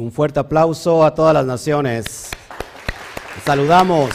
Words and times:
Un 0.00 0.12
fuerte 0.12 0.40
aplauso 0.40 1.04
a 1.04 1.14
todas 1.14 1.34
las 1.34 1.44
naciones. 1.44 2.30
Saludamos. 3.44 4.08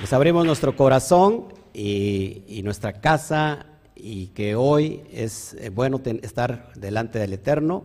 Les 0.00 0.12
abrimos 0.12 0.44
nuestro 0.44 0.74
corazón 0.74 1.54
y, 1.72 2.60
nuestra 2.64 2.94
casa 2.94 3.66
y 3.94 4.26
que 4.28 4.56
hoy 4.56 5.04
es 5.12 5.54
eh, 5.54 5.70
bueno 5.70 6.00
estar 6.04 6.72
delante 6.74 7.20
del 7.20 7.34
Eterno, 7.34 7.84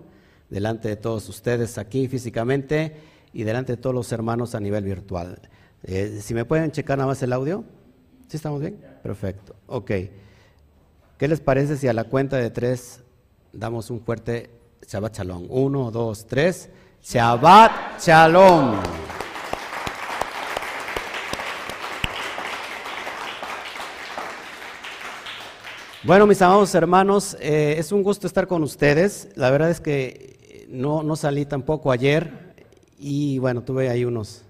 delante 0.49 0.87
de 0.87 0.95
todos 0.95 1.29
ustedes 1.29 1.77
aquí 1.77 2.07
físicamente 2.07 2.95
y 3.31 3.43
delante 3.43 3.73
de 3.73 3.77
todos 3.77 3.93
los 3.93 4.11
hermanos 4.11 4.55
a 4.55 4.59
nivel 4.59 4.85
virtual. 4.85 5.37
Eh, 5.83 6.19
si 6.19 6.33
me 6.33 6.45
pueden 6.45 6.71
checar 6.71 6.97
nada 6.97 7.09
más 7.09 7.21
el 7.21 7.31
audio. 7.31 7.63
¿Sí 8.27 8.37
estamos 8.37 8.59
bien? 8.59 8.83
Perfecto. 9.03 9.55
Ok. 9.67 9.91
¿Qué 11.23 11.29
les 11.29 11.39
parece 11.39 11.77
si 11.77 11.87
a 11.87 11.93
la 11.93 12.03
cuenta 12.03 12.35
de 12.35 12.49
tres 12.49 12.99
damos 13.53 13.89
un 13.89 14.01
fuerte 14.01 14.49
Shabbat 14.85 15.19
Shalom? 15.19 15.45
Uno, 15.47 15.89
dos, 15.89 16.27
tres. 16.27 16.69
Shabbat 17.01 17.97
Shalom. 17.97 18.75
Bueno, 26.03 26.27
mis 26.27 26.41
amados 26.41 26.75
hermanos, 26.75 27.37
eh, 27.39 27.75
es 27.77 27.93
un 27.93 28.03
gusto 28.03 28.27
estar 28.27 28.45
con 28.45 28.61
ustedes. 28.61 29.29
La 29.35 29.49
verdad 29.49 29.69
es 29.69 29.79
que 29.79 30.67
no, 30.67 31.03
no 31.03 31.15
salí 31.15 31.45
tampoco 31.45 31.93
ayer 31.93 32.53
y 32.99 33.39
bueno, 33.39 33.63
tuve 33.63 33.87
ahí 33.87 34.03
unos, 34.03 34.41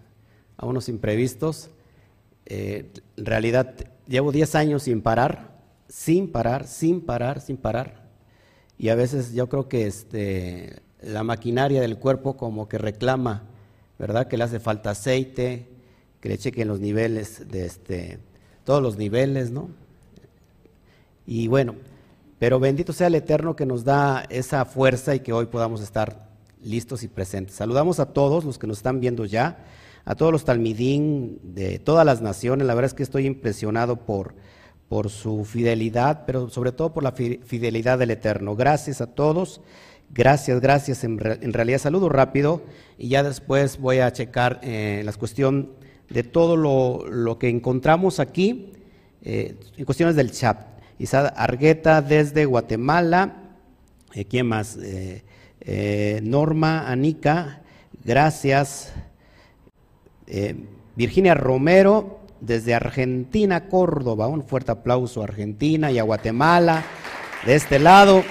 unos 0.60 0.90
imprevistos. 0.90 1.70
Eh, 2.48 2.92
en 3.16 3.26
realidad 3.28 3.76
llevo 4.08 4.32
10 4.32 4.56
años 4.56 4.82
sin 4.82 5.04
parar, 5.04 5.53
sin 5.88 6.32
parar, 6.32 6.68
sin 6.68 7.02
parar, 7.02 7.42
sin 7.42 7.58
parar. 7.58 8.04
Y 8.78 8.90
a 8.90 8.96
veces 8.96 9.34
yo 9.34 9.48
creo 9.50 9.68
que 9.68 9.88
este, 9.88 10.82
la 11.02 11.24
maquinaria 11.24 11.82
del 11.82 11.98
cuerpo 11.98 12.36
como 12.36 12.68
que 12.68 12.78
reclama, 12.78 13.44
¿verdad? 14.00 14.28
Que 14.28 14.38
le 14.38 14.44
hace 14.44 14.60
falta 14.60 14.92
aceite, 14.92 15.68
que 16.20 16.30
le 16.30 16.38
chequen 16.38 16.68
los 16.68 16.80
niveles 16.80 17.50
de 17.50 17.66
este, 17.66 18.20
todos 18.64 18.82
los 18.82 18.98
niveles, 18.98 19.52
¿no? 19.52 19.70
Y 21.26 21.48
bueno, 21.48 21.76
pero 22.40 22.60
bendito 22.60 22.92
sea 22.92 23.08
el 23.08 23.16
Eterno 23.16 23.56
que 23.56 23.66
nos 23.66 23.84
da 23.84 24.26
esa 24.30 24.66
fuerza 24.66 25.16
y 25.16 25.22
que 25.22 25.32
hoy 25.32 25.46
podamos 25.46 25.82
estar 25.82 26.30
listos 26.62 27.04
y 27.04 27.08
presentes. 27.08 27.56
Saludamos 27.56 28.00
a 28.00 28.08
todos 28.08 28.44
los 28.44 28.58
que 28.58 28.68
nos 28.68 28.78
están 28.78 29.00
viendo 29.00 29.26
ya, 29.26 29.66
a 30.06 30.16
todos 30.16 30.32
los 30.32 30.44
talmidín 30.44 31.40
de 31.44 31.80
todas 31.80 32.06
las 32.06 32.22
naciones. 32.22 32.68
La 32.68 32.76
verdad 32.76 32.88
es 32.88 32.94
que 32.94 33.04
estoy 33.04 33.26
impresionado 33.26 33.98
por, 33.98 34.36
por 34.88 35.10
su 35.10 35.46
fidelidad, 35.46 36.26
pero 36.26 36.50
sobre 36.50 36.72
todo 36.72 36.94
por 36.94 37.04
la 37.04 37.14
fidelidad 37.14 37.98
del 37.98 38.12
Eterno. 38.12 38.56
Gracias 38.56 39.02
a 39.02 39.08
todos. 39.08 39.62
Gracias, 40.14 40.62
gracias. 40.62 41.04
En, 41.04 41.18
realidad 41.18 41.80
saludo 41.80 42.08
rápido 42.08 42.62
y 43.00 43.10
ya 43.10 43.24
después 43.24 43.80
voy 43.80 44.00
a 44.00 44.14
checar 44.14 44.60
eh, 44.62 45.02
la 45.04 45.12
cuestión 45.14 45.72
de 46.10 46.22
todo 46.22 46.56
lo, 46.56 47.40
que 47.40 47.50
encontramos 47.50 48.20
aquí 48.20 48.74
eh, 49.24 49.56
en 49.76 49.86
cuestiones 49.86 50.16
del 50.16 50.32
chat. 50.32 50.68
Isada 51.00 51.30
Argueta 51.30 52.04
desde 52.04 52.46
Guatemala. 52.46 53.38
Eh, 54.14 54.26
¿Quién 54.26 54.46
más? 54.46 54.78
Eh, 54.80 56.20
Norma 56.22 56.92
Anica, 56.92 57.64
gracias. 58.04 58.94
Virginia 60.96 61.34
Romero 61.34 62.23
desde 62.46 62.74
Argentina, 62.74 63.68
Córdoba. 63.68 64.28
Un 64.28 64.44
fuerte 64.44 64.72
aplauso 64.72 65.22
a 65.22 65.26
Argentina 65.26 65.92
y 65.92 66.00
a 66.00 66.04
Guatemala. 66.04 66.84
De 67.46 67.56
este 67.56 67.80
lado. 67.80 68.24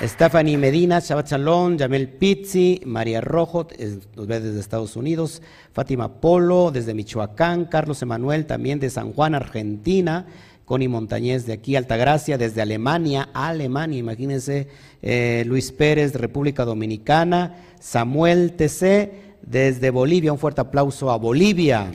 Stephanie 0.00 0.56
Medina, 0.56 1.00
Shabbat 1.00 1.30
Shalom, 1.30 1.76
Yamel 1.76 2.08
Pizzi, 2.08 2.80
María 2.86 3.20
Rojo, 3.20 3.66
nos 4.14 4.26
ve 4.28 4.38
desde 4.38 4.60
Estados 4.60 4.94
Unidos, 4.94 5.42
Fátima 5.72 6.20
Polo 6.20 6.70
desde 6.70 6.94
Michoacán, 6.94 7.64
Carlos 7.64 8.00
Emanuel 8.00 8.46
también 8.46 8.78
de 8.78 8.90
San 8.90 9.12
Juan, 9.12 9.34
Argentina, 9.34 10.26
Connie 10.64 10.86
Montañez 10.86 11.46
de 11.46 11.54
aquí, 11.54 11.74
Altagracia 11.74 12.38
desde 12.38 12.62
Alemania, 12.62 13.28
Alemania, 13.34 13.98
imagínense, 13.98 14.68
eh, 15.02 15.42
Luis 15.46 15.72
Pérez 15.72 16.14
República 16.14 16.64
Dominicana, 16.64 17.56
Samuel 17.80 18.52
TC 18.52 19.27
desde 19.42 19.90
Bolivia, 19.90 20.32
un 20.32 20.38
fuerte 20.38 20.60
aplauso 20.60 21.10
a 21.10 21.16
Bolivia. 21.16 21.90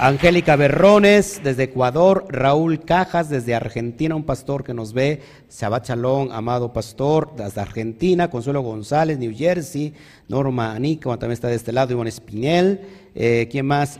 Angélica 0.00 0.54
Berrones 0.54 1.40
desde 1.42 1.64
Ecuador, 1.64 2.24
Raúl 2.28 2.84
Cajas 2.84 3.28
desde 3.28 3.56
Argentina, 3.56 4.14
un 4.14 4.22
pastor 4.22 4.62
que 4.62 4.72
nos 4.72 4.92
ve, 4.92 5.22
Shabbat 5.50 5.86
Chalón, 5.86 6.30
amado 6.30 6.72
pastor, 6.72 7.34
desde 7.36 7.60
Argentina, 7.60 8.30
Consuelo 8.30 8.60
González, 8.60 9.18
New 9.18 9.34
Jersey, 9.36 9.92
Norma 10.28 10.72
Anica, 10.72 11.10
también 11.18 11.32
está 11.32 11.48
de 11.48 11.56
este 11.56 11.72
lado, 11.72 11.94
Iván 11.94 12.06
Espinel, 12.06 12.80
eh, 13.16 13.48
¿quién 13.50 13.66
más? 13.66 13.98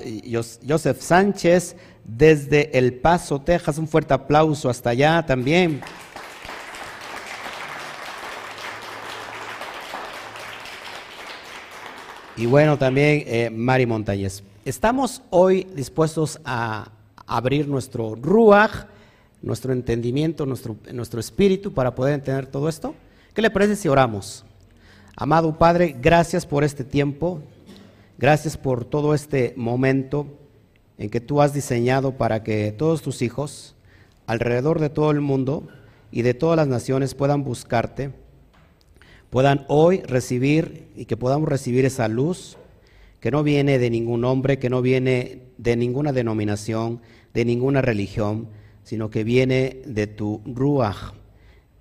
Joseph 0.69 1.00
Sánchez 1.00 1.75
desde 2.04 2.78
El 2.78 2.94
Paso, 2.94 3.41
Texas, 3.41 3.77
un 3.77 3.88
fuerte 3.88 4.15
aplauso 4.15 4.71
hasta 4.71 4.91
allá 4.91 5.27
también. 5.27 5.81
Y 12.38 12.47
bueno, 12.47 12.78
también 12.78 13.25
eh, 13.26 13.50
Mari 13.50 13.84
Montañez. 13.84 14.44
Estamos 14.65 15.22
hoy 15.31 15.66
dispuestos 15.75 16.38
a 16.44 16.93
abrir 17.26 17.66
nuestro 17.66 18.15
ruach, 18.15 18.87
nuestro 19.43 19.72
entendimiento, 19.72 20.47
nuestro, 20.47 20.77
nuestro 20.93 21.19
espíritu 21.19 21.72
para 21.72 21.97
poder 21.97 22.15
entender 22.15 22.47
todo 22.47 22.69
esto. 22.69 22.94
¿Qué 23.34 23.43
le 23.43 23.50
parece 23.50 23.75
si 23.75 23.88
oramos? 23.88 24.44
Amado 25.16 25.59
Padre, 25.59 25.97
gracias 26.00 26.47
por 26.47 26.62
este 26.62 26.84
tiempo, 26.84 27.43
gracias 28.19 28.56
por 28.56 28.84
todo 28.84 29.15
este 29.15 29.53
momento 29.56 30.28
en 30.97 31.10
que 31.10 31.21
tú 31.21 31.43
has 31.43 31.53
diseñado 31.53 32.12
para 32.12 32.44
que 32.44 32.71
todos 32.71 33.03
tus 33.03 33.21
hijos 33.21 33.75
alrededor 34.28 34.78
de 34.78 34.91
todo 34.91 35.10
el 35.10 35.21
mundo 35.21 35.66
y 36.12 36.22
de 36.22 36.34
todas 36.34 36.56
las 36.56 36.69
naciones 36.69 37.16
puedan 37.16 37.43
buscarte, 37.43 38.12
puedan 39.31 39.65
hoy 39.69 40.00
recibir 40.03 40.89
y 40.97 41.05
que 41.05 41.16
podamos 41.16 41.49
recibir 41.49 41.84
esa 41.84 42.09
luz, 42.09 42.56
que 43.21 43.31
no 43.31 43.43
viene 43.43 43.78
de 43.78 43.91
ningún 43.91 44.25
hombre, 44.25 44.59
que 44.59 44.71
no 44.71 44.83
viene 44.83 45.43
de 45.59 45.77
ninguna 45.77 46.12
denominación, 46.12 47.00
de 47.34 47.44
ninguna 47.44 47.83
religión, 47.83 48.49
sino 48.84 49.11
que 49.11 49.25
viene 49.25 49.83
de 49.84 50.06
tu 50.06 50.41
ruach, 50.47 51.12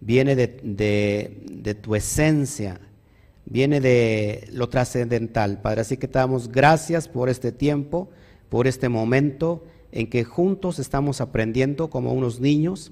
viene 0.02 0.35
de, 0.35 1.78
tu 1.81 1.96
esencia, 1.96 2.81
viene 3.46 3.79
de 3.79 4.47
lo 4.52 4.68
trascendental. 4.68 5.62
Padre, 5.62 5.81
así 5.81 5.97
que 5.97 6.08
te 6.08 6.19
damos 6.19 6.52
gracias 6.52 7.08
por 7.08 7.29
este 7.29 7.52
tiempo, 7.52 8.09
por 8.50 8.68
este 8.68 8.90
momento 8.90 9.64
en 9.91 10.09
que 10.09 10.24
juntos 10.24 10.79
estamos 10.79 11.22
aprendiendo 11.22 11.90
como 11.90 12.14
unos 12.14 12.40
niños, 12.40 12.91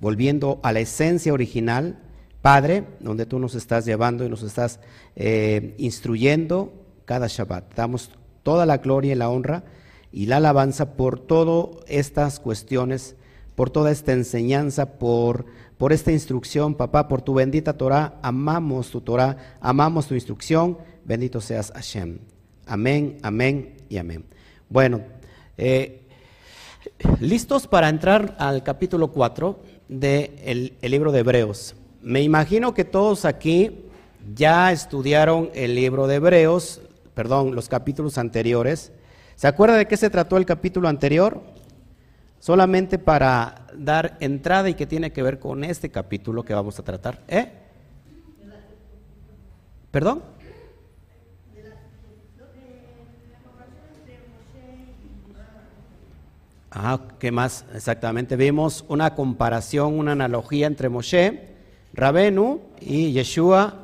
volviendo 0.00 0.60
a 0.62 0.72
la 0.72 0.80
esencia 0.80 1.32
original, 1.32 1.98
Padre, 2.46 2.84
donde 3.00 3.26
tú 3.26 3.40
nos 3.40 3.56
estás 3.56 3.84
llevando 3.84 4.24
y 4.24 4.28
nos 4.28 4.44
estás 4.44 4.78
eh, 5.16 5.74
instruyendo 5.78 6.72
cada 7.04 7.26
Shabbat. 7.26 7.74
Damos 7.74 8.12
toda 8.44 8.64
la 8.66 8.76
gloria 8.76 9.14
y 9.14 9.16
la 9.16 9.30
honra 9.30 9.64
y 10.12 10.26
la 10.26 10.36
alabanza 10.36 10.94
por 10.94 11.18
todas 11.18 11.82
estas 11.88 12.38
cuestiones, 12.38 13.16
por 13.56 13.70
toda 13.70 13.90
esta 13.90 14.12
enseñanza, 14.12 14.96
por, 14.96 15.46
por 15.76 15.92
esta 15.92 16.12
instrucción, 16.12 16.76
papá, 16.76 17.08
por 17.08 17.20
tu 17.20 17.34
bendita 17.34 17.76
Torah. 17.76 18.20
Amamos 18.22 18.92
tu 18.92 19.00
Torah, 19.00 19.56
amamos 19.60 20.06
tu 20.06 20.14
instrucción. 20.14 20.78
Bendito 21.04 21.40
seas 21.40 21.72
Hashem. 21.74 22.20
Amén, 22.64 23.18
amén 23.22 23.74
y 23.88 23.96
amén. 23.96 24.24
Bueno, 24.68 25.00
eh, 25.58 26.06
listos 27.18 27.66
para 27.66 27.88
entrar 27.88 28.36
al 28.38 28.62
capítulo 28.62 29.10
4 29.10 29.58
del 29.88 30.76
el 30.80 30.90
libro 30.92 31.10
de 31.10 31.18
Hebreos. 31.18 31.74
Me 32.06 32.22
imagino 32.22 32.72
que 32.72 32.84
todos 32.84 33.24
aquí 33.24 33.80
ya 34.32 34.70
estudiaron 34.70 35.50
el 35.54 35.74
libro 35.74 36.06
de 36.06 36.14
Hebreos, 36.14 36.80
perdón, 37.14 37.56
los 37.56 37.68
capítulos 37.68 38.16
anteriores. 38.16 38.92
¿Se 39.34 39.48
acuerda 39.48 39.76
de 39.76 39.88
qué 39.88 39.96
se 39.96 40.08
trató 40.08 40.36
el 40.36 40.46
capítulo 40.46 40.86
anterior? 40.86 41.42
Solamente 42.38 43.00
para 43.00 43.66
dar 43.74 44.16
entrada 44.20 44.68
y 44.68 44.74
que 44.74 44.86
tiene 44.86 45.12
que 45.12 45.20
ver 45.20 45.40
con 45.40 45.64
este 45.64 45.90
capítulo 45.90 46.44
que 46.44 46.54
vamos 46.54 46.78
a 46.78 46.84
tratar. 46.84 47.24
¿Eh? 47.26 47.50
¿Perdón? 49.90 50.22
Ah, 56.70 57.00
¿qué 57.18 57.32
más? 57.32 57.64
Exactamente. 57.74 58.36
Vimos 58.36 58.84
una 58.86 59.16
comparación, 59.16 59.98
una 59.98 60.12
analogía 60.12 60.68
entre 60.68 60.88
Moshe, 60.88 61.55
Rabenu 61.96 62.60
y 62.80 63.12
Yeshua 63.12 63.74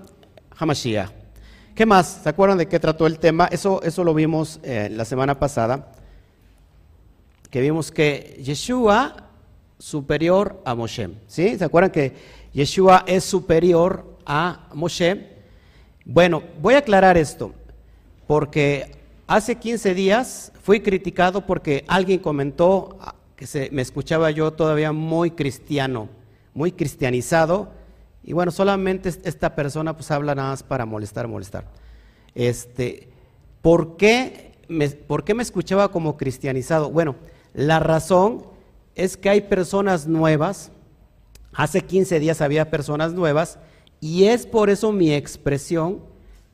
Hamashiach. 0.58 1.10
¿Qué 1.74 1.86
más? 1.86 2.20
¿Se 2.22 2.28
acuerdan 2.28 2.58
de 2.58 2.68
qué 2.68 2.78
trató 2.78 3.06
el 3.06 3.18
tema? 3.18 3.46
Eso, 3.46 3.82
eso 3.82 4.04
lo 4.04 4.12
vimos 4.12 4.60
eh, 4.62 4.90
la 4.92 5.06
semana 5.06 5.38
pasada, 5.38 5.92
que 7.48 7.62
vimos 7.62 7.90
que 7.90 8.38
Yeshua 8.44 9.28
superior 9.78 10.60
a 10.66 10.74
Moshe. 10.74 11.08
¿Sí? 11.26 11.56
¿Se 11.56 11.64
acuerdan 11.64 11.90
que 11.90 12.12
Yeshua 12.52 13.04
es 13.06 13.24
superior 13.24 14.18
a 14.26 14.68
Moshe? 14.74 15.28
Bueno, 16.04 16.42
voy 16.60 16.74
a 16.74 16.78
aclarar 16.78 17.16
esto, 17.16 17.54
porque 18.26 18.94
hace 19.26 19.56
15 19.56 19.94
días 19.94 20.52
fui 20.62 20.80
criticado 20.80 21.46
porque 21.46 21.84
alguien 21.88 22.18
comentó 22.18 22.98
que 23.36 23.46
se, 23.46 23.70
me 23.70 23.80
escuchaba 23.80 24.30
yo 24.30 24.52
todavía 24.52 24.92
muy 24.92 25.30
cristiano, 25.30 26.10
muy 26.52 26.72
cristianizado, 26.72 27.80
y 28.24 28.32
bueno, 28.32 28.52
solamente 28.52 29.08
esta 29.08 29.54
persona 29.54 29.94
pues 29.94 30.10
habla 30.10 30.34
nada 30.34 30.50
más 30.50 30.62
para 30.62 30.86
molestar, 30.86 31.26
molestar. 31.28 31.66
Este, 32.34 33.08
¿por 33.60 33.96
qué 33.96 34.52
me, 34.68 34.88
¿Por 34.90 35.24
qué 35.24 35.34
me 35.34 35.42
escuchaba 35.42 35.90
como 35.90 36.16
cristianizado? 36.16 36.90
Bueno, 36.90 37.16
la 37.54 37.80
razón 37.80 38.46
es 38.94 39.16
que 39.16 39.28
hay 39.28 39.42
personas 39.42 40.06
nuevas, 40.06 40.70
hace 41.52 41.82
15 41.82 42.20
días 42.20 42.40
había 42.40 42.70
personas 42.70 43.12
nuevas, 43.12 43.58
y 44.00 44.24
es 44.24 44.46
por 44.46 44.70
eso 44.70 44.92
mi 44.92 45.12
expresión 45.12 46.00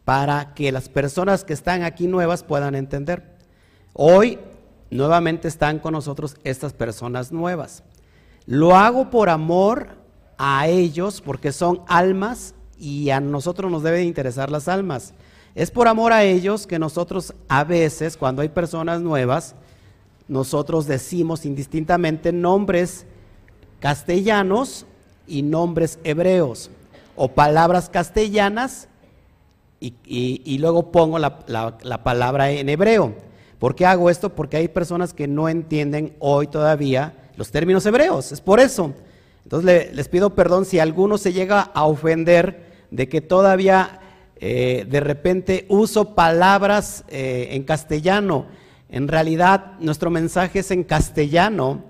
para 0.04 0.54
que 0.54 0.72
las 0.72 0.88
personas 0.88 1.44
que 1.44 1.52
están 1.52 1.82
aquí 1.82 2.06
nuevas 2.06 2.42
puedan 2.42 2.74
entender. 2.74 3.36
Hoy 3.92 4.38
nuevamente 4.90 5.48
están 5.48 5.78
con 5.78 5.92
nosotros 5.92 6.36
estas 6.44 6.72
personas 6.72 7.30
nuevas. 7.30 7.82
Lo 8.46 8.74
hago 8.74 9.10
por 9.10 9.28
amor 9.28 9.97
a 10.38 10.68
ellos 10.68 11.20
porque 11.20 11.52
son 11.52 11.82
almas 11.88 12.54
y 12.78 13.10
a 13.10 13.20
nosotros 13.20 13.70
nos 13.70 13.82
deben 13.82 14.06
interesar 14.06 14.50
las 14.50 14.68
almas. 14.68 15.12
Es 15.54 15.70
por 15.70 15.88
amor 15.88 16.12
a 16.12 16.22
ellos 16.22 16.66
que 16.66 16.78
nosotros 16.78 17.34
a 17.48 17.64
veces, 17.64 18.16
cuando 18.16 18.42
hay 18.42 18.48
personas 18.48 19.00
nuevas, 19.00 19.56
nosotros 20.28 20.86
decimos 20.86 21.44
indistintamente 21.44 22.32
nombres 22.32 23.06
castellanos 23.80 24.86
y 25.26 25.42
nombres 25.42 25.98
hebreos, 26.04 26.70
o 27.16 27.28
palabras 27.28 27.88
castellanas 27.88 28.88
y, 29.80 30.58
luego 30.58 30.90
pongo 30.90 31.18
la, 31.18 31.38
la, 31.46 32.02
palabra 32.02 32.50
en 32.50 32.68
hebreo. 32.68 33.14
¿Por 33.58 33.74
qué 33.74 33.86
hago 33.86 34.10
esto? 34.10 34.34
Porque 34.34 34.56
hay 34.56 34.68
personas 34.68 35.14
que 35.14 35.28
no 35.28 35.48
entienden 35.48 36.14
hoy 36.18 36.46
todavía 36.46 37.14
los 37.36 37.50
términos 37.50 37.86
hebreos, 37.86 38.32
es 38.32 38.40
por 38.40 38.60
eso. 38.60 38.92
Entonces 39.48 39.94
les 39.94 40.08
pido 40.10 40.34
perdón 40.34 40.66
si 40.66 40.78
alguno 40.78 41.16
se 41.16 41.32
llega 41.32 41.62
a 41.62 41.86
ofender 41.86 42.66
de 42.90 43.08
que 43.08 43.22
todavía 43.22 43.98
eh, 44.36 44.86
de 44.86 45.00
repente 45.00 45.64
uso 45.70 46.14
palabras 46.14 47.06
eh, 47.08 47.48
en 47.52 47.62
castellano. 47.62 48.44
En 48.90 49.08
realidad 49.08 49.78
nuestro 49.80 50.10
mensaje 50.10 50.58
es 50.58 50.70
en 50.70 50.84
castellano 50.84 51.82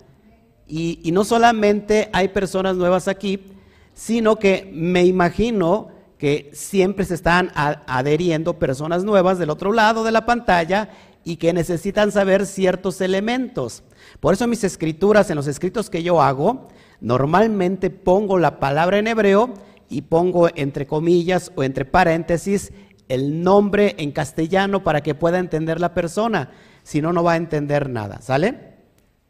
y, 0.68 1.00
y 1.02 1.10
no 1.10 1.24
solamente 1.24 2.10
hay 2.12 2.28
personas 2.28 2.76
nuevas 2.76 3.08
aquí, 3.08 3.50
sino 3.92 4.36
que 4.36 4.70
me 4.72 5.04
imagino 5.04 5.88
que 6.16 6.52
siempre 6.52 7.04
se 7.06 7.14
están 7.14 7.50
adheriendo 7.56 8.60
personas 8.60 9.02
nuevas 9.02 9.40
del 9.40 9.50
otro 9.50 9.72
lado 9.72 10.04
de 10.04 10.12
la 10.12 10.26
pantalla 10.26 10.90
y 11.24 11.38
que 11.38 11.52
necesitan 11.52 12.12
saber 12.12 12.46
ciertos 12.46 13.00
elementos. 13.00 13.82
Por 14.20 14.34
eso 14.34 14.46
mis 14.46 14.62
escrituras, 14.62 15.28
en 15.28 15.34
los 15.34 15.48
escritos 15.48 15.90
que 15.90 16.04
yo 16.04 16.22
hago, 16.22 16.68
Normalmente 17.00 17.90
pongo 17.90 18.38
la 18.38 18.58
palabra 18.58 18.98
en 18.98 19.06
hebreo 19.06 19.54
y 19.88 20.02
pongo 20.02 20.48
entre 20.54 20.86
comillas 20.86 21.52
o 21.54 21.62
entre 21.62 21.84
paréntesis 21.84 22.72
el 23.08 23.42
nombre 23.42 23.94
en 23.98 24.12
castellano 24.12 24.84
para 24.84 25.02
que 25.02 25.14
pueda 25.14 25.38
entender 25.38 25.80
la 25.80 25.94
persona. 25.94 26.50
Si 26.82 27.00
no, 27.00 27.12
no 27.12 27.22
va 27.22 27.32
a 27.32 27.36
entender 27.36 27.88
nada. 27.88 28.20
¿Sale? 28.20 28.74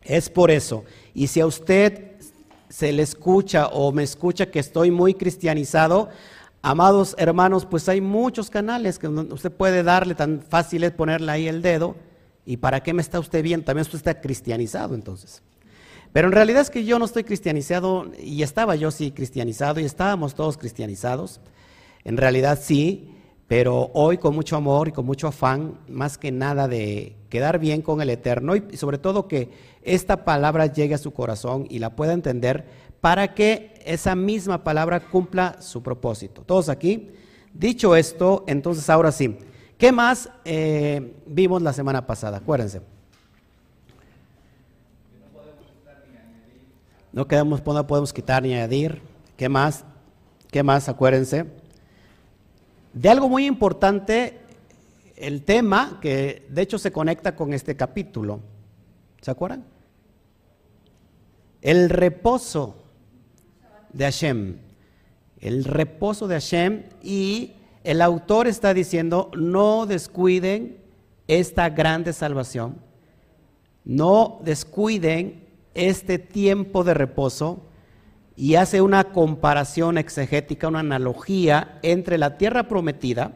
Es 0.03 0.31
por 0.31 0.51
eso. 0.51 0.85
Y 1.15 1.29
si 1.29 1.41
a 1.41 1.47
usted 1.47 2.13
se 2.69 2.93
le 2.93 3.03
escucha 3.03 3.69
o 3.69 3.93
me 3.93 4.03
escucha 4.03 4.51
que 4.51 4.59
estoy 4.59 4.91
muy 4.91 5.15
cristianizado, 5.15 6.09
amados 6.63 7.15
hermanos, 7.19 7.67
pues 7.67 7.89
hay 7.89 8.01
muchos 8.01 8.51
canales 8.51 8.99
que 8.99 9.09
usted 9.09 9.53
puede 9.53 9.83
darle, 9.83 10.15
tan 10.15 10.43
fácil 10.43 10.85
es 10.85 10.93
ponerle 10.93 11.33
ahí 11.33 11.49
el 11.49 11.63
dedo. 11.63 11.97
¿Y 12.45 12.57
para 12.57 12.83
qué 12.83 12.95
me 12.95 13.03
está 13.03 13.21
usted 13.21 13.43
viendo? 13.43 13.67
También 13.67 13.83
usted 13.83 13.99
está 13.99 14.21
cristianizado 14.21 14.95
entonces. 14.95 15.43
Pero 16.13 16.29
en 16.29 16.33
realidad 16.33 16.63
es 16.63 16.71
que 16.71 16.85
yo 16.85 16.99
no 16.99 17.05
estoy 17.05 17.25
cristianizado 17.25 18.11
y 18.19 18.43
estaba 18.43 18.77
yo 18.77 18.91
sí 18.91 19.11
cristianizado 19.11 19.81
y 19.81 19.85
estábamos 19.85 20.35
todos 20.35 20.57
cristianizados. 20.57 21.41
En 22.05 22.17
realidad 22.17 22.59
sí, 22.61 23.15
pero 23.47 23.91
hoy 23.95 24.19
con 24.19 24.35
mucho 24.35 24.57
amor 24.57 24.89
y 24.89 24.93
con 24.93 25.07
mucho 25.07 25.27
afán, 25.27 25.79
más 25.89 26.19
que 26.19 26.31
nada 26.31 26.69
de 26.69 27.17
quedar 27.29 27.59
bien 27.59 27.83
con 27.83 28.01
el 28.01 28.11
Eterno 28.11 28.57
y 28.57 28.77
sobre 28.77 28.99
todo 28.99 29.29
que 29.29 29.51
esta 29.83 30.25
palabra 30.25 30.67
llegue 30.67 30.95
a 30.95 30.99
su 30.99 31.13
corazón 31.13 31.67
y 31.69 31.79
la 31.79 31.97
pueda 31.97 32.13
entender 32.13 32.67
para 33.01 33.35
que 33.35 33.75
esa 33.85 34.15
misma 34.15 34.65
palabra 34.65 35.01
cumpla 35.01 35.61
su 35.61 35.83
propósito. 35.83 36.43
Todos 36.43 36.69
aquí. 36.69 37.11
Dicho 37.55 37.97
esto, 37.97 38.45
entonces 38.47 38.89
ahora 38.91 39.11
sí, 39.11 39.37
¿qué 39.79 39.91
más 39.91 40.29
eh, 40.45 41.15
vimos 41.27 41.63
la 41.63 41.73
semana 41.73 42.07
pasada? 42.07 42.37
Acuérdense. 42.37 42.98
No, 47.13 47.27
quedamos, 47.27 47.65
no 47.65 47.87
podemos 47.87 48.13
quitar 48.13 48.43
ni 48.43 48.55
añadir. 48.55 49.03
¿Qué 49.37 49.49
más? 49.49 49.85
¿Qué 50.51 50.63
más? 50.63 50.89
Acuérdense. 50.89 51.47
De 52.93 53.09
algo 53.09 53.29
muy 53.29 53.47
importante, 53.47 54.41
el 55.17 55.45
tema 55.45 55.99
que 56.01 56.47
de 56.49 56.63
hecho 56.63 56.79
se 56.79 56.93
conecta 56.93 57.35
con 57.35 57.53
este 57.53 57.77
capítulo. 57.77 58.41
¿Se 59.21 59.31
acuerdan? 59.31 59.65
El 61.63 61.91
reposo 61.91 62.77
de 63.93 64.05
Hashem. 64.05 64.59
El 65.41 65.65
reposo 65.65 66.29
de 66.29 66.35
Hashem 66.35 66.85
y 67.03 67.53
el 67.85 68.03
autor 68.03 68.49
está 68.49 68.75
diciendo, 68.75 69.31
no 69.37 69.87
descuiden 69.87 70.79
esta 71.29 71.69
grande 71.71 72.13
salvación, 72.13 72.79
no 73.85 74.41
descuiden 74.45 75.48
este 75.79 76.19
tiempo 76.19 76.85
de 76.85 76.95
reposo 76.95 77.63
y 78.37 78.55
hace 78.55 78.81
una 78.83 79.13
comparación 79.13 79.99
exegética, 79.99 80.69
una 80.69 80.81
analogía 80.81 81.79
entre 81.83 82.19
la 82.19 82.39
tierra 82.39 82.69
prometida, 82.69 83.33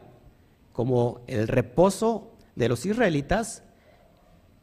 como 0.71 1.21
el 1.27 1.47
reposo 1.47 2.31
de 2.55 2.69
los 2.69 2.85
israelitas, 2.85 3.63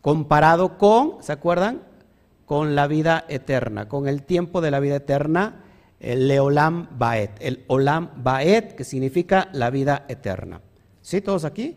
comparado 0.00 0.78
con, 0.78 1.22
¿se 1.22 1.32
acuerdan? 1.32 1.82
Con 2.46 2.74
la 2.74 2.86
vida 2.86 3.24
eterna, 3.28 3.88
con 3.88 4.08
el 4.08 4.22
tiempo 4.22 4.60
de 4.60 4.70
la 4.70 4.80
vida 4.80 4.96
eterna, 4.96 5.64
el 6.00 6.26
Leolam 6.28 6.88
Baet, 6.98 7.32
el 7.40 7.64
Olam 7.68 8.10
Baet, 8.16 8.74
que 8.74 8.84
significa 8.84 9.50
la 9.52 9.70
vida 9.70 10.06
eterna. 10.08 10.62
¿Sí, 11.02 11.20
todos 11.20 11.44
aquí? 11.44 11.76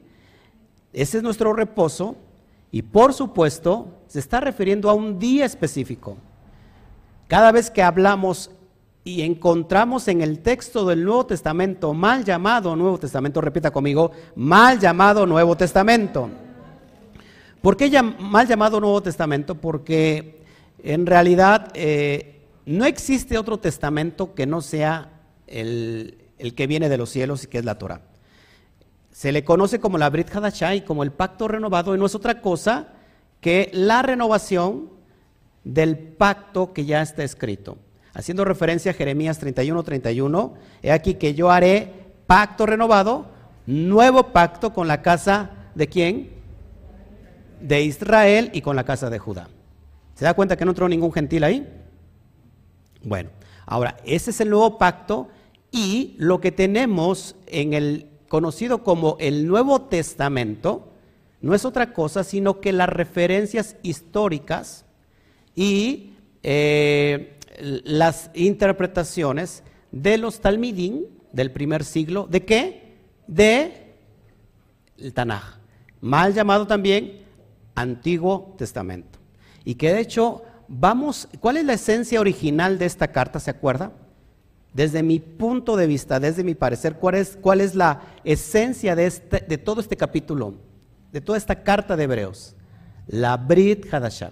Ese 0.93 1.17
es 1.17 1.23
nuestro 1.23 1.53
reposo 1.53 2.15
y 2.73 2.81
por 2.81 3.13
supuesto, 3.13 3.99
se 4.07 4.17
está 4.17 4.39
refiriendo 4.39 4.89
a 4.89 4.93
un 4.93 5.19
día 5.19 5.45
específico. 5.45 6.17
Cada 7.27 7.51
vez 7.51 7.69
que 7.69 7.83
hablamos 7.83 8.49
y 9.03 9.21
encontramos 9.21 10.07
en 10.07 10.21
el 10.21 10.39
texto 10.39 10.83
del 10.83 11.05
Nuevo 11.05 11.27
Testamento, 11.27 11.93
mal 11.93 12.25
llamado 12.25 12.75
Nuevo 12.75 12.97
Testamento, 12.97 13.41
repita 13.41 13.69
conmigo, 13.69 14.09
mal 14.35 14.79
llamado 14.79 15.27
Nuevo 15.27 15.55
Testamento. 15.55 16.31
¿Por 17.61 17.77
qué 17.77 17.91
mal 18.01 18.47
llamado 18.47 18.79
Nuevo 18.79 19.03
Testamento? 19.03 19.53
Porque 19.53 20.41
en 20.81 21.05
realidad 21.05 21.71
eh, 21.75 22.41
no 22.65 22.85
existe 22.85 23.37
otro 23.37 23.59
testamento 23.59 24.33
que 24.33 24.47
no 24.47 24.61
sea 24.61 25.11
el, 25.45 26.17
el 26.39 26.55
que 26.55 26.65
viene 26.65 26.89
de 26.89 26.97
los 26.97 27.11
cielos 27.11 27.43
y 27.43 27.47
que 27.47 27.59
es 27.59 27.65
la 27.65 27.77
Torah. 27.77 28.01
Se 29.13 29.31
le 29.31 29.45
conoce 29.45 29.79
como 29.79 29.99
la 29.99 30.09
Brit 30.09 30.35
Hadashah 30.35 30.73
y 30.73 30.81
como 30.81 31.03
el 31.03 31.11
pacto 31.11 31.47
renovado 31.47 31.93
y 31.93 31.99
no 31.99 32.07
es 32.07 32.15
otra 32.15 32.41
cosa 32.41 32.87
que 33.41 33.69
la 33.71 34.01
renovación 34.01 34.89
del 35.63 35.97
pacto 35.99 36.73
que 36.73 36.85
ya 36.85 37.03
está 37.03 37.23
escrito. 37.23 37.77
Haciendo 38.15 38.43
referencia 38.43 38.91
a 38.91 38.95
Jeremías 38.95 39.37
31, 39.37 39.83
31, 39.83 40.55
he 40.81 40.91
aquí 40.91 41.13
que 41.13 41.35
yo 41.35 41.51
haré 41.51 41.93
pacto 42.25 42.65
renovado, 42.65 43.27
nuevo 43.67 44.33
pacto 44.33 44.73
con 44.73 44.87
la 44.87 45.03
casa 45.03 45.51
de 45.75 45.87
quién? 45.87 46.31
De 47.61 47.83
Israel 47.83 48.49
y 48.51 48.61
con 48.61 48.75
la 48.75 48.83
casa 48.83 49.11
de 49.11 49.19
Judá. 49.19 49.47
¿Se 50.15 50.25
da 50.25 50.33
cuenta 50.33 50.57
que 50.57 50.65
no 50.65 50.71
entró 50.71 50.89
ningún 50.89 51.13
gentil 51.13 51.43
ahí? 51.43 51.67
Bueno, 53.03 53.29
ahora, 53.67 53.97
ese 54.05 54.31
es 54.31 54.41
el 54.41 54.49
nuevo 54.49 54.79
pacto 54.79 55.27
y 55.71 56.15
lo 56.17 56.41
que 56.41 56.51
tenemos 56.51 57.35
en 57.45 57.73
el 57.73 58.07
conocido 58.33 58.83
como 58.83 59.15
el 59.19 59.45
Nuevo 59.45 59.83
Testamento, 59.83 60.91
no 61.41 61.53
es 61.53 61.65
otra 61.65 61.93
cosa 61.93 62.23
sino 62.23 62.61
que 62.61 62.73
las 62.73 62.89
referencias 62.89 63.75
históricas 63.83 64.85
y 65.53 66.13
eh, 66.41 67.37
las 67.59 68.31
interpretaciones 68.33 69.61
de 69.91 70.17
los 70.17 70.41
Talmidim 70.41 71.03
del 71.31 71.51
primer 71.51 71.83
siglo, 71.83 72.25
¿de 72.27 72.43
qué? 72.43 72.95
De 73.27 73.93
el 74.97 75.13
Tanaj, 75.13 75.59
mal 76.01 76.33
llamado 76.33 76.65
también 76.65 77.21
Antiguo 77.75 78.55
Testamento. 78.57 79.19
Y 79.63 79.75
que 79.75 79.93
de 79.93 79.99
hecho, 79.99 80.41
vamos, 80.67 81.29
¿cuál 81.39 81.57
es 81.57 81.65
la 81.65 81.73
esencia 81.73 82.19
original 82.19 82.79
de 82.79 82.87
esta 82.87 83.11
carta? 83.11 83.39
¿Se 83.39 83.51
acuerda? 83.51 83.91
Desde 84.73 85.03
mi 85.03 85.19
punto 85.19 85.75
de 85.75 85.85
vista, 85.85 86.19
desde 86.19 86.43
mi 86.43 86.55
parecer, 86.55 86.95
¿cuál 86.95 87.15
es, 87.15 87.37
cuál 87.39 87.61
es 87.61 87.75
la 87.75 88.01
esencia 88.23 88.95
de, 88.95 89.05
este, 89.05 89.45
de 89.47 89.57
todo 89.59 89.81
este 89.81 89.95
capítulo, 89.95 90.55
de 91.11 91.21
toda 91.21 91.37
esta 91.37 91.63
carta 91.63 91.95
de 91.95 92.05
Hebreos? 92.05 92.55
La 93.07 93.37
Brit 93.37 93.93
Hadashah, 93.93 94.31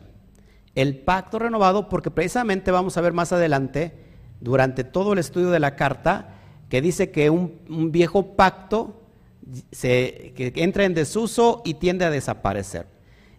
el 0.74 0.98
pacto 0.98 1.38
renovado, 1.38 1.90
porque 1.90 2.10
precisamente 2.10 2.72
vamos 2.72 2.98
a 2.98 3.02
ver 3.02 3.14
más 3.14 3.32
adelante, 3.32 3.94
durante 4.40 4.84
todo 4.84 5.14
el 5.14 5.20
estudio 5.20 5.52
de 5.52 5.60
la 5.60 5.76
carta, 5.76 6.36
que 6.70 6.82
dice 6.82 7.12
que 7.12 7.30
un, 7.30 7.92
viejo 7.92 8.36
pacto 8.36 9.04
se, 9.72 10.34
que 10.36 10.54
entra 10.56 10.86
en 10.86 10.96
desuso 10.96 11.62
y 11.66 11.76
tiende 11.76 12.06
a 12.06 12.10
desaparecer. 12.10 12.88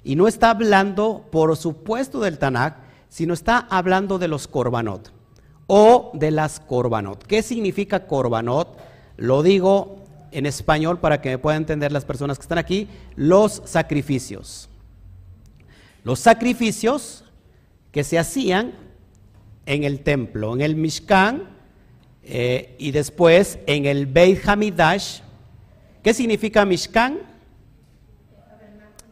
Y 0.05 0.15
no 0.15 0.29
está 0.29 0.51
hablando, 0.51 1.27
por 1.33 1.57
supuesto, 1.57 2.21
del 2.21 2.39
Tanakh, 2.39 2.77
sino 3.09 3.35
está 3.35 3.59
hablando 3.59 4.19
de 4.21 4.29
los 4.29 4.47
korbanot 4.47 5.22
o 5.75 6.11
de 6.13 6.31
las 6.31 6.61
korbanot. 6.61 7.25
¿Qué 7.25 7.41
significa 7.43 8.07
korbanot? 8.07 8.79
Lo 9.17 9.43
digo 9.43 10.05
en 10.31 10.45
español 10.45 10.99
para 10.99 11.23
que 11.23 11.31
me 11.31 11.39
puedan 11.39 11.63
entender 11.63 11.93
las 11.93 12.05
personas 12.05 12.37
que 12.37 12.43
están 12.43 12.59
aquí. 12.59 12.91
Los 13.17 13.63
sacrificios. 13.65 14.69
Los 16.05 16.19
sacrificios 16.19 17.25
que 17.91 18.05
se 18.05 18.19
hacían 18.19 18.75
en 19.65 19.85
el 19.85 20.01
templo, 20.01 20.53
en 20.53 20.61
el 20.61 20.77
Mishkan 20.77 21.49
eh, 22.23 22.77
y 22.79 22.91
después 22.91 23.59
en 23.67 23.87
el 23.87 24.05
Beit 24.05 24.47
Hamidash. 24.47 25.21
¿Qué 26.03 26.13
significa 26.13 26.67
Mishkan? 26.67 27.19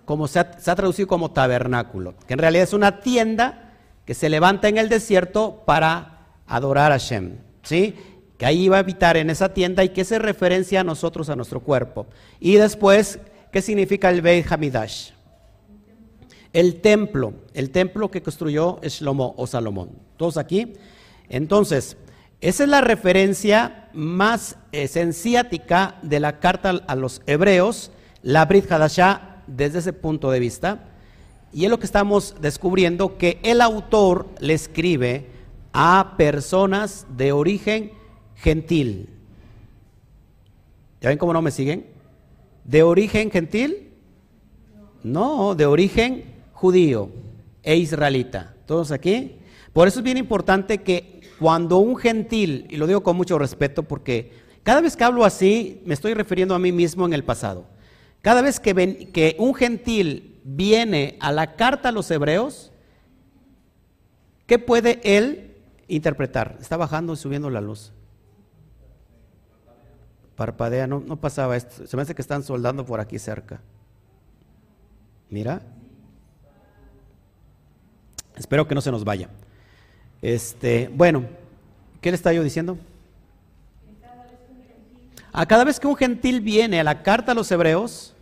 Como 0.04 0.28
se 0.28 0.40
ha 0.40 0.50
traducido 0.50 1.08
como 1.08 1.30
tabernáculo, 1.30 2.14
que 2.26 2.34
en 2.34 2.38
realidad 2.38 2.64
es 2.64 2.74
una 2.74 3.00
tienda 3.00 3.72
que 4.04 4.12
se 4.12 4.28
levanta 4.28 4.68
en 4.68 4.76
el 4.76 4.90
desierto 4.90 5.62
para 5.64 6.19
adorar 6.50 6.92
a 6.92 6.98
Hashem, 6.98 7.36
¿sí? 7.62 7.94
Que 8.36 8.44
ahí 8.44 8.64
iba 8.64 8.76
a 8.76 8.80
habitar 8.80 9.16
en 9.16 9.30
esa 9.30 9.54
tienda 9.54 9.84
y 9.84 9.90
que 9.90 10.04
se 10.04 10.18
referencia 10.18 10.80
a 10.80 10.84
nosotros, 10.84 11.30
a 11.30 11.36
nuestro 11.36 11.60
cuerpo. 11.60 12.06
Y 12.40 12.54
después, 12.54 13.20
¿qué 13.52 13.62
significa 13.62 14.10
el 14.10 14.20
Beit 14.20 14.50
Hamidash? 14.50 15.10
El 16.52 16.80
templo, 16.80 17.34
el 17.54 17.70
templo 17.70 18.10
que 18.10 18.22
construyó 18.22 18.80
Shlomo 18.82 19.34
o 19.36 19.46
Salomón. 19.46 19.90
Todos 20.16 20.36
aquí. 20.36 20.72
Entonces, 21.28 21.96
esa 22.40 22.64
es 22.64 22.68
la 22.68 22.80
referencia 22.80 23.88
más 23.92 24.56
esenciática 24.72 25.98
de 26.02 26.18
la 26.18 26.40
carta 26.40 26.70
a 26.86 26.96
los 26.96 27.22
hebreos, 27.26 27.92
la 28.22 28.44
Brit 28.46 28.70
Hadashah, 28.70 29.42
desde 29.46 29.78
ese 29.78 29.92
punto 29.92 30.30
de 30.30 30.40
vista. 30.40 30.88
Y 31.52 31.64
es 31.64 31.70
lo 31.70 31.78
que 31.78 31.86
estamos 31.86 32.34
descubriendo, 32.40 33.18
que 33.18 33.38
el 33.44 33.60
autor 33.60 34.28
le 34.40 34.54
escribe 34.54 35.39
a 35.72 36.14
personas 36.16 37.06
de 37.16 37.32
origen 37.32 37.92
gentil. 38.36 39.08
¿Ya 41.00 41.08
ven 41.08 41.18
cómo 41.18 41.32
no 41.32 41.42
me 41.42 41.50
siguen? 41.50 41.86
¿De 42.64 42.82
origen 42.82 43.30
gentil? 43.30 43.90
No, 45.02 45.54
de 45.54 45.66
origen 45.66 46.24
judío 46.52 47.10
e 47.62 47.76
israelita. 47.76 48.54
¿Todos 48.66 48.92
aquí? 48.92 49.36
Por 49.72 49.88
eso 49.88 50.00
es 50.00 50.04
bien 50.04 50.18
importante 50.18 50.78
que 50.78 51.20
cuando 51.38 51.78
un 51.78 51.96
gentil, 51.96 52.66
y 52.68 52.76
lo 52.76 52.86
digo 52.86 53.02
con 53.02 53.16
mucho 53.16 53.38
respeto 53.38 53.82
porque 53.82 54.32
cada 54.62 54.82
vez 54.82 54.96
que 54.96 55.04
hablo 55.04 55.24
así 55.24 55.80
me 55.86 55.94
estoy 55.94 56.12
refiriendo 56.14 56.54
a 56.54 56.58
mí 56.58 56.70
mismo 56.70 57.06
en 57.06 57.14
el 57.14 57.24
pasado. 57.24 57.64
Cada 58.20 58.42
vez 58.42 58.60
que, 58.60 58.74
ven, 58.74 59.10
que 59.12 59.36
un 59.38 59.54
gentil 59.54 60.38
viene 60.44 61.16
a 61.20 61.32
la 61.32 61.56
carta 61.56 61.88
a 61.88 61.92
los 61.92 62.10
hebreos, 62.10 62.70
¿qué 64.46 64.58
puede 64.58 65.00
él 65.02 65.49
Interpretar. 65.90 66.56
Está 66.60 66.76
bajando 66.76 67.14
y 67.14 67.16
subiendo 67.16 67.50
la 67.50 67.60
luz. 67.60 67.92
Parpadea, 70.36 70.86
no, 70.86 71.00
no 71.00 71.16
pasaba 71.16 71.56
esto. 71.56 71.84
Se 71.84 71.96
me 71.96 72.02
hace 72.02 72.14
que 72.14 72.22
están 72.22 72.44
soldando 72.44 72.86
por 72.86 73.00
aquí 73.00 73.18
cerca. 73.18 73.60
Mira. 75.28 75.62
Espero 78.36 78.68
que 78.68 78.74
no 78.76 78.80
se 78.80 78.92
nos 78.92 79.02
vaya. 79.02 79.28
Este, 80.22 80.88
bueno, 80.94 81.24
¿qué 82.00 82.12
le 82.12 82.14
está 82.14 82.32
yo 82.32 82.44
diciendo? 82.44 82.78
A 85.32 85.46
cada 85.46 85.64
vez 85.64 85.80
que 85.80 85.88
un 85.88 85.96
gentil 85.96 86.40
viene 86.40 86.78
a 86.78 86.84
la 86.84 87.02
carta 87.02 87.32
a 87.32 87.34
los 87.34 87.50
hebreos, 87.50 88.14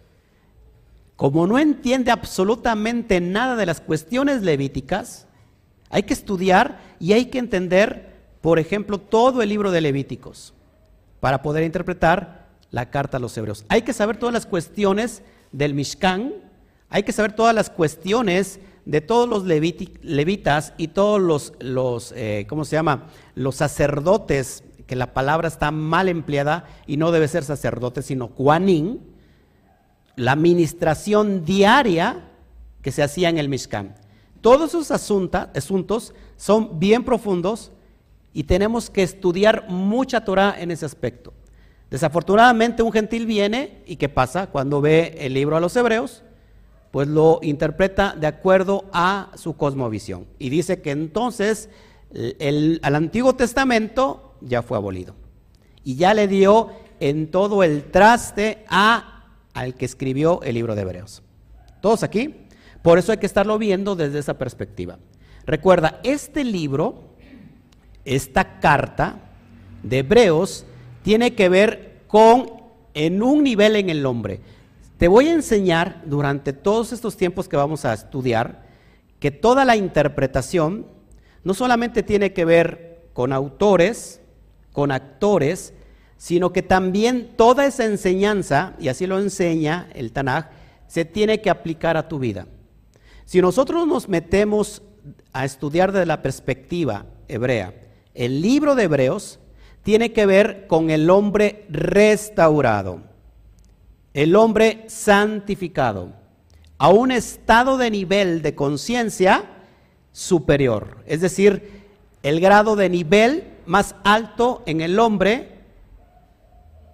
como 1.17 1.47
no 1.47 1.59
entiende 1.59 2.11
absolutamente 2.11 3.21
nada 3.21 3.57
de 3.57 3.67
las 3.67 3.83
cuestiones 3.83 4.41
levíticas, 4.41 5.28
hay 5.91 6.03
que 6.03 6.15
estudiar 6.15 6.81
y 7.01 7.13
hay 7.13 7.27
que 7.27 7.39
entender, 7.39 8.15
por 8.41 8.59
ejemplo, 8.59 8.99
todo 8.99 9.43
el 9.43 9.49
libro 9.49 9.71
de 9.71 9.81
Levíticos 9.81 10.55
para 11.21 11.43
poder 11.43 11.65
interpretar 11.65 12.49
la 12.71 12.91
carta 12.91 13.17
a 13.17 13.21
los 13.21 13.37
hebreos. 13.37 13.65
Hay 13.69 13.83
que 13.83 13.93
saber 13.93 14.19
todas 14.19 14.33
las 14.33 14.47
cuestiones 14.47 15.23
del 15.53 15.75
Mishkan, 15.75 16.35
hay 16.91 17.03
que 17.03 17.13
saber 17.13 17.33
todas 17.33 17.55
las 17.55 17.71
cuestiones 17.71 18.61
de 18.85 19.01
todos 19.03 19.29
los 19.29 19.45
levitas 19.45 20.73
y 20.79 20.89
todos 20.89 21.53
los, 21.61 22.13
eh, 22.17 22.47
¿cómo 22.49 22.65
se 22.65 22.77
llama? 22.77 23.09
Los 23.35 23.57
sacerdotes, 23.57 24.65
que 24.87 24.97
la 24.97 25.13
palabra 25.13 25.49
está 25.49 25.71
mal 25.71 26.09
empleada 26.09 26.65
y 26.87 26.97
no 26.97 27.13
debe 27.13 27.29
ser 27.29 27.45
sacerdote, 27.45 28.01
sino 28.01 28.29
kuanin, 28.29 29.01
la 30.17 30.33
administración 30.33 31.45
diaria 31.45 32.25
que 32.81 32.91
se 32.91 33.03
hacía 33.03 33.29
en 33.29 33.37
el 33.37 33.51
Mishkan. 33.51 33.95
Todos 34.41 34.71
esos 34.71 34.91
asuntos 34.91 36.15
son 36.37 36.79
bien 36.79 37.05
profundos 37.05 37.73
y 38.33 38.45
tenemos 38.45 38.91
que 38.91 39.03
estudiar 39.03 39.69
mucha 39.69 40.25
Torah 40.25 40.55
en 40.59 40.71
ese 40.71 40.87
aspecto. 40.87 41.33
Desafortunadamente 41.91 42.83
un 42.83 42.93
gentil 42.93 43.27
viene 43.27 43.83
y 43.87 43.97
¿qué 43.97 44.09
pasa? 44.09 44.49
Cuando 44.49 44.81
ve 44.81 45.17
el 45.19 45.35
libro 45.35 45.57
a 45.57 45.61
los 45.61 45.75
hebreos, 45.75 46.23
pues 46.91 47.09
lo 47.09 47.41
interpreta 47.43 48.15
de 48.19 48.27
acuerdo 48.27 48.85
a 48.93 49.31
su 49.35 49.57
cosmovisión 49.57 50.27
y 50.39 50.51
dice 50.51 50.81
que 50.81 50.91
entonces 50.91 51.69
el, 52.13 52.81
al 52.83 52.95
Antiguo 52.95 53.35
Testamento 53.35 54.35
ya 54.41 54.63
fue 54.63 54.77
abolido 54.77 55.15
y 55.85 55.97
ya 55.97 56.15
le 56.15 56.29
dio 56.29 56.71
en 57.01 57.31
todo 57.31 57.63
el 57.63 57.91
traste 57.91 58.65
a, 58.69 59.27
al 59.55 59.75
que 59.75 59.85
escribió 59.85 60.43
el 60.43 60.55
libro 60.55 60.75
de 60.75 60.83
Hebreos. 60.83 61.23
¿Todos 61.81 62.03
aquí? 62.03 62.48
Por 62.89 62.97
eso 62.99 63.13
hay 63.13 63.19
que 63.19 63.27
estarlo 63.27 63.59
viendo 63.59 63.97
desde 63.97 64.19
esa 64.19 64.39
perspectiva. 64.39 64.99
Recuerda, 65.45 66.01
este 66.05 66.43
libro, 66.43 67.05
esta 68.07 68.61
carta 68.61 69.19
de 69.83 69.99
Hebreos, 69.99 70.65
tiene 71.03 71.35
que 71.35 71.51
ver 71.51 72.01
con 72.07 72.51
en 72.95 73.23
un 73.23 73.45
nivel 73.45 73.77
en 73.77 73.91
el 73.91 74.07
hombre. 74.07 74.41
Te 74.97 75.07
voy 75.07 75.29
a 75.29 75.35
enseñar 75.35 76.01
durante 76.07 76.55
todos 76.55 76.95
estos 76.95 77.19
tiempos 77.19 77.47
que 77.47 77.59
vamos 77.59 77.85
a 77.85 77.93
estudiar 77.93 78.65
que 79.21 79.33
toda 79.33 79.67
la 79.67 79.77
interpretación 79.77 80.87
no 81.45 81.53
solamente 81.53 82.03
tiene 82.03 82.33
que 82.33 82.47
ver 82.47 83.11
con 83.13 83.35
autores, 83.35 84.23
con 84.73 84.93
actores, 84.93 85.75
sino 86.17 86.55
que 86.55 86.63
también 86.63 87.35
toda 87.37 87.67
esa 87.67 87.85
enseñanza, 87.85 88.73
y 88.81 88.89
así 88.89 89.07
lo 89.07 89.19
enseña 89.19 89.91
el 89.93 90.11
Tanaj, 90.11 90.47
se 90.87 91.05
tiene 91.05 91.43
que 91.43 91.51
aplicar 91.51 91.99
a 91.99 92.09
tu 92.09 92.19
vida. 92.19 92.47
Si 93.29 93.43
nosotros 93.43 93.87
nos 93.87 94.09
metemos 94.09 94.81
a 95.35 95.45
estudiar 95.45 95.93
desde 95.93 96.07
la 96.07 96.23
perspectiva 96.23 97.05
hebrea, 97.29 97.75
el 98.15 98.41
libro 98.41 98.75
de 98.75 98.85
Hebreos 98.85 99.39
tiene 99.83 100.15
que 100.15 100.25
ver 100.25 100.67
con 100.67 100.89
el 100.89 101.11
hombre 101.11 101.67
restaurado, 101.69 103.03
el 104.15 104.35
hombre 104.35 104.85
santificado, 104.87 106.15
a 106.79 106.89
un 106.89 107.11
estado 107.11 107.77
de 107.77 107.91
nivel 107.91 108.41
de 108.41 108.55
conciencia 108.55 109.45
superior, 110.11 111.05
es 111.05 111.21
decir, 111.21 111.85
el 112.23 112.41
grado 112.41 112.77
de 112.77 112.89
nivel 112.89 113.59
más 113.67 113.95
alto 114.05 114.63
en 114.65 114.81
el 114.81 114.99
hombre, 114.99 115.59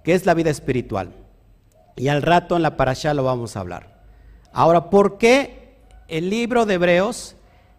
que 0.03 0.14
es 0.14 0.26
la 0.26 0.35
vida 0.35 0.50
espiritual. 0.50 1.12
Y 1.95 2.09
al 2.09 2.23
rato 2.23 2.57
en 2.57 2.62
la 2.62 2.76
parasha 2.76 3.14
lo 3.14 3.23
vamos 3.23 3.57
a 3.57 3.61
hablar. 3.61 4.03
Ahora, 4.53 4.91
¿por 4.91 5.17
qué 5.17 5.63
el 6.08 6.30
libro 6.30 6.66
de 6.66 6.75
Hebreos 6.75 7.37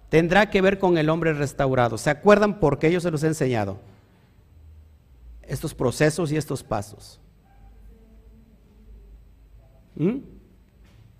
tendrá 0.10 0.50
que 0.50 0.62
ver 0.62 0.80
con 0.80 0.98
el 0.98 1.10
hombre 1.10 1.34
restaurado. 1.34 1.98
¿Se 1.98 2.10
acuerdan 2.10 2.60
por 2.60 2.80
qué 2.80 2.92
yo 2.92 3.00
se 3.00 3.12
los 3.12 3.24
he 3.24 3.28
enseñado? 3.28 3.80
Estos 5.42 5.74
procesos 5.74 6.32
y 6.32 6.38
estos 6.38 6.64
pasos. 6.64 7.20
¿Mm? 9.96 10.18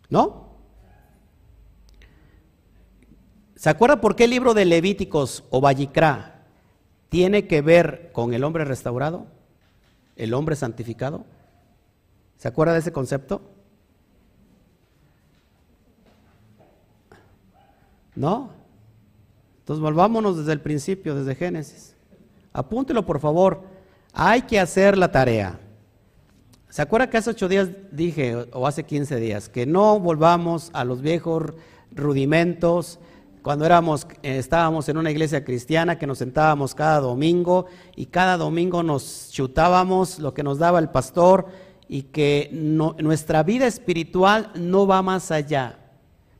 ¿No? 0.10 0.46
¿Se 3.56 3.70
acuerdan 3.70 4.02
por 4.02 4.16
qué 4.16 4.26
el 4.26 4.32
libro 4.32 4.54
de 4.54 4.66
Levíticos 4.66 5.44
o 5.50 5.62
Vallicrá 5.62 6.44
tiene 7.10 7.48
que 7.48 7.62
ver 7.62 8.12
con 8.12 8.34
el 8.34 8.44
hombre 8.44 8.66
restaurado? 8.66 9.28
¿El 10.16 10.34
hombre 10.34 10.56
santificado? 10.56 11.26
¿Se 12.38 12.48
acuerda 12.48 12.74
de 12.74 12.80
ese 12.80 12.92
concepto? 12.92 13.55
¿No? 18.16 18.52
Entonces 19.60 19.82
volvámonos 19.82 20.38
desde 20.38 20.54
el 20.54 20.62
principio, 20.62 21.16
desde 21.16 21.36
Génesis. 21.36 21.96
Apúntelo 22.54 23.06
por 23.06 23.20
favor. 23.20 23.64
Hay 24.14 24.44
que 24.44 24.60
hacer 24.60 24.98
la 24.98 25.12
tarea. 25.12 25.60
¿Se 26.70 26.82
acuerda 26.82 27.10
que 27.10 27.18
hace 27.18 27.30
ocho 27.30 27.48
días 27.48 27.70
dije, 27.92 28.36
o 28.54 28.68
hace 28.68 28.84
15 28.84 29.16
días, 29.18 29.50
que 29.50 29.66
no 29.66 30.00
volvamos 30.00 30.70
a 30.74 30.84
los 30.84 31.02
viejos 31.02 31.54
rudimentos, 31.92 33.00
cuando 33.42 33.64
éramos, 33.66 34.08
eh, 34.24 34.38
estábamos 34.38 34.90
en 34.90 34.98
una 34.98 35.12
iglesia 35.12 35.46
cristiana, 35.46 36.00
que 36.00 36.08
nos 36.08 36.18
sentábamos 36.18 36.74
cada 36.74 37.00
domingo 37.00 37.68
y 37.96 38.08
cada 38.08 38.38
domingo 38.38 38.84
nos 38.84 39.30
chutábamos 39.32 40.20
lo 40.20 40.34
que 40.34 40.44
nos 40.44 40.58
daba 40.58 40.80
el 40.80 40.90
pastor 40.90 41.46
y 41.88 42.02
que 42.04 42.50
nuestra 42.52 43.44
vida 43.44 43.68
espiritual 43.68 44.52
no 44.56 44.88
va 44.88 45.02
más 45.02 45.30
allá. 45.32 45.78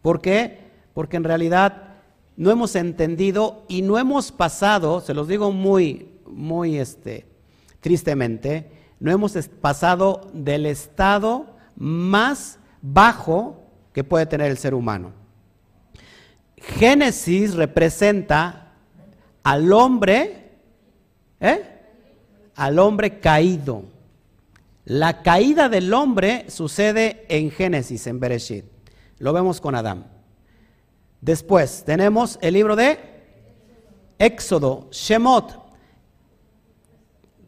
¿Por 0.02 0.20
qué? 0.20 0.65
Porque 0.96 1.18
en 1.18 1.26
realidad 1.26 1.98
no 2.38 2.52
hemos 2.52 2.76
entendido 2.76 3.66
y 3.68 3.82
no 3.82 4.00
hemos 4.00 4.32
pasado, 4.32 5.02
se 5.02 5.14
los 5.14 5.28
digo 5.28 5.52
muy, 5.52 6.10
muy 6.26 6.78
este, 6.78 7.28
tristemente, 7.82 8.72
no 9.00 9.12
hemos 9.12 9.34
pasado 9.62 10.32
del 10.34 10.66
estado 10.66 11.48
más 11.76 12.60
bajo 12.82 13.62
que 13.92 14.06
puede 14.06 14.26
tener 14.26 14.50
el 14.50 14.58
ser 14.58 14.74
humano. 14.74 15.12
Génesis 16.56 17.56
representa 17.56 18.72
al 19.44 19.72
hombre, 19.74 20.52
¿eh? 21.42 21.62
al 22.56 22.80
hombre 22.80 23.20
caído. 23.20 23.84
La 24.86 25.24
caída 25.24 25.68
del 25.68 25.94
hombre 25.94 26.46
sucede 26.50 27.26
en 27.28 27.52
Génesis, 27.52 28.08
en 28.08 28.22
Bereshit. 28.22 28.64
Lo 29.20 29.34
vemos 29.34 29.60
con 29.60 29.76
Adán. 29.76 30.15
Después 31.26 31.84
tenemos 31.84 32.38
el 32.40 32.54
libro 32.54 32.76
de 32.76 33.00
Éxodo, 34.20 34.88
Shemot. 34.92 35.60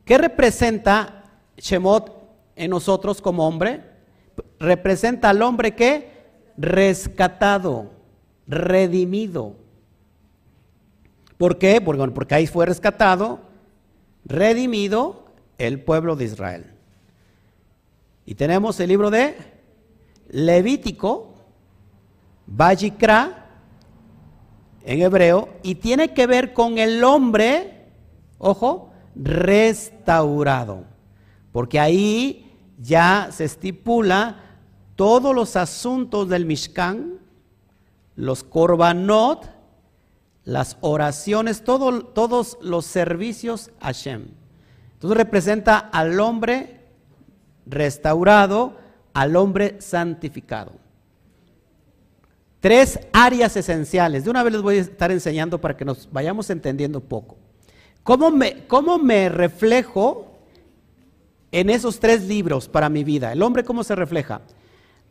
¿Qué 0.03 0.17
representa 0.17 1.25
Shemot 1.57 2.12
en 2.55 2.72
nosotros 2.72 3.22
como 3.22 3.48
hombre? 3.48 3.84
Representa 4.57 5.29
al 5.29 5.43
hombre 5.43 5.75
que 5.75 6.10
rescatado, 6.57 7.91
redimido. 8.48 9.53
¿Por 11.38 11.60
qué? 11.60 11.79
Porque, 11.79 12.07
porque 12.07 12.34
ahí 12.34 12.48
fue 12.48 12.65
rescatado, 12.65 13.41
redimido 14.25 15.27
el 15.60 15.84
pueblo 15.84 16.15
de 16.15 16.25
Israel. 16.25 16.74
Y 18.25 18.34
tenemos 18.34 18.79
el 18.79 18.89
libro 18.89 19.12
de 19.12 19.38
Levítico, 20.29 21.36
Vajikra, 22.48 23.43
en 24.88 25.01
hebreo, 25.01 25.50
y 25.63 25.75
tiene 25.75 26.13
que 26.13 26.27
ver 26.27 26.53
con 26.53 26.77
el 26.77 27.03
hombre, 27.03 27.89
ojo, 28.38 28.94
restaurado. 29.15 30.86
Porque 31.51 31.77
ahí 31.77 32.56
ya 32.79 33.27
se 33.32 33.44
estipula 33.44 34.38
todos 34.96 35.36
los 35.36 35.58
asuntos 35.58 36.29
del 36.29 36.46
Mishkan, 36.46 37.20
los 38.15 38.46
korbanot, 38.46 39.50
las 40.46 40.77
oraciones, 40.79 41.65
todos 41.65 42.58
los 42.62 42.86
servicios 42.86 43.72
a 43.82 43.88
Hashem. 43.88 44.27
Entonces 44.94 45.17
representa 45.17 45.77
al 45.77 46.17
hombre 46.22 46.86
restaurado, 47.65 48.78
al 49.13 49.36
hombre 49.36 49.82
santificado. 49.82 50.87
Tres 52.60 53.00
áreas 53.13 53.56
esenciales. 53.56 54.24
De 54.24 54.30
una 54.30 54.43
vez 54.43 54.54
les 54.54 54.62
voy 54.62 54.78
a 54.78 54.82
estar 54.82 55.12
enseñando 55.12 55.62
para 55.62 55.78
que 55.78 55.86
nos 55.86 56.12
vayamos 56.12 56.50
entendiendo 56.50 57.00
poco. 57.02 57.38
¿Cómo 58.04 58.32
me, 58.32 58.65
cómo 58.67 58.98
me 58.98 59.30
reflejo 59.30 60.32
en 61.52 61.70
esos 61.70 62.00
tres 62.00 62.24
libros 62.24 62.67
para 62.67 62.89
mi 62.89 63.04
vida? 63.04 63.32
¿El 63.32 63.43
hombre 63.43 63.63
cómo 63.63 63.84
se 63.84 63.96
refleja? 63.96 64.41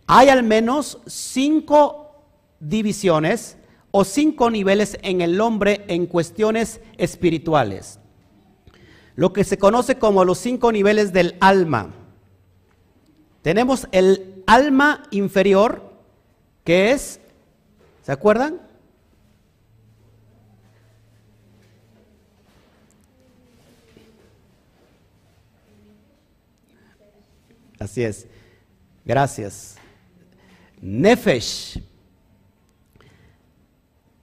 Hay 0.07 0.29
al 0.29 0.43
menos 0.43 1.01
cinco 1.07 2.25
divisiones 2.59 3.57
o 3.91 4.05
cinco 4.05 4.51
niveles 4.51 4.99
en 5.03 5.21
el 5.21 5.41
hombre 5.41 5.85
en 5.89 6.07
cuestiones 6.07 6.81
espirituales. 6.97 7.99
Lo 9.15 9.33
que 9.33 9.45
se 9.45 9.59
conoce 9.59 9.99
como 9.99 10.25
los 10.25 10.39
cinco 10.39 10.73
niveles 10.73 11.13
del 11.13 11.37
alma. 11.41 11.95
Tenemos 13.43 13.89
el 13.93 14.43
alma 14.47 15.05
inferior, 15.11 15.93
que 16.65 16.91
es 16.91 17.21
¿Se 18.07 18.12
acuerdan? 18.12 18.61
Así 27.81 28.05
es. 28.05 28.29
Gracias. 29.05 29.75
Nefesh. 30.81 31.83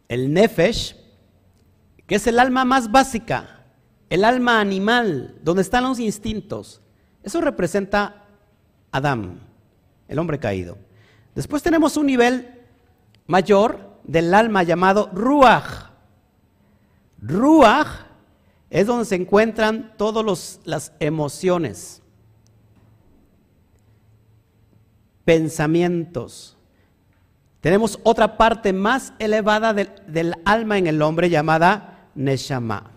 El 0.07 0.33
Nefesh, 0.33 0.95
que 2.07 2.15
es 2.15 2.25
el 2.27 2.39
alma 2.39 2.63
más 2.63 2.89
básica, 2.89 3.65
el 4.09 4.23
alma 4.23 4.61
animal, 4.61 5.41
donde 5.43 5.61
están 5.61 5.83
los 5.83 5.99
instintos. 5.99 6.79
Eso 7.21 7.41
representa 7.41 8.27
Adán, 8.93 9.41
el 10.07 10.19
hombre 10.19 10.39
caído. 10.39 10.77
Después 11.35 11.61
tenemos 11.61 11.97
un 11.97 12.05
nivel 12.05 12.62
mayor 13.27 13.93
del 14.03 14.33
alma 14.33 14.63
llamado 14.63 15.09
Ruach. 15.13 15.91
Ruach 17.21 17.87
es 18.69 18.87
donde 18.87 19.05
se 19.05 19.15
encuentran 19.15 19.93
todas 19.97 20.59
las 20.65 20.93
emociones, 20.99 22.01
pensamientos. 25.23 26.57
Tenemos 27.61 27.97
otra 28.03 28.35
parte 28.35 28.73
más 28.73 29.13
elevada 29.19 29.73
del, 29.73 30.33
alma 30.43 30.77
en 30.77 30.87
el 30.87 31.01
hombre 31.01 31.29
llamada 31.29 32.09
Neshama. 32.13 32.91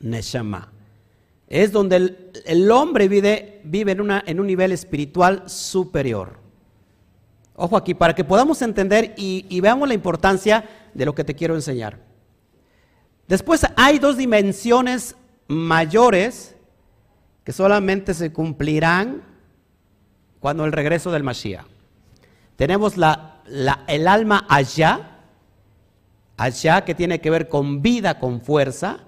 Neshama. 0.00 0.70
Es 1.48 1.72
donde 1.72 2.30
el, 2.44 2.70
hombre 2.70 3.08
vive, 3.08 3.62
vive 3.64 3.92
en, 3.92 4.00
una, 4.02 4.22
en 4.26 4.40
un 4.40 4.46
nivel 4.46 4.72
espiritual 4.72 5.48
superior. 5.48 6.43
Ojo 7.56 7.76
aquí, 7.76 7.94
para 7.94 8.14
que 8.14 8.24
podamos 8.24 8.62
entender 8.62 9.14
y, 9.16 9.60
veamos 9.60 9.86
la 9.86 9.94
importancia 9.94 10.64
de 10.92 11.04
lo 11.04 11.14
que 11.14 11.24
te 11.24 11.34
quiero 11.34 11.54
enseñar. 11.54 11.98
Después 13.28 13.64
hay 13.76 13.98
dos 13.98 14.16
dimensiones 14.16 15.14
mayores 15.46 16.56
que 17.44 17.52
solamente 17.52 18.12
se 18.12 18.32
cumplirán 18.32 19.22
cuando 20.40 20.64
el 20.64 20.72
regreso 20.72 21.12
del 21.12 21.22
Mashiach. 21.22 21.64
Tenemos 22.56 22.96
la, 22.96 23.42
el 23.86 24.08
alma 24.08 24.46
allá, 24.48 25.20
allá 26.36 26.84
que 26.84 26.94
tiene 26.94 27.20
que 27.20 27.30
ver 27.30 27.48
con 27.48 27.82
vida, 27.82 28.18
con 28.18 28.40
fuerza, 28.40 28.98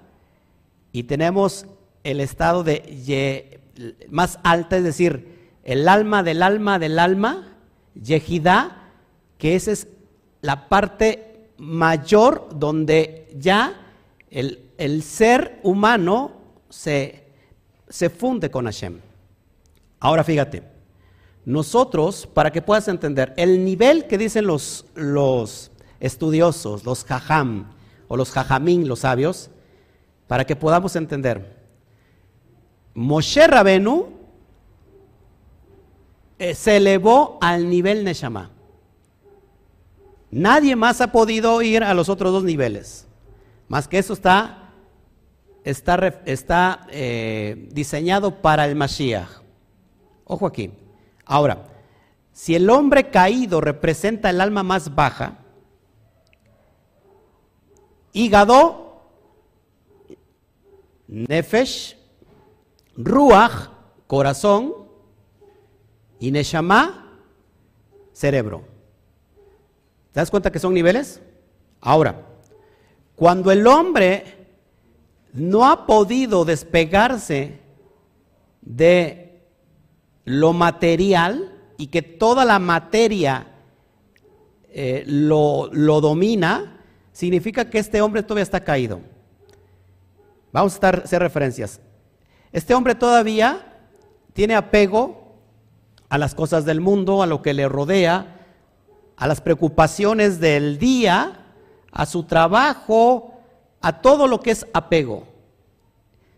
y 0.93 1.03
tenemos 1.03 1.65
el 2.03 2.21
estado 2.21 2.63
de 2.63 3.59
más 4.09 4.39
alta, 4.43 4.77
es 4.77 4.83
decir, 4.83 5.51
el 5.63 5.87
alma 5.89 6.23
del 6.23 6.41
alma 6.41 6.79
del 6.79 6.97
alma, 6.97 7.56
Yehidá, 8.01 8.91
que 9.37 9.55
esa 9.55 9.71
es 9.71 9.87
la 10.41 10.69
parte 10.69 11.51
mayor 11.57 12.49
donde 12.53 13.29
ya 13.35 13.93
el, 14.29 15.03
ser 15.03 15.59
humano 15.63 16.31
se, 16.69 17.23
se, 17.87 18.09
funde 18.09 18.51
con 18.51 18.65
Hashem. 18.65 18.99
Ahora 19.99 20.23
fíjate, 20.23 20.63
nosotros, 21.45 22.27
para 22.27 22.51
que 22.51 22.61
puedas 22.61 22.87
entender, 22.87 23.33
el 23.37 23.63
nivel 23.63 24.05
que 24.07 24.17
dicen 24.17 24.45
los, 24.45 24.85
los 24.95 25.71
estudiosos, 25.99 26.83
los 26.85 27.03
jajam 27.03 27.71
o 28.07 28.17
los 28.17 28.31
jajamín, 28.31 28.87
los 28.87 28.99
sabios, 28.99 29.49
para 30.27 30.45
que 30.45 30.55
podamos 30.55 30.95
entender, 30.95 31.57
Moshe 32.93 33.47
Rabenu 33.47 34.16
eh, 36.39 36.53
se 36.53 36.77
elevó 36.77 37.37
al 37.41 37.69
nivel 37.69 38.03
Neshama. 38.03 38.51
Nadie 40.29 40.75
más 40.75 41.01
ha 41.01 41.11
podido 41.11 41.61
ir 41.61 41.83
a 41.83 41.93
los 41.93 42.09
otros 42.09 42.31
dos 42.31 42.43
niveles. 42.43 43.07
Más 43.67 43.87
que 43.87 43.97
eso 43.97 44.13
está, 44.13 44.71
está, 45.63 46.21
está 46.25 46.87
eh, 46.89 47.67
diseñado 47.71 48.41
para 48.41 48.65
el 48.65 48.75
Mashiach. 48.75 49.29
Ojo 50.25 50.45
aquí. 50.45 50.71
Ahora, 51.25 51.65
si 52.33 52.55
el 52.55 52.69
hombre 52.69 53.09
caído 53.09 53.61
representa 53.61 54.29
el 54.29 54.41
alma 54.41 54.63
más 54.63 54.93
baja, 54.93 55.39
hígado, 58.13 59.01
nefesh, 61.07 61.97
ruach, 62.95 63.69
corazón, 64.07 64.86
y 66.19 66.31
Neshama, 66.31 67.19
cerebro. 68.13 68.63
¿Te 70.11 70.19
das 70.19 70.31
cuenta 70.31 70.51
que 70.51 70.59
son 70.59 70.73
niveles? 70.73 71.21
Ahora, 71.81 72.25
cuando 73.15 73.51
el 73.51 73.65
hombre 73.67 74.47
no 75.33 75.69
ha 75.69 75.85
podido 75.85 76.45
despegarse 76.45 77.59
de 78.61 79.41
lo 80.25 80.53
material 80.53 81.53
y 81.77 81.87
que 81.87 82.01
toda 82.01 82.45
la 82.45 82.59
materia 82.59 83.47
eh, 84.69 85.03
lo, 85.05 85.69
lo 85.71 86.01
domina, 86.01 86.81
significa 87.11 87.69
que 87.69 87.79
este 87.79 88.01
hombre 88.01 88.23
todavía 88.23 88.43
está 88.43 88.63
caído. 88.63 89.01
Vamos 90.51 90.79
a 90.81 90.89
hacer 90.89 91.21
referencias. 91.21 91.79
Este 92.51 92.73
hombre 92.73 92.95
todavía 92.95 93.73
tiene 94.33 94.55
apego 94.55 95.26
a 96.09 96.17
las 96.17 96.35
cosas 96.35 96.65
del 96.65 96.81
mundo, 96.81 97.21
a 97.21 97.27
lo 97.27 97.41
que 97.41 97.53
le 97.53 97.67
rodea, 97.67 98.37
a 99.15 99.27
las 99.27 99.41
preocupaciones 99.41 100.39
del 100.39 100.77
día, 100.77 101.45
a 101.91 102.05
su 102.05 102.23
trabajo, 102.23 103.33
a 103.81 104.01
todo 104.01 104.27
lo 104.27 104.39
que 104.39 104.51
es 104.51 104.65
apego. 104.73 105.27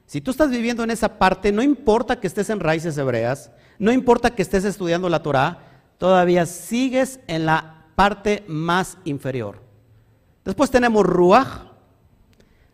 Si 0.05 0.21
tú 0.21 0.31
estás 0.31 0.49
viviendo 0.49 0.83
en 0.83 0.91
esa 0.91 1.19
parte, 1.19 1.51
no 1.51 1.61
importa 1.61 2.19
que 2.19 2.27
estés 2.27 2.49
en 2.49 2.59
raíces 2.59 2.97
hebreas, 2.97 3.51
no 3.77 3.91
importa 3.91 4.31
que 4.31 4.41
estés 4.41 4.65
estudiando 4.65 5.07
la 5.07 5.21
Torah, 5.21 5.59
todavía 5.97 6.45
sigues 6.45 7.19
en 7.27 7.45
la 7.45 7.85
parte 7.95 8.43
más 8.47 8.97
inferior. 9.03 9.61
Después 10.43 10.71
tenemos 10.71 11.05
Ruach, 11.05 11.65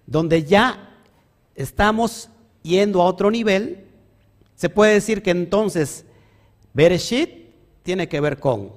donde 0.06 0.44
ya 0.44 0.92
estamos 1.56 2.30
yendo 2.62 3.02
a 3.02 3.06
otro 3.06 3.32
nivel. 3.32 3.86
Se 4.56 4.70
puede 4.70 4.94
decir 4.94 5.22
que 5.22 5.32
entonces 5.32 6.06
Bereshit 6.76 7.54
tiene 7.84 8.10
que 8.10 8.20
ver 8.20 8.38
con 8.38 8.74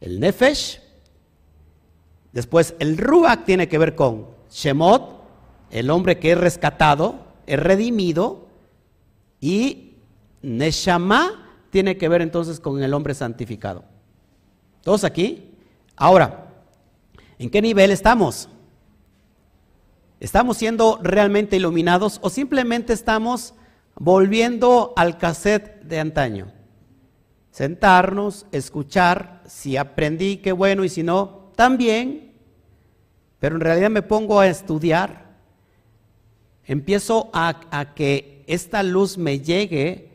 el 0.00 0.20
Nefesh, 0.20 0.80
después 2.32 2.76
el 2.78 2.96
Ruach 2.96 3.44
tiene 3.44 3.68
que 3.68 3.78
ver 3.78 3.96
con 3.96 4.28
Shemot, 4.48 5.24
el 5.72 5.90
hombre 5.90 6.20
que 6.20 6.32
es 6.32 6.38
rescatado, 6.38 7.26
es 7.46 7.58
redimido, 7.58 8.46
y 9.40 9.96
Neshama 10.42 11.50
tiene 11.70 11.98
que 11.98 12.08
ver 12.08 12.22
entonces 12.22 12.60
con 12.60 12.80
el 12.80 12.94
hombre 12.94 13.12
santificado. 13.12 13.82
¿Todos 14.82 15.02
aquí? 15.02 15.50
Ahora, 15.96 16.52
¿en 17.40 17.50
qué 17.50 17.60
nivel 17.60 17.90
estamos? 17.90 18.48
¿Estamos 20.20 20.58
siendo 20.58 21.00
realmente 21.02 21.56
iluminados 21.56 22.20
o 22.22 22.30
simplemente 22.30 22.92
estamos 22.92 23.52
volviendo 23.96 24.92
al 24.94 25.18
cassette 25.18 25.82
de 25.82 25.98
antaño? 25.98 26.52
Sentarnos, 27.56 28.44
escuchar, 28.52 29.40
si 29.46 29.78
aprendí, 29.78 30.36
qué 30.36 30.52
bueno, 30.52 30.84
y 30.84 30.90
si 30.90 31.02
no, 31.02 31.52
también, 31.56 32.34
pero 33.38 33.54
en 33.54 33.62
realidad 33.62 33.88
me 33.88 34.02
pongo 34.02 34.40
a 34.40 34.46
estudiar, 34.46 35.38
empiezo 36.66 37.30
a, 37.32 37.60
a 37.70 37.94
que 37.94 38.44
esta 38.46 38.82
luz 38.82 39.16
me 39.16 39.40
llegue, 39.40 40.10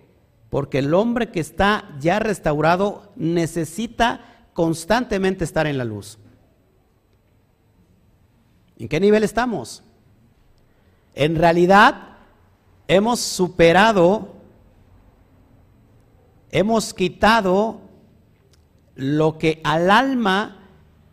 porque 0.52 0.78
el 0.78 0.94
hombre 0.94 1.32
que 1.32 1.40
está 1.40 1.90
ya 2.00 2.20
restaurado 2.20 3.12
necesita 3.16 4.46
constantemente 4.54 5.44
estar 5.44 5.66
en 5.66 5.80
la 5.80 5.84
luz. 5.84 6.20
¿En 8.78 8.88
qué 8.88 9.00
nivel 9.00 9.24
estamos? 9.24 9.82
En 11.16 11.36
realidad, 11.38 12.20
hemos 12.88 13.20
superado, 13.20 14.41
hemos 16.52 16.94
quitado 16.94 17.82
lo 18.96 19.38
que 19.38 19.62
al 19.64 19.90
alma 19.90 20.68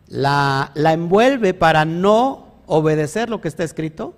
la, 0.07 0.71
envuelve 0.75 1.53
para 1.53 1.85
no 1.85 2.47
obedecer 2.67 3.29
lo 3.29 3.41
que 3.41 3.47
está 3.47 3.63
escrito. 3.63 4.13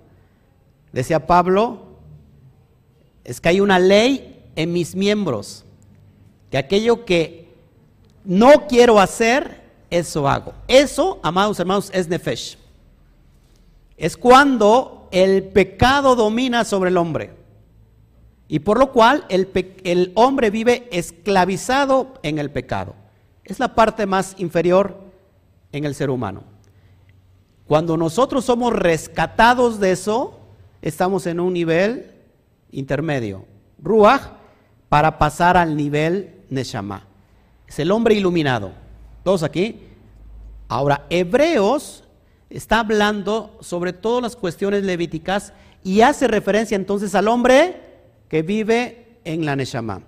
Decía 0.92 1.26
Pablo, 1.26 1.96
es 3.24 3.40
que 3.40 3.50
hay 3.50 3.60
una 3.60 3.78
ley 3.78 4.44
en 4.56 4.72
mis 4.72 4.94
miembros, 4.94 5.64
que 6.50 6.58
aquello 6.58 7.04
que 7.04 7.54
no 8.24 8.66
quiero 8.66 9.00
hacer, 9.00 9.62
eso 9.90 10.28
hago. 10.28 10.52
Eso, 10.68 11.20
amados 11.22 11.58
hermanos, 11.60 11.90
es 11.94 12.08
nefesh. 12.08 12.58
Es 13.96 14.16
cuando 14.16 15.08
el 15.12 15.44
pecado 15.44 16.16
domina 16.16 16.64
sobre 16.64 16.90
el 16.90 16.96
hombre. 16.96 17.41
Y 18.52 18.58
por 18.58 18.78
lo 18.78 18.92
cual 18.92 19.24
el, 19.30 19.48
el, 19.82 20.12
hombre 20.14 20.50
vive 20.50 20.86
esclavizado 20.92 22.12
en 22.22 22.38
el 22.38 22.50
pecado. 22.50 22.94
Es 23.44 23.58
la 23.58 23.74
parte 23.74 24.04
más 24.04 24.34
inferior 24.36 24.94
en 25.72 25.86
el 25.86 25.94
ser 25.94 26.10
humano. 26.10 26.42
Cuando 27.66 27.96
nosotros 27.96 28.44
somos 28.44 28.74
rescatados 28.74 29.80
de 29.80 29.92
eso, 29.92 30.38
estamos 30.82 31.26
en 31.26 31.40
un 31.40 31.54
nivel 31.54 32.12
intermedio. 32.72 33.46
Ruach 33.82 34.20
para 34.90 35.18
pasar 35.18 35.56
al 35.56 35.74
nivel 35.74 36.42
Neshama. 36.50 37.06
Es 37.66 37.78
el 37.78 37.90
hombre 37.90 38.16
iluminado. 38.16 38.72
Todos 39.24 39.44
aquí. 39.44 39.80
Ahora, 40.68 41.06
Hebreos 41.08 42.04
está 42.50 42.80
hablando 42.80 43.56
sobre 43.62 43.94
todas 43.94 44.22
las 44.22 44.36
cuestiones 44.36 44.84
levíticas 44.84 45.54
y 45.82 46.02
hace 46.02 46.28
referencia 46.28 46.76
entonces 46.76 47.14
al 47.14 47.28
hombre 47.28 47.91
que 48.32 48.40
vive 48.40 49.18
en 49.24 49.44
la 49.44 49.54
Neshama. 49.54 50.00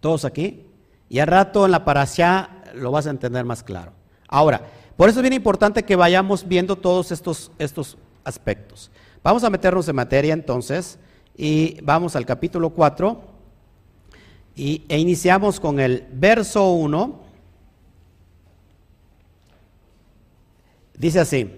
Todos 0.00 0.24
aquí. 0.24 0.66
Y 1.08 1.20
al 1.20 1.28
rato 1.28 1.64
en 1.64 1.70
la 1.70 1.84
parasha 1.84 2.64
lo 2.74 2.90
vas 2.90 3.06
a 3.06 3.10
entender 3.10 3.44
más 3.44 3.62
claro. 3.62 3.92
Ahora, 4.26 4.60
por 4.96 5.08
eso 5.08 5.20
es 5.20 5.22
bien 5.22 5.34
importante 5.34 5.84
que 5.84 5.94
vayamos 5.94 6.48
viendo 6.48 6.74
todos 6.74 7.12
estos, 7.12 7.52
estos 7.60 7.96
aspectos. 8.24 8.90
Vamos 9.22 9.44
a 9.44 9.50
meternos 9.50 9.86
en 9.88 9.94
materia 9.94 10.34
entonces 10.34 10.98
y 11.36 11.80
vamos 11.82 12.16
al 12.16 12.26
capítulo 12.26 12.70
4 12.70 13.22
y, 14.56 14.82
e 14.88 14.98
iniciamos 14.98 15.60
con 15.60 15.78
el 15.78 16.08
verso 16.10 16.72
1 16.72 17.20
Dice 20.98 21.20
así, 21.20 21.50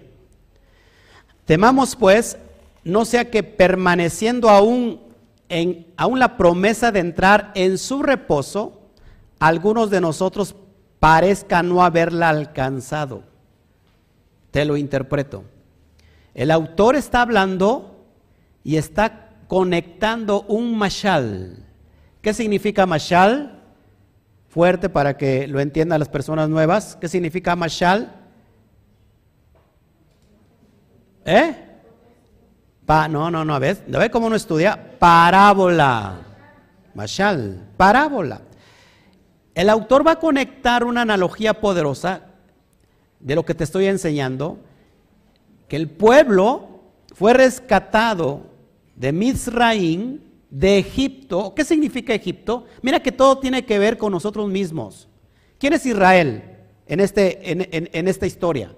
temamos 1.45 1.95
pues, 1.95 2.37
no 2.83 3.03
sea 3.03 3.31
que 3.31 3.41
permaneciendo 3.41 4.47
aún 4.47 5.02
aún 5.97 6.19
la 6.19 6.37
promesa 6.37 6.91
de 6.91 6.99
entrar 6.99 7.51
en 7.55 7.77
su 7.77 8.01
reposo, 8.03 8.81
algunos 9.39 9.89
de 9.89 10.01
nosotros 10.01 10.55
parezca 10.99 11.63
no 11.63 11.83
haberla 11.83 12.29
alcanzado. 12.29 13.23
Te 14.51 14.65
lo 14.65 14.77
interpreto. 14.77 15.43
El 16.33 16.51
autor 16.51 16.95
está 16.95 17.21
hablando 17.21 18.05
y 18.63 18.77
está 18.77 19.29
conectando 19.47 20.43
un 20.43 20.77
mashal. 20.77 21.65
¿Qué 22.21 22.33
significa 22.33 22.85
mashal? 22.85 23.59
Fuerte 24.47 24.89
para 24.89 25.17
que 25.17 25.47
lo 25.47 25.59
entiendan 25.59 25.99
las 25.99 26.09
personas 26.09 26.49
nuevas. 26.49 26.95
¿Qué 26.95 27.07
significa 27.07 27.55
mashal? 27.55 28.15
¿Eh? 31.25 31.72
No, 32.87 33.31
no, 33.31 33.45
no, 33.45 33.59
¿ves? 33.59 33.83
¿Ves 33.87 34.09
cómo 34.09 34.27
uno 34.27 34.35
estudia? 34.35 34.97
Parábola. 34.99 36.21
Mashal, 36.93 37.69
parábola. 37.77 38.41
El 39.55 39.69
autor 39.69 40.05
va 40.05 40.11
a 40.11 40.19
conectar 40.19 40.83
una 40.83 41.01
analogía 41.01 41.59
poderosa 41.59 42.21
de 43.19 43.35
lo 43.35 43.45
que 43.45 43.55
te 43.55 43.63
estoy 43.63 43.85
enseñando, 43.85 44.59
que 45.67 45.75
el 45.75 45.89
pueblo 45.89 46.81
fue 47.13 47.33
rescatado 47.33 48.47
de 48.95 49.11
Mizraim, 49.11 50.19
de 50.49 50.77
Egipto. 50.77 51.53
¿Qué 51.55 51.63
significa 51.63 52.13
Egipto? 52.13 52.65
Mira 52.81 53.01
que 53.01 53.11
todo 53.11 53.39
tiene 53.39 53.65
que 53.65 53.79
ver 53.79 53.97
con 53.97 54.11
nosotros 54.11 54.49
mismos. 54.49 55.07
¿Quién 55.57 55.73
es 55.73 55.85
Israel 55.85 56.43
en, 56.85 56.99
este, 56.99 57.51
en 57.51 58.07
esta 58.07 58.25
historia? 58.25 58.75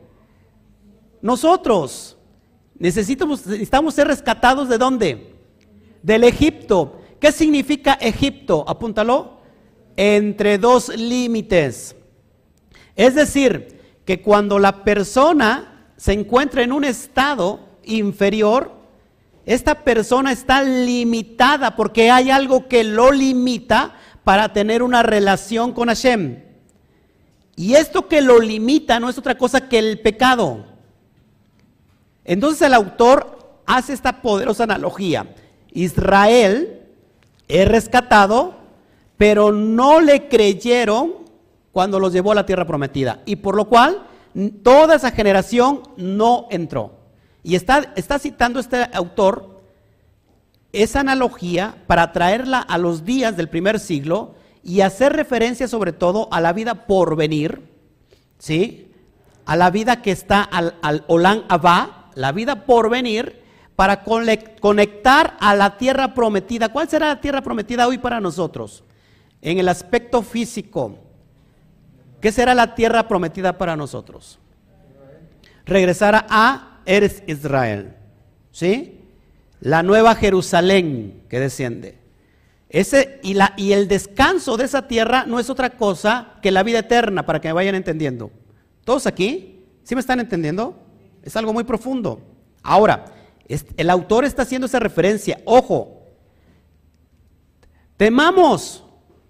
Nosotros. 1.21 2.14
Necesitamos, 2.77 3.45
necesitamos 3.45 3.93
ser 3.93 4.07
rescatados 4.07 4.69
de 4.69 4.77
dónde? 4.77 5.35
Del 6.03 6.23
Egipto. 6.23 7.01
¿Qué 7.19 7.31
significa 7.31 7.93
Egipto? 7.93 8.65
Apúntalo. 8.67 9.39
Entre 9.97 10.57
dos 10.57 10.89
límites. 10.95 11.95
Es 12.95 13.15
decir, 13.15 13.81
que 14.05 14.21
cuando 14.21 14.59
la 14.59 14.83
persona 14.83 15.89
se 15.97 16.13
encuentra 16.13 16.63
en 16.63 16.71
un 16.71 16.83
estado 16.83 17.59
inferior, 17.83 18.73
esta 19.45 19.83
persona 19.83 20.31
está 20.31 20.63
limitada 20.63 21.75
porque 21.75 22.11
hay 22.11 22.29
algo 22.29 22.67
que 22.67 22.83
lo 22.83 23.11
limita 23.11 23.95
para 24.23 24.53
tener 24.53 24.81
una 24.83 25.03
relación 25.03 25.71
con 25.71 25.87
Hashem. 25.87 26.43
Y 27.55 27.75
esto 27.75 28.07
que 28.07 28.21
lo 28.21 28.39
limita 28.39 28.99
no 28.99 29.09
es 29.09 29.17
otra 29.17 29.37
cosa 29.37 29.69
que 29.69 29.79
el 29.79 30.01
pecado. 30.01 30.65
Entonces 32.25 32.63
el 32.63 32.73
autor 32.73 33.61
hace 33.65 33.93
esta 33.93 34.21
poderosa 34.21 34.63
analogía. 34.63 35.27
Israel 35.71 36.81
es 37.47 37.67
rescatado, 37.67 38.55
pero 39.17 39.51
no 39.51 40.01
le 40.01 40.27
creyeron 40.27 41.13
cuando 41.71 41.99
los 41.99 42.13
llevó 42.13 42.31
a 42.31 42.35
la 42.35 42.45
tierra 42.45 42.65
prometida. 42.65 43.21
Y 43.25 43.37
por 43.37 43.55
lo 43.55 43.65
cual 43.65 44.07
toda 44.63 44.95
esa 44.95 45.11
generación 45.11 45.81
no 45.97 46.47
entró. 46.49 46.99
Y 47.43 47.55
está, 47.55 47.83
citando 48.19 48.59
este 48.59 48.89
autor 48.93 49.61
esa 50.73 51.01
analogía 51.01 51.83
para 51.87 52.11
traerla 52.11 52.59
a 52.59 52.77
los 52.77 53.05
días 53.05 53.37
del 53.37 53.49
primer 53.49 53.79
siglo 53.79 54.35
y 54.63 54.81
hacer 54.81 55.13
referencia 55.13 55.67
sobre 55.67 55.93
todo 55.93 56.27
a 56.31 56.41
la 56.41 56.53
vida 56.53 56.87
por 56.87 57.15
venir, 57.15 57.61
¿sí? 58.39 58.91
A 59.45 59.55
la 59.55 59.69
vida 59.69 60.01
que 60.01 60.11
está 60.11 60.41
al, 60.41 60.75
al 60.81 61.05
Olán 61.07 61.43
Abba, 61.47 62.04
la 62.15 62.31
vida 62.31 62.65
por 62.65 62.89
venir, 62.89 63.41
para 63.75 64.03
conectar 64.03 65.35
a 65.39 65.53
la 65.53 65.77
tierra 65.77 66.13
prometida. 66.13 66.69
¿Cuál 66.69 66.89
será 66.89 67.07
la 67.07 67.21
tierra 67.21 67.41
prometida 67.41 67.87
hoy 67.87 67.97
para 67.97 68.21
nosotros? 68.21 68.83
En 69.41 69.59
el 69.59 69.67
aspecto 69.67 70.21
físico. 70.21 70.97
¿Qué 72.21 72.31
será 72.31 72.55
la 72.55 72.73
tierra 72.73 73.07
prometida 73.07 73.57
para 73.57 73.75
nosotros? 73.75 74.39
Regresar 75.65 76.25
a 76.29 76.79
Eres 76.85 77.21
Israel. 77.27 77.95
¿Sí? 78.51 79.01
La 79.59 79.83
nueva 79.83 80.15
Jerusalén 80.15 81.23
que 81.29 81.39
desciende. 81.39 81.99
Ese, 82.69 83.19
y, 83.23 83.33
la, 83.33 83.53
y 83.57 83.73
el 83.73 83.87
descanso 83.87 84.57
de 84.57 84.65
esa 84.65 84.87
tierra 84.87 85.25
no 85.25 85.39
es 85.39 85.49
otra 85.49 85.71
cosa 85.71 86.33
que 86.41 86.51
la 86.51 86.63
vida 86.63 86.79
eterna, 86.79 87.25
para 87.25 87.41
que 87.41 87.49
me 87.49 87.53
vayan 87.53 87.75
entendiendo. 87.75 88.31
¿Todos 88.83 89.05
aquí? 89.05 89.63
¿Sí 89.83 89.95
me 89.95 90.01
están 90.01 90.19
entendiendo? 90.19 90.84
Es 91.25 91.35
algo 91.35 91.51
muy 91.51 91.65
profundo. 91.65 92.21
Ahora, 92.63 93.05
el 93.47 93.89
autor 93.89 94.23
está 94.23 94.43
haciendo 94.43 94.67
esa 94.67 94.79
referencia. 94.79 95.41
Ojo, 95.43 96.03
temamos, 97.97 98.85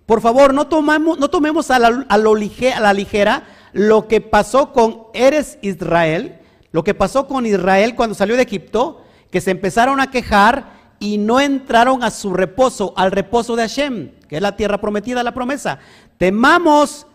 por 0.05 0.21
favor, 0.21 0.53
no, 0.53 0.67
tomemos 0.67 1.71
a 1.71 1.79
la, 1.79 2.05
a, 2.08 2.13
a 2.13 2.79
la 2.79 2.93
ligera 2.93 3.43
lo 3.73 4.08
que 4.08 4.21
pasó 4.21 4.71
con 4.71 5.08
Eres 5.13 5.58
Israel, 5.62 6.39
lo 6.71 6.84
que 6.84 6.93
pasó 6.93 7.27
con 7.27 7.45
Israel 7.45 7.95
cuando 7.95 8.15
salió 8.15 8.36
de 8.36 8.43
Egipto, 8.43 9.01
que 9.31 9.41
se 9.41 9.51
empezaron 9.51 9.99
a 9.99 10.12
quejar 10.12 10.75
y 10.99 11.17
no 11.17 11.39
entraron 11.41 12.03
a 12.03 12.12
su 12.12 12.34
reposo, 12.34 12.93
al 12.95 13.12
reposo 13.12 13.55
de 13.55 13.63
Hashem, 13.63 14.12
que 14.27 14.38
es 14.38 14.41
la 14.41 14.55
tierra 14.55 14.79
prometida, 14.79 15.23
la 15.23 15.34
promesa. 15.34 15.79
Temamos, 16.17 17.08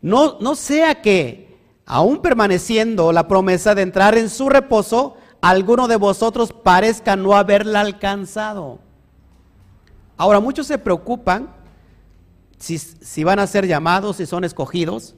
no, 0.00 0.38
no 0.40 0.54
sea 0.54 1.02
que, 1.02 1.47
aún 1.88 2.20
permaneciendo 2.20 3.12
la 3.12 3.26
promesa 3.26 3.74
de 3.74 3.80
entrar 3.80 4.16
en 4.16 4.28
su 4.28 4.50
reposo, 4.50 5.16
alguno 5.40 5.88
de 5.88 5.96
vosotros 5.96 6.52
parezca 6.52 7.16
no 7.16 7.34
haberla 7.34 7.80
alcanzado. 7.80 8.78
Ahora, 10.18 10.38
muchos 10.38 10.66
se 10.66 10.76
preocupan 10.76 11.48
si, 12.58 12.76
si, 12.76 13.24
van 13.24 13.38
a 13.38 13.46
ser 13.46 13.66
llamados, 13.66 14.16
si 14.16 14.26
son 14.26 14.44
escogidos, 14.44 15.14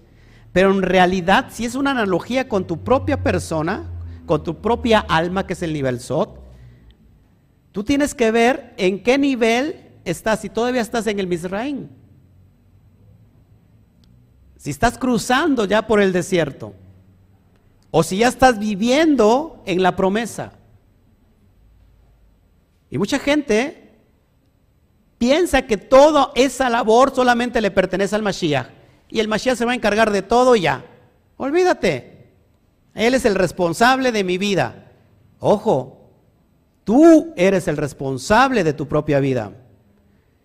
pero 0.52 0.70
en 0.70 0.82
realidad, 0.82 1.46
si 1.50 1.64
es 1.64 1.74
una 1.74 1.90
analogía 1.90 2.48
con 2.48 2.64
tu 2.66 2.84
propia 2.84 3.20
persona, 3.20 3.90
con 4.24 4.44
tu 4.44 4.60
propia 4.60 5.00
alma, 5.00 5.46
que 5.46 5.54
es 5.54 5.62
el 5.62 5.72
nivel 5.72 5.98
Sot, 5.98 6.40
tú 7.72 7.82
tienes 7.82 8.14
que 8.14 8.30
ver 8.30 8.74
en 8.76 9.02
qué 9.02 9.18
nivel 9.18 9.90
estás, 10.04 10.40
si 10.40 10.48
todavía 10.48 10.82
estás 10.82 11.08
en 11.08 11.18
el 11.18 11.26
Misraín. 11.26 11.99
Si 14.60 14.68
estás 14.68 14.98
cruzando 14.98 15.64
ya 15.64 15.86
por 15.86 16.02
el 16.02 16.12
desierto, 16.12 16.74
o 17.90 18.02
si 18.02 18.18
ya 18.18 18.28
estás 18.28 18.58
viviendo 18.58 19.62
en 19.64 19.82
la 19.82 19.96
promesa. 19.96 20.52
Y 22.90 22.98
mucha 22.98 23.18
gente 23.18 23.94
piensa 25.16 25.62
que 25.62 25.78
toda 25.78 26.30
esa 26.34 26.68
labor 26.68 27.10
solamente 27.14 27.62
le 27.62 27.70
pertenece 27.70 28.14
al 28.14 28.22
Mashiach. 28.22 28.66
Y 29.08 29.20
el 29.20 29.28
Mashiach 29.28 29.56
se 29.56 29.64
va 29.64 29.72
a 29.72 29.76
encargar 29.76 30.10
de 30.10 30.20
todo 30.20 30.54
ya. 30.54 30.84
Olvídate. 31.38 32.28
Él 32.94 33.14
es 33.14 33.24
el 33.24 33.36
responsable 33.36 34.12
de 34.12 34.24
mi 34.24 34.36
vida. 34.36 34.92
Ojo, 35.38 36.10
tú 36.84 37.32
eres 37.34 37.66
el 37.66 37.78
responsable 37.78 38.62
de 38.62 38.74
tu 38.74 38.86
propia 38.86 39.20
vida. 39.20 39.52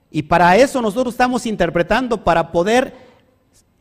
Y 0.09 0.23
para 0.23 0.55
eso 0.55 0.81
nosotros 0.81 1.15
estamos 1.15 1.45
interpretando, 1.45 2.23
para 2.23 2.53
poder 2.53 3.04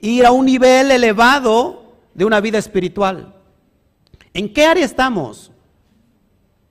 ir 0.05 0.27
a 0.27 0.33
un 0.33 0.45
nivel 0.45 0.91
elevado 0.91 1.95
de 2.13 2.25
una 2.25 2.41
vida 2.41 2.59
espiritual. 2.59 3.35
¿En 4.33 4.53
qué 4.53 4.67
área 4.67 4.85
estamos? 4.85 5.51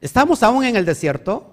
¿Estamos 0.01 0.43
aún 0.43 0.63
en 0.63 0.75
el 0.75 0.85
desierto? 0.85 1.49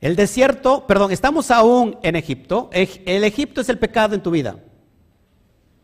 El 0.00 0.16
desierto, 0.16 0.86
perdón, 0.86 1.12
estamos 1.12 1.50
aún 1.50 1.96
en 2.02 2.14
Egipto. 2.14 2.68
El 2.72 3.24
Egipto 3.24 3.62
es 3.62 3.68
el 3.68 3.78
pecado 3.78 4.14
en 4.14 4.22
tu 4.22 4.30
vida. 4.30 4.56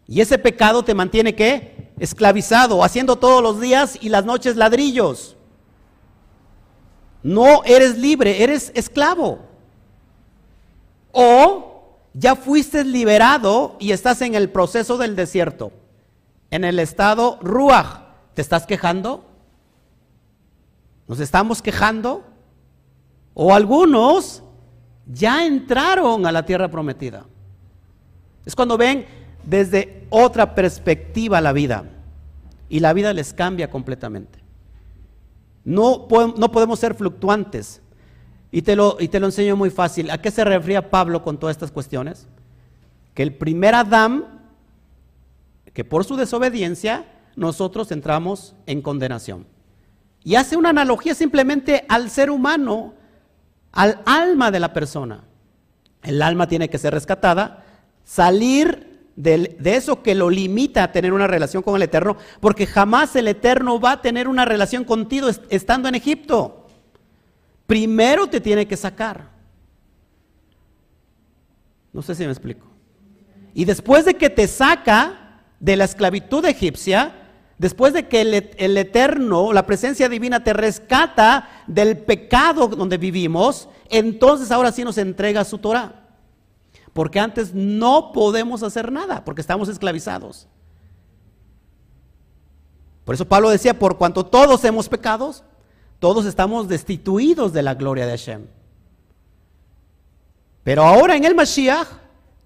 Y 0.07 0.21
ese 0.21 0.39
pecado 0.39 0.83
te 0.83 0.93
mantiene 0.93 1.35
qué? 1.35 1.93
Esclavizado, 1.99 2.85
haciendo 2.85 3.17
todos 3.17 3.43
los 3.43 3.61
días 3.61 3.97
y 4.01 4.09
las 4.09 4.25
noches 4.25 4.57
ladrillos. 4.57 5.37
No 7.23 7.63
eres 7.65 7.97
libre, 7.97 8.43
eres 8.43 8.73
esclavo. 8.75 9.39
O 11.13 11.70
ya 12.15 12.37
fuiste 12.37 12.85
liberado 12.85 13.77
y 13.79 13.93
estás 13.93 14.23
en 14.23 14.35
el 14.35 14.51
proceso 14.51 14.99
del 14.99 15.17
desierto 15.17 15.73
en 16.51 16.65
el 16.65 16.79
estado 16.79 17.39
Ruach. 17.41 18.01
¿Te 18.35 18.43
estás 18.43 18.67
quejando? 18.67 19.25
¿Nos 21.07 21.21
estamos 21.21 21.63
quejando? 21.63 22.25
O 23.35 23.55
algunos 23.55 24.43
ya 25.07 25.47
entraron 25.47 26.27
a 26.27 26.33
la 26.33 26.45
tierra 26.45 26.71
prometida. 26.71 27.25
Es 28.45 28.55
cuando 28.55 28.77
ven 28.77 29.07
desde 29.45 30.07
otra 30.11 30.55
perspectiva 30.55 31.41
la 31.41 31.53
vida 31.53 31.85
y 32.69 32.81
la 32.81 32.93
vida 32.93 33.13
les 33.13 33.33
cambia 33.33 33.71
completamente. 33.71 34.39
No, 35.65 36.09
no 36.37 36.53
podemos 36.53 36.79
ser 36.79 36.95
fluctuantes. 36.95 37.83
Y 38.53 38.63
te, 38.63 38.75
lo, 38.75 38.97
y 38.99 39.09
te 39.09 39.21
lo 39.21 39.27
enseño 39.27 39.57
muy 39.57 39.71
fácil. 39.71 40.11
¿A 40.11 40.21
qué 40.21 40.31
se 40.31 40.45
refería 40.45 40.91
Pablo 40.91 41.23
con 41.23 41.39
todas 41.39 41.55
estas 41.57 41.71
cuestiones? 41.71 42.27
Que 43.15 43.23
el 43.23 43.35
primer 43.35 43.75
Adán 43.75 44.41
que 45.73 45.85
por 45.85 46.05
su 46.05 46.17
desobediencia 46.17 47.07
nosotros 47.37 47.91
entramos 47.93 48.55
en 48.67 48.83
condenación. 48.83 49.47
Y 50.25 50.35
hace 50.35 50.57
una 50.57 50.71
analogía 50.71 51.15
simplemente 51.15 51.85
al 51.89 52.11
ser 52.11 52.31
humano, 52.31 52.95
al 53.73 54.01
alma 54.05 54.51
de 54.51 54.61
la 54.61 54.73
persona. 54.73 55.25
El 56.03 56.21
alma 56.23 56.49
tiene 56.49 56.69
que 56.69 56.79
ser 56.79 56.93
rescatada, 56.93 57.65
salir 58.05 59.09
de, 59.17 59.57
de, 59.59 59.77
eso 59.77 60.03
que 60.03 60.15
lo 60.15 60.31
limita 60.31 60.85
a 60.85 60.93
tener 60.93 61.13
una 61.13 61.27
relación 61.27 61.63
con 61.63 61.77
el 61.77 61.83
Eterno, 61.83 62.17
porque 62.41 62.67
jamás 62.67 63.15
el 63.17 63.29
Eterno 63.29 63.81
va 63.81 63.93
a 63.93 64.03
tener 64.03 64.29
una 64.29 64.45
relación 64.45 64.85
contigo 64.85 65.29
estando 65.49 65.89
en 65.89 65.95
Egipto. 65.95 66.60
Primero 67.71 68.27
te 68.27 68.41
tiene 68.41 68.67
que 68.67 68.77
sacar. 68.77 69.31
No 71.93 72.03
sé 72.03 72.17
si 72.17 72.25
me 72.25 72.33
explico. 72.33 72.67
Y 73.55 73.65
después 73.65 74.05
de 74.05 74.15
que 74.15 74.29
te 74.29 74.49
saca, 74.49 75.45
de 75.61 75.77
la 75.77 75.85
esclavitud 75.85 76.45
egipcia, 76.47 77.15
después 77.59 77.93
de 77.93 78.09
que 78.09 78.23
el, 78.23 78.77
Eterno, 78.77 79.53
la 79.53 79.67
presencia 79.67 80.09
divina 80.09 80.43
te 80.43 80.53
rescata 80.53 81.49
del 81.69 81.97
pecado 81.99 82.67
donde 82.67 82.99
vivimos, 82.99 83.69
entonces 83.89 84.51
ahora 84.51 84.73
sí 84.73 84.83
nos 84.83 84.99
entrega 84.99 85.45
su 85.45 85.59
Torah. 85.59 86.09
Porque 86.93 87.21
antes 87.21 87.55
no 87.55 88.11
podemos 88.13 88.65
hacer 88.65 88.91
nada, 88.91 89.25
porque 89.25 89.43
estamos 89.43 89.69
esclavizados. 89.69 90.49
Por 93.05 93.15
eso 93.15 93.29
Pablo 93.29 93.49
decía, 93.49 93.79
por 93.79 93.97
cuanto 93.97 94.27
todos 94.27 94.65
hemos 94.65 94.89
pecados, 94.89 95.45
todos 96.01 96.25
estamos 96.25 96.67
destituidos 96.67 97.53
de 97.53 97.63
la 97.63 97.75
gloria 97.75 98.07
de 98.07 98.13
Hashem. 98.13 98.47
Pero 100.65 100.83
ahora 100.83 101.15
en 101.15 101.25
el 101.25 101.35
Mashiach, 101.35 101.87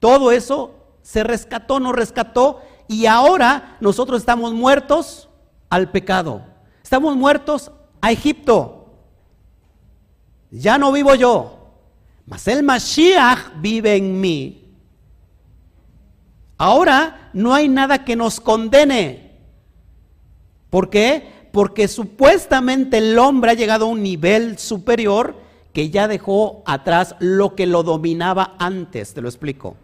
todo 0.00 0.32
eso 0.32 0.74
se 1.02 1.22
rescató, 1.24 1.80
nos 1.80 1.94
rescató 1.94 2.60
y 2.88 3.06
ahora 3.06 3.76
nosotros 3.80 4.20
estamos 4.20 4.52
muertos 4.52 5.28
al 5.70 5.90
pecado. 5.90 6.42
Estamos 6.82 7.16
muertos 7.16 7.70
a 8.00 8.12
Egipto. 8.12 8.92
Ya 10.50 10.76
no 10.76 10.92
vivo 10.92 11.14
yo, 11.14 11.70
mas 12.26 12.46
el 12.48 12.62
Mashiach 12.62 13.60
vive 13.60 13.96
en 13.96 14.20
mí. 14.20 14.76
Ahora 16.58 17.30
no 17.32 17.54
hay 17.54 17.68
nada 17.68 18.04
que 18.04 18.16
nos 18.16 18.40
condene. 18.40 19.38
¿Por 20.70 20.90
qué? 20.90 21.33
Porque 21.54 21.86
supuestamente 21.86 22.98
el 22.98 23.16
hombre 23.16 23.52
ha 23.52 23.54
llegado 23.54 23.84
a 23.84 23.88
un 23.88 24.02
nivel 24.02 24.58
superior 24.58 25.36
que 25.72 25.88
ya 25.88 26.08
dejó 26.08 26.64
atrás 26.66 27.14
lo 27.20 27.54
que 27.54 27.68
lo 27.68 27.84
dominaba 27.84 28.56
antes. 28.58 29.14
Te 29.14 29.20
lo 29.20 29.28
explico. 29.28 29.76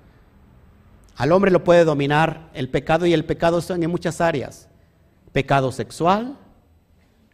Al 1.15 1.31
hombre 1.31 1.53
lo 1.53 1.63
puede 1.63 1.85
dominar 1.85 2.51
el 2.55 2.69
pecado 2.71 3.07
y 3.07 3.13
el 3.13 3.25
pecado 3.25 3.61
están 3.61 3.85
en 3.85 3.91
muchas 3.91 4.21
áreas. 4.21 4.69
Pecado 5.31 5.71
sexual, 5.71 6.37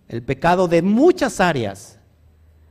el 0.06 0.22
pecado 0.22 0.68
de 0.68 0.82
muchas 0.82 1.40
áreas. 1.40 1.98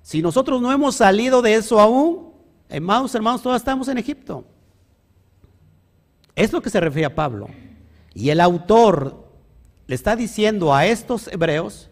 Si 0.03 0.21
nosotros 0.21 0.61
no 0.61 0.71
hemos 0.71 0.95
salido 0.95 1.41
de 1.41 1.55
eso 1.55 1.79
aún, 1.79 2.31
hermanos, 2.69 3.15
hermanos, 3.15 3.41
todos 3.41 3.57
estamos 3.57 3.87
en 3.87 3.97
Egipto. 3.97 4.45
Es 6.35 6.53
lo 6.53 6.61
que 6.61 6.69
se 6.69 6.79
refiere 6.79 7.07
a 7.07 7.15
Pablo. 7.15 7.47
Y 8.13 8.29
el 8.29 8.39
autor 8.39 9.24
le 9.87 9.95
está 9.95 10.15
diciendo 10.15 10.73
a 10.73 10.85
estos 10.85 11.27
hebreos 11.27 11.89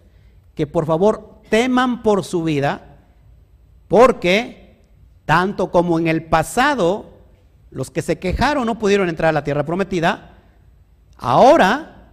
que 0.56 0.67
por 0.67 0.86
favor 0.86 1.41
teman 1.49 2.03
por 2.03 2.23
su 2.23 2.43
vida, 2.43 2.97
porque 3.88 4.82
tanto 5.25 5.71
como 5.71 5.99
en 5.99 6.08
el 6.08 6.25
pasado 6.25 7.12
los 7.69 7.91
que 7.91 8.01
se 8.01 8.19
quejaron 8.19 8.65
no 8.65 8.79
pudieron 8.79 9.10
entrar 9.10 9.29
a 9.29 9.34
la 9.34 9.43
tierra 9.43 9.65
prometida, 9.65 10.38
ahora, 11.17 12.12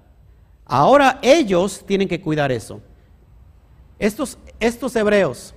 ahora 0.64 1.19
ellos 1.23 1.85
tienen 1.87 2.09
que 2.09 2.21
cuidar 2.21 2.53
eso. 2.53 2.81
Estos, 3.99 4.38
estos 4.59 4.97
hebreos, 4.97 5.55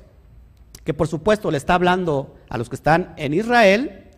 que 0.84 0.94
por 0.94 1.08
supuesto 1.08 1.52
le 1.52 1.58
está 1.58 1.76
hablando 1.76 2.36
a 2.50 2.58
los 2.58 2.70
que 2.70 2.76
están 2.76 3.14
en 3.18 3.34
Israel, 3.34 4.12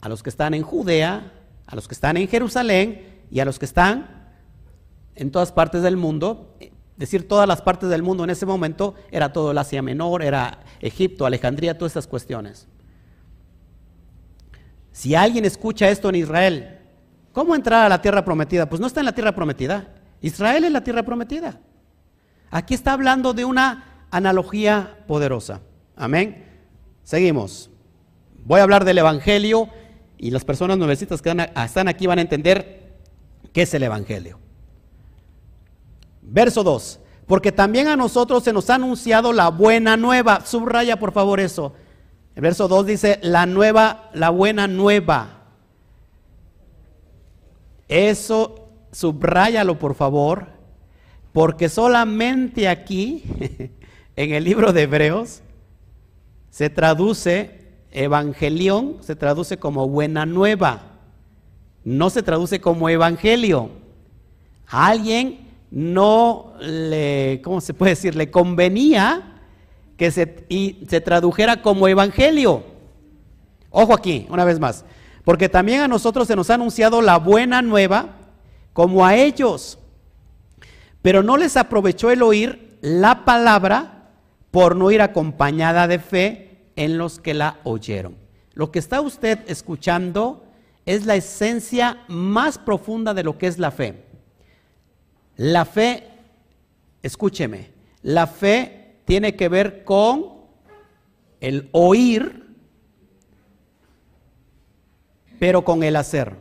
a 0.00 0.08
los 0.08 0.22
que 0.22 0.30
están 0.30 0.54
en 0.54 0.62
Judea, 0.62 1.32
a 1.66 1.74
los 1.76 1.88
que 1.88 1.94
están 1.94 2.16
en 2.16 2.28
Jerusalén 2.28 3.22
y 3.30 3.40
a 3.40 3.44
los 3.44 3.58
que 3.58 3.64
están 3.64 4.13
en 5.16 5.30
todas 5.30 5.52
partes 5.52 5.82
del 5.82 5.96
mundo. 5.96 6.56
Decir 6.96 7.26
todas 7.26 7.48
las 7.48 7.60
partes 7.60 7.88
del 7.90 8.02
mundo 8.02 8.24
en 8.24 8.30
ese 8.30 8.46
momento 8.46 8.94
era 9.10 9.32
todo 9.32 9.50
el 9.50 9.58
Asia 9.58 9.82
Menor, 9.82 10.22
era 10.22 10.60
Egipto, 10.80 11.26
Alejandría, 11.26 11.76
todas 11.76 11.90
estas 11.90 12.06
cuestiones. 12.06 12.68
Si 14.92 15.14
alguien 15.16 15.44
escucha 15.44 15.88
esto 15.88 16.08
en 16.08 16.14
Israel, 16.14 16.78
¿cómo 17.32 17.56
entrar 17.56 17.84
a 17.84 17.88
la 17.88 18.00
tierra 18.00 18.24
prometida? 18.24 18.68
Pues 18.68 18.80
no 18.80 18.86
está 18.86 19.00
en 19.00 19.06
la 19.06 19.14
tierra 19.14 19.34
prometida. 19.34 19.92
Israel 20.20 20.64
es 20.64 20.70
la 20.70 20.84
tierra 20.84 21.02
prometida. 21.02 21.60
Aquí 22.50 22.74
está 22.74 22.92
hablando 22.92 23.32
de 23.32 23.44
una 23.44 24.06
analogía 24.12 24.98
poderosa. 25.08 25.62
Amén. 25.96 26.44
Seguimos. 27.02 27.70
Voy 28.44 28.60
a 28.60 28.62
hablar 28.62 28.84
del 28.84 28.98
Evangelio 28.98 29.68
y 30.16 30.30
las 30.30 30.44
personas 30.44 30.78
nuevecitas 30.78 31.20
que 31.20 31.34
están 31.56 31.88
aquí 31.88 32.06
van 32.06 32.18
a 32.20 32.22
entender 32.22 33.00
qué 33.52 33.62
es 33.62 33.74
el 33.74 33.82
Evangelio. 33.82 34.43
Verso 36.24 36.64
2. 36.64 37.00
Porque 37.26 37.52
también 37.52 37.88
a 37.88 37.96
nosotros 37.96 38.42
se 38.44 38.52
nos 38.52 38.68
ha 38.70 38.74
anunciado 38.74 39.32
la 39.32 39.48
buena 39.48 39.96
nueva. 39.96 40.44
Subraya 40.44 40.98
por 40.98 41.12
favor 41.12 41.40
eso. 41.40 41.72
El 42.34 42.42
verso 42.42 42.66
2 42.68 42.86
dice, 42.86 43.18
la 43.22 43.46
nueva, 43.46 44.10
la 44.12 44.30
buena 44.30 44.66
nueva. 44.66 45.44
Eso, 47.88 48.68
subrayalo 48.92 49.78
por 49.78 49.94
favor, 49.94 50.48
porque 51.32 51.68
solamente 51.68 52.68
aquí, 52.68 53.22
en 54.16 54.32
el 54.32 54.44
libro 54.44 54.72
de 54.72 54.82
Hebreos, 54.82 55.42
se 56.50 56.70
traduce 56.70 57.64
evangelión, 57.92 58.96
se 59.00 59.14
traduce 59.14 59.58
como 59.58 59.88
buena 59.88 60.26
nueva. 60.26 60.82
No 61.84 62.10
se 62.10 62.22
traduce 62.22 62.60
como 62.60 62.88
evangelio. 62.88 63.70
Alguien 64.66 65.43
no 65.74 66.52
le, 66.60 67.40
¿cómo 67.42 67.60
se 67.60 67.74
puede 67.74 67.90
decir? 67.90 68.14
Le 68.14 68.30
convenía 68.30 69.40
que 69.96 70.12
se, 70.12 70.46
y 70.48 70.86
se 70.88 71.00
tradujera 71.00 71.62
como 71.62 71.88
evangelio. 71.88 72.62
Ojo 73.70 73.92
aquí, 73.92 74.24
una 74.30 74.44
vez 74.44 74.60
más, 74.60 74.84
porque 75.24 75.48
también 75.48 75.80
a 75.80 75.88
nosotros 75.88 76.28
se 76.28 76.36
nos 76.36 76.48
ha 76.48 76.54
anunciado 76.54 77.02
la 77.02 77.18
buena 77.18 77.60
nueva 77.60 78.10
como 78.72 79.04
a 79.04 79.16
ellos, 79.16 79.80
pero 81.02 81.24
no 81.24 81.36
les 81.36 81.56
aprovechó 81.56 82.12
el 82.12 82.22
oír 82.22 82.78
la 82.80 83.24
palabra 83.24 84.12
por 84.52 84.76
no 84.76 84.92
ir 84.92 85.02
acompañada 85.02 85.88
de 85.88 85.98
fe 85.98 86.68
en 86.76 86.98
los 86.98 87.18
que 87.18 87.34
la 87.34 87.58
oyeron. 87.64 88.16
Lo 88.52 88.70
que 88.70 88.78
está 88.78 89.00
usted 89.00 89.40
escuchando 89.48 90.44
es 90.86 91.04
la 91.04 91.16
esencia 91.16 92.04
más 92.06 92.58
profunda 92.58 93.12
de 93.12 93.24
lo 93.24 93.38
que 93.38 93.48
es 93.48 93.58
la 93.58 93.72
fe. 93.72 94.04
La 95.36 95.64
fe, 95.64 96.04
escúcheme, 97.02 97.70
la 98.02 98.26
fe 98.26 98.96
tiene 99.04 99.34
que 99.34 99.48
ver 99.48 99.84
con 99.84 100.34
el 101.40 101.68
oír, 101.72 102.44
pero 105.38 105.64
con 105.64 105.82
el 105.82 105.96
hacer. 105.96 106.36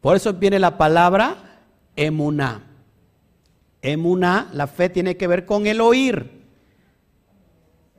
Por 0.00 0.16
eso 0.16 0.34
viene 0.34 0.58
la 0.58 0.76
palabra 0.76 1.60
emuná. 1.96 2.62
Emuná, 3.80 4.50
la 4.52 4.66
fe 4.66 4.88
tiene 4.88 5.16
que 5.16 5.26
ver 5.26 5.46
con 5.46 5.66
el 5.66 5.80
oír. 5.80 6.42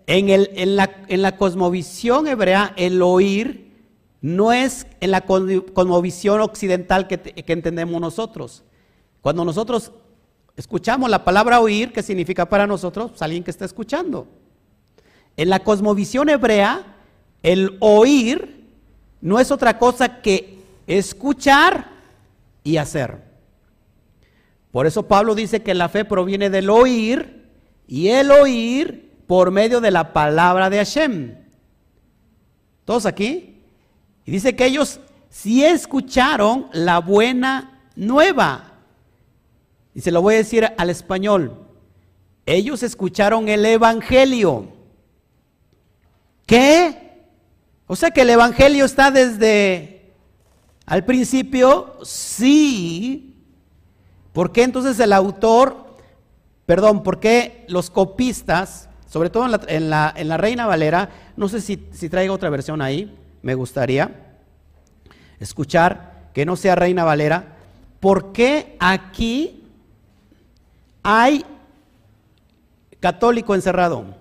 En, 0.07 0.29
el, 0.29 0.51
en, 0.53 0.75
la, 0.75 1.03
en 1.07 1.21
la 1.21 1.35
cosmovisión 1.37 2.27
hebrea, 2.27 2.73
el 2.75 3.01
oír 3.01 3.64
no 4.25 4.53
es 4.53 4.87
en 5.01 5.11
la 5.11 5.21
cosmovisión 5.21 6.41
occidental 6.41 7.07
que, 7.07 7.19
que 7.19 7.53
entendemos 7.53 7.99
nosotros. 8.01 8.63
Cuando 9.21 9.45
nosotros 9.45 9.91
Escuchamos 10.57 11.09
la 11.09 11.25
palabra 11.25 11.59
oír, 11.59 11.91
¿qué 11.91 12.01
significa 12.01 12.47
para 12.47 12.65
nosotros? 12.65 13.11
Pues 13.11 13.21
alguien 13.21 13.43
que 13.43 13.51
está 13.51 13.65
escuchando. 13.65 14.27
En 15.35 15.49
la 15.49 15.59
cosmovisión 15.59 16.29
hebrea, 16.29 16.95
el 17.43 17.75
oír 17.81 18.63
no 19.19 19.39
es 19.39 19.51
otra 19.51 19.77
cosa 19.77 20.21
que 20.21 20.59
escuchar 20.87 21.91
y 22.63 22.77
hacer. 22.77 23.21
Por 24.71 24.87
eso 24.87 25.07
Pablo 25.07 25.35
dice 25.35 25.61
que 25.61 25.73
la 25.73 25.89
fe 25.89 26.05
proviene 26.05 26.49
del 26.49 26.69
oír 26.69 27.49
y 27.87 28.07
el 28.07 28.31
oír 28.31 29.11
por 29.27 29.51
medio 29.51 29.81
de 29.81 29.91
la 29.91 30.13
palabra 30.13 30.69
de 30.69 30.77
Hashem. 30.77 31.35
¿Todos 32.85 33.05
aquí? 33.05 33.54
Y 34.25 34.31
dice 34.31 34.55
que 34.55 34.65
ellos 34.65 34.99
sí 35.29 35.63
escucharon 35.63 36.67
la 36.73 36.99
buena 36.99 37.81
nueva. 37.95 38.73
Y 39.93 40.01
se 40.01 40.11
lo 40.11 40.21
voy 40.21 40.35
a 40.35 40.37
decir 40.37 40.67
al 40.77 40.89
español. 40.89 41.65
Ellos 42.45 42.83
escucharon 42.83 43.47
el 43.47 43.65
Evangelio. 43.65 44.67
¿Qué? 46.45 47.23
O 47.87 47.95
sea 47.95 48.11
que 48.11 48.21
el 48.21 48.29
Evangelio 48.29 48.85
está 48.85 49.11
desde 49.11 50.13
al 50.85 51.03
principio, 51.05 51.97
sí. 52.03 53.35
¿Por 54.33 54.51
qué 54.51 54.63
entonces 54.63 54.99
el 54.99 55.13
autor, 55.13 55.95
perdón, 56.65 57.03
por 57.03 57.19
qué 57.19 57.65
los 57.67 57.89
copistas, 57.89 58.89
sobre 59.07 59.29
todo 59.29 59.45
en 59.67 59.89
la, 59.89 60.13
en 60.15 60.27
la, 60.27 60.37
Reina 60.37 60.67
Valera, 60.67 61.09
no 61.37 61.47
sé 61.47 61.61
si, 61.61 61.87
si 61.91 62.09
traigo 62.09 62.33
otra 62.33 62.49
versión 62.49 62.81
ahí, 62.81 63.15
me 63.45 63.55
gustaría 63.55 64.11
escuchar 65.39 66.31
que 66.33 66.45
no 66.45 66.57
sea 66.57 66.75
Reina 66.75 67.05
Valera, 67.05 67.55
¿por 68.01 68.33
qué 68.33 68.75
aquí 68.79 69.63
hay 71.01 71.45
católico 72.99 73.53
encerrado, 73.53 74.15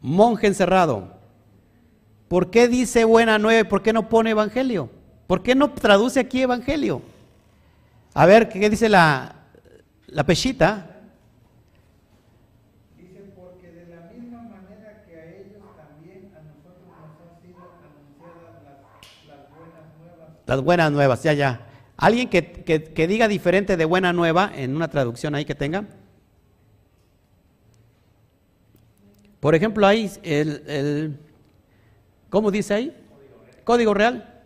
monje 0.00 0.46
encerrado. 0.46 1.18
¿Por 2.28 2.48
qué 2.48 2.66
dice 2.66 3.04
buena 3.04 3.38
nueve? 3.38 3.66
¿Por 3.66 3.82
qué 3.82 3.92
no 3.92 4.08
pone 4.08 4.30
evangelio? 4.30 4.88
¿Por 5.26 5.42
qué 5.42 5.54
no 5.54 5.70
traduce 5.72 6.18
aquí 6.20 6.40
evangelio? 6.40 7.02
A 8.14 8.24
ver, 8.24 8.48
¿qué 8.48 8.70
dice 8.70 8.88
la, 8.88 9.34
la? 10.06 10.22
Dice, 10.22 10.48
porque 13.36 13.70
de 13.70 13.94
la 13.94 14.10
misma 14.10 14.42
manera 14.44 15.04
que 15.06 15.14
a 15.14 15.24
ellos 15.26 15.60
también, 15.76 16.32
a 16.34 16.40
nosotros 16.40 16.88
nos 16.88 17.20
han 17.20 17.36
sido 17.42 17.58
anunciadas 17.60 18.64
las, 18.64 18.80
las 19.28 19.42
buenas 19.52 19.84
nuevas. 20.00 20.37
Las 20.48 20.62
buenas 20.62 20.90
nuevas, 20.90 21.22
ya, 21.22 21.34
ya. 21.34 21.60
¿Alguien 21.98 22.30
que, 22.30 23.06
diga 23.06 23.28
diferente 23.28 23.76
de 23.76 23.84
buena 23.84 24.14
nueva 24.14 24.50
en 24.54 24.74
una 24.74 24.88
traducción 24.88 25.34
ahí 25.34 25.44
que 25.44 25.54
tenga? 25.54 25.84
Por 29.40 29.54
ejemplo, 29.54 29.86
ahí 29.86 30.10
el, 30.22 30.62
el 30.66 31.18
¿cómo 32.30 32.50
dice 32.50 32.72
ahí? 32.72 32.96
Código 33.64 33.92
real. 33.92 34.37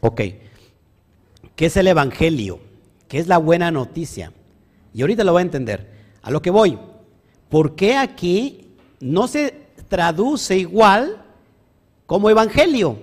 Ok, 0.00 0.20
¿qué 1.56 1.66
es 1.66 1.76
el 1.76 1.86
Evangelio? 1.86 2.60
¿Qué 3.08 3.18
es 3.18 3.26
la 3.26 3.38
buena 3.38 3.70
noticia? 3.70 4.32
Y 4.94 5.02
ahorita 5.02 5.24
lo 5.24 5.32
voy 5.32 5.40
a 5.40 5.42
entender. 5.42 5.90
A 6.22 6.30
lo 6.30 6.40
que 6.42 6.50
voy, 6.50 6.78
¿por 7.48 7.74
qué 7.74 7.96
aquí 7.96 8.74
no 9.00 9.28
se 9.28 9.54
traduce 9.88 10.56
igual 10.56 11.24
como 12.06 12.30
Evangelio? 12.30 12.98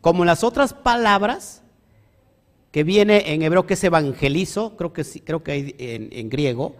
Como 0.00 0.24
las 0.24 0.44
otras 0.44 0.72
palabras 0.72 1.62
que 2.76 2.84
viene 2.84 3.32
en 3.32 3.40
hebreo 3.40 3.66
que 3.66 3.72
es 3.72 3.82
evangelizo, 3.84 4.76
creo 4.76 4.92
que 4.92 5.02
sí, 5.02 5.20
creo 5.20 5.42
que 5.42 5.52
hay 5.52 5.74
en, 5.78 6.28
griego, 6.28 6.76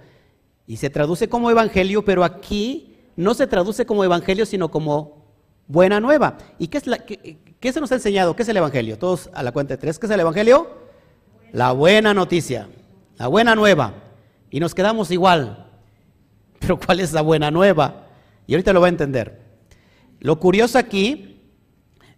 y 0.66 0.76
se 0.76 0.90
traduce 0.90 1.26
como 1.26 1.50
evangelio, 1.50 2.04
pero 2.04 2.22
aquí 2.22 2.94
no 3.16 3.32
se 3.32 3.46
traduce 3.46 3.86
como 3.86 4.04
evangelio, 4.04 4.44
sino 4.44 4.70
como 4.70 5.24
buena 5.66 5.98
nueva. 5.98 6.36
¿Y 6.58 6.68
qué 6.68 6.76
es, 6.76 6.86
la, 6.86 6.98
qué, 6.98 7.38
¿Qué 7.60 7.72
se 7.72 7.80
nos 7.80 7.90
ha 7.92 7.94
enseñado? 7.94 8.36
¿Qué 8.36 8.42
es 8.42 8.48
el 8.48 8.56
Evangelio? 8.56 8.98
Todos 8.98 9.30
a 9.32 9.42
la 9.42 9.52
cuenta 9.52 9.74
de 9.74 9.78
tres. 9.78 9.98
¿Qué 9.98 10.06
es 10.06 10.12
el 10.12 10.20
Evangelio? 10.20 10.68
La 11.52 11.72
buena 11.72 12.12
noticia, 12.12 12.68
la 13.16 13.28
buena 13.28 13.54
nueva. 13.54 13.94
Y 14.50 14.60
nos 14.60 14.74
quedamos 14.74 15.10
igual. 15.10 15.70
Pero 16.60 16.78
¿cuál 16.78 17.00
es 17.00 17.12
la 17.12 17.22
buena 17.22 17.50
nueva? 17.50 18.08
Y 18.46 18.54
ahorita 18.54 18.72
lo 18.72 18.80
va 18.80 18.88
a 18.88 18.90
entender. 18.90 19.40
Lo 20.20 20.38
curioso 20.38 20.78
aquí 20.78 21.42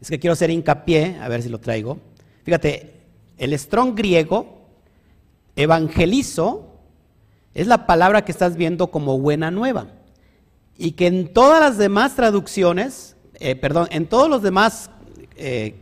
es 0.01 0.09
que 0.11 0.18
quiero 0.18 0.32
hacer 0.32 0.51
hincapié, 0.51 1.18
a 1.20 1.28
ver 1.28 1.43
si 1.43 1.49
lo 1.49 1.59
traigo. 1.59 1.99
Fíjate, 2.45 2.95
el 3.36 3.57
strong 3.59 3.95
griego, 3.95 4.66
evangelizo, 5.57 6.80
es 7.55 7.66
la 7.66 7.86
palabra 7.86 8.24
que 8.24 8.32
estás 8.32 8.57
viendo 8.57 8.91
como 8.91 9.18
buena 9.18 9.51
nueva. 9.51 9.89
Y 10.76 10.93
que 10.93 11.07
en 11.07 11.32
todas 11.32 11.61
las 11.61 11.78
demás 11.78 12.14
traducciones, 12.14 13.16
eh, 13.34 13.57
perdón, 13.57 13.89
en 13.91 14.07
todos 14.07 14.28
los 14.28 14.43
demás 14.43 14.91
eh, 15.39 15.74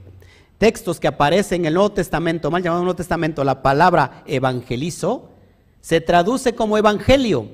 textos 0.59 1.01
que 1.01 1.09
aparecen 1.09 1.63
en 1.63 1.67
el 1.67 1.75
Nuevo 1.75 1.93
Testamento, 1.93 2.51
mal 2.51 2.63
llamado 2.63 2.83
Nuevo 2.83 2.97
Testamento, 2.97 3.45
la 3.45 3.63
palabra 3.63 4.23
evangelizo 4.27 5.31
se 5.81 6.01
traduce 6.01 6.55
como 6.55 6.79
evangelio. 6.79 7.49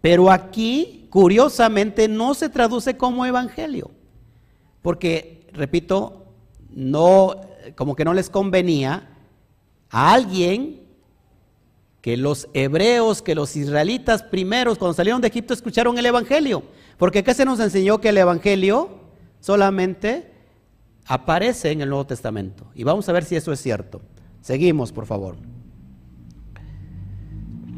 Pero 0.00 0.30
aquí, 0.30 1.06
curiosamente, 1.10 2.08
no 2.08 2.34
se 2.34 2.48
traduce 2.48 2.96
como 2.96 3.24
evangelio. 3.24 3.90
Porque, 4.82 5.46
repito, 5.52 6.26
no, 6.70 7.36
como 7.76 7.94
que 7.94 8.04
no 8.04 8.12
les 8.12 8.28
convenía 8.28 9.08
a 9.90 10.12
alguien 10.12 10.82
que 12.00 12.16
los 12.16 12.48
hebreos, 12.52 13.22
que 13.22 13.36
los 13.36 13.54
israelitas 13.54 14.24
primeros, 14.24 14.76
cuando 14.76 14.94
salieron 14.94 15.22
de 15.22 15.28
Egipto, 15.28 15.54
escucharon 15.54 15.96
el 15.96 16.06
Evangelio. 16.06 16.64
Porque 16.98 17.22
¿qué 17.22 17.32
se 17.32 17.44
nos 17.44 17.60
enseñó? 17.60 18.00
Que 18.00 18.08
el 18.08 18.18
Evangelio 18.18 18.90
solamente 19.38 20.31
aparece 21.06 21.70
en 21.70 21.80
el 21.80 21.88
Nuevo 21.88 22.06
Testamento. 22.06 22.66
Y 22.74 22.84
vamos 22.84 23.08
a 23.08 23.12
ver 23.12 23.24
si 23.24 23.36
eso 23.36 23.52
es 23.52 23.60
cierto. 23.60 24.00
Seguimos, 24.40 24.92
por 24.92 25.06
favor. 25.06 25.36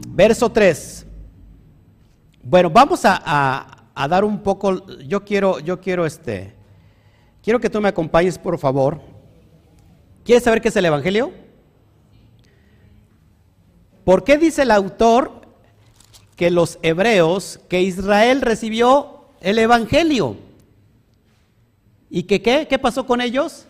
Verso 0.08 0.50
3. 0.50 1.06
Bueno, 2.42 2.70
vamos 2.70 3.00
a, 3.04 3.86
dar 4.08 4.24
un 4.24 4.40
poco, 4.42 4.86
yo 4.98 5.24
quiero, 5.24 5.60
yo 5.60 5.80
quiero 5.80 6.04
este, 6.04 6.54
quiero 7.42 7.58
que 7.58 7.70
tú 7.70 7.80
me 7.80 7.88
acompañes, 7.88 8.38
por 8.38 8.58
favor. 8.58 9.00
¿Quieres 10.24 10.44
saber 10.44 10.60
qué 10.60 10.68
es 10.68 10.76
el 10.76 10.84
Evangelio? 10.84 11.32
¿Por 14.04 14.24
qué 14.24 14.36
dice 14.36 14.62
el 14.62 14.70
autor 14.70 15.42
que 16.36 16.50
los 16.50 16.78
hebreos, 16.82 17.60
que 17.68 17.82
Israel 17.82 18.42
recibió 18.42 19.24
el 19.40 19.58
Evangelio? 19.58 20.36
¿Y 22.14 22.22
que 22.22 22.40
qué? 22.40 22.68
¿Qué 22.68 22.78
pasó 22.78 23.04
con 23.04 23.20
ellos? 23.20 23.66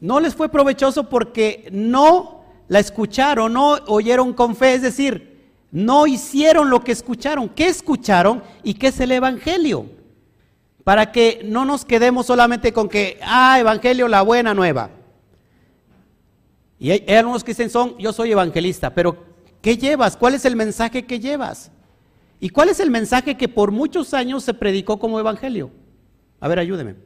No 0.00 0.18
les 0.18 0.34
fue 0.34 0.48
provechoso 0.48 1.08
porque 1.08 1.68
no 1.70 2.42
la 2.66 2.80
escucharon, 2.80 3.52
no 3.52 3.74
oyeron 3.86 4.32
con 4.32 4.56
fe, 4.56 4.74
es 4.74 4.82
decir, 4.82 5.52
no 5.70 6.08
hicieron 6.08 6.68
lo 6.68 6.82
que 6.82 6.90
escucharon. 6.90 7.48
¿Qué 7.48 7.68
escucharon 7.68 8.42
y 8.64 8.74
qué 8.74 8.88
es 8.88 8.98
el 8.98 9.12
Evangelio? 9.12 9.86
Para 10.82 11.12
que 11.12 11.42
no 11.44 11.64
nos 11.64 11.84
quedemos 11.84 12.26
solamente 12.26 12.72
con 12.72 12.88
que, 12.88 13.20
ah, 13.22 13.60
Evangelio, 13.60 14.08
la 14.08 14.22
buena 14.22 14.52
nueva. 14.52 14.90
Y 16.80 16.90
hay, 16.90 17.04
algunos 17.14 17.44
que 17.44 17.52
dicen, 17.52 17.70
son, 17.70 17.96
yo 17.98 18.12
soy 18.12 18.32
evangelista, 18.32 18.92
pero 18.92 19.16
¿qué 19.62 19.78
llevas? 19.78 20.16
¿Cuál 20.16 20.34
es 20.34 20.44
el 20.44 20.56
mensaje 20.56 21.06
que 21.06 21.20
llevas? 21.20 21.70
¿Y 22.40 22.48
cuál 22.48 22.70
es 22.70 22.80
el 22.80 22.90
mensaje 22.90 23.36
que 23.36 23.46
por 23.46 23.70
muchos 23.70 24.12
años 24.12 24.42
se 24.42 24.54
predicó 24.54 24.98
como 24.98 25.20
evangelio? 25.20 25.70
A 26.40 26.48
ver, 26.48 26.58
ayúdeme. 26.58 26.96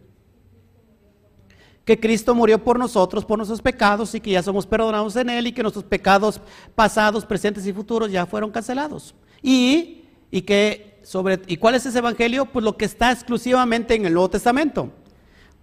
Que 1.85 1.99
Cristo 1.99 2.35
murió 2.35 2.62
por 2.62 2.78
nosotros, 2.78 3.24
por 3.24 3.39
nuestros 3.39 3.62
pecados 3.62 4.14
y 4.14 4.20
que 4.20 4.31
ya 4.31 4.43
somos 4.43 4.66
perdonados 4.66 5.16
en 5.16 5.31
Él 5.31 5.47
y 5.47 5.53
que 5.53 5.62
nuestros 5.62 5.85
pecados 5.85 6.41
pasados, 6.74 7.24
presentes 7.24 7.66
y 7.66 7.72
futuros 7.72 8.11
ya 8.11 8.26
fueron 8.26 8.51
cancelados. 8.51 9.14
Y, 9.43 10.05
y 10.31 10.43
que 10.43 11.01
sobre, 11.03 11.41
¿y 11.47 11.57
cuál 11.57 11.74
es 11.74 11.87
ese 11.87 11.99
evangelio? 11.99 12.47
Pues 12.47 12.64
lo 12.64 12.76
que 12.76 12.85
está 12.85 13.11
exclusivamente 13.11 13.95
en 13.95 14.07
el 14.07 14.12
Nuevo 14.12 14.31
Testamento. 14.31 14.91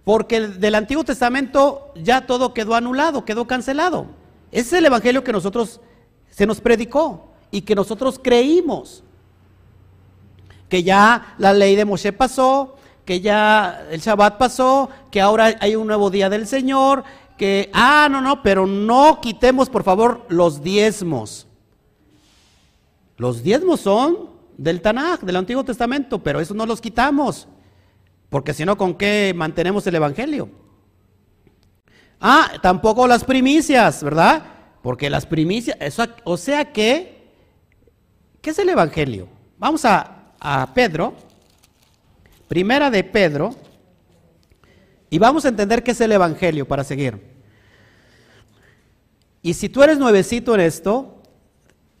Porque 0.04 0.40
del 0.40 0.74
Antiguo 0.74 1.04
Testamento 1.04 1.92
ya 1.94 2.26
todo 2.26 2.54
quedó 2.54 2.74
anulado, 2.74 3.24
quedó 3.24 3.46
cancelado. 3.46 4.06
Ese 4.50 4.68
es 4.68 4.72
el 4.74 4.86
evangelio 4.86 5.22
que 5.22 5.32
nosotros 5.32 5.80
se 6.30 6.46
nos 6.46 6.60
predicó 6.60 7.32
y 7.50 7.60
que 7.62 7.74
nosotros 7.74 8.18
creímos. 8.18 9.04
Que 10.68 10.82
ya 10.82 11.34
la 11.38 11.52
ley 11.52 11.76
de 11.76 11.84
Moshe 11.84 12.12
pasó, 12.12 12.77
que 13.08 13.22
ya 13.22 13.86
el 13.90 14.00
Shabbat 14.02 14.36
pasó, 14.36 14.90
que 15.10 15.18
ahora 15.18 15.56
hay 15.60 15.74
un 15.76 15.86
nuevo 15.86 16.10
día 16.10 16.28
del 16.28 16.46
Señor, 16.46 17.04
que, 17.38 17.70
ah, 17.72 18.06
no, 18.10 18.20
no, 18.20 18.42
pero 18.42 18.66
no 18.66 19.22
quitemos 19.22 19.70
por 19.70 19.82
favor 19.82 20.26
los 20.28 20.62
diezmos. 20.62 21.46
Los 23.16 23.42
diezmos 23.42 23.80
son 23.80 24.28
del 24.58 24.82
Tanaj, 24.82 25.20
del 25.20 25.36
Antiguo 25.36 25.64
Testamento, 25.64 26.22
pero 26.22 26.38
eso 26.38 26.52
no 26.52 26.66
los 26.66 26.82
quitamos. 26.82 27.48
Porque 28.28 28.52
si 28.52 28.66
no, 28.66 28.76
¿con 28.76 28.94
qué 28.94 29.32
mantenemos 29.34 29.86
el 29.86 29.94
Evangelio? 29.94 30.50
Ah, 32.20 32.58
tampoco 32.60 33.06
las 33.06 33.24
primicias, 33.24 34.02
¿verdad? 34.02 34.44
Porque 34.82 35.08
las 35.08 35.24
primicias, 35.24 35.78
eso, 35.80 36.04
o 36.24 36.36
sea 36.36 36.74
que, 36.74 37.32
¿qué 38.42 38.50
es 38.50 38.58
el 38.58 38.68
Evangelio? 38.68 39.28
Vamos 39.56 39.86
a, 39.86 40.34
a 40.38 40.74
Pedro, 40.74 41.14
primera 42.48 42.90
de 42.90 43.04
Pedro, 43.04 43.54
y 45.10 45.18
vamos 45.18 45.44
a 45.44 45.48
entender 45.48 45.82
qué 45.82 45.92
es 45.92 46.00
el 46.00 46.12
Evangelio 46.12 46.66
para 46.66 46.84
seguir. 46.84 47.20
Y 49.42 49.54
si 49.54 49.68
tú 49.68 49.82
eres 49.82 49.98
nuevecito 49.98 50.54
en 50.54 50.60
esto, 50.60 51.22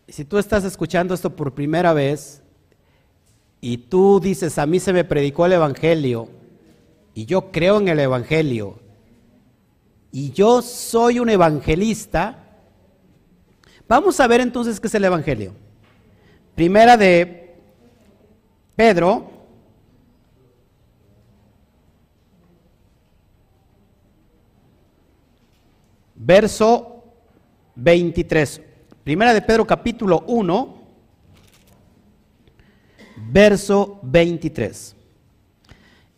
si 0.08 0.24
tú 0.24 0.38
estás 0.38 0.64
escuchando 0.64 1.14
esto 1.14 1.34
por 1.34 1.54
primera 1.54 1.92
vez, 1.92 2.42
y 3.60 3.78
tú 3.78 4.20
dices, 4.20 4.58
a 4.58 4.66
mí 4.66 4.80
se 4.80 4.92
me 4.92 5.04
predicó 5.04 5.46
el 5.46 5.52
Evangelio 5.52 6.28
y 7.14 7.26
yo 7.26 7.50
creo 7.50 7.78
en 7.78 7.88
el 7.88 7.98
Evangelio 7.98 8.78
y 10.12 10.32
yo 10.32 10.62
soy 10.62 11.18
un 11.18 11.28
evangelista, 11.28 12.44
vamos 13.86 14.18
a 14.20 14.26
ver 14.26 14.40
entonces 14.40 14.80
qué 14.80 14.86
es 14.86 14.94
el 14.94 15.04
Evangelio. 15.04 15.52
Primera 16.54 16.96
de 16.96 17.56
Pedro, 18.74 19.30
verso 26.28 27.04
23. 27.76 28.60
Primera 29.02 29.32
de 29.32 29.40
Pedro 29.40 29.66
capítulo 29.66 30.24
1 30.26 30.78
verso 33.32 33.98
23. 34.02 34.94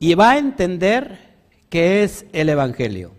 Y 0.00 0.14
va 0.14 0.32
a 0.32 0.38
entender 0.38 1.16
qué 1.68 2.02
es 2.02 2.26
el 2.32 2.48
Evangelio. 2.48 3.12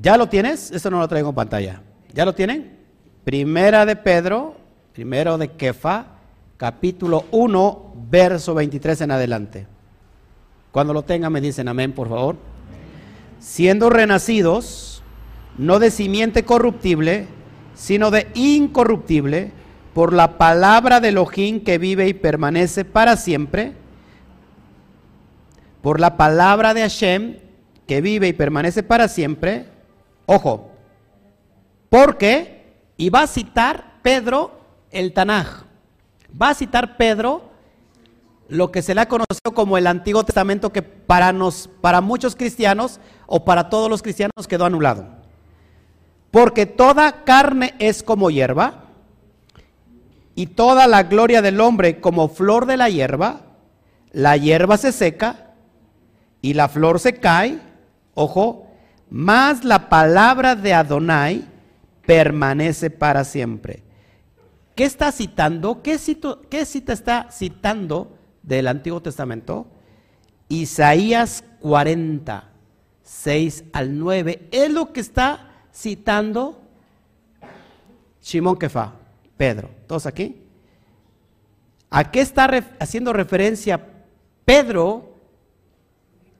¿Ya 0.00 0.16
lo 0.16 0.30
tienes? 0.30 0.70
Eso 0.70 0.90
no 0.90 1.00
lo 1.00 1.08
traigo 1.08 1.28
en 1.28 1.34
pantalla. 1.34 1.82
¿Ya 2.14 2.24
lo 2.24 2.34
tienen? 2.34 2.78
Primera 3.24 3.84
de 3.84 3.96
Pedro, 3.96 4.56
primero 4.94 5.36
de 5.36 5.48
Kefa, 5.48 6.06
capítulo 6.56 7.26
1, 7.30 7.92
verso 8.08 8.54
23 8.54 9.02
en 9.02 9.10
adelante. 9.10 9.66
Cuando 10.72 10.94
lo 10.94 11.02
tengan 11.02 11.30
me 11.30 11.42
dicen 11.42 11.68
amén, 11.68 11.92
por 11.92 12.08
favor. 12.08 12.49
Siendo 13.40 13.90
renacidos, 13.90 15.02
no 15.58 15.78
de 15.78 15.90
simiente 15.90 16.44
corruptible, 16.44 17.26
sino 17.74 18.10
de 18.10 18.28
incorruptible, 18.34 19.52
por 19.94 20.12
la 20.12 20.38
palabra 20.38 21.00
de 21.00 21.08
Elohim 21.08 21.64
que 21.64 21.78
vive 21.78 22.06
y 22.06 22.14
permanece 22.14 22.84
para 22.84 23.16
siempre, 23.16 23.74
por 25.82 25.98
la 25.98 26.16
palabra 26.16 26.74
de 26.74 26.82
Hashem 26.82 27.38
que 27.86 28.00
vive 28.00 28.28
y 28.28 28.32
permanece 28.32 28.82
para 28.82 29.08
siempre, 29.08 29.66
ojo, 30.26 30.70
porque, 31.88 32.76
y 32.96 33.10
va 33.10 33.22
a 33.22 33.26
citar 33.26 33.98
Pedro 34.02 34.60
el 34.92 35.12
Tanaj, 35.12 35.64
va 36.40 36.50
a 36.50 36.54
citar 36.54 36.96
Pedro 36.96 37.49
lo 38.50 38.70
que 38.70 38.82
se 38.82 38.94
le 38.94 39.00
ha 39.00 39.08
conocido 39.08 39.54
como 39.54 39.78
el 39.78 39.86
Antiguo 39.86 40.24
Testamento 40.24 40.72
que 40.72 40.82
para, 40.82 41.32
nos, 41.32 41.68
para 41.80 42.00
muchos 42.00 42.36
cristianos 42.36 43.00
o 43.26 43.44
para 43.44 43.70
todos 43.70 43.88
los 43.88 44.02
cristianos 44.02 44.46
quedó 44.48 44.64
anulado. 44.66 45.06
Porque 46.30 46.66
toda 46.66 47.24
carne 47.24 47.74
es 47.78 48.02
como 48.02 48.30
hierba, 48.30 48.90
y 50.40 50.46
toda 50.46 50.86
la 50.86 51.02
gloria 51.02 51.42
del 51.42 51.60
hombre 51.60 52.00
como 52.00 52.28
flor 52.28 52.64
de 52.64 52.78
la 52.78 52.88
hierba, 52.88 53.42
la 54.12 54.38
hierba 54.38 54.78
se 54.78 54.90
seca 54.90 55.52
y 56.40 56.54
la 56.54 56.68
flor 56.68 56.98
se 56.98 57.14
cae, 57.14 57.58
ojo, 58.14 58.66
más 59.10 59.64
la 59.64 59.88
palabra 59.90 60.56
de 60.56 60.72
Adonai 60.72 61.44
permanece 62.06 62.88
para 62.88 63.24
siempre. 63.24 63.82
¿Qué 64.74 64.84
está 64.84 65.12
citando? 65.12 65.82
¿Qué, 65.82 65.98
cita 65.98 66.92
está 66.92 67.28
citando 67.30 68.16
del 68.42 68.68
Antiguo 68.68 69.00
Testamento? 69.00 69.66
Isaías 70.48 71.44
40, 71.60 72.50
6 73.02 73.64
al 73.72 73.98
9. 73.98 74.48
Es 74.50 74.70
lo 74.70 74.92
que 74.92 75.00
está 75.00 75.64
citando 75.72 76.60
Shimon 78.22 78.56
Kefa, 78.56 78.94
Pedro. 79.36 79.70
¿Todos 79.86 80.06
aquí? 80.06 80.42
¿A 81.90 82.10
qué 82.10 82.20
está 82.20 82.48
haciendo 82.78 83.12
referencia 83.12 83.80
Pedro? 84.44 85.14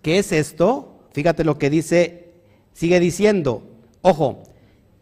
¿Qué 0.03 0.19
es 0.19 0.33
esto? 0.33 1.01
Fíjate 1.13 1.45
lo 1.45 1.59
que 1.59 1.71
dice, 1.71 2.35
sigue 2.73 3.01
diciendo, 3.01 3.63
ojo, 4.03 4.45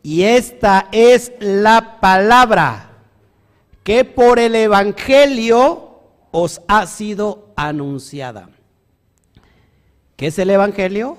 y 0.02 0.22
esta 0.22 0.88
es 0.90 1.32
la 1.38 2.00
palabra 2.00 2.90
que 3.84 4.04
por 4.04 4.38
el 4.38 4.54
Evangelio 4.54 5.87
os 6.30 6.60
ha 6.68 6.86
sido 6.86 7.52
anunciada. 7.56 8.50
¿Qué 10.16 10.28
es 10.28 10.38
el 10.38 10.50
Evangelio? 10.50 11.16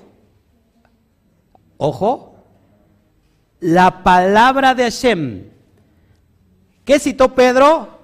Ojo, 1.78 2.34
la 3.60 4.02
palabra 4.02 4.74
de 4.74 4.84
Hashem. 4.84 5.44
¿Qué 6.84 6.98
citó 6.98 7.34
Pedro? 7.34 7.98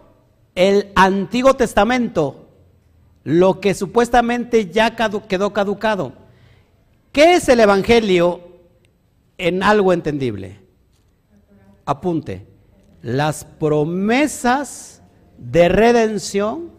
El 0.55 0.93
Antiguo 0.95 1.55
Testamento, 1.55 2.49
lo 3.25 3.61
que 3.61 3.75
supuestamente 3.75 4.71
ya 4.71 4.97
quedó 4.97 5.53
caducado. 5.53 6.13
¿Qué 7.13 7.35
es 7.35 7.49
el 7.49 7.61
Evangelio 7.61 8.41
en 9.37 9.63
algo 9.63 9.93
entendible? 9.93 10.61
Apunte, 11.85 12.47
las 13.03 13.45
promesas 13.45 15.03
de 15.37 15.69
redención 15.69 16.76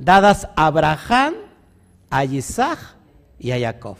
dadas 0.00 0.48
a 0.56 0.66
Abraham, 0.66 1.34
a 2.08 2.24
Isaac 2.24 2.78
y 3.38 3.52
a 3.52 3.60
Jacob. 3.60 3.96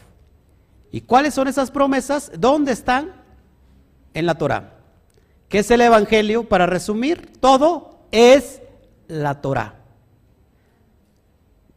¿Y 0.90 1.03
cuáles 1.03 1.34
son 1.34 1.46
esas 1.46 1.70
promesas? 1.70 2.32
¿Dónde 2.36 2.72
están? 2.72 3.12
En 4.14 4.26
la 4.26 4.34
Torah. 4.34 4.78
¿Qué 5.48 5.59
es 5.59 5.70
el 5.70 5.82
Evangelio? 5.82 6.48
Para 6.48 6.66
resumir, 6.66 7.30
todo 7.38 8.01
es 8.11 8.62
la 9.07 9.40
Torah. 9.40 9.74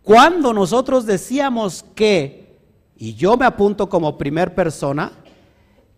Cuando 0.01 0.53
nosotros 0.53 1.05
decíamos 1.05 1.85
que, 1.95 2.57
y 2.97 3.15
yo 3.15 3.37
me 3.37 3.45
apunto 3.45 3.89
como 3.89 4.17
primer 4.17 4.55
persona, 4.55 5.11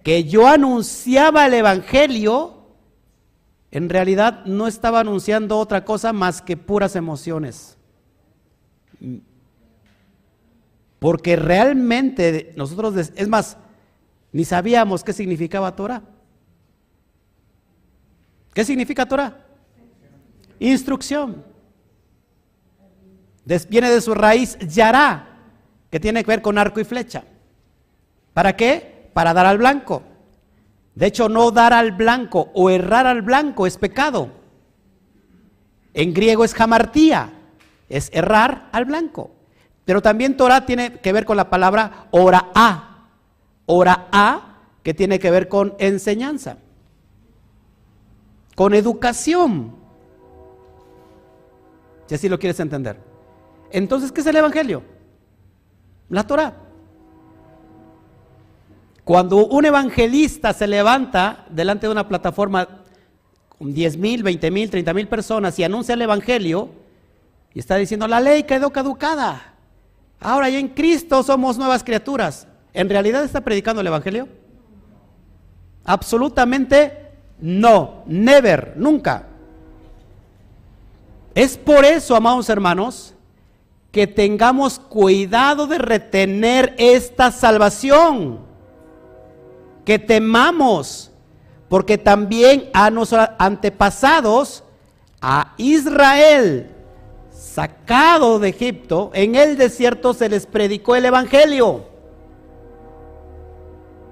que 0.04 0.26
yo 0.26 0.48
anunciaba 0.48 1.46
el 1.46 1.54
Evangelio, 1.54 2.54
en 3.72 3.90
realidad 3.90 4.46
no 4.46 4.68
estaba 4.68 5.00
anunciando 5.00 5.58
otra 5.58 5.86
cosa 5.86 6.12
más 6.14 6.42
que 6.42 6.58
puras 6.58 6.96
emociones. 6.96 7.75
Porque 11.00 11.36
realmente 11.36 12.54
nosotros, 12.56 12.96
es 13.16 13.28
más, 13.28 13.58
ni 14.32 14.44
sabíamos 14.44 15.04
qué 15.04 15.14
significaba 15.14 15.76
Torah. 15.76 16.02
¿Qué 18.54 18.64
significa 18.64 19.06
Torah? 19.06 19.46
Instrucción. 20.60 21.44
viene 23.70 23.90
de 23.90 24.02
su 24.02 24.14
raíz 24.14 24.58
yará, 24.60 25.28
que 25.92 26.00
tiene 26.00 26.24
que 26.24 26.32
ver 26.32 26.42
con 26.42 26.58
arco 26.58 26.80
y 26.80 26.86
flecha. 26.86 27.24
¿Para 28.34 28.56
qué? 28.56 29.10
Para 29.14 29.34
dar 29.34 29.46
al 29.46 29.58
blanco. 29.58 30.04
De 30.96 31.08
hecho, 31.08 31.30
no 31.30 31.52
dar 31.52 31.74
al 31.74 31.92
blanco 31.92 32.50
o 32.54 32.70
errar 32.70 33.06
al 33.08 33.22
blanco 33.22 33.68
es 33.68 33.78
pecado. 33.78 34.32
En 35.94 36.14
griego 36.14 36.44
es 36.44 36.54
jamartía, 36.54 37.34
es 37.90 38.10
errar 38.14 38.70
al 38.72 38.86
blanco. 38.86 39.32
Pero 39.86 40.02
también 40.02 40.36
Torah 40.36 40.66
tiene 40.66 41.00
que 41.00 41.14
ver 41.14 41.26
con 41.26 41.38
la 41.38 41.50
palabra 41.50 42.08
ora 42.12 42.52
a. 42.56 43.10
Ora 43.68 44.08
a, 44.12 44.60
que 44.84 44.94
tiene 44.94 45.20
que 45.20 45.32
ver 45.32 45.48
con 45.48 45.76
enseñanza, 45.80 46.58
con 48.56 48.74
educación. 48.74 49.76
Si 52.08 52.16
así 52.16 52.30
lo 52.30 52.38
quieres 52.38 52.60
entender. 52.60 53.00
Entonces, 53.72 54.12
¿qué 54.12 54.22
es 54.22 54.28
el 54.28 54.36
Evangelio? 54.36 54.84
La 56.10 56.26
Torah. 56.26 56.54
Cuando 59.04 59.46
un 59.46 59.66
evangelista 59.66 60.52
se 60.54 60.68
levanta 60.68 61.46
delante 61.50 61.86
de 61.86 61.92
una 61.92 62.08
plataforma 62.08 62.68
con 63.50 63.74
10 63.74 63.98
mil, 63.98 64.24
20 64.24 64.52
mil, 64.52 64.70
30 64.70 64.94
mil 64.94 65.08
personas 65.08 65.58
y 65.60 65.64
anuncia 65.64 65.94
el 65.94 66.02
Evangelio 66.02 66.85
y 67.56 67.60
está 67.60 67.78
diciendo, 67.78 68.06
la 68.06 68.20
ley 68.20 68.44
quedó 68.44 68.70
caducada. 68.70 69.54
Ahora 70.20 70.50
ya 70.50 70.60
en 70.60 70.68
Cristo 70.68 71.24
somos 71.24 71.58
nuevas 71.58 71.86
criaturas. 71.86 72.48
¿En 72.74 72.90
realidad 72.90 73.24
está 73.24 73.40
predicando 73.40 73.80
el 73.80 73.88
Evangelio? 73.88 74.28
Absolutamente 75.86 77.14
no, 77.40 78.04
never, 78.08 78.74
nunca. 78.76 79.28
Es 81.34 81.58
por 81.58 81.86
eso, 81.86 82.14
amados 82.14 82.50
hermanos, 82.50 83.14
que 83.90 84.06
tengamos 84.06 84.78
cuidado 84.78 85.66
de 85.66 85.78
retener 85.78 86.76
esta 86.78 87.32
salvación 87.32 88.40
que 89.86 89.98
temamos, 89.98 91.10
porque 91.70 91.98
también 91.98 92.70
a 92.74 92.90
nuestros 92.90 93.30
antepasados, 93.38 94.66
a 95.22 95.54
Israel, 95.58 96.75
sacado 97.46 98.40
de 98.40 98.50
Egipto, 98.50 99.12
en 99.14 99.36
el 99.36 99.58
desierto 99.58 100.14
se 100.14 100.28
les 100.28 100.46
predicó 100.46 100.96
el 100.96 101.06
Evangelio. 101.06 101.86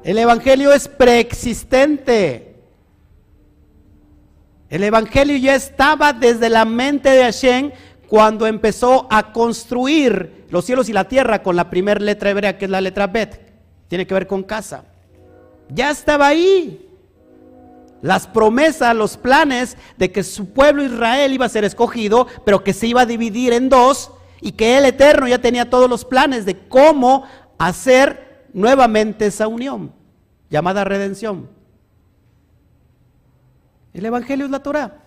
El 0.03 0.17
Evangelio 0.17 0.71
es 0.71 0.88
preexistente. 0.88 2.55
El 4.69 4.84
Evangelio 4.84 5.38
ya 5.38 5.55
estaba 5.55 6.13
desde 6.13 6.49
la 6.49 6.65
mente 6.65 7.09
de 7.09 7.23
Hashem 7.23 7.71
cuando 8.07 8.45
empezó 8.45 9.07
a 9.09 9.34
construir 9.34 10.45
los 10.49 10.65
cielos 10.65 10.88
y 10.89 10.93
la 10.93 11.07
tierra 11.07 11.41
con 11.41 11.55
la 11.55 11.69
primera 11.69 11.99
letra 11.99 12.29
hebrea 12.29 12.57
que 12.57 12.65
es 12.65 12.71
la 12.71 12.81
letra 12.81 13.07
Bet. 13.07 13.41
Tiene 13.88 14.05
que 14.05 14.13
ver 14.13 14.27
con 14.27 14.43
casa. 14.43 14.86
Ya 15.69 15.89
estaba 15.89 16.27
ahí. 16.27 16.92
Las 18.04 18.28
promesas, 18.28 18.93
los 18.93 19.16
planes 19.16 19.78
de 19.95 20.12
que 20.12 20.24
su 20.24 20.51
pueblo 20.51 20.84
Israel 20.84 21.32
iba 21.32 21.45
a 21.45 21.49
ser 21.49 21.64
escogido, 21.64 22.28
pero 22.43 22.62
que 22.62 22.74
se 22.74 22.86
iba 22.86 22.99
a 22.99 23.06
dividir 23.06 23.54
en 23.54 23.70
dos 23.70 24.12
y 24.41 24.51
que 24.51 24.78
el 24.78 24.84
Eterno 24.84 25.26
ya 25.26 25.39
tenía 25.39 25.70
todos 25.70 25.89
los 25.89 26.04
planes 26.04 26.45
de 26.45 26.68
cómo 26.68 27.24
hacer 27.58 28.49
nuevamente 28.51 29.28
esa 29.28 29.47
unión 29.47 29.93
llamada 30.49 30.84
redención. 30.84 31.49
El 33.93 34.06
Evangelio 34.06 34.43
es 34.43 34.51
la 34.51 34.62
Torah. 34.62 34.97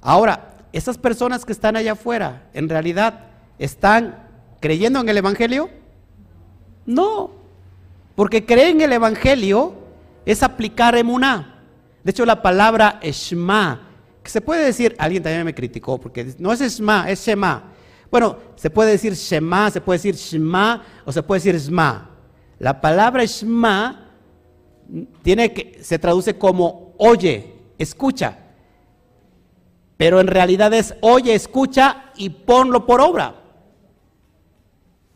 Ahora, 0.00 0.54
esas 0.72 0.96
personas 0.96 1.44
que 1.44 1.52
están 1.52 1.76
allá 1.76 1.92
afuera, 1.92 2.48
en 2.54 2.70
realidad, 2.70 3.26
¿están 3.58 4.26
creyendo 4.60 5.00
en 5.00 5.08
el 5.10 5.18
Evangelio? 5.18 5.68
No, 6.86 7.43
porque 8.14 8.44
creer 8.44 8.70
en 8.70 8.80
el 8.80 8.92
Evangelio 8.92 9.74
es 10.24 10.42
aplicar 10.42 10.96
emuná. 10.96 11.62
De 12.02 12.10
hecho, 12.10 12.24
la 12.24 12.42
palabra 12.42 13.00
Shema, 13.02 13.88
que 14.22 14.30
se 14.30 14.40
puede 14.40 14.64
decir, 14.64 14.94
alguien 14.98 15.22
también 15.22 15.44
me 15.44 15.54
criticó, 15.54 15.98
porque 15.98 16.34
no 16.38 16.52
es 16.52 16.60
Shema, 16.60 17.10
es 17.10 17.24
Shema. 17.26 17.64
Bueno, 18.10 18.36
se 18.56 18.70
puede 18.70 18.92
decir 18.92 19.14
Shema, 19.14 19.70
se 19.70 19.80
puede 19.80 19.98
decir 19.98 20.14
Shema 20.14 20.82
o 21.04 21.12
se 21.12 21.22
puede 21.22 21.40
decir 21.40 21.60
Shema. 21.60 22.10
La 22.58 22.80
palabra 22.80 23.24
Shema 23.24 24.10
tiene 25.22 25.52
que, 25.52 25.80
se 25.82 25.98
traduce 25.98 26.38
como 26.38 26.94
oye, 26.98 27.54
escucha. 27.78 28.38
Pero 29.96 30.20
en 30.20 30.26
realidad 30.26 30.72
es 30.74 30.94
oye, 31.00 31.34
escucha 31.34 32.12
y 32.16 32.30
ponlo 32.30 32.86
por 32.86 33.00
obra. 33.00 33.36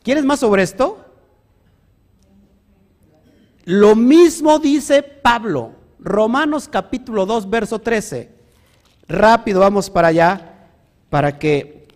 ¿Quieres 0.02 0.24
más 0.24 0.40
sobre 0.40 0.62
esto? 0.62 1.04
Lo 3.68 3.94
mismo 3.94 4.58
dice 4.58 5.02
Pablo, 5.02 5.72
Romanos 6.00 6.66
capítulo 6.72 7.26
2, 7.26 7.50
verso 7.50 7.78
13. 7.78 8.30
Rápido 9.06 9.60
vamos 9.60 9.90
para 9.90 10.08
allá 10.08 10.70
para 11.10 11.38
que 11.38 11.86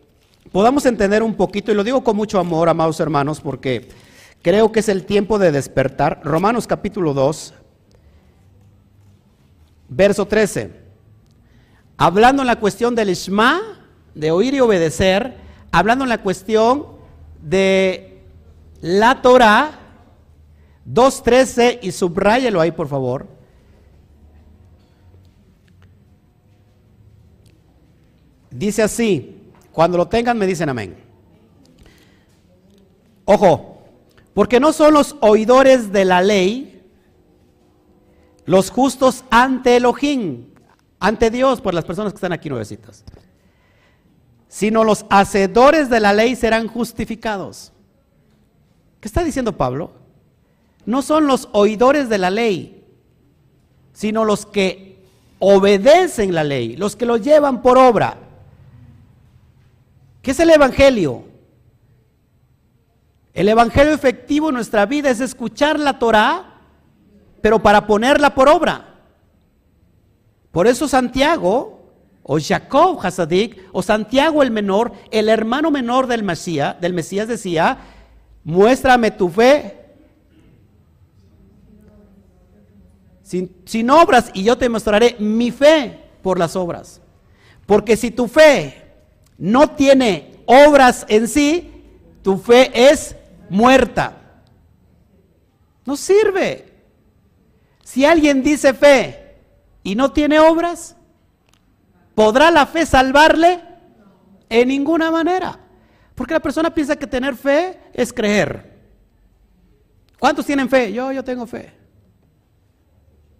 podamos 0.52 0.84
entender 0.84 1.22
un 1.22 1.34
poquito, 1.34 1.72
y 1.72 1.74
lo 1.74 1.82
digo 1.82 2.04
con 2.04 2.14
mucho 2.14 2.38
amor, 2.38 2.68
amados 2.68 3.00
hermanos, 3.00 3.40
porque 3.40 3.88
creo 4.42 4.70
que 4.70 4.80
es 4.80 4.90
el 4.90 5.06
tiempo 5.06 5.38
de 5.38 5.50
despertar. 5.50 6.20
Romanos 6.22 6.66
capítulo 6.66 7.14
2, 7.14 7.54
verso 9.88 10.26
13. 10.26 10.72
Hablando 11.96 12.42
en 12.42 12.48
la 12.48 12.60
cuestión 12.60 12.94
del 12.94 13.08
Ishma, 13.08 13.62
de 14.14 14.30
oír 14.30 14.52
y 14.52 14.60
obedecer, 14.60 15.38
hablando 15.70 16.04
en 16.04 16.10
la 16.10 16.20
cuestión 16.20 16.84
de 17.40 18.20
la 18.82 19.22
Torah, 19.22 19.78
2.13 20.86 21.78
y 21.82 21.92
subráyelo 21.92 22.60
ahí 22.60 22.72
por 22.72 22.88
favor. 22.88 23.26
Dice 28.50 28.82
así, 28.82 29.38
Cuando 29.72 29.96
lo 29.96 30.06
tengan 30.06 30.36
me 30.36 30.46
dicen 30.46 30.68
amén. 30.68 30.96
Ojo, 33.24 33.82
porque 34.34 34.60
no 34.60 34.72
son 34.72 34.94
los 34.94 35.16
oidores 35.20 35.92
de 35.92 36.04
la 36.04 36.20
ley 36.20 36.72
los 38.44 38.70
justos 38.70 39.24
ante 39.30 39.76
Elohim, 39.76 40.46
ante 40.98 41.30
Dios, 41.30 41.60
por 41.60 41.74
las 41.74 41.84
personas 41.84 42.12
que 42.12 42.16
están 42.16 42.32
aquí 42.32 42.48
nuevecitas, 42.48 43.04
sino 44.48 44.84
los 44.84 45.06
hacedores 45.10 45.88
de 45.88 46.00
la 46.00 46.12
ley 46.12 46.34
serán 46.36 46.66
justificados. 46.66 47.72
¿Qué 49.00 49.08
está 49.08 49.22
diciendo 49.24 49.56
Pablo? 49.56 49.92
No 50.84 51.02
son 51.02 51.26
los 51.26 51.48
oidores 51.52 52.08
de 52.08 52.18
la 52.18 52.30
ley, 52.30 52.84
sino 53.92 54.24
los 54.24 54.46
que 54.46 55.04
obedecen 55.38 56.34
la 56.34 56.44
ley, 56.44 56.76
los 56.76 56.96
que 56.96 57.06
lo 57.06 57.16
llevan 57.16 57.62
por 57.62 57.78
obra. 57.78 58.16
¿Qué 60.22 60.30
es 60.30 60.40
el 60.40 60.50
Evangelio? 60.50 61.24
El 63.34 63.48
Evangelio 63.48 63.92
efectivo 63.92 64.48
en 64.48 64.54
nuestra 64.54 64.86
vida 64.86 65.10
es 65.10 65.20
escuchar 65.20 65.80
la 65.80 65.98
Torah, 65.98 66.60
pero 67.40 67.60
para 67.60 67.86
ponerla 67.86 68.34
por 68.34 68.48
obra. 68.48 69.00
Por 70.52 70.66
eso 70.66 70.86
Santiago, 70.86 71.80
o 72.22 72.38
Jacob 72.38 73.00
Hasadik, 73.02 73.60
o 73.72 73.82
Santiago 73.82 74.42
el 74.42 74.50
menor, 74.50 74.92
el 75.10 75.28
hermano 75.28 75.70
menor 75.70 76.06
del 76.06 76.22
Mesías, 76.22 76.80
del 76.80 76.92
Mesías 76.92 77.26
decía, 77.26 77.78
muéstrame 78.44 79.10
tu 79.10 79.28
fe 79.28 79.81
sin, 83.64 83.90
obras 83.90 84.30
y 84.34 84.44
yo 84.44 84.58
te 84.58 84.68
mostraré 84.68 85.16
mi 85.18 85.50
fe 85.50 85.98
por 86.22 86.38
las 86.38 86.54
obras. 86.56 87.00
Porque 87.66 87.96
si 87.96 88.10
tu 88.10 88.28
fe 88.28 88.92
no 89.38 89.70
tiene 89.70 90.42
obras 90.46 91.06
en 91.08 91.28
sí, 91.28 91.70
tu 92.22 92.36
fe 92.36 92.70
es 92.90 93.16
muerta. 93.48 94.18
No 95.86 95.96
sirve. 95.96 96.72
Si 97.82 98.04
alguien 98.04 98.42
dice 98.42 98.74
fe 98.74 99.36
y 99.82 99.94
no 99.94 100.12
tiene 100.12 100.38
obras, 100.38 100.96
¿podrá 102.14 102.50
la 102.50 102.66
fe 102.66 102.84
salvarle? 102.84 103.60
En 104.48 104.68
ninguna 104.68 105.10
manera. 105.10 105.58
Porque 106.14 106.34
la 106.34 106.40
persona 106.40 106.74
piensa 106.74 106.96
que 106.96 107.06
tener 107.06 107.34
fe 107.34 107.80
es 107.94 108.12
creer. 108.12 108.70
¿Cuántos 110.18 110.44
tienen 110.44 110.68
fe? 110.68 110.92
Yo, 110.92 111.10
yo 111.10 111.24
tengo 111.24 111.46
fe. 111.46 111.81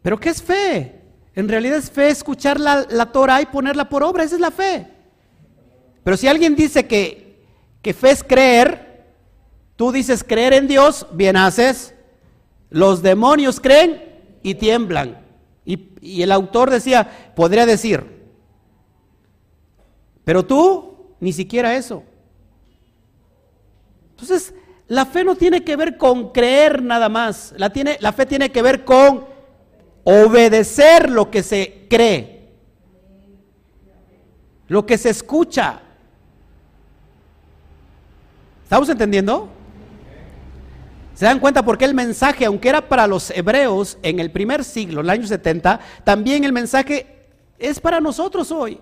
¿Pero 0.03 0.19
qué 0.19 0.31
es 0.31 0.43
fe? 0.43 1.01
En 1.35 1.49
realidad 1.49 1.79
es 1.79 1.91
fe 1.91 2.09
escuchar 2.09 2.61
la, 2.61 2.87
la 2.91 3.07
Torah 3.07 3.41
y 3.41 3.47
ponerla 3.47 3.89
por 3.89 4.03
obra. 4.03 4.25
Esa 4.25 4.35
es 4.35 4.41
la 4.41 4.51
fe. 4.51 4.87
Pero 6.05 6.17
si 6.17 6.27
alguien 6.27 6.55
dice 6.57 6.87
que, 6.87 7.45
que 7.81 7.95
fe 7.95 8.11
es 8.11 8.25
creer, 8.25 9.07
tú 9.77 9.93
dices 9.93 10.25
creer 10.25 10.53
en 10.53 10.69
Dios, 10.69 11.07
bien 11.13 11.37
haces. 11.37 11.95
Los 12.69 13.03
demonios 13.03 13.61
creen 13.61 14.03
y 14.43 14.55
tiemblan. 14.57 15.25
Y, 15.65 15.89
y 16.01 16.23
el 16.23 16.33
autor 16.33 16.71
decía, 16.71 17.33
podría 17.37 17.65
decir, 17.65 18.05
pero 20.25 20.45
tú 20.45 21.15
ni 21.21 21.33
siquiera 21.33 21.77
eso. 21.77 22.03
Entonces, 24.11 24.55
la 24.89 25.07
fe 25.07 25.25
no 25.25 25.37
tiene 25.37 25.65
que 25.65 25.77
ver 25.77 25.97
con 25.97 26.33
creer 26.33 26.83
nada 26.83 27.09
más. 27.09 27.55
La, 27.57 27.71
tiene, 27.71 27.97
la 28.01 28.13
fe 28.13 28.27
tiene 28.27 28.51
que 28.51 28.63
ver 28.63 28.85
con 28.85 29.32
obedecer 30.05 31.11
lo 31.11 31.31
que 31.31 31.43
se 31.43 31.87
cree, 31.89 32.51
lo 34.69 34.85
que 34.85 34.99
se 34.99 35.11
escucha. 35.11 35.81
¿Estamos 38.65 38.89
entendiendo? 38.89 39.49
¿Se 41.15 41.27
dan 41.27 41.39
cuenta 41.39 41.63
por 41.63 41.77
qué 41.77 41.85
el 41.85 41.95
mensaje, 41.95 42.47
aunque 42.47 42.71
era 42.71 42.89
para 42.89 43.07
los 43.07 43.31
hebreos 43.31 43.99
en 44.03 44.19
el 44.19 44.31
primer 44.31 44.65
siglo, 44.65 45.01
en 45.01 45.07
el 45.07 45.11
año 45.11 45.27
70, 45.27 45.79
también 46.05 46.45
el 46.45 46.53
mensaje 46.53 47.29
es 47.59 47.79
para 47.79 48.01
nosotros 48.01 48.51
hoy? 48.51 48.81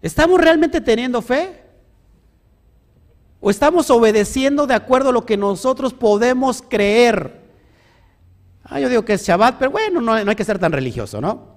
¿Estamos 0.00 0.40
realmente 0.40 0.80
teniendo 0.80 1.20
fe? 1.20 1.62
¿O 3.40 3.50
estamos 3.50 3.90
obedeciendo 3.90 4.66
de 4.66 4.74
acuerdo 4.74 5.10
a 5.10 5.12
lo 5.12 5.26
que 5.26 5.36
nosotros 5.36 5.92
podemos 5.92 6.62
creer? 6.62 7.47
Ah, 8.70 8.80
yo 8.80 8.88
digo 8.88 9.04
que 9.04 9.14
es 9.14 9.26
Shabbat, 9.26 9.58
pero 9.58 9.70
bueno, 9.70 10.00
no, 10.00 10.22
no 10.22 10.30
hay 10.30 10.36
que 10.36 10.44
ser 10.44 10.58
tan 10.58 10.72
religioso, 10.72 11.20
¿no? 11.20 11.56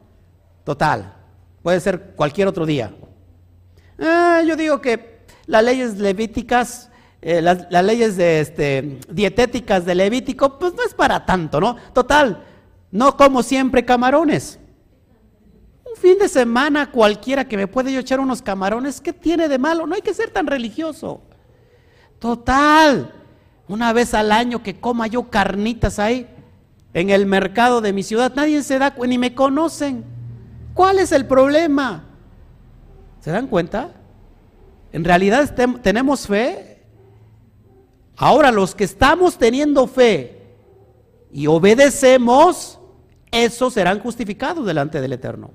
Total, 0.64 1.14
puede 1.62 1.80
ser 1.80 2.14
cualquier 2.16 2.47
otro 2.47 2.66
día. 2.66 2.93
Ah, 3.99 4.41
yo 4.45 4.55
digo 4.55 4.80
que 4.80 5.26
las 5.45 5.64
leyes 5.64 5.97
levíticas, 5.97 6.89
eh, 7.22 7.41
las, 7.41 7.68
las 7.70 7.84
leyes 7.84 8.16
de, 8.16 8.39
este, 8.39 8.99
dietéticas 9.09 9.86
de 9.86 9.95
Levítico, 9.95 10.57
pues 10.57 10.74
no 10.74 10.84
es 10.84 10.93
para 10.93 11.26
tanto, 11.26 11.59
¿no? 11.59 11.76
Total, 11.93 12.45
no 12.91 13.18
como 13.18 13.43
siempre 13.43 13.84
camarones. 13.84 14.57
Un 15.84 15.97
fin 15.97 16.18
de 16.18 16.30
semana 16.30 16.89
cualquiera 16.89 17.45
que 17.45 17.57
me 17.57 17.68
puede 17.68 17.91
yo 17.91 17.99
echar 17.99 18.22
unos 18.22 18.41
camarones, 18.41 19.01
¿qué 19.01 19.12
tiene 19.12 19.49
de 19.49 19.59
malo? 19.59 19.86
No 19.86 19.95
hay 19.95 20.01
que 20.01 20.14
ser 20.14 20.30
tan 20.30 20.47
religioso. 20.47 21.22
Total, 22.20 23.14
una 23.68 23.91
vez 23.91 24.14
al 24.14 24.32
año 24.32 24.64
que 24.64 24.80
coma 24.80 25.07
yo 25.07 25.30
carnitas 25.30 25.99
ahí 25.99 26.28
en 26.94 27.10
el 27.10 27.26
mercado 27.26 27.82
de 27.82 27.94
mi 27.94 28.04
ciudad, 28.04 28.34
nadie 28.36 28.64
se 28.64 28.78
da 28.80 28.94
ni 29.08 29.18
me 29.18 29.34
conocen. 29.34 30.04
¿Cuál 30.74 31.00
es 31.00 31.12
el 31.12 31.26
problema? 31.26 32.04
¿Se 33.20 33.32
dan 33.32 33.48
cuenta? 33.48 33.92
En 34.92 35.04
realidad 35.04 35.56
tenemos 35.82 36.28
fe. 36.28 36.84
Ahora, 38.18 38.52
los 38.52 38.76
que 38.76 38.84
estamos 38.84 39.38
teniendo 39.38 39.88
fe 39.88 40.42
y 41.32 41.48
obedecemos, 41.48 42.80
esos 43.32 43.74
serán 43.74 44.00
justificados 44.00 44.66
delante 44.66 45.00
del 45.00 45.14
Eterno. 45.14 45.52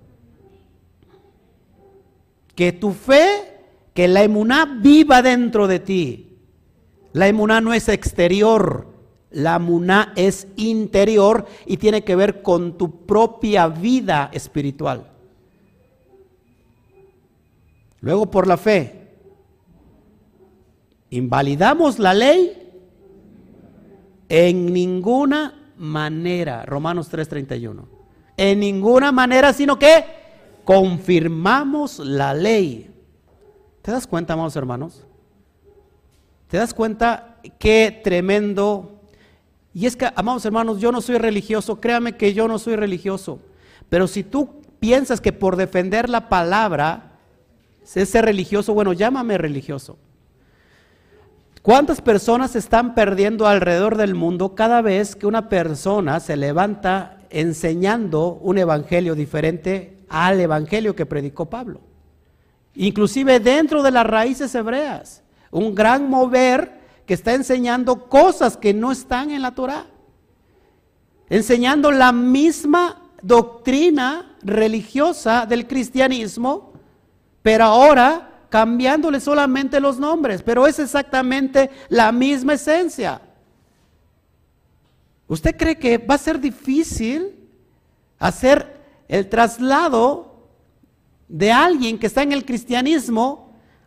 Que 2.54 2.72
tu 2.72 2.92
fe, 2.92 3.60
que 3.92 4.08
la 4.08 4.22
emuná 4.22 4.78
viva 4.80 5.20
dentro 5.20 5.68
de 5.68 5.80
ti. 5.80 6.38
La 7.12 7.28
emuná 7.28 7.60
no 7.60 7.74
es 7.74 7.88
exterior, 7.88 8.95
la 9.36 9.56
emuná 9.56 10.14
es 10.16 10.48
interior 10.56 11.44
y 11.66 11.76
tiene 11.76 12.04
que 12.04 12.16
ver 12.16 12.40
con 12.40 12.78
tu 12.78 13.04
propia 13.04 13.68
vida 13.68 14.30
espiritual. 14.32 15.10
Luego 18.00 18.30
por 18.30 18.46
la 18.46 18.56
fe, 18.56 19.08
¿invalidamos 21.10 21.98
la 21.98 22.14
ley? 22.14 22.72
En 24.30 24.72
ninguna 24.72 25.72
manera, 25.76 26.64
Romanos 26.64 27.10
3:31. 27.10 27.86
En 28.38 28.58
ninguna 28.58 29.12
manera, 29.12 29.52
sino 29.52 29.78
que 29.78 30.02
confirmamos 30.64 31.98
la 31.98 32.32
ley. 32.32 32.90
¿Te 33.82 33.90
das 33.90 34.06
cuenta, 34.06 34.32
amados 34.32 34.56
hermanos? 34.56 35.04
¿Te 36.48 36.56
das 36.56 36.72
cuenta 36.72 37.38
qué 37.58 38.00
tremendo? 38.02 38.95
Y 39.76 39.84
es 39.84 39.94
que, 39.94 40.08
amados 40.16 40.42
hermanos, 40.46 40.80
yo 40.80 40.90
no 40.90 41.02
soy 41.02 41.18
religioso, 41.18 41.82
créame 41.82 42.16
que 42.16 42.32
yo 42.32 42.48
no 42.48 42.58
soy 42.58 42.76
religioso. 42.76 43.40
Pero 43.90 44.08
si 44.08 44.24
tú 44.24 44.62
piensas 44.80 45.20
que 45.20 45.34
por 45.34 45.56
defender 45.56 46.08
la 46.08 46.30
palabra 46.30 47.18
es 47.94 48.08
ser 48.08 48.24
religioso, 48.24 48.72
bueno, 48.72 48.94
llámame 48.94 49.36
religioso. 49.36 49.98
¿Cuántas 51.60 52.00
personas 52.00 52.56
están 52.56 52.94
perdiendo 52.94 53.46
alrededor 53.46 53.98
del 53.98 54.14
mundo 54.14 54.54
cada 54.54 54.80
vez 54.80 55.14
que 55.14 55.26
una 55.26 55.50
persona 55.50 56.20
se 56.20 56.38
levanta 56.38 57.18
enseñando 57.28 58.38
un 58.40 58.56
evangelio 58.56 59.14
diferente 59.14 59.98
al 60.08 60.40
evangelio 60.40 60.96
que 60.96 61.04
predicó 61.04 61.50
Pablo? 61.50 61.82
Inclusive 62.76 63.40
dentro 63.40 63.82
de 63.82 63.90
las 63.90 64.06
raíces 64.06 64.54
hebreas 64.54 65.22
un 65.50 65.74
gran 65.74 66.08
mover 66.08 66.85
que 67.06 67.14
está 67.14 67.34
enseñando 67.34 68.08
cosas 68.08 68.56
que 68.56 68.74
no 68.74 68.92
están 68.92 69.30
en 69.30 69.42
la 69.42 69.54
Torah. 69.54 69.86
Enseñando 71.28 71.90
la 71.90 72.12
misma 72.12 73.02
doctrina 73.22 74.36
religiosa 74.42 75.46
del 75.46 75.66
cristianismo, 75.66 76.72
pero 77.42 77.64
ahora 77.64 78.46
cambiándole 78.48 79.20
solamente 79.20 79.80
los 79.80 79.98
nombres, 79.98 80.42
pero 80.42 80.66
es 80.66 80.78
exactamente 80.78 81.70
la 81.88 82.12
misma 82.12 82.54
esencia. 82.54 83.20
¿Usted 85.28 85.56
cree 85.56 85.78
que 85.78 85.98
va 85.98 86.14
a 86.14 86.18
ser 86.18 86.40
difícil 86.40 87.34
hacer 88.18 88.80
el 89.08 89.28
traslado 89.28 90.48
de 91.28 91.50
alguien 91.50 91.98
que 91.98 92.06
está 92.06 92.22
en 92.22 92.32
el 92.32 92.44
cristianismo 92.44 93.45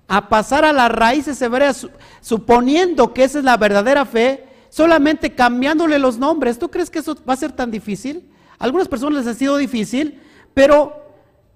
a 0.09 0.27
pasar 0.27 0.65
a 0.65 0.73
las 0.73 0.91
raíces 0.91 1.41
hebreas, 1.41 1.87
suponiendo 2.19 3.13
que 3.13 3.23
esa 3.23 3.39
es 3.39 3.45
la 3.45 3.55
verdadera 3.55 4.03
fe, 4.03 4.45
solamente 4.69 5.33
cambiándole 5.33 5.97
los 5.99 6.17
nombres. 6.17 6.59
¿Tú 6.59 6.69
crees 6.69 6.89
que 6.89 6.99
eso 6.99 7.15
va 7.27 7.33
a 7.33 7.37
ser 7.37 7.53
tan 7.53 7.71
difícil? 7.71 8.29
A 8.57 8.65
algunas 8.65 8.89
personas 8.89 9.23
les 9.23 9.33
ha 9.33 9.37
sido 9.37 9.55
difícil, 9.55 10.19
pero 10.53 10.99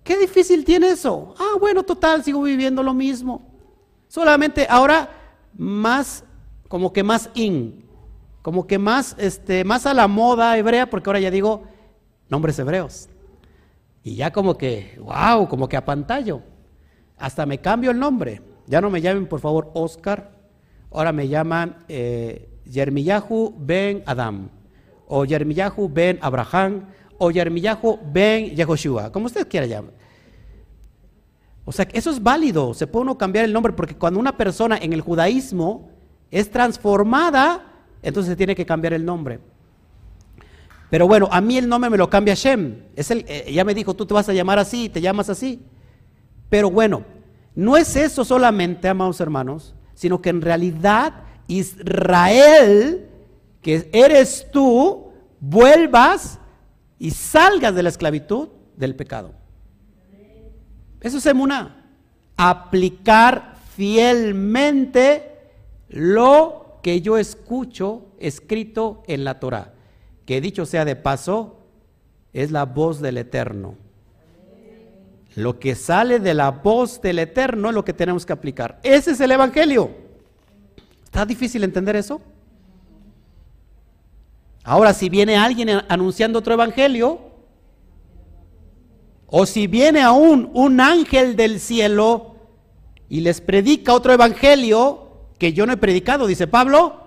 ¿Qué 0.03 0.17
difícil 0.17 0.65
tiene 0.65 0.89
eso? 0.89 1.33
Ah, 1.39 1.57
bueno, 1.59 1.83
total, 1.83 2.23
sigo 2.23 2.41
viviendo 2.41 2.83
lo 2.83 2.93
mismo. 2.93 3.41
Solamente 4.07 4.67
ahora 4.69 5.09
más, 5.57 6.25
como 6.67 6.91
que 6.91 7.03
más 7.03 7.29
in, 7.33 7.85
como 8.41 8.67
que 8.67 8.77
más, 8.77 9.15
este, 9.17 9.63
más 9.63 9.85
a 9.85 9.93
la 9.93 10.07
moda 10.07 10.57
hebrea, 10.57 10.89
porque 10.89 11.09
ahora 11.09 11.21
ya 11.21 11.31
digo 11.31 11.63
nombres 12.29 12.59
hebreos. 12.59 13.07
Y 14.03 14.15
ya 14.15 14.33
como 14.33 14.57
que, 14.57 14.99
wow, 14.99 15.47
como 15.47 15.69
que 15.69 15.77
a 15.77 15.85
pantalla. 15.85 16.43
Hasta 17.23 17.45
me 17.45 17.59
cambio 17.59 17.89
el 17.89 17.97
nombre. 17.97 18.41
Ya 18.67 18.81
no 18.81 18.89
me 18.89 18.99
llamen, 18.99 19.27
por 19.27 19.39
favor, 19.39 19.71
Oscar. 19.75 20.29
Ahora 20.91 21.13
me 21.13 21.29
llaman 21.29 21.77
eh, 21.87 22.49
ben 23.59 24.03
Adam. 24.05 24.49
O 25.07 25.23
Yermiyahu 25.23 25.87
ben 25.87 26.19
Abraham. 26.21 26.81
O 27.17 27.31
Yermiyahu 27.31 27.97
ben 28.11 28.53
Yehoshua. 28.53 29.09
Como 29.09 29.27
usted 29.27 29.47
quiera 29.47 29.65
llamar. 29.65 29.93
O 31.63 31.71
sea, 31.71 31.87
eso 31.93 32.11
es 32.11 32.21
válido. 32.21 32.73
Se 32.73 32.87
puede 32.87 33.03
uno 33.03 33.17
cambiar 33.17 33.45
el 33.45 33.53
nombre 33.53 33.71
porque 33.71 33.95
cuando 33.95 34.19
una 34.19 34.35
persona 34.35 34.77
en 34.77 34.91
el 34.91 34.99
judaísmo 34.99 35.91
es 36.29 36.51
transformada, 36.51 37.71
entonces 38.01 38.31
se 38.31 38.35
tiene 38.35 38.53
que 38.53 38.65
cambiar 38.65 38.91
el 38.91 39.05
nombre. 39.05 39.39
Pero 40.89 41.07
bueno, 41.07 41.29
a 41.31 41.39
mí 41.39 41.57
el 41.57 41.69
nombre 41.69 41.89
me 41.89 41.97
lo 41.97 42.09
cambia 42.09 42.33
Shem. 42.33 42.83
Es 42.97 43.09
eh, 43.11 43.49
ya 43.49 43.63
me 43.63 43.73
dijo, 43.73 43.93
tú 43.93 44.05
te 44.05 44.13
vas 44.13 44.27
a 44.27 44.33
llamar 44.33 44.59
así, 44.59 44.89
te 44.89 44.99
llamas 44.99 45.29
así. 45.29 45.61
Pero 46.49 46.69
bueno, 46.69 47.12
no 47.55 47.77
es 47.77 47.95
eso 47.95 48.25
solamente, 48.25 48.87
amados 48.87 49.19
hermanos, 49.19 49.75
sino 49.93 50.21
que 50.21 50.29
en 50.29 50.41
realidad 50.41 51.23
Israel, 51.47 53.09
que 53.61 53.89
eres 53.93 54.47
tú, 54.51 55.11
vuelvas 55.39 56.39
y 56.97 57.11
salgas 57.11 57.75
de 57.75 57.83
la 57.83 57.89
esclavitud 57.89 58.49
del 58.75 58.95
pecado. 58.95 59.33
Eso 61.01 61.17
es 61.17 61.25
emuná. 61.25 61.85
Aplicar 62.37 63.55
fielmente 63.75 65.51
lo 65.89 66.79
que 66.81 67.01
yo 67.01 67.17
escucho 67.17 68.07
escrito 68.19 69.03
en 69.07 69.23
la 69.23 69.39
Torah 69.39 69.73
que 70.25 70.41
dicho 70.41 70.65
sea 70.65 70.85
de 70.85 70.95
paso, 70.95 71.59
es 72.31 72.51
la 72.51 72.65
voz 72.65 73.01
del 73.01 73.17
Eterno. 73.17 73.75
Lo 75.35 75.59
que 75.59 75.75
sale 75.75 76.19
de 76.19 76.33
la 76.33 76.51
voz 76.51 77.01
del 77.01 77.19
Eterno 77.19 77.69
es 77.69 77.75
lo 77.75 77.85
que 77.85 77.93
tenemos 77.93 78.25
que 78.25 78.33
aplicar. 78.33 78.79
Ese 78.83 79.11
es 79.11 79.19
el 79.19 79.31
Evangelio. 79.31 79.91
¿Está 81.03 81.25
difícil 81.25 81.63
entender 81.63 81.95
eso? 81.95 82.21
Ahora, 84.63 84.93
si 84.93 85.09
viene 85.09 85.35
alguien 85.35 85.69
anunciando 85.89 86.39
otro 86.39 86.53
Evangelio, 86.53 87.19
o 89.27 89.45
si 89.45 89.67
viene 89.67 90.01
aún 90.01 90.51
un 90.53 90.79
ángel 90.79 91.35
del 91.35 91.59
cielo 91.59 92.35
y 93.09 93.21
les 93.21 93.41
predica 93.41 93.93
otro 93.93 94.13
Evangelio 94.13 95.07
que 95.39 95.53
yo 95.53 95.65
no 95.65 95.73
he 95.73 95.77
predicado, 95.77 96.27
dice 96.27 96.47
Pablo, 96.47 97.01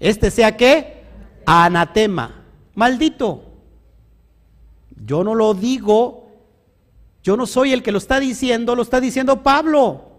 este 0.00 0.30
sea 0.30 0.56
qué? 0.56 1.04
Anatema 1.44 2.38
maldito. 2.78 3.42
Yo 5.04 5.24
no 5.24 5.34
lo 5.34 5.52
digo, 5.52 6.17
yo 7.22 7.36
no 7.36 7.46
soy 7.46 7.72
el 7.72 7.82
que 7.82 7.92
lo 7.92 7.98
está 7.98 8.20
diciendo, 8.20 8.74
lo 8.74 8.82
está 8.82 9.00
diciendo 9.00 9.42
Pablo. 9.42 10.12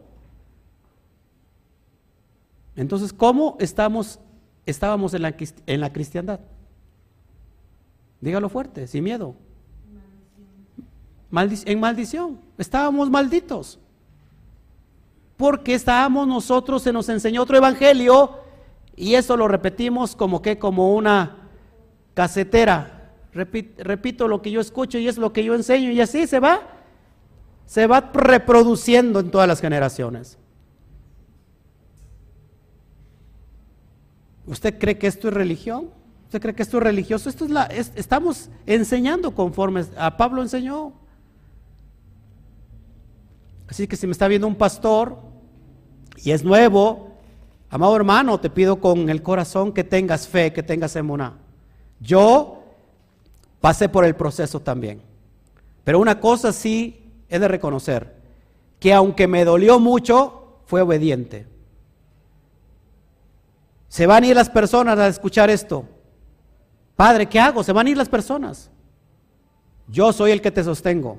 Entonces, 2.76 3.12
¿cómo 3.12 3.58
estamos, 3.60 4.20
estábamos 4.66 5.14
en 5.14 5.24
la, 5.24 5.36
en 5.66 5.82
la 5.82 5.92
cristiandad? 5.92 6.40
Dígalo 8.22 8.50
fuerte, 8.50 8.88
sin 8.88 9.04
miedo. 9.04 9.36
en 11.32 11.80
maldición. 11.80 12.40
Estábamos 12.58 13.10
malditos. 13.10 13.80
Porque 15.38 15.74
estábamos 15.74 16.28
nosotros, 16.28 16.82
se 16.82 16.92
nos 16.92 17.08
enseñó 17.08 17.44
otro 17.44 17.58
evangelio 17.58 18.40
y 18.96 19.16
eso 19.16 19.38
lo 19.38 19.48
repetimos 19.48 20.16
como 20.16 20.42
que 20.42 20.60
como 20.60 20.94
una 20.94 21.50
casetera. 22.14 23.14
Repito, 23.32 24.28
lo 24.28 24.42
que 24.42 24.52
yo 24.52 24.60
escucho 24.60 24.98
y 24.98 25.08
es 25.08 25.18
lo 25.18 25.32
que 25.32 25.44
yo 25.44 25.56
enseño 25.56 25.92
y 25.92 26.02
así 26.02 26.28
se 26.28 26.40
va, 26.40 26.62
se 27.70 27.86
va 27.86 28.10
reproduciendo 28.12 29.20
en 29.20 29.30
todas 29.30 29.48
las 29.48 29.62
generaciones. 29.62 30.40
¿Usted 34.48 34.80
cree 34.80 34.98
que 34.98 35.06
esto 35.06 35.28
es 35.28 35.36
religión? 35.36 35.92
¿Usted 36.26 36.42
cree 36.42 36.56
que 36.56 36.64
esto 36.64 36.78
es 36.78 36.84
religioso? 36.84 37.30
Esto 37.30 37.46
es 37.46 37.52
la, 37.52 37.66
estamos 37.66 38.50
enseñando 38.66 39.36
conforme 39.36 39.86
a 39.98 40.18
Pablo 40.18 40.42
enseñó. 40.42 40.94
Así 43.68 43.88
que 43.88 43.96
si 43.96 44.08
me 44.08 44.14
está 44.14 44.28
viendo 44.28 44.48
un 44.48 44.56
pastor 44.56 45.20
y 46.24 46.32
es 46.32 46.44
nuevo, 46.44 47.20
amado 47.70 47.96
hermano, 47.96 48.40
te 48.40 48.50
pido 48.50 48.80
con 48.80 49.12
el 49.12 49.22
corazón 49.22 49.74
que 49.74 49.84
tengas 49.84 50.28
fe, 50.28 50.52
que 50.52 50.64
tengas 50.64 50.96
emuná. 50.96 51.38
Yo 52.00 52.64
pasé 53.62 53.88
por 53.90 54.06
el 54.06 54.16
proceso 54.16 54.60
también. 54.60 55.04
Pero 55.84 56.00
una 56.00 56.20
cosa 56.20 56.52
sí 56.52 56.99
he 57.30 57.40
de 57.40 57.48
reconocer, 57.48 58.16
que 58.80 58.94
aunque 58.94 59.28
me 59.28 59.46
dolió 59.46 59.80
mucho, 59.80 60.62
fue 60.66 60.82
obediente. 60.82 61.48
Se 63.88 64.06
van 64.06 64.24
a 64.24 64.28
ir 64.28 64.36
las 64.36 64.50
personas 64.50 64.98
a 65.00 65.08
escuchar 65.08 65.50
esto. 65.50 65.86
Padre, 66.96 67.28
¿qué 67.28 67.40
hago? 67.40 67.64
Se 67.64 67.74
van 67.74 67.88
a 67.88 67.90
ir 67.90 67.98
las 67.98 68.10
personas. 68.10 68.70
Yo 69.88 70.14
soy 70.14 70.32
el 70.32 70.42
que 70.42 70.52
te 70.52 70.64
sostengo. 70.64 71.18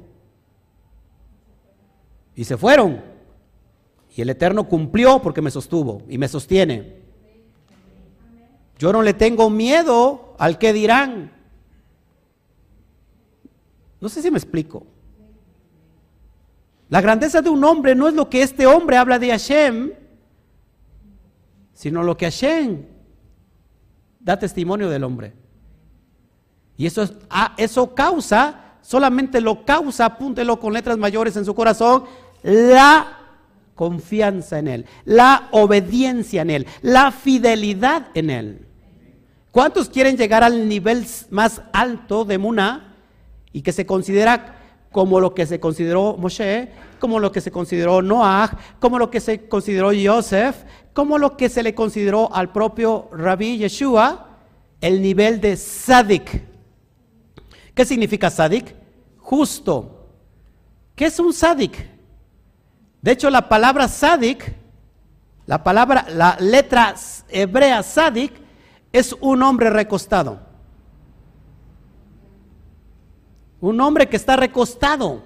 Y 2.35 2.45
se 2.45 2.57
fueron. 2.57 3.03
Y 4.15 4.23
el 4.23 4.31
Eterno 4.31 4.69
cumplió 4.69 5.21
porque 5.21 5.43
me 5.43 5.51
sostuvo 5.51 6.03
y 6.09 6.19
me 6.19 6.29
sostiene. 6.29 7.01
Yo 8.79 8.93
no 8.93 9.03
le 9.03 9.15
tengo 9.15 9.51
miedo 9.51 10.35
al 10.39 10.59
que 10.59 10.73
dirán. 10.73 11.33
No 14.01 14.09
sé 14.09 14.23
si 14.23 14.31
me 14.31 14.39
explico. 14.39 14.87
La 16.91 17.01
grandeza 17.01 17.41
de 17.41 17.49
un 17.49 17.63
hombre 17.65 17.95
no 17.95 18.09
es 18.09 18.15
lo 18.15 18.29
que 18.29 18.43
este 18.43 18.67
hombre 18.67 18.97
habla 18.97 19.21
de 19.21 19.31
Hashem, 19.31 19.93
sino 21.73 22.03
lo 22.03 22.17
que 22.17 22.27
Hashem 22.27 22.83
da 24.19 24.39
testimonio 24.39 24.91
del 24.91 25.05
hombre. 25.05 25.33
Y 26.77 26.87
eso, 26.87 27.09
ah, 27.31 27.55
eso 27.57 27.95
causa, 27.95 28.77
solamente 28.83 29.41
lo 29.41 29.65
causa, 29.65 30.05
apúntelo 30.05 30.59
con 30.59 30.73
letras 30.73 30.99
mayores 30.99 31.37
en 31.37 31.45
su 31.45 31.55
corazón, 31.55 32.05
la 32.43 33.19
confianza 33.77 34.59
en 34.59 34.67
Él, 34.67 34.87
la 35.05 35.49
obediencia 35.53 36.43
en 36.43 36.51
Él, 36.51 36.67
la 36.83 37.13
fidelidad 37.13 38.09
en 38.15 38.31
Él. 38.31 38.67
¿Cuántos 39.53 39.89
quieren 39.89 40.17
llegar 40.17 40.43
al 40.43 40.69
nivel 40.69 41.07
más 41.31 41.63
alto 41.73 42.25
de 42.25 42.39
Muna 42.39 42.97
y 43.53 43.63
que 43.63 43.73
se 43.73 43.87
considera 43.87 44.60
como 44.93 45.21
lo 45.21 45.35
que 45.35 45.47
se 45.47 45.61
consideró 45.61 46.17
Moshe, 46.17 46.71
como 46.99 47.19
lo 47.19 47.31
que 47.33 47.41
se 47.41 47.51
consideró 47.51 48.03
Noah, 48.03 48.51
como 48.81 48.99
lo 48.99 49.11
que 49.11 49.21
se 49.21 49.49
consideró 49.49 49.91
Joseph, 50.05 50.57
como 50.93 51.19
lo 51.19 51.37
que 51.37 51.49
se 51.49 51.63
le 51.63 51.75
consideró 51.75 52.33
al 52.35 52.53
propio 52.53 53.09
Rabbi 53.13 53.59
Yeshua, 53.59 54.27
el 54.81 55.01
nivel 55.01 55.41
de 55.41 55.57
Sadik? 55.57 56.43
¿Qué 57.75 57.85
significa 57.85 58.31
Sadik? 58.31 58.75
Justo. 59.19 60.09
¿Qué 60.95 61.07
es 61.07 61.19
un 61.19 61.33
Sadik? 61.33 61.89
De 63.01 63.13
hecho, 63.13 63.31
la 63.31 63.49
palabra 63.49 63.89
Sadik, 63.89 64.55
la 65.47 65.63
palabra, 65.63 66.07
la 66.11 66.37
letra 66.41 66.95
hebrea 67.29 67.83
Sadik, 67.83 68.33
es 68.93 69.15
un 69.21 69.43
hombre 69.43 69.71
recostado. 69.71 70.50
Un 73.61 73.81
hombre 73.81 74.09
que 74.09 74.17
está 74.17 74.37
recostado. 74.37 75.23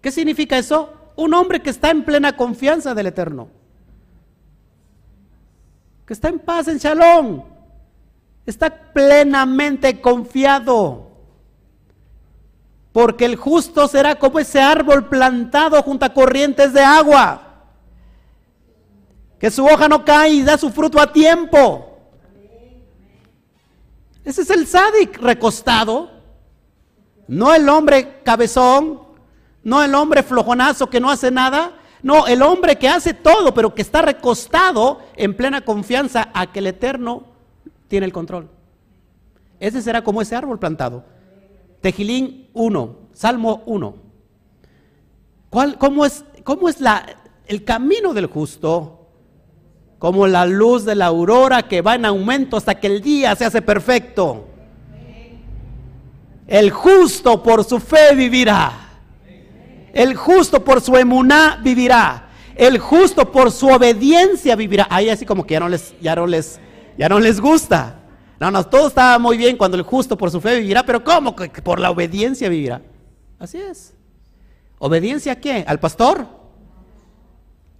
¿Qué 0.00 0.10
significa 0.10 0.58
eso? 0.58 0.92
Un 1.16 1.34
hombre 1.34 1.60
que 1.60 1.70
está 1.70 1.90
en 1.90 2.04
plena 2.04 2.36
confianza 2.36 2.94
del 2.94 3.06
Eterno. 3.06 3.48
Que 6.06 6.12
está 6.12 6.28
en 6.28 6.38
paz, 6.38 6.68
en 6.68 6.78
shalom. 6.78 7.44
Está 8.44 8.92
plenamente 8.92 10.00
confiado. 10.00 11.10
Porque 12.92 13.24
el 13.24 13.36
justo 13.36 13.88
será 13.88 14.16
como 14.16 14.38
ese 14.38 14.60
árbol 14.60 15.08
plantado 15.08 15.82
junto 15.82 16.04
a 16.04 16.12
corrientes 16.12 16.72
de 16.74 16.82
agua. 16.82 17.48
Que 19.38 19.50
su 19.50 19.64
hoja 19.64 19.88
no 19.88 20.04
cae 20.04 20.30
y 20.34 20.42
da 20.42 20.58
su 20.58 20.70
fruto 20.70 21.00
a 21.00 21.10
tiempo. 21.10 21.88
Ese 24.24 24.42
es 24.42 24.50
el 24.50 24.66
sádic 24.66 25.18
recostado. 25.18 26.21
No 27.32 27.54
el 27.54 27.66
hombre 27.70 28.20
cabezón, 28.22 29.00
no 29.64 29.82
el 29.82 29.94
hombre 29.94 30.22
flojonazo 30.22 30.90
que 30.90 31.00
no 31.00 31.08
hace 31.08 31.30
nada. 31.30 31.78
No, 32.02 32.26
el 32.26 32.42
hombre 32.42 32.76
que 32.76 32.90
hace 32.90 33.14
todo, 33.14 33.54
pero 33.54 33.74
que 33.74 33.80
está 33.80 34.02
recostado 34.02 35.00
en 35.16 35.34
plena 35.34 35.62
confianza 35.62 36.28
a 36.34 36.52
que 36.52 36.58
el 36.58 36.66
Eterno 36.66 37.22
tiene 37.88 38.04
el 38.04 38.12
control. 38.12 38.50
Ese 39.58 39.80
será 39.80 40.04
como 40.04 40.20
ese 40.20 40.36
árbol 40.36 40.58
plantado. 40.58 41.04
Tejilín 41.80 42.50
1, 42.52 42.96
Salmo 43.14 43.62
1. 43.64 43.94
¿Cuál, 45.48 45.78
cómo, 45.78 46.04
es, 46.04 46.26
¿Cómo 46.44 46.68
es 46.68 46.82
la, 46.82 47.16
el 47.46 47.64
camino 47.64 48.12
del 48.12 48.26
justo? 48.26 49.06
Como 49.98 50.26
la 50.26 50.44
luz 50.44 50.84
de 50.84 50.96
la 50.96 51.06
aurora 51.06 51.62
que 51.62 51.80
va 51.80 51.94
en 51.94 52.04
aumento 52.04 52.58
hasta 52.58 52.78
que 52.78 52.88
el 52.88 53.00
día 53.00 53.34
se 53.36 53.46
hace 53.46 53.62
perfecto. 53.62 54.48
El 56.46 56.70
justo 56.70 57.42
por 57.42 57.64
su 57.64 57.78
fe 57.78 58.14
vivirá. 58.14 58.72
El 59.92 60.16
justo 60.16 60.64
por 60.64 60.80
su 60.80 60.96
emuná 60.96 61.60
vivirá. 61.62 62.28
El 62.54 62.78
justo 62.78 63.30
por 63.30 63.50
su 63.50 63.68
obediencia 63.68 64.56
vivirá. 64.56 64.86
Ahí 64.90 65.08
así 65.08 65.24
como 65.24 65.46
que 65.46 65.54
ya 65.54 65.60
no 65.60 65.68
les, 65.68 65.94
ya 66.00 66.14
no 66.14 66.26
les, 66.26 66.60
ya 66.98 67.08
no 67.08 67.20
les 67.20 67.40
gusta. 67.40 68.00
No, 68.40 68.50
no, 68.50 68.64
todo 68.64 68.88
estaba 68.88 69.18
muy 69.18 69.36
bien 69.36 69.56
cuando 69.56 69.76
el 69.76 69.84
justo 69.84 70.18
por 70.18 70.30
su 70.30 70.40
fe 70.40 70.58
vivirá, 70.58 70.84
pero 70.84 71.04
¿cómo 71.04 71.36
que 71.36 71.48
por 71.62 71.78
la 71.78 71.90
obediencia 71.90 72.48
vivirá? 72.48 72.82
Así 73.38 73.58
es. 73.58 73.94
¿Obediencia 74.78 75.34
a 75.34 75.36
qué? 75.36 75.64
¿Al 75.66 75.78
pastor? 75.78 76.26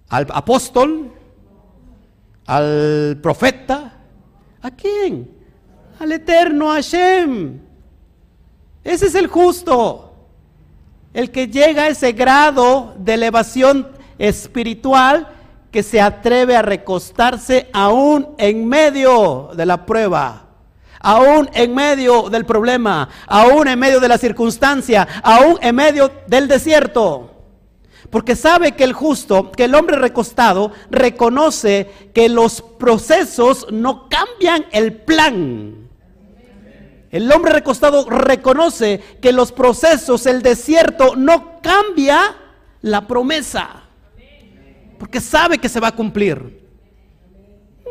¿Al 0.09 0.27
apóstol? 0.31 1.13
¿Al 2.47 3.19
profeta? 3.21 3.99
¿A 4.61 4.71
quién? 4.71 5.29
Al 5.99 6.13
eterno 6.13 6.69
Hashem. 6.69 7.72
Ese 8.85 9.07
es 9.07 9.15
el 9.15 9.29
justo. 9.29 10.13
El 11.15 11.31
que 11.31 11.49
llega 11.49 11.85
a 11.85 11.89
ese 11.89 12.13
grado 12.13 12.95
de 12.99 13.15
elevación 13.15 13.89
espiritual 14.19 15.29
que 15.71 15.83
se 15.83 16.01
atreve 16.01 16.57
a 16.57 16.63
recostarse 16.63 17.69
aún 17.73 18.29
en 18.39 18.67
medio 18.67 19.51
de 19.55 19.67
la 19.67 19.87
prueba, 19.87 20.47
aún 21.01 21.49
en 21.55 21.75
medio 21.75 22.29
del 22.29 22.45
problema, 22.45 23.09
aún 23.27 23.69
en 23.69 23.79
medio 23.79 24.01
de 24.01 24.09
la 24.09 24.19
circunstancia, 24.19 25.07
aún 25.23 25.59
en 25.61 25.75
medio 25.75 26.11
del 26.27 26.49
desierto. 26.49 27.31
Porque 28.11 28.37
sabe 28.37 28.73
que 28.73 28.85
el 28.85 28.93
justo, 28.93 29.51
que 29.51 29.65
el 29.65 29.75
hombre 29.75 29.97
recostado, 29.97 30.73
reconoce 30.91 32.11
que 32.15 32.29
los 32.29 32.61
procesos 32.61 33.67
no 33.71 34.09
cambian 34.09 34.67
el 34.73 34.93
plan. 34.93 35.89
El 37.13 37.31
hombre 37.31 37.53
recostado 37.53 38.09
reconoce 38.09 38.99
que 39.21 39.33
los 39.33 39.53
procesos, 39.53 40.25
el 40.25 40.41
desierto, 40.41 41.15
no 41.15 41.61
cambia 41.61 42.35
la 42.81 43.07
promesa. 43.07 43.83
Porque 44.99 45.21
sabe 45.21 45.59
que 45.59 45.69
se 45.69 45.79
va 45.79 45.89
a 45.89 45.95
cumplir. 45.95 46.67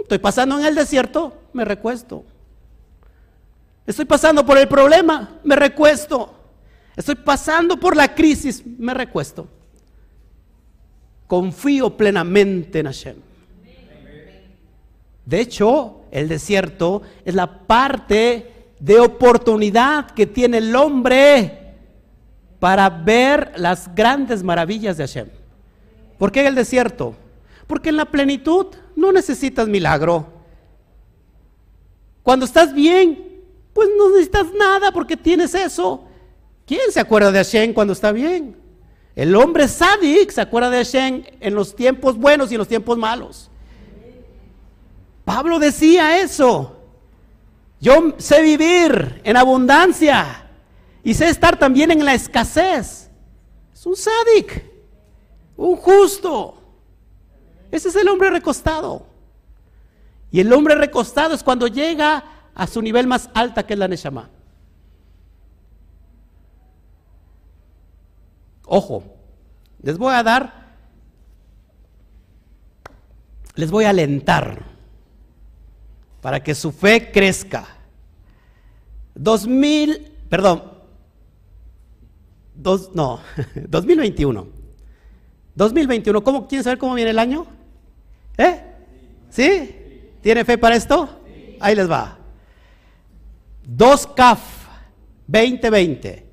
Estoy 0.01 0.17
pasando 0.17 0.59
en 0.59 0.65
el 0.65 0.74
desierto, 0.74 1.38
me 1.53 1.63
recuesto. 1.63 2.26
Estoy 3.86 4.05
pasando 4.05 4.43
por 4.43 4.57
el 4.57 4.67
problema, 4.67 5.39
me 5.43 5.55
recuesto. 5.55 6.34
Estoy 6.95 7.15
pasando 7.15 7.80
por 7.80 7.95
la 7.95 8.15
crisis, 8.15 8.63
me 8.65 8.95
recuesto. 8.95 9.47
Confío 11.28 11.95
plenamente 11.95 12.80
en 12.80 12.88
Hashem. 12.88 13.17
De 15.26 15.39
hecho, 15.39 16.01
el 16.09 16.28
desierto 16.28 17.03
es 17.24 17.36
la 17.36 17.59
parte 17.67 18.50
de 18.82 18.99
oportunidad 18.99 20.09
que 20.09 20.25
tiene 20.25 20.57
el 20.57 20.75
hombre 20.75 21.75
para 22.59 22.89
ver 22.89 23.53
las 23.55 23.93
grandes 23.93 24.41
maravillas 24.41 24.97
de 24.97 25.03
Hashem. 25.03 25.29
¿Por 26.17 26.32
qué 26.32 26.41
en 26.41 26.47
el 26.47 26.55
desierto? 26.55 27.15
Porque 27.67 27.89
en 27.89 27.97
la 27.97 28.05
plenitud 28.05 28.67
no 28.95 29.11
necesitas 29.11 29.67
milagro. 29.67 30.25
Cuando 32.23 32.43
estás 32.43 32.73
bien, 32.73 33.43
pues 33.71 33.88
no 33.95 34.09
necesitas 34.09 34.47
nada 34.51 34.91
porque 34.91 35.15
tienes 35.15 35.53
eso. 35.53 36.03
¿Quién 36.65 36.91
se 36.91 36.99
acuerda 36.99 37.32
de 37.32 37.38
Hashem 37.38 37.73
cuando 37.73 37.93
está 37.93 38.11
bien? 38.11 38.57
El 39.15 39.36
hombre 39.36 39.67
sádic 39.67 40.32
se 40.32 40.41
acuerda 40.41 40.71
de 40.71 40.77
Hashem 40.77 41.23
en 41.39 41.53
los 41.53 41.75
tiempos 41.75 42.17
buenos 42.17 42.49
y 42.51 42.55
en 42.55 42.59
los 42.59 42.67
tiempos 42.67 42.97
malos. 42.97 43.51
Pablo 45.23 45.59
decía 45.59 46.19
eso. 46.19 46.80
Yo 47.82 48.13
sé 48.19 48.43
vivir 48.43 49.21
en 49.23 49.36
abundancia 49.36 50.47
y 51.03 51.15
sé 51.15 51.29
estar 51.29 51.57
también 51.57 51.89
en 51.89 52.05
la 52.05 52.13
escasez. 52.13 53.09
Es 53.73 53.86
un 53.88 53.95
sádic, 53.95 54.63
un 55.57 55.75
justo. 55.75 56.61
Ese 57.71 57.89
es 57.89 57.95
el 57.95 58.07
hombre 58.07 58.29
recostado. 58.29 59.07
Y 60.29 60.39
el 60.41 60.53
hombre 60.53 60.75
recostado 60.75 61.34
es 61.34 61.41
cuando 61.41 61.65
llega 61.65 62.23
a 62.53 62.67
su 62.67 62.84
nivel 62.84 63.07
más 63.07 63.32
alta 63.34 63.65
que 63.65 63.73
es 63.73 63.79
la 63.79 63.88
Neshama. 63.88 64.29
Ojo, 68.67 69.03
les 69.82 69.97
voy 69.97 70.13
a 70.13 70.21
dar, 70.21 70.75
les 73.55 73.71
voy 73.71 73.86
a 73.86 73.89
alentar 73.89 74.70
para 76.22 76.41
que 76.41 76.55
su 76.55 76.72
fe 76.72 77.11
crezca. 77.11 77.67
2000, 79.15 80.11
perdón, 80.30 80.63
dos, 82.55 82.91
no, 82.93 83.19
2021. 83.67 84.47
2021, 85.55 86.24
¿cómo 86.24 86.47
quieren 86.47 86.63
saber 86.63 86.78
cómo 86.78 86.93
viene 86.93 87.11
el 87.11 87.19
año? 87.19 87.45
¿Eh? 88.38 88.61
¿Sí? 89.30 90.11
¿Tiene 90.22 90.45
fe 90.45 90.57
para 90.57 90.76
esto? 90.76 91.19
Ahí 91.59 91.76
les 91.76 91.89
va. 91.89 92.17
2 93.67 94.07
CAF 94.07 94.39
2020. 95.28 96.26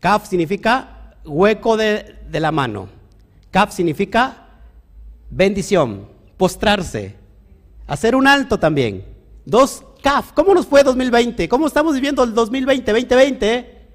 CAF 0.00 0.28
significa 0.28 1.16
hueco 1.24 1.76
de, 1.76 2.18
de 2.28 2.40
la 2.40 2.50
mano. 2.50 2.88
CAF 3.50 3.72
significa 3.72 4.48
bendición, 5.30 6.08
postrarse, 6.36 7.21
Hacer 7.86 8.14
un 8.14 8.26
alto 8.26 8.58
también. 8.58 9.04
Dos 9.44 9.84
CAF. 10.02 10.32
¿Cómo 10.32 10.54
nos 10.54 10.66
fue 10.66 10.82
2020? 10.82 11.48
¿Cómo 11.48 11.66
estamos 11.66 11.94
viviendo 11.94 12.22
el 12.24 12.34
2020, 12.34 12.92
2020? 12.92 13.88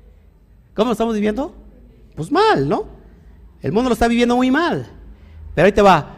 ¿Cómo 0.74 0.92
estamos 0.92 1.16
viviendo? 1.16 1.56
Pues 2.16 2.32
mal, 2.32 2.68
¿no? 2.68 2.86
El 3.62 3.72
mundo 3.72 3.90
lo 3.90 3.94
está 3.94 4.08
viviendo 4.08 4.36
muy 4.36 4.52
mal. 4.52 4.88
Pero 5.56 5.66
ahí 5.66 5.72
te 5.72 5.82
va. 5.82 6.14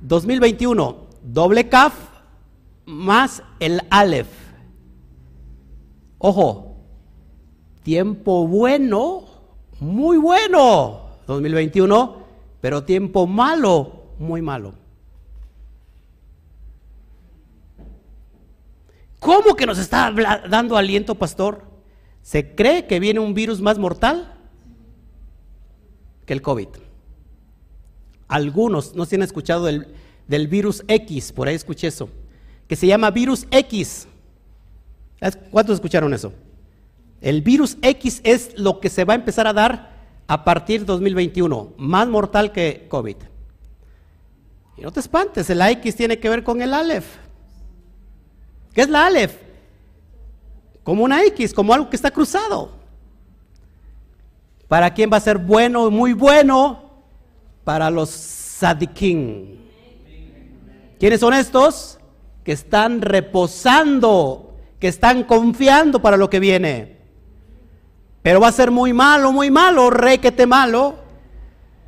2021, 0.00 0.96
doble 1.22 1.68
CAF 1.68 1.94
más 2.86 3.42
el 3.60 3.82
Aleph. 3.90 4.28
Ojo, 6.18 6.76
tiempo 7.82 8.46
bueno, 8.46 9.24
muy 9.78 10.16
bueno, 10.16 11.00
2021, 11.26 12.16
pero 12.60 12.84
tiempo 12.84 13.26
malo, 13.26 14.14
muy 14.18 14.40
malo. 14.40 14.74
¿Cómo 19.20 19.56
que 19.56 19.66
nos 19.66 19.78
está 19.78 20.12
dando 20.48 20.76
aliento, 20.76 21.14
pastor? 21.16 21.64
¿Se 22.22 22.54
cree 22.54 22.86
que 22.86 23.00
viene 23.00 23.20
un 23.20 23.34
virus 23.34 23.60
más 23.60 23.78
mortal 23.78 24.34
que 26.24 26.32
el 26.32 26.42
COVID? 26.42 26.68
Algunos 28.28 28.94
no 28.94 29.06
se 29.06 29.16
han 29.16 29.22
escuchado 29.22 29.64
del, 29.64 30.48
virus 30.48 30.84
X, 30.86 31.32
por 31.32 31.48
ahí 31.48 31.54
escuché 31.54 31.86
eso, 31.86 32.10
que 32.66 32.76
se 32.76 32.86
llama 32.86 33.10
virus 33.10 33.46
X. 33.50 34.06
¿Cuántos 35.50 35.76
escucharon 35.76 36.12
eso? 36.14 36.32
El 37.20 37.42
virus 37.42 37.76
X 37.82 38.20
es 38.22 38.56
lo 38.58 38.78
que 38.78 38.90
se 38.90 39.04
va 39.04 39.14
a 39.14 39.16
empezar 39.16 39.46
a 39.46 39.52
dar 39.52 39.98
a 40.26 40.44
partir 40.44 40.80
de 40.80 40.86
2021, 40.86 41.72
más 41.78 42.06
mortal 42.06 42.52
que 42.52 42.86
COVID. 42.88 43.16
Y 44.76 44.82
no 44.82 44.92
te 44.92 45.00
espantes, 45.00 45.48
el 45.50 45.60
X 45.60 45.96
tiene 45.96 46.18
que 46.20 46.28
ver 46.28 46.44
con 46.44 46.60
el 46.60 46.74
Aleph. 46.74 47.27
¿Qué 48.78 48.82
es 48.82 48.90
la 48.90 49.06
Aleph? 49.06 49.32
Como 50.84 51.02
una 51.02 51.24
X, 51.24 51.52
como 51.52 51.74
algo 51.74 51.90
que 51.90 51.96
está 51.96 52.12
cruzado. 52.12 52.70
¿Para 54.68 54.94
quién 54.94 55.10
va 55.12 55.16
a 55.16 55.20
ser 55.20 55.36
bueno, 55.36 55.90
muy 55.90 56.12
bueno? 56.12 56.80
Para 57.64 57.90
los 57.90 58.08
sadikim. 58.10 59.56
¿Quiénes 60.96 61.18
son 61.18 61.34
estos? 61.34 61.98
Que 62.44 62.52
están 62.52 63.02
reposando, 63.02 64.54
que 64.78 64.86
están 64.86 65.24
confiando 65.24 66.00
para 66.00 66.16
lo 66.16 66.30
que 66.30 66.38
viene. 66.38 66.98
Pero 68.22 68.38
va 68.38 68.46
a 68.46 68.52
ser 68.52 68.70
muy 68.70 68.92
malo, 68.92 69.32
muy 69.32 69.50
malo, 69.50 69.90
requete 69.90 70.46
malo, 70.46 70.94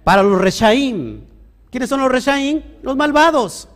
para 0.03 0.25
los 0.25 0.41
reshaim. 0.41 1.21
¿Quiénes 1.71 1.89
son 1.89 2.01
los 2.01 2.11
reshaim? 2.11 2.63
Los 2.83 2.97
malvados. 2.97 3.69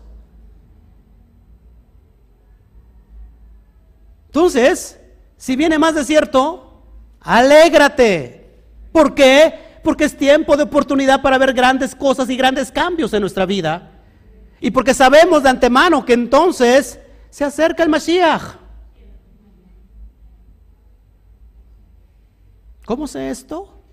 Entonces, 4.35 4.99
si 5.37 5.55
viene 5.55 5.79
más 5.79 5.95
desierto, 5.95 6.83
alégrate. 7.21 8.65
¿Por 8.91 9.15
qué? 9.15 9.79
Porque 9.85 10.07
es 10.07 10.17
tiempo 10.17 10.57
de 10.57 10.65
oportunidad 10.65 11.23
para 11.23 11.39
ver 11.39 11.53
grandes 11.53 11.95
cosas 11.95 12.29
y 12.29 12.37
grandes 12.37 12.73
cambios 12.73 13.13
en 13.13 13.21
nuestra 13.21 13.47
vida. 13.47 13.93
Y 14.61 14.73
porque 14.73 14.93
sabemos 14.93 15.45
de 15.45 15.51
antemano 15.51 16.05
que 16.05 16.15
entonces 16.15 16.99
se 17.31 17.45
acerca 17.45 17.85
el 17.85 17.91
Mashiach. 17.91 18.57
¿Cómo 22.87 23.07
sé 23.07 23.31
esto? 23.31 23.85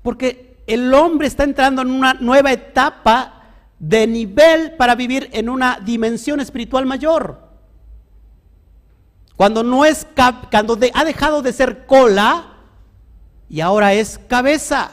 Porque 0.00 0.62
el 0.68 0.94
hombre 0.94 1.26
está 1.26 1.42
entrando 1.42 1.82
en 1.82 1.90
una 1.90 2.14
nueva 2.14 2.52
etapa 2.52 3.50
de 3.80 4.06
nivel 4.06 4.76
para 4.76 4.94
vivir 4.94 5.28
en 5.32 5.48
una 5.48 5.80
dimensión 5.84 6.38
espiritual 6.38 6.86
mayor. 6.86 7.41
Cuando 9.36 9.62
no 9.62 9.84
es 9.84 10.06
cuando 10.50 10.78
ha 10.94 11.04
dejado 11.04 11.42
de 11.42 11.52
ser 11.52 11.86
cola 11.86 12.54
y 13.48 13.60
ahora 13.60 13.94
es 13.94 14.18
cabeza. 14.28 14.92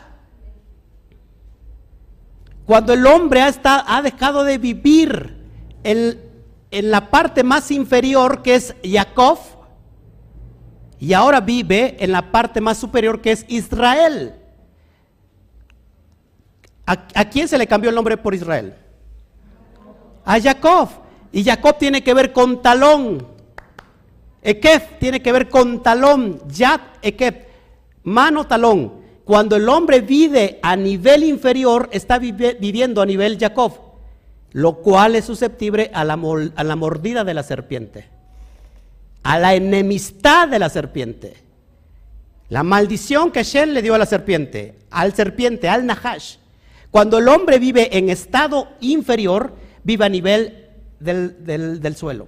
Cuando 2.66 2.94
el 2.94 3.06
hombre 3.06 3.42
ha, 3.42 3.54
ha 3.64 4.02
dejado 4.02 4.44
de 4.44 4.58
vivir 4.58 5.38
en, 5.84 6.20
en 6.72 6.92
la 6.92 7.10
parte 7.10 7.44
más 7.44 7.72
inferior 7.72 8.42
que 8.42 8.56
es 8.56 8.76
Jacob 8.84 9.40
y 11.00 11.14
ahora 11.14 11.40
vive 11.40 11.96
en 12.00 12.12
la 12.12 12.32
parte 12.32 12.60
más 12.60 12.78
superior 12.78 13.22
que 13.22 13.32
es 13.32 13.46
Israel. 13.48 14.36
¿A, 16.86 17.26
quién 17.26 17.48
se 17.48 17.58
le 17.58 17.68
cambió 17.68 17.90
el 17.90 17.96
nombre 17.96 18.18
por 18.18 18.34
Israel? 18.34 18.74
A 20.26 20.40
Jacob. 20.42 20.90
Y 21.32 21.44
Jacob 21.44 21.78
tiene 21.78 22.04
que 22.04 22.16
ver 22.16 22.34
con 22.34 22.64
talón. 22.64 23.28
Ekef 24.42 25.00
tiene 25.00 25.22
que 25.22 25.32
ver 25.32 25.50
con 25.50 25.84
talón. 25.84 26.42
Yat, 26.48 26.82
Ekef. 27.02 27.36
Mano, 28.04 28.48
talón. 28.48 29.00
Cuando 29.26 29.56
el 29.56 29.70
hombre 29.70 30.02
vive 30.02 30.60
a 30.62 30.76
nivel 30.76 31.24
inferior, 31.24 31.90
está 31.92 32.18
viviendo 32.18 33.02
a 33.02 33.06
nivel 33.06 33.38
Jacob. 33.40 33.74
Lo 34.52 34.78
cual 34.78 35.16
es 35.16 35.26
susceptible 35.26 35.92
a 35.94 36.04
la, 36.04 36.20
a 36.56 36.64
la 36.64 36.76
mordida 36.76 37.24
de 37.24 37.34
la 37.34 37.44
serpiente. 37.44 38.08
A 39.24 39.38
la 39.38 39.54
enemistad 39.54 40.48
de 40.48 40.60
la 40.60 40.70
serpiente. 40.70 41.50
La 42.50 42.64
maldición 42.64 43.32
que 43.32 43.44
Shem 43.44 43.70
le 43.70 43.84
dio 43.84 43.94
a 43.94 44.00
la 44.00 44.08
serpiente, 44.08 44.80
al 44.90 45.14
serpiente, 45.14 45.70
al 45.70 45.86
Nahash, 45.86 46.38
cuando 46.90 47.20
el 47.20 47.28
hombre 47.28 47.60
vive 47.60 47.96
en 47.96 48.10
estado 48.10 48.70
inferior, 48.82 49.54
vive 49.84 50.06
a 50.06 50.10
nivel 50.10 50.68
del, 51.00 51.96
suelo. 51.96 52.28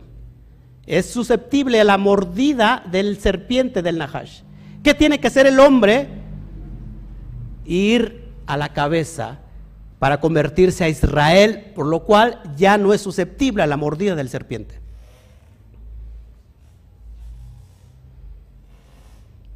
Es 0.91 1.09
susceptible 1.09 1.79
a 1.79 1.85
la 1.85 1.97
mordida 1.97 2.83
del 2.91 3.17
serpiente 3.17 3.81
del 3.81 3.97
Nahash. 3.97 4.41
¿Qué 4.83 4.93
tiene 4.93 5.21
que 5.21 5.27
hacer 5.27 5.47
el 5.47 5.57
hombre? 5.57 6.09
Ir 7.63 8.25
a 8.45 8.57
la 8.57 8.73
cabeza 8.73 9.39
para 9.99 10.19
convertirse 10.19 10.83
a 10.83 10.89
Israel, 10.89 11.71
por 11.73 11.85
lo 11.85 12.03
cual 12.03 12.41
ya 12.57 12.77
no 12.77 12.93
es 12.93 12.99
susceptible 12.99 13.63
a 13.63 13.67
la 13.67 13.77
mordida 13.77 14.15
del 14.15 14.27
serpiente. 14.27 14.81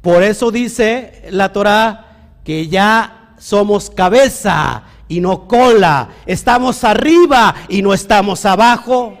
Por 0.00 0.22
eso 0.22 0.50
dice 0.50 1.28
la 1.32 1.52
Torah 1.52 2.30
que 2.44 2.66
ya 2.68 3.34
somos 3.36 3.90
cabeza 3.90 4.84
y 5.06 5.20
no 5.20 5.46
cola. 5.46 6.08
Estamos 6.24 6.82
arriba 6.82 7.54
y 7.68 7.82
no 7.82 7.92
estamos 7.92 8.46
abajo. 8.46 9.18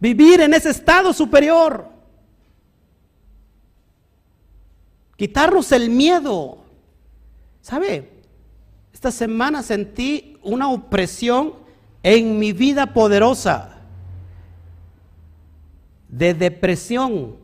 Vivir 0.00 0.40
en 0.40 0.54
ese 0.54 0.70
estado 0.70 1.12
superior. 1.12 1.88
Quitarnos 5.16 5.72
el 5.72 5.90
miedo. 5.90 6.58
¿Sabe? 7.60 8.10
Esta 8.92 9.10
semana 9.10 9.62
sentí 9.62 10.36
una 10.42 10.70
opresión 10.70 11.54
en 12.02 12.38
mi 12.38 12.52
vida 12.52 12.92
poderosa 12.92 13.78
de 16.08 16.34
depresión. 16.34 17.36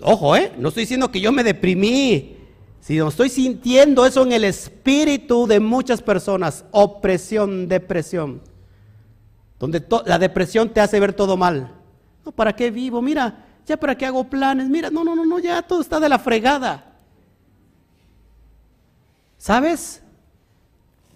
Ojo, 0.00 0.36
¿eh? 0.36 0.52
No 0.58 0.68
estoy 0.68 0.84
diciendo 0.84 1.10
que 1.10 1.20
yo 1.20 1.32
me 1.32 1.42
deprimí 1.44 2.36
si 2.84 2.98
no 2.98 3.08
estoy 3.08 3.30
sintiendo 3.30 4.04
eso 4.04 4.22
en 4.24 4.32
el 4.32 4.44
espíritu 4.44 5.46
de 5.46 5.58
muchas 5.58 6.02
personas, 6.02 6.66
opresión, 6.70 7.66
depresión, 7.66 8.42
donde 9.58 9.84
la 10.06 10.18
depresión 10.18 10.68
te 10.70 10.80
hace 10.80 11.00
ver 11.00 11.12
todo 11.12 11.36
mal. 11.36 11.72
No, 12.24 12.32
¿para 12.32 12.54
qué 12.54 12.70
vivo? 12.70 13.00
Mira, 13.00 13.44
ya 13.66 13.76
para 13.76 13.96
qué 13.96 14.06
hago 14.06 14.24
planes. 14.24 14.68
Mira, 14.68 14.90
no, 14.90 15.04
no, 15.04 15.14
no, 15.14 15.24
no, 15.24 15.38
ya 15.38 15.62
todo 15.62 15.80
está 15.80 16.00
de 16.00 16.08
la 16.08 16.18
fregada. 16.18 16.92
¿Sabes? 19.38 20.02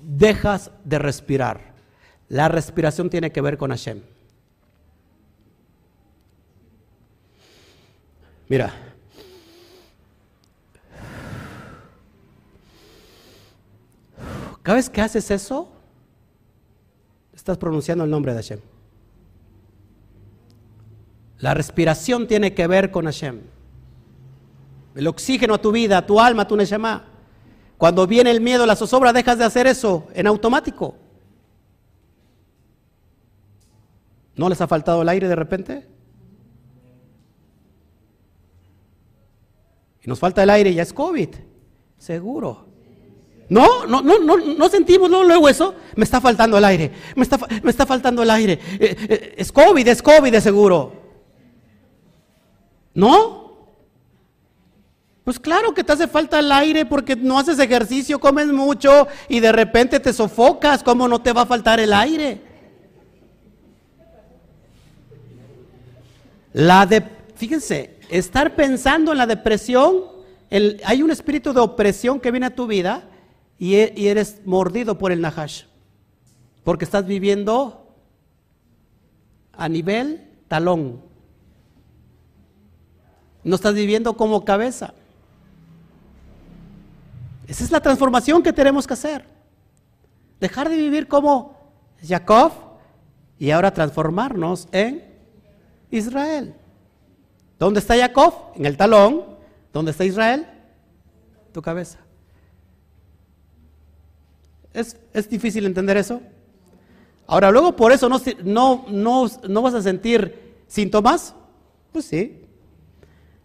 Dejas 0.00 0.70
de 0.84 0.98
respirar. 0.98 1.74
La 2.28 2.48
respiración 2.48 3.10
tiene 3.10 3.32
que 3.32 3.40
ver 3.40 3.56
con 3.56 3.70
Hashem. 3.70 4.02
Mira, 8.48 8.72
Cada 14.68 14.76
vez 14.76 14.90
que 14.90 15.00
haces 15.00 15.30
eso, 15.30 15.66
estás 17.48 17.58
pronunciando 17.58 18.04
el 18.04 18.10
nombre 18.10 18.34
de 18.34 18.42
Hashem. 18.42 18.60
La 21.38 21.54
respiración 21.54 22.26
tiene 22.26 22.52
que 22.52 22.66
ver 22.66 22.90
con 22.90 23.06
Hashem. 23.06 23.40
El 24.94 25.06
oxígeno 25.06 25.54
a 25.54 25.58
tu 25.58 25.72
vida, 25.72 25.96
a 25.96 26.06
tu 26.06 26.20
alma, 26.20 26.42
a 26.42 26.48
tu 26.48 26.56
neshama. 26.56 27.06
Cuando 27.78 28.06
viene 28.06 28.30
el 28.30 28.42
miedo, 28.42 28.66
la 28.66 28.76
zozobra, 28.76 29.14
dejas 29.14 29.38
de 29.38 29.44
hacer 29.44 29.66
eso 29.66 30.08
en 30.12 30.26
automático. 30.26 30.96
¿No 34.36 34.50
les 34.50 34.60
ha 34.60 34.68
faltado 34.68 35.00
el 35.00 35.08
aire 35.08 35.26
de 35.26 35.36
repente? 35.36 35.88
Y 40.02 40.08
nos 40.08 40.18
falta 40.18 40.42
el 40.42 40.50
aire, 40.50 40.74
ya 40.74 40.82
es 40.82 40.92
COVID, 40.92 41.30
seguro. 41.96 42.66
No, 43.48 43.86
no, 43.86 44.02
no, 44.02 44.18
no, 44.18 44.36
no 44.36 44.68
sentimos 44.68 45.10
luego 45.10 45.48
eso. 45.48 45.74
Me 45.96 46.04
está 46.04 46.20
faltando 46.20 46.58
el 46.58 46.64
aire, 46.64 46.90
me 47.16 47.22
está, 47.22 47.38
me 47.62 47.70
está 47.70 47.86
faltando 47.86 48.22
el 48.22 48.30
aire. 48.30 48.58
Eh, 48.78 48.96
eh, 49.08 49.34
es 49.38 49.50
COVID, 49.50 49.88
es 49.88 50.02
COVID 50.02 50.34
seguro. 50.38 50.92
¿No? 52.94 53.48
Pues 55.24 55.38
claro 55.38 55.74
que 55.74 55.84
te 55.84 55.92
hace 55.92 56.08
falta 56.08 56.38
el 56.40 56.50
aire 56.52 56.86
porque 56.86 57.14
no 57.14 57.38
haces 57.38 57.58
ejercicio, 57.58 58.18
comes 58.18 58.48
mucho 58.48 59.08
y 59.28 59.40
de 59.40 59.52
repente 59.52 60.00
te 60.00 60.12
sofocas. 60.12 60.82
¿Cómo 60.82 61.08
no 61.08 61.20
te 61.20 61.32
va 61.32 61.42
a 61.42 61.46
faltar 61.46 61.80
el 61.80 61.92
aire? 61.92 62.40
La 66.52 66.86
de, 66.86 67.02
fíjense, 67.34 67.98
estar 68.08 68.54
pensando 68.56 69.12
en 69.12 69.18
la 69.18 69.26
depresión, 69.26 70.04
hay 70.50 71.02
un 71.02 71.10
espíritu 71.10 71.52
de 71.52 71.60
opresión 71.60 72.20
que 72.20 72.30
viene 72.30 72.46
a 72.46 72.54
tu 72.54 72.66
vida 72.66 73.04
y, 73.58 73.74
eres 73.74 74.40
mordido 74.44 74.98
por 74.98 75.10
el 75.10 75.20
Nahash. 75.20 75.64
Porque 76.62 76.84
estás 76.84 77.06
viviendo 77.06 77.94
a 79.52 79.68
nivel 79.68 80.28
talón. 80.46 81.02
No 83.42 83.56
estás 83.56 83.74
viviendo 83.74 84.16
como 84.16 84.44
cabeza. 84.44 84.94
Esa 87.48 87.64
es 87.64 87.70
la 87.70 87.80
transformación 87.80 88.42
que 88.42 88.52
tenemos 88.52 88.86
que 88.86 88.94
hacer. 88.94 89.24
Dejar 90.38 90.68
de 90.68 90.76
vivir 90.76 91.08
como 91.08 91.56
Jacob 92.06 92.52
y 93.38 93.50
ahora 93.50 93.72
transformarnos 93.72 94.68
en 94.70 95.04
Israel. 95.90 96.54
¿Dónde 97.58 97.80
está 97.80 97.96
Jacob? 97.96 98.34
En 98.54 98.66
el 98.66 98.76
talón. 98.76 99.38
¿Dónde 99.72 99.90
está 99.90 100.04
Israel? 100.04 100.46
Tu 101.52 101.60
cabeza. 101.60 101.98
¿Es, 104.72 104.96
difícil 105.28 105.66
entender 105.66 105.96
eso? 105.96 106.20
Ahora, 107.26 107.50
luego 107.50 107.76
por 107.76 107.92
eso 107.92 108.08
no, 108.08 108.20
no, 108.44 108.86
no, 108.88 109.30
no 109.48 109.62
vas 109.62 109.74
a 109.74 109.82
sentir 109.82 110.56
síntomas. 110.66 111.34
Pues 111.92 112.04
sí. 112.04 112.42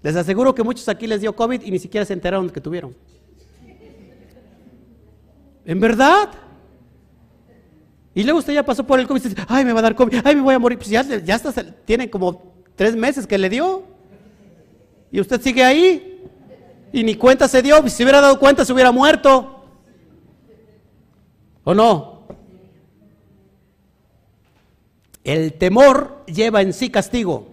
Les 0.01 0.15
aseguro 0.15 0.53
que 0.53 0.63
muchos 0.63 0.88
aquí 0.89 1.07
les 1.07 1.21
dio 1.21 1.36
COVID 1.36 1.61
y 1.63 1.71
ni 1.71 1.80
siquiera 1.80 2.05
se 2.05 2.13
enteraron 2.13 2.49
que 2.49 2.61
tuvieron. 2.61 2.95
¿En 5.65 5.80
verdad? 5.80 6.30
Y 8.13 8.24
luego 8.24 8.39
usted 8.39 8.53
ya 8.53 8.63
pasó 8.63 8.86
por 8.86 8.99
el 8.99 9.07
COVID 9.07 9.26
y 9.26 9.30
dice, 9.30 9.41
ay, 9.47 9.65
me 9.65 9.74
va 9.74 9.80
a 9.80 9.84
dar 9.84 9.95
COVID, 9.95 10.19
ay, 10.24 10.36
me 10.36 10.41
voy 10.41 10.53
a 10.53 10.59
morir. 10.59 10.78
Pues 10.78 10.89
ya, 10.89 11.03
ya 11.03 11.36
está, 11.36 11.53
tiene 11.86 12.09
como 12.09 12.53
tres 12.76 12.95
meses 12.95 13.26
que 13.26 13.38
le 13.38 13.49
dio. 13.49 13.84
Y 15.11 15.19
usted 15.19 15.41
sigue 15.41 15.63
ahí. 15.63 16.21
Y 16.91 17.03
ni 17.03 17.15
cuenta 17.15 17.47
se 17.47 17.61
dio. 17.61 17.88
Si 17.88 18.03
hubiera 18.03 18.21
dado 18.21 18.38
cuenta, 18.39 18.65
se 18.65 18.74
hubiera 18.74 18.91
muerto. 18.91 19.62
¿O 21.64 21.74
no? 21.74 22.24
El 25.24 25.53
temor 25.53 26.24
lleva 26.26 26.61
en 26.61 26.74
sí 26.74 26.89
castigo. 26.89 27.47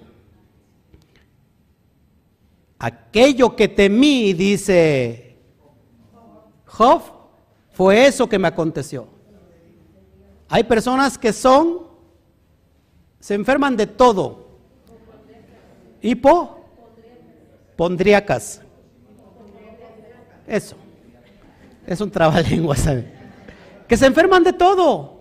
Aquello 2.79 3.55
que 3.55 3.69
temí, 3.69 4.33
dice 4.33 5.37
Job, 6.67 7.03
fue 7.73 8.07
eso 8.07 8.29
que 8.29 8.39
me 8.39 8.49
aconteció. 8.49 9.07
Hay 10.49 10.65
personas 10.65 11.17
que 11.17 11.33
son, 11.33 11.87
se 13.21 13.35
enferman 13.35 13.77
de 13.77 13.87
todo. 13.87 14.49
Hipo, 16.03 16.65
pondriacas. 17.77 18.63
Eso. 20.47 20.75
Es 21.87 22.01
un 22.01 22.11
trabalengua, 22.11 22.75
¿sabe? 22.77 23.20
Que 23.91 23.97
se 23.97 24.07
enferman 24.07 24.45
de 24.45 24.53
todo. 24.53 25.19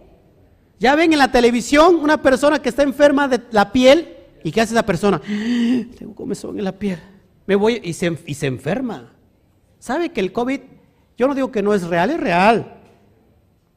Ya 0.77 0.95
ven 0.95 1.11
en 1.11 1.17
la 1.17 1.31
televisión 1.31 1.95
una 1.95 2.21
persona 2.21 2.61
que 2.61 2.69
está 2.69 2.83
enferma 2.83 3.27
de 3.27 3.41
la 3.49 3.71
piel 3.71 4.15
y 4.43 4.51
¿qué 4.51 4.61
hace 4.61 4.75
esa 4.75 4.85
persona? 4.85 5.19
Tengo 5.97 6.13
comezón 6.13 6.55
en 6.59 6.65
la 6.65 6.71
piel. 6.71 6.99
Me 7.47 7.55
voy 7.55 7.81
y 7.83 7.93
se, 7.93 8.15
y 8.27 8.35
se 8.35 8.45
enferma. 8.45 9.11
¿Sabe 9.79 10.09
que 10.09 10.21
el 10.21 10.31
COVID, 10.31 10.59
yo 11.17 11.27
no 11.27 11.33
digo 11.33 11.51
que 11.51 11.63
no 11.63 11.73
es 11.73 11.87
real, 11.87 12.11
es 12.11 12.19
real. 12.19 12.79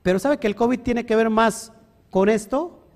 Pero 0.03 0.19
¿sabe 0.19 0.37
que 0.37 0.47
el 0.47 0.55
COVID 0.55 0.81
tiene 0.81 1.07
que 1.07 1.17
ver 1.17 1.31
más 1.31 1.73
con 2.11 2.29
esto? 2.29 2.87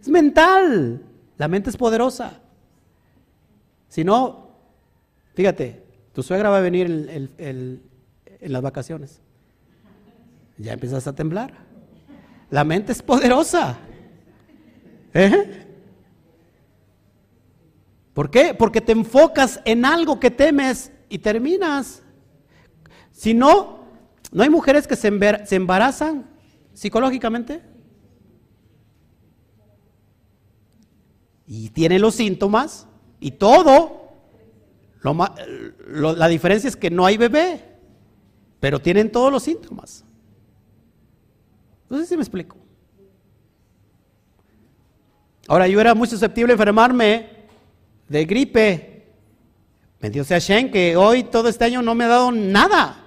Es 0.00 0.08
mental. 0.08 1.02
La 1.36 1.48
mente 1.48 1.70
es 1.70 1.76
poderosa. 1.76 2.40
Si 3.88 4.04
no, 4.04 4.50
fíjate, 5.34 5.82
tu 6.12 6.22
suegra 6.22 6.48
va 6.48 6.58
a 6.58 6.60
venir 6.60 6.86
en 7.38 7.82
las 8.40 8.62
vacaciones. 8.62 9.23
Ya 10.58 10.72
empiezas 10.72 11.06
a 11.06 11.14
temblar. 11.14 11.52
La 12.50 12.64
mente 12.64 12.92
es 12.92 13.02
poderosa. 13.02 13.78
¿Eh? 15.12 15.66
¿Por 18.12 18.30
qué? 18.30 18.54
Porque 18.54 18.80
te 18.80 18.92
enfocas 18.92 19.60
en 19.64 19.84
algo 19.84 20.20
que 20.20 20.30
temes 20.30 20.92
y 21.08 21.18
terminas. 21.18 22.02
Si 23.10 23.34
no, 23.34 23.86
¿no 24.30 24.42
hay 24.42 24.50
mujeres 24.50 24.86
que 24.86 24.96
se 24.96 25.08
embarazan 25.56 26.26
psicológicamente? 26.72 27.62
Y 31.46 31.70
tienen 31.70 32.00
los 32.00 32.14
síntomas 32.14 32.86
y 33.20 33.32
todo. 33.32 34.12
la 35.02 36.28
diferencia 36.28 36.68
es 36.68 36.76
que 36.76 36.90
no 36.90 37.04
hay 37.04 37.16
bebé, 37.16 37.62
pero 38.60 38.80
tienen 38.80 39.10
todos 39.10 39.32
los 39.32 39.42
síntomas. 39.42 40.04
No 41.88 41.98
sé 41.98 42.06
si 42.06 42.16
me 42.16 42.22
explico. 42.22 42.56
Ahora, 45.48 45.68
yo 45.68 45.80
era 45.80 45.94
muy 45.94 46.08
susceptible 46.08 46.52
a 46.52 46.54
enfermarme 46.54 47.28
de 48.08 48.24
gripe. 48.24 49.12
Bendito 50.00 50.24
sea 50.24 50.38
Shen, 50.38 50.70
que 50.70 50.96
hoy 50.96 51.24
todo 51.24 51.48
este 51.48 51.64
año 51.64 51.82
no 51.82 51.94
me 51.94 52.04
ha 52.04 52.08
dado 52.08 52.32
nada. 52.32 53.04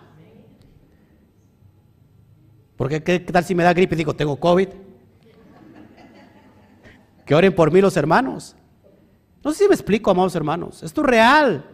Porque 2.75 3.01
¿qué 3.03 3.19
tal 3.19 3.43
si 3.43 3.55
me 3.55 3.63
da 3.63 3.73
gripe? 3.73 3.95
Digo, 3.95 4.15
tengo 4.15 4.39
COVID. 4.39 4.69
Que 7.25 7.35
oren 7.35 7.53
por 7.53 7.71
mí 7.71 7.81
los 7.81 7.97
hermanos. 7.97 8.55
No 9.43 9.51
sé 9.51 9.63
si 9.63 9.67
me 9.67 9.75
explico, 9.75 10.11
amados 10.11 10.35
hermanos. 10.35 10.83
Esto 10.83 11.01
es 11.01 11.07
real. 11.07 11.65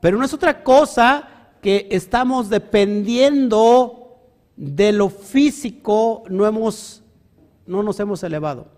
Pero 0.00 0.18
no 0.18 0.24
es 0.24 0.34
otra 0.34 0.62
cosa 0.62 1.28
que 1.62 1.88
estamos 1.90 2.50
dependiendo 2.50 4.03
de 4.56 4.92
lo 4.92 5.08
físico, 5.08 6.24
no, 6.28 6.46
hemos, 6.46 7.02
no 7.66 7.82
nos 7.82 7.98
hemos 8.00 8.22
elevado. 8.22 8.68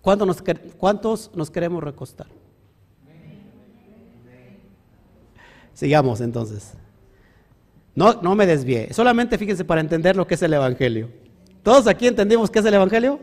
¿Cuántos 0.00 0.26
nos, 0.26 0.42
¿Cuántos 0.76 1.30
nos 1.34 1.50
queremos 1.50 1.82
recostar? 1.82 2.26
Sigamos 5.72 6.20
entonces. 6.20 6.74
No, 7.94 8.20
no 8.22 8.34
me 8.34 8.46
desvíe. 8.46 8.92
Solamente 8.92 9.38
fíjense 9.38 9.64
para 9.64 9.80
entender 9.80 10.16
lo 10.16 10.26
que 10.26 10.34
es 10.34 10.42
el 10.42 10.52
Evangelio. 10.52 11.10
¿Todos 11.62 11.86
aquí 11.86 12.06
entendimos 12.06 12.50
qué 12.50 12.58
es 12.58 12.64
el 12.64 12.74
Evangelio? 12.74 13.18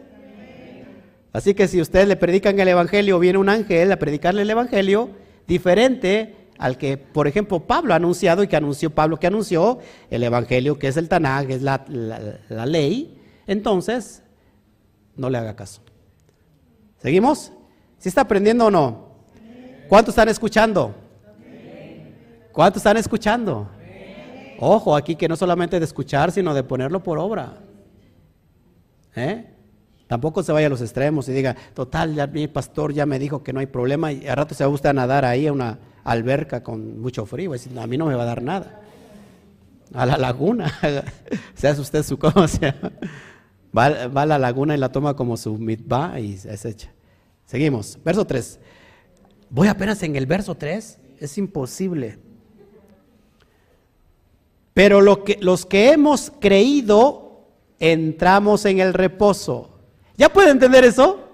Así 1.33 1.53
que 1.53 1.67
si 1.67 1.79
ustedes 1.79 2.07
le 2.07 2.15
predican 2.15 2.59
el 2.59 2.67
Evangelio, 2.67 3.19
viene 3.19 3.37
un 3.37 3.47
ángel 3.47 3.91
a 3.91 3.97
predicarle 3.97 4.41
el 4.41 4.49
Evangelio 4.49 5.09
diferente 5.47 6.35
al 6.61 6.77
que, 6.77 6.95
por 6.95 7.27
ejemplo, 7.27 7.59
Pablo 7.59 7.93
ha 7.93 7.95
anunciado 7.95 8.43
y 8.43 8.47
que 8.47 8.55
anunció 8.55 8.91
Pablo 8.91 9.17
que 9.17 9.25
anunció 9.25 9.79
el 10.11 10.21
Evangelio, 10.21 10.77
que 10.77 10.87
es 10.87 10.95
el 10.95 11.09
Tanaj, 11.09 11.49
es 11.49 11.63
la, 11.63 11.83
la 11.87 12.65
ley, 12.67 13.19
entonces 13.47 14.21
no 15.15 15.27
le 15.31 15.39
haga 15.39 15.55
caso. 15.55 15.81
¿Seguimos? 16.99 17.51
¿Sí 17.97 18.09
está 18.09 18.21
aprendiendo 18.21 18.67
o 18.67 18.71
no? 18.71 19.07
¿Cuántos 19.89 20.13
están 20.13 20.29
escuchando? 20.29 20.93
¿Cuántos 22.51 22.81
están 22.81 22.97
escuchando? 22.97 23.67
Ojo, 24.59 24.95
aquí 24.95 25.15
que 25.15 25.27
no 25.27 25.35
solamente 25.35 25.79
de 25.79 25.85
escuchar, 25.85 26.31
sino 26.31 26.53
de 26.53 26.61
ponerlo 26.61 27.01
por 27.01 27.17
obra. 27.17 27.57
¿Eh? 29.15 29.47
Tampoco 30.05 30.43
se 30.43 30.51
vaya 30.51 30.67
a 30.67 30.69
los 30.69 30.81
extremos 30.81 31.27
y 31.27 31.31
diga, 31.31 31.55
total, 31.73 32.13
ya 32.13 32.27
mi 32.27 32.47
pastor 32.47 32.93
ya 32.93 33.07
me 33.07 33.17
dijo 33.17 33.41
que 33.41 33.51
no 33.51 33.61
hay 33.61 33.65
problema 33.65 34.11
y 34.11 34.27
a 34.27 34.35
rato 34.35 34.53
se 34.53 34.63
va 34.63 34.69
usted 34.69 34.93
nadar 34.93 35.25
ahí 35.25 35.47
a 35.47 35.53
una 35.53 35.79
alberca 36.03 36.63
con 36.63 36.99
mucho 36.99 37.25
frío. 37.25 37.51
A 37.53 37.87
mí 37.87 37.97
no 37.97 38.05
me 38.05 38.15
va 38.15 38.23
a 38.23 38.27
dar 38.27 38.41
nada. 38.41 38.81
A 39.93 40.05
la 40.05 40.17
laguna, 40.17 40.73
se 41.53 41.67
hace 41.67 41.81
usted 41.81 42.03
su 42.03 42.17
cosa. 42.17 42.75
Va, 43.77 43.85
a 43.85 44.25
la 44.25 44.37
laguna 44.37 44.75
y 44.75 44.77
la 44.77 44.91
toma 44.91 45.15
como 45.15 45.37
su 45.37 45.57
mitba 45.57 46.19
y 46.19 46.37
se 46.37 46.69
echa. 46.69 46.91
Seguimos. 47.45 47.97
Verso 48.03 48.25
3. 48.25 48.59
Voy 49.49 49.67
apenas 49.67 50.01
en 50.03 50.15
el 50.15 50.25
verso 50.25 50.55
3. 50.55 50.99
Es 51.19 51.37
imposible. 51.37 52.19
Pero 54.73 55.23
que, 55.23 55.37
los 55.41 55.65
que 55.65 55.91
hemos 55.91 56.31
creído, 56.39 57.47
entramos 57.79 58.65
en 58.65 58.79
el 58.79 58.93
reposo. 58.93 59.77
¿Ya 60.17 60.31
puede 60.31 60.51
entender 60.51 60.85
eso? 60.85 61.27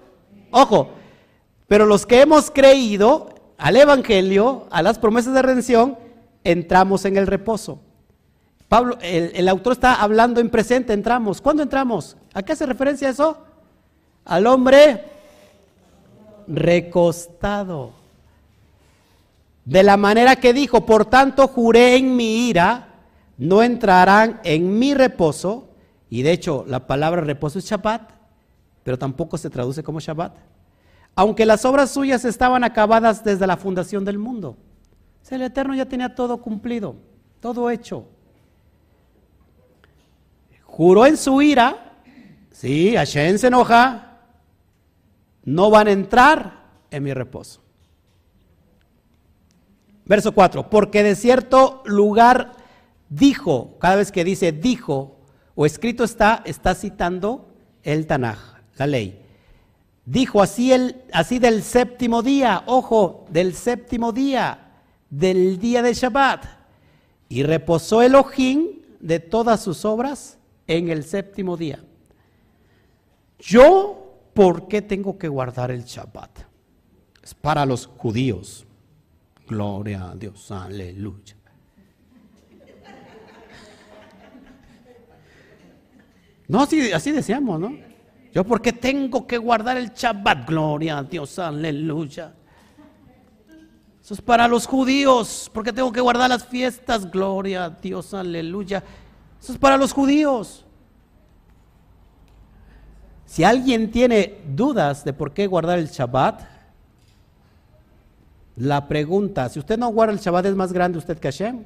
Ojo. 0.50 0.90
Pero 1.68 1.86
los 1.86 2.06
que 2.06 2.22
hemos 2.22 2.50
creído 2.50 3.37
al 3.58 3.76
Evangelio, 3.76 4.66
a 4.70 4.82
las 4.82 4.98
promesas 4.98 5.34
de 5.34 5.42
redención, 5.42 5.98
entramos 6.44 7.04
en 7.04 7.16
el 7.16 7.26
reposo. 7.26 7.80
Pablo, 8.68 8.98
el, 9.00 9.48
autor 9.48 9.72
está 9.72 9.94
hablando 9.94 10.40
en 10.40 10.50
presente, 10.50 10.92
entramos. 10.92 11.40
¿Cuándo 11.40 11.62
entramos? 11.62 12.16
¿A 12.34 12.42
qué 12.42 12.52
hace 12.52 12.66
referencia 12.66 13.08
eso? 13.08 13.38
Al 14.24 14.46
hombre 14.46 15.04
recostado. 16.46 17.92
De 19.64 19.82
la 19.82 19.96
manera 19.96 20.36
que 20.36 20.52
dijo, 20.52 20.86
por 20.86 21.06
tanto 21.06 21.48
juré 21.48 21.96
en 21.96 22.14
mi 22.14 22.48
ira, 22.48 22.88
no 23.38 23.62
entrarán 23.62 24.40
en 24.44 24.78
mi 24.78 24.94
reposo. 24.94 25.68
Y 26.10 26.22
de 26.22 26.32
hecho, 26.32 26.64
la 26.68 26.86
palabra 26.86 27.22
reposo 27.22 27.58
es 27.58 27.64
Shabbat, 27.64 28.10
pero 28.84 28.98
tampoco 28.98 29.36
se 29.36 29.50
traduce 29.50 29.82
como 29.82 29.98
Shabbat. 29.98 30.36
Aunque 31.18 31.46
las 31.46 31.64
obras 31.64 31.90
suyas 31.90 32.24
estaban 32.24 32.62
acabadas 32.62 33.24
desde 33.24 33.46
la 33.46 33.56
fundación 33.56 34.04
del 34.04 34.18
mundo. 34.18 34.56
El 35.30 35.42
Eterno 35.42 35.74
ya 35.74 35.86
tenía 35.86 36.14
todo 36.14 36.40
cumplido, 36.40 36.96
todo 37.40 37.70
hecho 37.70 38.06
juró 40.78 41.06
en 41.06 41.16
su 41.16 41.42
ira, 41.42 41.96
sí, 42.52 42.94
Hashem 42.94 43.36
se 43.36 43.48
enoja, 43.48 44.20
no 45.44 45.70
van 45.70 45.88
a 45.88 45.90
entrar 45.90 46.66
en 46.92 47.02
mi 47.02 47.12
reposo. 47.12 47.60
Verso 50.04 50.30
4, 50.32 50.70
porque 50.70 51.02
de 51.02 51.16
cierto 51.16 51.82
lugar 51.84 52.52
dijo, 53.08 53.76
cada 53.80 53.96
vez 53.96 54.12
que 54.12 54.22
dice 54.22 54.52
dijo 54.52 55.18
o 55.56 55.66
escrito 55.66 56.04
está, 56.04 56.42
está 56.44 56.76
citando 56.76 57.48
el 57.82 58.06
Tanaj, 58.06 58.38
la 58.76 58.86
ley. 58.86 59.20
Dijo 60.08 60.40
así, 60.40 60.72
el, 60.72 61.02
así 61.12 61.38
del 61.38 61.62
séptimo 61.62 62.22
día, 62.22 62.62
ojo, 62.64 63.26
del 63.28 63.52
séptimo 63.52 64.10
día, 64.10 64.72
del 65.10 65.58
día 65.58 65.82
de 65.82 65.92
Shabbat. 65.92 66.46
Y 67.28 67.42
reposó 67.42 68.00
Elohim 68.00 68.68
de 69.00 69.20
todas 69.20 69.62
sus 69.62 69.84
obras 69.84 70.38
en 70.66 70.88
el 70.88 71.04
séptimo 71.04 71.58
día. 71.58 71.84
Yo, 73.38 74.14
¿por 74.32 74.66
qué 74.66 74.80
tengo 74.80 75.18
que 75.18 75.28
guardar 75.28 75.70
el 75.70 75.84
Shabbat? 75.84 76.38
Es 77.22 77.34
para 77.34 77.66
los 77.66 77.84
judíos. 77.84 78.64
Gloria 79.46 80.08
a 80.12 80.16
Dios, 80.16 80.50
aleluya. 80.50 81.36
No, 86.48 86.62
así, 86.62 86.92
así 86.92 87.12
decíamos, 87.12 87.60
¿no? 87.60 87.87
Yo, 88.38 88.44
¿por 88.44 88.62
qué 88.62 88.72
tengo 88.72 89.26
que 89.26 89.36
guardar 89.36 89.76
el 89.78 89.92
Shabbat? 89.92 90.46
Gloria 90.46 90.98
a 90.98 91.02
Dios, 91.02 91.40
aleluya. 91.40 92.32
Eso 94.00 94.14
es 94.14 94.20
para 94.20 94.46
los 94.46 94.64
judíos. 94.64 95.50
¿Por 95.52 95.64
qué 95.64 95.72
tengo 95.72 95.90
que 95.90 96.00
guardar 96.00 96.30
las 96.30 96.46
fiestas? 96.46 97.10
Gloria 97.10 97.64
a 97.64 97.70
Dios, 97.70 98.14
aleluya. 98.14 98.84
Eso 99.40 99.54
es 99.54 99.58
para 99.58 99.76
los 99.76 99.92
judíos. 99.92 100.64
Si 103.26 103.42
alguien 103.42 103.90
tiene 103.90 104.40
dudas 104.54 105.04
de 105.04 105.12
por 105.12 105.34
qué 105.34 105.48
guardar 105.48 105.80
el 105.80 105.88
Shabbat, 105.88 106.42
la 108.54 108.86
pregunta, 108.86 109.48
si 109.48 109.58
usted 109.58 109.76
no 109.76 109.88
guarda 109.88 110.12
el 110.12 110.20
Shabbat, 110.20 110.46
¿es 110.46 110.54
más 110.54 110.72
grande 110.72 110.98
usted 110.98 111.18
que 111.18 111.26
Hashem? 111.26 111.64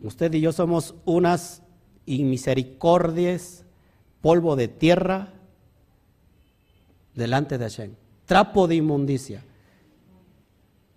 Usted 0.00 0.32
y 0.32 0.40
yo 0.40 0.50
somos 0.50 0.94
unas 1.04 1.62
inmisericordias, 2.08 3.64
polvo 4.20 4.56
de 4.56 4.68
tierra 4.68 5.32
delante 7.14 7.58
de 7.58 7.64
Hashem, 7.64 7.94
trapo 8.26 8.66
de 8.66 8.76
inmundicia. 8.76 9.44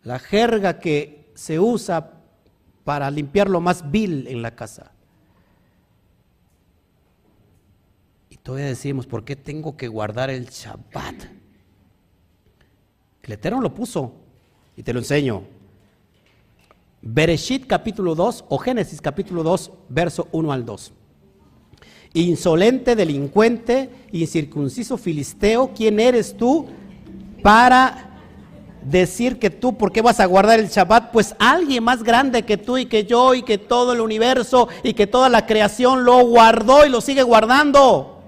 la 0.03 0.17
jerga 0.17 0.79
que 0.79 1.31
se 1.35 1.59
usa 1.59 2.21
para 2.83 3.11
limpiar 3.11 3.49
lo 3.49 3.61
más 3.61 3.91
vil 3.91 4.27
en 4.27 4.41
la 4.41 4.55
casa. 4.55 4.91
Y 8.29 8.37
todavía 8.37 8.67
decimos, 8.67 9.05
¿por 9.05 9.23
qué 9.23 9.35
tengo 9.35 9.77
que 9.77 9.87
guardar 9.87 10.31
el 10.31 10.47
Shabbat? 10.47 11.23
El 13.21 13.31
Eterno 13.31 13.61
lo 13.61 13.73
puso 13.73 14.13
y 14.75 14.81
te 14.81 14.91
lo 14.93 14.99
enseño. 14.99 15.43
Bereshit 17.03 17.67
capítulo 17.67 18.15
2 18.15 18.45
o 18.49 18.57
Génesis 18.57 19.01
capítulo 19.01 19.43
2, 19.43 19.71
verso 19.89 20.27
1 20.31 20.51
al 20.51 20.65
2. 20.65 20.93
Insolente, 22.13 22.95
delincuente, 22.95 23.89
incircunciso 24.11 24.97
filisteo, 24.97 25.71
¿quién 25.73 25.99
eres 25.99 26.35
tú 26.35 26.67
para 27.41 28.11
decir 28.83 29.39
que 29.39 29.49
tú, 29.49 29.77
¿por 29.77 29.91
qué 29.91 30.01
vas 30.01 30.19
a 30.19 30.25
guardar 30.25 30.59
el 30.59 30.67
Shabbat? 30.67 31.11
Pues 31.11 31.35
alguien 31.39 31.83
más 31.83 32.03
grande 32.03 32.43
que 32.43 32.57
tú 32.57 32.77
y 32.77 32.85
que 32.85 33.05
yo 33.05 33.33
y 33.33 33.43
que 33.43 33.57
todo 33.57 33.93
el 33.93 34.01
universo 34.01 34.67
y 34.83 34.93
que 34.93 35.07
toda 35.07 35.29
la 35.29 35.45
creación 35.45 36.03
lo 36.03 36.25
guardó 36.25 36.85
y 36.85 36.89
lo 36.89 36.99
sigue 36.99 37.23
guardando. 37.23 38.23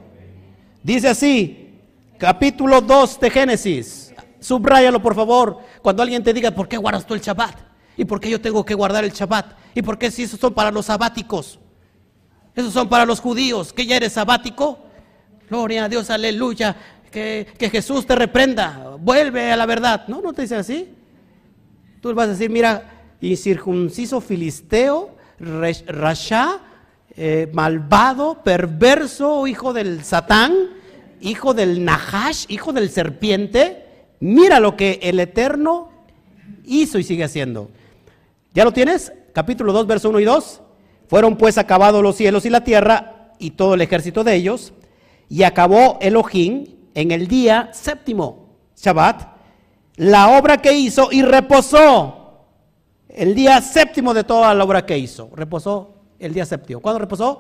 Dice 0.81 1.10
así, 1.10 1.80
capítulo 2.18 2.80
2 2.80 3.19
de 3.19 3.30
Génesis. 3.30 4.14
Subráyalo 4.39 5.01
por 5.01 5.15
favor. 5.15 5.60
Cuando 5.81 6.03
alguien 6.03 6.23
te 6.23 6.34
diga, 6.34 6.51
¿por 6.51 6.68
qué 6.68 6.77
guardas 6.77 7.05
tú 7.05 7.14
el 7.14 7.22
Shabbat? 7.22 7.57
¿Y 7.97 8.05
por 8.05 8.19
qué 8.19 8.30
yo 8.30 8.39
tengo 8.39 8.64
que 8.64 8.73
guardar 8.73 9.03
el 9.03 9.11
Shabbat? 9.11 9.57
¿Y 9.76 9.81
por 9.81 9.97
qué 9.97 10.10
si 10.10 10.23
esos 10.23 10.39
son 10.39 10.53
para 10.53 10.72
los 10.72 10.85
sabáticos? 10.85 11.60
Esos 12.55 12.73
son 12.73 12.89
para 12.89 13.05
los 13.05 13.19
judíos. 13.19 13.73
¿Que 13.73 13.85
ya 13.85 13.97
eres 13.97 14.13
sabático? 14.13 14.80
Gloria 15.49 15.85
a 15.85 15.89
Dios, 15.89 16.09
aleluya 16.09 16.75
que, 17.13 17.69
Jesús 17.71 18.05
te 18.05 18.15
reprenda, 18.15 18.97
vuelve 18.99 19.51
a 19.51 19.55
la 19.55 19.65
verdad. 19.65 20.07
No, 20.07 20.21
no 20.21 20.34
te 20.34 20.41
dice 20.43 20.55
así. 20.55 20.89
Tú 22.01 22.13
vas 22.13 22.27
a 22.27 22.31
decir, 22.31 22.49
mira, 22.49 23.15
incircunciso 23.21 24.19
filisteo, 24.19 25.15
rasha, 25.39 26.59
eh, 27.15 27.49
malvado, 27.53 28.41
perverso, 28.43 29.47
hijo 29.47 29.71
del 29.73 30.03
Satán, 30.03 30.53
hijo 31.21 31.53
del 31.53 31.85
Nahash, 31.85 32.45
hijo 32.49 32.73
del 32.73 32.89
serpiente. 32.89 33.85
Mira 34.19 34.59
lo 34.59 34.75
que 34.75 34.99
el 35.03 35.19
Eterno 35.19 35.91
hizo 36.65 36.97
y 36.97 37.03
sigue 37.03 37.23
haciendo. 37.23 37.69
¿Ya 38.53 38.65
lo 38.65 38.73
tienes? 38.73 39.13
Capítulo 39.34 39.71
2, 39.71 39.88
verso 39.88 40.09
1 40.09 40.19
y 40.19 40.25
2. 40.25 40.61
Fueron 41.07 41.38
pues 41.38 41.57
acabados 41.57 42.01
los 42.01 42.15
cielos 42.15 42.45
y 42.45 42.49
la 42.49 42.63
tierra 42.63 43.34
y 43.39 43.51
todo 43.51 43.73
el 43.73 43.81
ejército 43.81 44.23
de 44.23 44.35
ellos, 44.35 44.73
y 45.30 45.43
acabó 45.43 45.97
Elohim 46.01 46.65
en 46.93 47.11
el 47.11 47.27
día 47.27 47.69
séptimo, 47.73 48.49
Shabbat, 48.75 49.34
la 49.95 50.38
obra 50.38 50.57
que 50.57 50.73
hizo 50.73 51.09
y 51.11 51.21
reposó. 51.21 52.19
El 53.09 53.35
día 53.35 53.61
séptimo 53.61 54.13
de 54.13 54.23
toda 54.23 54.53
la 54.55 54.63
obra 54.63 54.85
que 54.85 54.97
hizo. 54.97 55.30
Reposó 55.35 55.93
el 56.17 56.34
día 56.34 56.45
séptimo. 56.45 56.80
¿Cuándo 56.80 56.99
reposó? 56.99 57.39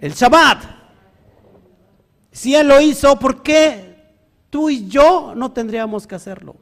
El 0.00 0.12
Shabbat. 0.14 0.64
Si 2.32 2.54
Él 2.54 2.68
lo 2.68 2.80
hizo, 2.80 3.18
¿por 3.18 3.42
qué 3.42 3.96
tú 4.48 4.70
y 4.70 4.88
yo 4.88 5.34
no 5.36 5.52
tendríamos 5.52 6.06
que 6.06 6.14
hacerlo? 6.14 6.56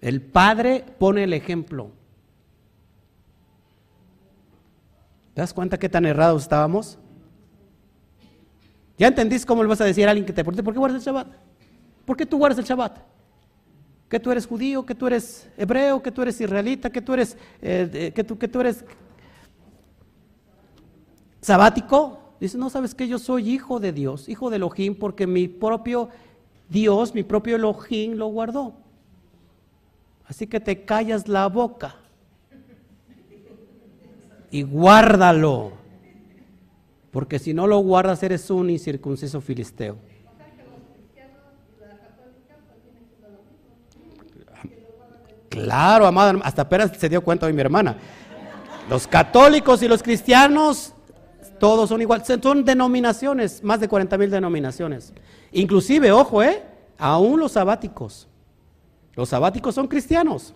El 0.00 0.22
Padre 0.22 0.84
pone 0.98 1.24
el 1.24 1.34
ejemplo. 1.34 1.90
¿Te 5.38 5.42
das 5.42 5.54
cuenta 5.54 5.78
qué 5.78 5.88
tan 5.88 6.04
errados 6.04 6.42
estábamos? 6.42 6.98
¿Ya 8.98 9.06
entendís 9.06 9.46
cómo 9.46 9.62
le 9.62 9.68
vas 9.68 9.80
a 9.80 9.84
decir 9.84 10.04
a 10.04 10.10
alguien 10.10 10.26
que 10.26 10.32
te 10.32 10.42
pregunte, 10.42 10.64
¿por 10.64 10.74
qué 10.74 10.80
guardas 10.80 11.00
el 11.00 11.06
Shabbat? 11.06 11.28
¿Por 12.04 12.16
qué 12.16 12.26
tú 12.26 12.38
guardas 12.38 12.58
el 12.58 12.64
Shabbat? 12.64 12.98
¿Que 14.08 14.18
tú 14.18 14.32
eres 14.32 14.48
judío? 14.48 14.84
¿Que 14.84 14.96
tú 14.96 15.06
eres 15.06 15.48
hebreo? 15.56 16.02
¿Que 16.02 16.10
tú 16.10 16.22
eres 16.22 16.40
israelita? 16.40 16.90
¿Que 16.90 17.00
tú 17.00 17.14
eres, 17.14 17.36
eh, 17.62 18.10
que 18.12 18.24
tú, 18.24 18.36
que 18.36 18.48
tú 18.48 18.60
eres 18.62 18.84
sabático? 21.40 22.34
Dice, 22.40 22.58
no, 22.58 22.68
¿sabes 22.68 22.92
que 22.92 23.06
Yo 23.06 23.20
soy 23.20 23.48
hijo 23.48 23.78
de 23.78 23.92
Dios, 23.92 24.28
hijo 24.28 24.50
de 24.50 24.56
Elohim, 24.56 24.96
porque 24.96 25.28
mi 25.28 25.46
propio 25.46 26.08
Dios, 26.68 27.14
mi 27.14 27.22
propio 27.22 27.54
Elohim 27.54 28.14
lo 28.14 28.26
guardó. 28.26 28.74
Así 30.26 30.48
que 30.48 30.58
te 30.58 30.84
callas 30.84 31.28
la 31.28 31.46
boca 31.46 31.94
y 34.50 34.62
guárdalo. 34.62 35.72
Porque 37.10 37.38
si 37.38 37.54
no 37.54 37.66
lo 37.66 37.78
guardas, 37.78 38.22
eres 38.22 38.50
un 38.50 38.70
incircunciso 38.70 39.40
filisteo. 39.40 39.96
Claro, 45.48 46.06
amada, 46.06 46.38
hasta 46.44 46.62
apenas 46.62 46.92
se 46.96 47.08
dio 47.08 47.22
cuenta 47.22 47.46
hoy 47.46 47.52
mi 47.52 47.60
hermana. 47.60 47.96
Los 48.88 49.06
católicos 49.06 49.82
y 49.82 49.88
los 49.88 50.02
cristianos, 50.02 50.94
todos 51.58 51.88
son 51.88 52.00
iguales. 52.00 52.26
Son 52.40 52.64
denominaciones, 52.64 53.62
más 53.62 53.80
de 53.80 53.88
40 53.88 54.16
mil 54.18 54.30
denominaciones. 54.30 55.12
Inclusive, 55.52 56.12
ojo, 56.12 56.42
¿eh? 56.42 56.62
Aún 56.98 57.40
los 57.40 57.52
sabáticos. 57.52 58.28
Los 59.14 59.30
sabáticos 59.30 59.74
son 59.74 59.88
cristianos. 59.88 60.54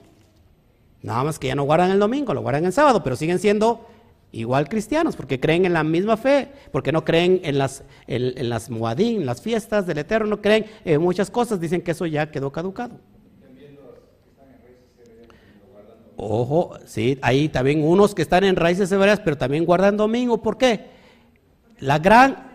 Nada 1.03 1.25
más 1.25 1.39
que 1.39 1.49
ya 1.49 1.55
no 1.55 1.65
guardan 1.65 1.91
el 1.91 1.99
domingo, 1.99 2.33
lo 2.33 2.43
guardan 2.43 2.65
el 2.65 2.73
sábado, 2.73 3.03
pero 3.03 3.17
siguen 3.17 3.39
siendo 3.39 3.87
igual 4.31 4.69
cristianos, 4.69 5.17
porque 5.17 5.41
creen 5.41 5.65
en 5.65 5.73
la 5.73 5.85
misma 5.85 6.17
fe, 6.17 6.49
porque 6.71 6.93
no 6.93 7.05
creen 7.05 7.41
en 7.45 7.59
las, 7.59 7.85
en, 8.07 8.49
las 8.49 8.71
muadín, 8.71 9.27
las 9.27 9.43
fiestas 9.43 9.87
del 9.87 9.99
Eterno, 9.99 10.27
no 10.29 10.41
creen 10.41 10.67
en 10.85 11.01
muchas 11.01 11.31
cosas, 11.31 11.61
dicen 11.61 11.83
que 11.83 11.91
eso 11.91 12.07
ya 12.07 12.31
quedó 12.31 12.51
caducado. 12.51 12.99
Ojo, 16.17 16.79
sí, 16.85 17.19
hay 17.21 17.49
también 17.49 17.83
unos 17.83 18.15
que 18.15 18.23
están 18.23 18.45
en 18.45 18.55
raíces 18.55 18.89
severas, 18.89 19.19
pero 19.21 19.37
también 19.37 19.65
guardan 19.65 19.97
domingo. 19.97 20.41
¿Por 20.41 20.57
qué? 20.57 20.87
La 21.81 21.99
gran, 21.99 22.49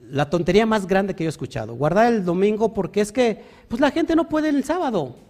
la 0.00 0.30
tontería 0.30 0.64
más 0.64 0.86
grande 0.86 1.14
que 1.14 1.24
yo 1.24 1.28
he 1.28 1.30
escuchado, 1.30 1.74
guardar 1.74 2.12
el 2.12 2.24
domingo 2.24 2.72
porque 2.72 3.02
es 3.02 3.12
que, 3.12 3.42
pues 3.68 3.80
la 3.80 3.90
gente 3.90 4.16
no 4.16 4.28
puede 4.28 4.48
el 4.48 4.64
sábado. 4.64 5.25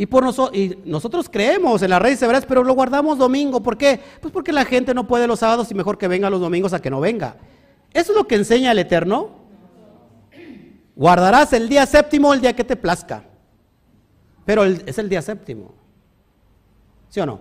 Y, 0.00 0.06
por 0.06 0.24
y 0.54 0.78
nosotros 0.86 1.28
creemos 1.28 1.82
en 1.82 1.90
las 1.90 2.00
raíces 2.00 2.22
hebreas, 2.22 2.46
pero 2.46 2.64
lo 2.64 2.72
guardamos 2.72 3.18
domingo. 3.18 3.62
¿Por 3.62 3.76
qué? 3.76 4.00
Pues 4.22 4.32
porque 4.32 4.50
la 4.50 4.64
gente 4.64 4.94
no 4.94 5.06
puede 5.06 5.26
los 5.26 5.40
sábados 5.40 5.70
y 5.70 5.74
mejor 5.74 5.98
que 5.98 6.08
venga 6.08 6.30
los 6.30 6.40
domingos 6.40 6.72
a 6.72 6.80
que 6.80 6.88
no 6.88 7.00
venga. 7.00 7.36
Eso 7.92 8.12
es 8.12 8.16
lo 8.16 8.26
que 8.26 8.36
enseña 8.36 8.72
el 8.72 8.78
Eterno. 8.78 9.28
Guardarás 10.96 11.52
el 11.52 11.68
día 11.68 11.84
séptimo 11.84 12.32
el 12.32 12.40
día 12.40 12.56
que 12.56 12.64
te 12.64 12.76
plazca. 12.76 13.24
Pero 14.46 14.64
es 14.64 14.96
el 14.96 15.10
día 15.10 15.20
séptimo. 15.20 15.74
¿Sí 17.10 17.20
o 17.20 17.26
no? 17.26 17.40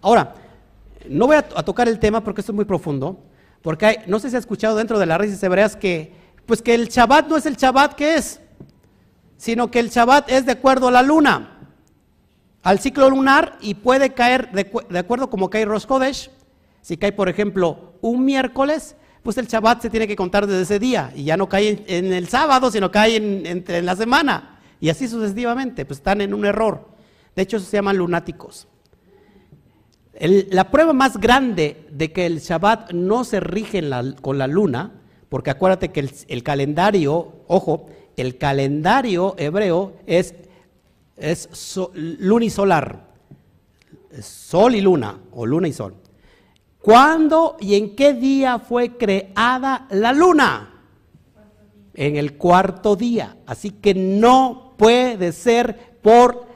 Ahora, 0.00 0.36
no 1.06 1.26
voy 1.26 1.36
a, 1.36 1.42
tocar 1.42 1.86
el 1.86 1.98
tema 1.98 2.24
porque 2.24 2.40
esto 2.40 2.52
es 2.52 2.56
muy 2.56 2.64
profundo. 2.64 3.18
Porque 3.60 3.84
hay, 3.84 3.96
no 4.06 4.18
sé 4.20 4.30
si 4.30 4.36
ha 4.36 4.38
escuchado 4.38 4.74
dentro 4.74 4.98
de 4.98 5.04
las 5.04 5.18
raíces 5.18 5.42
hebreas 5.42 5.76
que, 5.76 6.14
pues 6.46 6.62
que 6.62 6.74
el 6.74 6.88
Shabbat 6.88 7.28
no 7.28 7.36
es 7.36 7.44
el 7.44 7.56
Shabbat 7.56 7.92
que 7.92 8.14
es, 8.14 8.40
sino 9.36 9.70
que 9.70 9.80
el 9.80 9.90
Shabbat 9.90 10.30
es 10.30 10.46
de 10.46 10.52
acuerdo 10.52 10.88
a 10.88 10.90
la 10.90 11.02
luna 11.02 11.53
al 12.64 12.78
ciclo 12.80 13.08
lunar 13.10 13.58
y 13.60 13.74
puede 13.74 14.14
caer 14.14 14.50
de, 14.50 14.98
acuerdo 14.98 15.28
como 15.30 15.50
cae 15.50 15.66
Rosh 15.66 15.86
Si 16.80 16.96
cae, 16.96 17.12
por 17.12 17.28
ejemplo, 17.28 17.92
un 18.00 18.24
miércoles, 18.24 18.96
pues 19.22 19.36
el 19.36 19.46
Shabbat 19.46 19.82
se 19.82 19.90
tiene 19.90 20.08
que 20.08 20.16
contar 20.16 20.46
desde 20.46 20.62
ese 20.62 20.78
día 20.78 21.12
y 21.14 21.24
ya 21.24 21.36
no 21.36 21.46
cae 21.48 21.84
en, 21.86 22.12
el 22.12 22.26
sábado, 22.26 22.70
sino 22.70 22.90
cae 22.90 23.16
en, 23.16 23.64
en, 23.68 23.86
la 23.86 23.94
semana. 23.94 24.60
Y 24.80 24.88
así 24.88 25.06
sucesivamente, 25.08 25.84
pues 25.84 25.98
están 25.98 26.22
en 26.22 26.32
un 26.32 26.46
error. 26.46 26.88
De 27.36 27.42
hecho, 27.42 27.60
se 27.60 27.76
llaman 27.76 27.98
lunáticos. 27.98 28.66
la 30.18 30.70
prueba 30.70 30.94
más 30.94 31.18
grande 31.18 31.86
de 31.90 32.12
que 32.12 32.24
el 32.24 32.38
Shabbat 32.38 32.92
no 32.92 33.24
se 33.24 33.40
rige 33.40 33.82
con 34.22 34.38
la 34.38 34.46
luna, 34.46 35.02
porque 35.28 35.50
acuérdate 35.50 35.90
que 35.90 36.08
el 36.28 36.42
calendario, 36.42 37.44
ojo, 37.46 37.88
el 38.16 38.38
calendario 38.38 39.34
hebreo 39.36 39.96
es 40.06 40.34
es 41.16 41.48
lunisolar, 41.94 43.06
sol 44.20 44.74
y 44.74 44.80
luna, 44.80 45.18
o 45.32 45.46
luna 45.46 45.68
y 45.68 45.72
sol. 45.72 45.94
¿Cuándo 46.80 47.56
y 47.60 47.76
en 47.76 47.96
qué 47.96 48.12
día 48.12 48.58
fue 48.58 48.96
creada 48.96 49.86
la 49.90 50.12
luna? 50.12 50.70
En 51.94 52.16
el 52.16 52.36
cuarto 52.36 52.96
día. 52.96 53.38
Así 53.46 53.70
que 53.70 53.94
no 53.94 54.74
puede 54.76 55.32
ser 55.32 55.98
por 56.02 56.46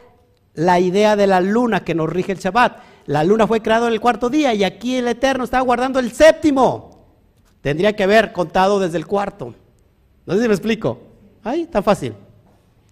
la 0.55 0.81
idea 0.81 1.17
de 1.17 1.27
la 1.27 1.41
luna 1.41 1.85
que 1.85 1.95
nos 1.95 2.11
rige 2.11 2.33
el 2.33 2.39
Shabbat. 2.39 2.79
La 3.07 3.25
luna 3.25 3.47
fue 3.47 3.63
creada 3.63 3.87
en 3.87 3.95
el 3.95 4.01
cuarto 4.01 4.29
día 4.29 4.53
y 4.53 4.65
aquí 4.65 4.97
el 4.97 5.09
Eterno 5.09 5.45
está 5.45 5.61
guardando 5.61 5.99
el 5.99 6.13
séptimo. 6.13 7.07
Tendría 7.63 7.97
que 7.97 8.05
haber 8.05 8.33
contado 8.33 8.79
desde 8.79 8.99
el 8.99 9.07
cuarto. 9.07 9.55
No 10.27 10.35
sé 10.35 10.43
si 10.43 10.49
me 10.49 10.55
explico. 10.55 10.99
Ahí, 11.43 11.67
tan 11.67 11.83
fácil. 11.83 12.15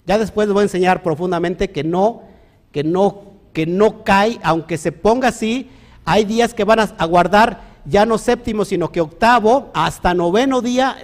Ya 0.06 0.18
después 0.18 0.46
les 0.46 0.54
voy 0.54 0.60
a 0.60 0.64
enseñar 0.64 1.02
profundamente 1.02 1.70
que 1.70 1.82
no, 1.82 2.22
que 2.72 2.84
no, 2.84 3.22
que 3.52 3.66
no 3.66 4.04
cae, 4.04 4.38
aunque 4.42 4.78
se 4.78 4.92
ponga 4.92 5.28
así, 5.28 5.68
hay 6.04 6.24
días 6.24 6.54
que 6.54 6.64
van 6.64 6.78
a, 6.80 7.06
guardar 7.06 7.76
ya 7.84 8.06
no 8.06 8.16
séptimo, 8.16 8.64
sino 8.64 8.92
que 8.92 9.00
octavo 9.00 9.70
hasta 9.74 10.14
noveno 10.14 10.62
día 10.62 10.96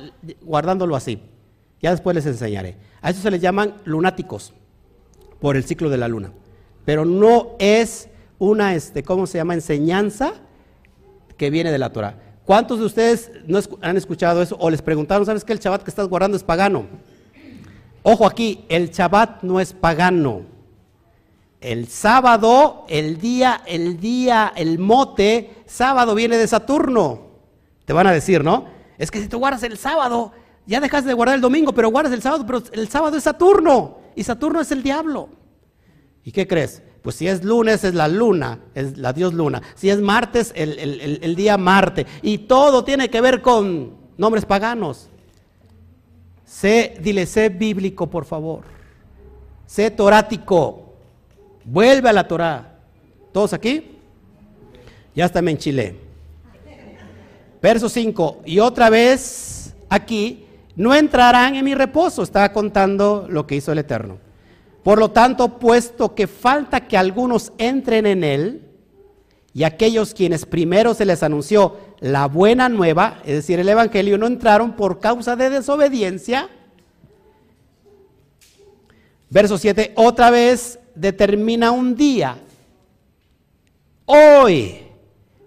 guardándolo 0.42 0.94
así. 0.94 1.20
Ya 1.80 1.90
después 1.90 2.14
les 2.14 2.26
enseñaré. 2.26 2.76
A 3.00 3.10
eso 3.10 3.20
se 3.20 3.30
les 3.30 3.40
llaman 3.40 3.74
lunáticos. 3.84 4.52
por 5.40 5.56
el 5.56 5.64
ciclo 5.64 5.90
de 5.90 5.98
la 5.98 6.06
luna. 6.06 6.30
Pero 6.84 7.04
no 7.04 7.56
es 7.58 8.08
una, 8.38 8.76
este, 8.76 9.02
¿cómo 9.02 9.26
se 9.26 9.38
llama? 9.38 9.54
Enseñanza 9.54 10.34
que 11.36 11.50
viene 11.50 11.72
de 11.72 11.78
la 11.78 11.90
Torah. 11.90 12.14
¿Cuántos 12.44 12.78
de 12.78 12.84
ustedes 12.84 13.32
no 13.46 13.58
han 13.80 13.96
escuchado 13.96 14.42
eso 14.42 14.56
o 14.60 14.70
les 14.70 14.82
preguntaron, 14.82 15.26
¿sabes 15.26 15.44
que 15.44 15.52
el 15.52 15.58
Shabbat 15.58 15.82
que 15.82 15.90
estás 15.90 16.06
guardando 16.08 16.36
es 16.36 16.44
pagano? 16.44 16.86
Ojo 18.02 18.26
aquí, 18.26 18.64
el 18.68 18.90
Shabbat 18.90 19.42
no 19.42 19.60
es 19.60 19.72
pagano. 19.72 20.42
El 21.60 21.86
sábado, 21.86 22.84
el 22.88 23.18
día, 23.18 23.62
el 23.66 24.00
día, 24.00 24.52
el 24.56 24.78
mote, 24.78 25.62
sábado 25.66 26.14
viene 26.14 26.36
de 26.36 26.48
Saturno. 26.48 27.20
Te 27.84 27.92
van 27.92 28.08
a 28.08 28.12
decir, 28.12 28.42
¿no? 28.42 28.66
Es 28.98 29.10
que 29.10 29.20
si 29.20 29.28
tú 29.28 29.38
guardas 29.38 29.62
el 29.62 29.78
sábado, 29.78 30.32
ya 30.66 30.80
dejas 30.80 31.04
de 31.04 31.14
guardar 31.14 31.36
el 31.36 31.40
domingo, 31.40 31.72
pero 31.72 31.90
guardas 31.90 32.12
el 32.12 32.22
sábado, 32.22 32.44
pero 32.46 32.62
el 32.72 32.88
sábado 32.88 33.16
es 33.16 33.22
Saturno. 33.22 33.98
Y 34.16 34.24
Saturno 34.24 34.60
es 34.60 34.72
el 34.72 34.82
diablo. 34.82 35.28
¿Y 36.24 36.32
qué 36.32 36.46
crees? 36.46 36.82
Pues 37.02 37.16
si 37.16 37.26
es 37.26 37.42
lunes 37.44 37.82
es 37.82 37.94
la 37.94 38.06
luna, 38.06 38.60
es 38.74 38.96
la 38.96 39.12
dios 39.12 39.34
luna. 39.34 39.60
Si 39.74 39.90
es 39.90 40.00
martes, 40.00 40.52
el, 40.54 41.34
día 41.34 41.58
Marte. 41.58 42.06
Y 42.22 42.38
todo 42.38 42.84
tiene 42.84 43.10
que 43.10 43.20
ver 43.20 43.42
con 43.42 43.96
nombres 44.16 44.44
paganos. 44.44 45.10
Sé, 46.52 46.96
dile, 47.00 47.24
sé 47.24 47.48
bíblico, 47.48 48.08
por 48.08 48.26
favor. 48.26 48.60
Sé 49.66 49.90
torático. 49.90 50.92
Vuelve 51.64 52.10
a 52.10 52.12
la 52.12 52.28
Torah. 52.28 52.78
¿Todos 53.32 53.54
aquí? 53.54 53.96
Ya 55.14 55.24
está 55.24 55.38
en 55.38 55.56
Chile. 55.56 55.96
Verso 57.60 57.88
5. 57.88 58.42
Y 58.44 58.58
otra 58.58 58.90
vez 58.90 59.74
aquí, 59.88 60.44
no 60.76 60.94
entrarán 60.94 61.56
en 61.56 61.64
mi 61.64 61.74
reposo. 61.74 62.22
Estaba 62.22 62.52
contando 62.52 63.26
lo 63.30 63.46
que 63.46 63.56
hizo 63.56 63.72
el 63.72 63.78
Eterno. 63.78 64.18
Por 64.84 64.98
lo 64.98 65.10
tanto, 65.10 65.58
puesto 65.58 66.14
que 66.14 66.26
falta 66.26 66.86
que 66.86 66.98
algunos 66.98 67.52
entren 67.56 68.04
en 68.04 68.22
él, 68.22 68.68
y 69.54 69.64
aquellos 69.64 70.12
quienes 70.12 70.44
primero 70.44 70.92
se 70.92 71.06
les 71.06 71.22
anunció 71.22 71.76
la 72.02 72.26
buena 72.26 72.68
nueva, 72.68 73.20
es 73.24 73.36
decir, 73.36 73.60
el 73.60 73.68
Evangelio, 73.68 74.18
no 74.18 74.26
entraron 74.26 74.72
por 74.72 74.98
causa 74.98 75.36
de 75.36 75.48
desobediencia. 75.50 76.48
Verso 79.30 79.56
7, 79.56 79.92
otra 79.94 80.30
vez 80.30 80.80
determina 80.96 81.70
un 81.70 81.94
día, 81.94 82.38
hoy, 84.04 84.80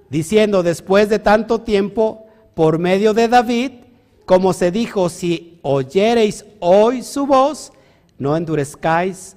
diciendo 0.09 0.63
después 0.63 1.09
de 1.09 1.19
tanto 1.19 1.59
tiempo, 1.59 2.25
por 2.53 2.79
medio 2.79 3.13
de 3.13 3.27
David, 3.27 3.71
como 4.25 4.53
se 4.53 4.71
dijo, 4.71 5.09
si 5.09 5.59
oyereis 5.61 6.45
hoy 6.61 7.03
su 7.03 7.27
voz, 7.27 7.73
no 8.17 8.37
endurezcáis 8.37 9.35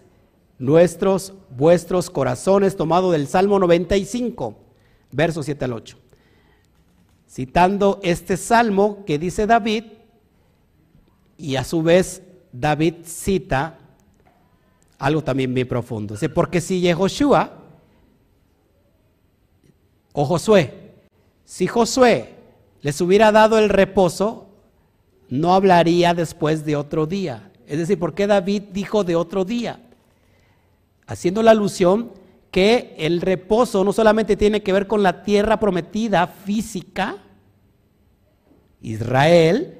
nuestros, 0.56 1.34
vuestros 1.50 2.10
corazones, 2.10 2.76
tomado 2.76 3.10
del 3.10 3.26
Salmo 3.26 3.58
95, 3.58 4.54
versos 5.10 5.46
7 5.46 5.64
al 5.64 5.72
8. 5.72 6.07
Citando 7.28 8.00
este 8.02 8.36
salmo 8.36 9.04
que 9.04 9.18
dice 9.18 9.46
David, 9.46 9.84
y 11.36 11.56
a 11.56 11.64
su 11.64 11.82
vez 11.82 12.22
David 12.52 12.94
cita 13.04 13.78
algo 14.98 15.22
también 15.22 15.54
bien 15.54 15.68
profundo. 15.68 16.14
Dice, 16.14 16.28
porque 16.28 16.60
si 16.60 16.80
Yehoshua 16.80 17.52
o 20.12 20.24
Josué, 20.24 20.94
si 21.44 21.66
Josué 21.66 22.34
les 22.82 23.00
hubiera 23.00 23.30
dado 23.30 23.58
el 23.58 23.68
reposo, 23.68 24.48
no 25.28 25.54
hablaría 25.54 26.14
después 26.14 26.64
de 26.64 26.76
otro 26.76 27.06
día. 27.06 27.52
Es 27.66 27.78
decir, 27.78 27.98
¿por 27.98 28.14
qué 28.14 28.26
David 28.26 28.64
dijo 28.72 29.04
de 29.04 29.14
otro 29.14 29.44
día? 29.44 29.80
Haciendo 31.06 31.42
la 31.42 31.52
alusión 31.52 32.10
que 32.50 32.94
el 32.98 33.20
reposo 33.20 33.84
no 33.84 33.92
solamente 33.92 34.36
tiene 34.36 34.62
que 34.62 34.72
ver 34.72 34.86
con 34.86 35.02
la 35.02 35.22
tierra 35.22 35.60
prometida 35.60 36.26
física, 36.26 37.16
Israel, 38.80 39.78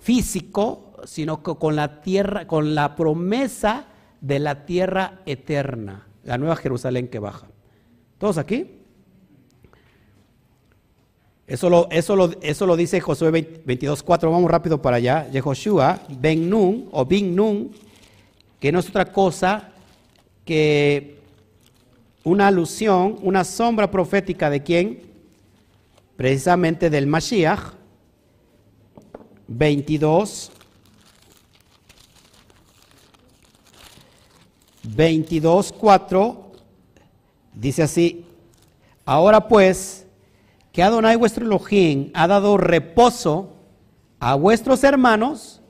físico, 0.00 0.92
sino 1.04 1.42
con 1.42 1.76
la 1.76 2.00
tierra, 2.00 2.46
con 2.46 2.74
la 2.74 2.94
promesa 2.96 3.86
de 4.20 4.38
la 4.38 4.66
tierra 4.66 5.20
eterna, 5.26 6.06
la 6.24 6.38
nueva 6.38 6.56
Jerusalén 6.56 7.08
que 7.08 7.18
baja. 7.18 7.48
¿Todos 8.18 8.38
aquí? 8.38 8.78
Eso 11.46 11.68
lo, 11.68 11.88
eso 11.90 12.14
lo, 12.14 12.30
eso 12.40 12.66
lo 12.66 12.76
dice 12.76 13.00
Josué 13.00 13.30
22.4. 13.32 14.30
Vamos 14.30 14.50
rápido 14.50 14.80
para 14.80 14.96
allá. 14.96 15.28
Yehoshua, 15.30 16.00
Ben 16.08 16.48
Nun 16.48 16.88
o 16.92 17.04
Bin 17.04 17.34
Nun, 17.34 17.72
que 18.60 18.70
no 18.70 18.78
es 18.78 18.88
otra 18.88 19.06
cosa 19.12 19.72
que 20.44 21.21
una 22.24 22.48
alusión, 22.48 23.18
una 23.22 23.44
sombra 23.44 23.90
profética 23.90 24.50
de 24.50 24.62
quién? 24.62 25.02
Precisamente 26.16 26.90
del 26.90 27.06
Mashiach. 27.06 27.74
22. 29.48 30.52
22.4 34.96 36.36
dice 37.54 37.82
así, 37.82 38.26
ahora 39.04 39.46
pues, 39.46 40.06
que 40.72 40.82
Adonai 40.82 41.16
vuestro 41.16 41.44
Elohim 41.44 42.10
ha 42.14 42.26
dado 42.26 42.56
reposo 42.56 43.52
a 44.18 44.34
vuestros 44.34 44.82
hermanos, 44.84 45.60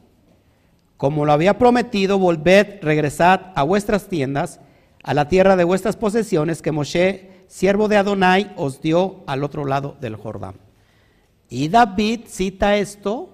como 0.96 1.24
lo 1.24 1.32
había 1.32 1.58
prometido, 1.58 2.18
volved, 2.18 2.80
regresad 2.82 3.52
a 3.54 3.62
vuestras 3.64 4.08
tiendas, 4.08 4.60
a 5.02 5.14
la 5.14 5.28
tierra 5.28 5.56
de 5.56 5.64
vuestras 5.64 5.96
posesiones 5.96 6.62
que 6.62 6.72
Moshe, 6.72 7.44
siervo 7.48 7.88
de 7.88 7.96
Adonai, 7.96 8.52
os 8.56 8.80
dio 8.80 9.22
al 9.26 9.42
otro 9.44 9.64
lado 9.64 9.96
del 10.00 10.16
Jordán. 10.16 10.54
Y 11.48 11.68
David 11.68 12.20
cita 12.26 12.76
esto, 12.76 13.30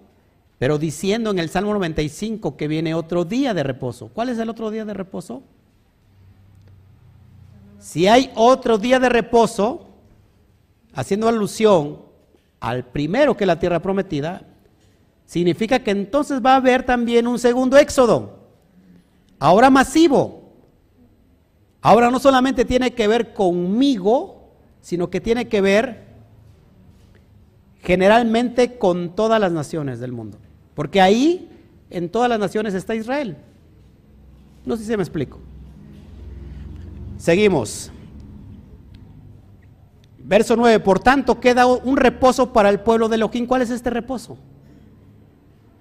pero 0.58 0.78
diciendo 0.78 1.30
en 1.30 1.38
el 1.38 1.50
Salmo 1.50 1.72
95 1.72 2.56
que 2.56 2.68
viene 2.68 2.94
otro 2.94 3.24
día 3.24 3.54
de 3.54 3.62
reposo. 3.62 4.08
¿Cuál 4.08 4.30
es 4.30 4.38
el 4.38 4.48
otro 4.48 4.70
día 4.70 4.84
de 4.84 4.94
reposo? 4.94 5.42
Si 7.78 8.08
hay 8.08 8.32
otro 8.34 8.76
día 8.76 8.98
de 8.98 9.08
reposo, 9.08 9.86
haciendo 10.94 11.28
alusión 11.28 12.00
al 12.60 12.84
primero 12.86 13.36
que 13.36 13.46
la 13.46 13.60
tierra 13.60 13.80
prometida, 13.80 14.42
significa 15.26 15.78
que 15.78 15.92
entonces 15.92 16.40
va 16.44 16.54
a 16.54 16.56
haber 16.56 16.82
también 16.82 17.28
un 17.28 17.38
segundo 17.38 17.76
éxodo, 17.76 18.40
ahora 19.38 19.70
masivo. 19.70 20.37
Ahora 21.80 22.10
no 22.10 22.18
solamente 22.18 22.64
tiene 22.64 22.92
que 22.92 23.06
ver 23.06 23.32
conmigo, 23.32 24.50
sino 24.80 25.10
que 25.10 25.20
tiene 25.20 25.48
que 25.48 25.60
ver 25.60 26.06
generalmente 27.82 28.78
con 28.78 29.14
todas 29.14 29.40
las 29.40 29.52
naciones 29.52 30.00
del 30.00 30.12
mundo. 30.12 30.38
Porque 30.74 31.00
ahí, 31.00 31.50
en 31.90 32.08
todas 32.08 32.28
las 32.28 32.38
naciones 32.38 32.74
está 32.74 32.94
Israel. 32.94 33.36
No 34.64 34.76
sé 34.76 34.82
si 34.82 34.88
se 34.88 34.96
me 34.96 35.02
explico. 35.02 35.38
Seguimos. 37.16 37.90
Verso 40.18 40.56
9, 40.56 40.80
por 40.80 41.00
tanto 41.00 41.40
queda 41.40 41.66
un 41.66 41.96
reposo 41.96 42.52
para 42.52 42.68
el 42.68 42.80
pueblo 42.80 43.08
de 43.08 43.16
Elohim. 43.16 43.46
¿Cuál 43.46 43.62
es 43.62 43.70
este 43.70 43.88
reposo? 43.88 44.36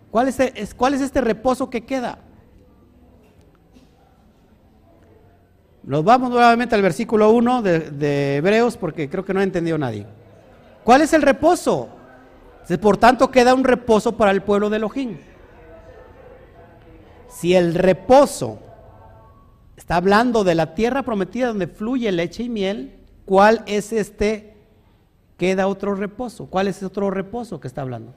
¿Cuál 0.10 0.30
es, 0.30 0.74
cuál 0.74 0.94
es 0.94 1.02
este 1.02 1.22
reposo 1.22 1.70
que 1.70 1.86
queda? 1.86 2.20
Nos 5.88 6.04
vamos 6.04 6.30
nuevamente 6.30 6.76
al 6.76 6.84
versículo 6.84 7.32
1 7.32 7.64
de, 7.64 7.80
de, 7.80 8.36
Hebreos 8.36 8.78
porque 8.78 9.10
creo 9.10 9.26
que 9.26 9.34
no 9.34 9.40
ha 9.40 9.44
entendido 9.44 9.80
nadie. 9.80 10.06
¿Cuál 10.84 11.02
es 11.02 11.14
el 11.14 11.24
reposo? 11.24 11.90
Por 12.80 12.98
tanto 12.98 13.32
queda 13.32 13.56
un 13.56 13.64
reposo 13.64 14.16
para 14.16 14.30
el 14.30 14.44
pueblo 14.44 14.70
de 14.70 14.78
Elohim. 14.78 15.18
Si 17.28 17.56
el 17.56 17.74
reposo 17.74 18.60
está 19.76 19.96
hablando 19.96 20.44
de 20.44 20.54
la 20.54 20.76
tierra 20.76 21.02
prometida 21.02 21.48
donde 21.48 21.66
fluye 21.66 22.12
leche 22.12 22.44
y 22.44 22.50
miel, 22.50 22.98
¿Cuál 23.28 23.62
es 23.66 23.92
este? 23.92 24.54
Queda 25.38 25.68
otro 25.68 25.96
reposo. 25.96 26.46
¿Cuál 26.46 26.70
es 26.70 26.82
otro 26.82 27.12
reposo 27.12 27.60
que 27.60 27.68
está 27.68 27.82
hablando? 27.82 28.14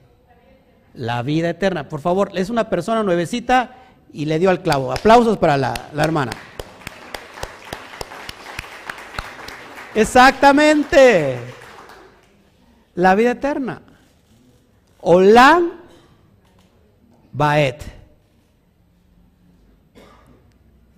La 0.94 1.22
vida 1.22 1.50
eterna. 1.50 1.88
Por 1.88 2.00
favor, 2.00 2.30
es 2.34 2.48
una 2.48 2.70
persona 2.70 3.02
nuevecita 3.02 3.74
y 4.12 4.26
le 4.26 4.38
dio 4.38 4.50
al 4.50 4.62
clavo. 4.62 4.92
Aplausos 4.92 5.36
para 5.36 5.56
la, 5.56 5.74
hermana. 5.98 6.30
Exactamente. 10.00 11.36
La 12.94 13.14
vida 13.14 13.32
eterna. 13.32 13.82
Olam 15.02 15.72
Baet. 17.32 17.82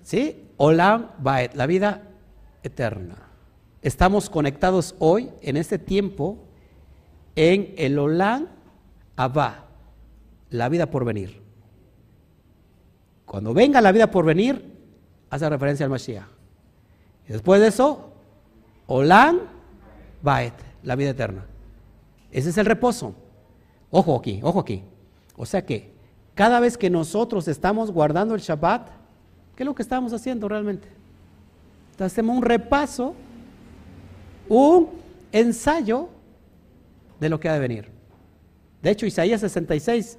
¿Sí? 0.04 0.48
Olam 0.56 1.10
Baet, 1.18 1.54
la 1.54 1.66
vida 1.66 2.02
eterna. 2.62 3.16
Estamos 3.82 4.30
conectados 4.30 4.94
hoy, 5.00 5.30
en 5.42 5.56
este 5.56 5.80
tiempo, 5.80 6.38
en 7.34 7.74
el 7.78 7.98
Olam 7.98 8.46
Abba, 9.16 9.64
la 10.50 10.68
vida 10.68 10.86
por 10.86 11.04
venir. 11.04 11.42
Cuando 13.26 13.52
venga 13.52 13.80
la 13.80 13.90
vida 13.90 14.12
por 14.12 14.24
venir, 14.24 14.78
hace 15.28 15.48
referencia 15.48 15.84
al 15.86 15.90
Mashiach. 15.90 16.22
Y 17.28 17.32
después 17.32 17.60
de 17.60 17.66
eso, 17.66 18.11
Olam 18.86 19.40
Baet, 20.22 20.54
la 20.82 20.96
vida 20.96 21.10
eterna. 21.10 21.46
Ese 22.30 22.50
es 22.50 22.58
el 22.58 22.66
reposo. 22.66 23.14
Ojo 23.90 24.16
aquí, 24.16 24.40
ojo 24.42 24.60
aquí. 24.60 24.82
O 25.36 25.44
sea 25.46 25.64
que 25.64 25.92
cada 26.34 26.60
vez 26.60 26.78
que 26.78 26.88
nosotros 26.88 27.48
estamos 27.48 27.90
guardando 27.90 28.34
el 28.34 28.40
Shabbat, 28.40 28.88
¿qué 29.54 29.62
es 29.62 29.66
lo 29.66 29.74
que 29.74 29.82
estamos 29.82 30.12
haciendo 30.12 30.48
realmente? 30.48 30.88
hacemos 31.98 32.36
un 32.36 32.42
repaso, 32.42 33.14
un 34.48 34.88
ensayo 35.30 36.08
de 37.20 37.28
lo 37.28 37.38
que 37.38 37.48
ha 37.48 37.54
de 37.54 37.60
venir. 37.60 37.88
De 38.82 38.90
hecho, 38.90 39.06
Isaías 39.06 39.40
66, 39.40 40.18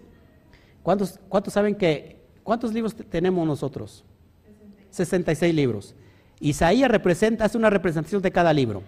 ¿cuántos, 0.81 1.19
cuántos 1.27 1.53
saben 1.53 1.75
que, 1.75 2.21
cuántos 2.43 2.73
libros 2.73 2.95
tenemos 2.95 3.45
nosotros? 3.45 4.05
66 4.91 5.53
libros. 5.53 5.95
Isaías 6.39 6.89
representa, 6.89 7.45
hace 7.45 7.57
una 7.57 7.69
representación 7.69 8.21
de 8.21 8.31
cada 8.31 8.53
libro. 8.53 8.83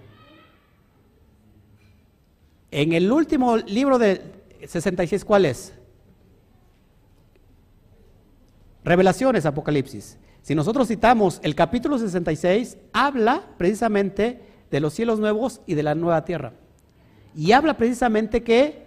En 2.71 2.93
el 2.93 3.11
último 3.11 3.57
libro 3.57 3.97
de 3.97 4.21
66, 4.67 5.23
¿cuál 5.23 5.45
es? 5.45 5.73
Revelaciones, 8.83 9.45
Apocalipsis. 9.45 10.17
Si 10.41 10.53
nosotros 10.53 10.87
citamos 10.87 11.39
el 11.41 11.55
capítulo 11.55 11.97
66, 11.97 12.77
habla 12.93 13.43
precisamente 13.57 14.41
de 14.69 14.79
los 14.79 14.93
cielos 14.93 15.19
nuevos 15.19 15.61
y 15.65 15.73
de 15.73 15.83
la 15.83 15.95
nueva 15.95 16.25
tierra. 16.25 16.53
Y 17.35 17.53
habla 17.53 17.77
precisamente 17.77 18.43
que 18.43 18.85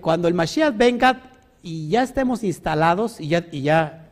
cuando 0.00 0.26
el 0.26 0.34
Mashiach 0.34 0.76
venga 0.76 1.30
y 1.62 1.88
ya 1.88 2.02
estemos 2.02 2.42
instalados, 2.42 3.20
y 3.20 3.28
ya, 3.28 3.46
y 3.52 3.62
ya, 3.62 4.10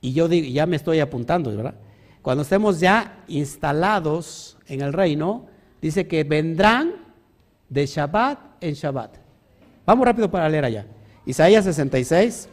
y 0.00 0.12
yo 0.12 0.28
digo, 0.28 0.48
ya 0.48 0.66
me 0.66 0.76
estoy 0.76 1.00
apuntando, 1.00 1.54
¿verdad? 1.54 1.74
Cuando 2.26 2.42
estemos 2.42 2.80
ya 2.80 3.22
instalados 3.28 4.58
en 4.66 4.80
el 4.80 4.92
reino, 4.92 5.46
dice 5.80 6.08
que 6.08 6.24
vendrán 6.24 6.94
de 7.68 7.86
Shabbat 7.86 8.40
en 8.60 8.74
Shabbat. 8.74 9.14
Vamos 9.86 10.04
rápido 10.04 10.28
para 10.28 10.48
leer 10.48 10.64
allá. 10.64 10.86
Isaías 11.24 11.64
66. 11.66 12.48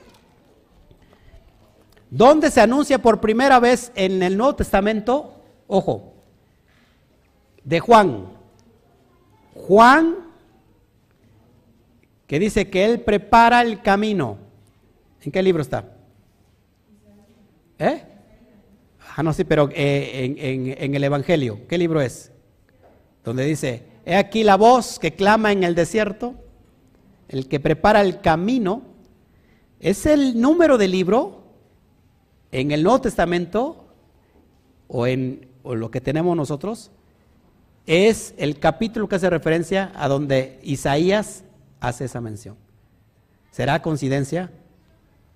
¿Dónde 2.12 2.52
se 2.52 2.62
anuncia 2.62 3.02
por 3.02 3.20
primera 3.20 3.60
vez 3.60 3.91
en 3.95 4.22
el 4.22 4.38
Nuevo 4.38 4.58
Testamento? 4.58 5.41
Ojo, 5.66 6.14
de 7.64 7.80
Juan. 7.80 8.28
Juan, 9.56 10.18
que 12.28 12.38
dice 12.38 12.70
que 12.70 12.86
él 12.86 13.02
prepara 13.02 13.64
el 13.64 13.82
camino. 13.82 14.38
¿En 15.24 15.32
qué 15.32 15.41
libro 15.41 15.64
está? 15.64 15.84
¿Eh? 17.80 18.12
Ah, 19.15 19.22
no, 19.22 19.31
sí, 19.31 19.44
pero 19.44 19.69
eh, 19.73 20.76
en, 20.80 20.95
el 20.95 21.03
Evangelio. 21.03 21.68
¿Qué 21.68 21.77
libro 21.77 22.02
es? 22.02 22.31
Donde 23.23 23.45
dice, 23.45 23.84
he 24.06 24.15
aquí 24.15 24.44
la 24.44 24.56
voz 24.56 24.98
que 24.98 25.14
clama 25.14 25.52
en 25.52 25.64
el 25.64 25.76
desierto, 25.76 26.34
el 27.27 27.48
que 27.48 27.60
prepara 27.60 28.02
el 28.02 28.22
camino. 28.22 28.81
Es 29.80 30.07
el 30.07 30.41
número 30.41 30.80
del 30.80 30.91
libro 30.91 31.44
en 32.52 32.72
el 32.72 32.81
Nuevo 32.81 33.02
Testamento, 33.02 33.85
o 34.88 35.06
en 35.06 35.48
lo 35.64 35.91
que 35.91 36.02
tenemos 36.02 36.35
nosotros, 36.35 36.91
es 37.85 38.34
el 38.38 38.60
capítulo 38.60 39.07
que 39.07 39.15
hace 39.15 39.30
referencia 39.30 39.91
a 39.95 40.07
donde 40.07 40.60
Isaías 40.64 41.44
hace 41.80 42.06
esa 42.06 42.22
mención. 42.22 42.56
¿Será 43.52 43.81
coincidencia? 43.81 44.52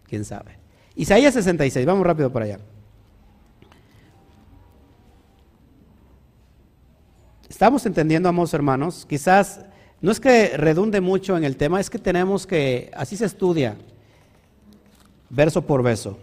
¿Quién 0.08 0.26
sabe? 0.26 0.58
Isaías 0.96 1.34
66, 1.36 1.86
vamos 1.86 2.06
rápido 2.06 2.32
para 2.32 2.46
allá. 2.46 2.60
Estamos 7.50 7.86
entendiendo, 7.86 8.28
amados 8.28 8.54
hermanos, 8.54 9.06
quizás 9.08 9.62
no 10.02 10.12
es 10.12 10.20
que 10.20 10.58
redunde 10.58 11.00
mucho 11.00 11.38
en 11.38 11.46
el 11.46 11.56
tema, 11.56 11.80
es 11.80 11.90
que 11.90 11.98
tenemos 11.98 12.46
que, 12.46 12.92
así 12.94 13.16
se 13.16 13.26
estudia, 13.26 13.78
verso 15.30 15.62
por 15.62 15.82
verso. 15.82 16.18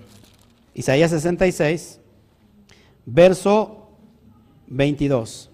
Isaías 0.74 1.10
66, 1.12 1.98
verso 3.06 3.88
22. 4.66 5.50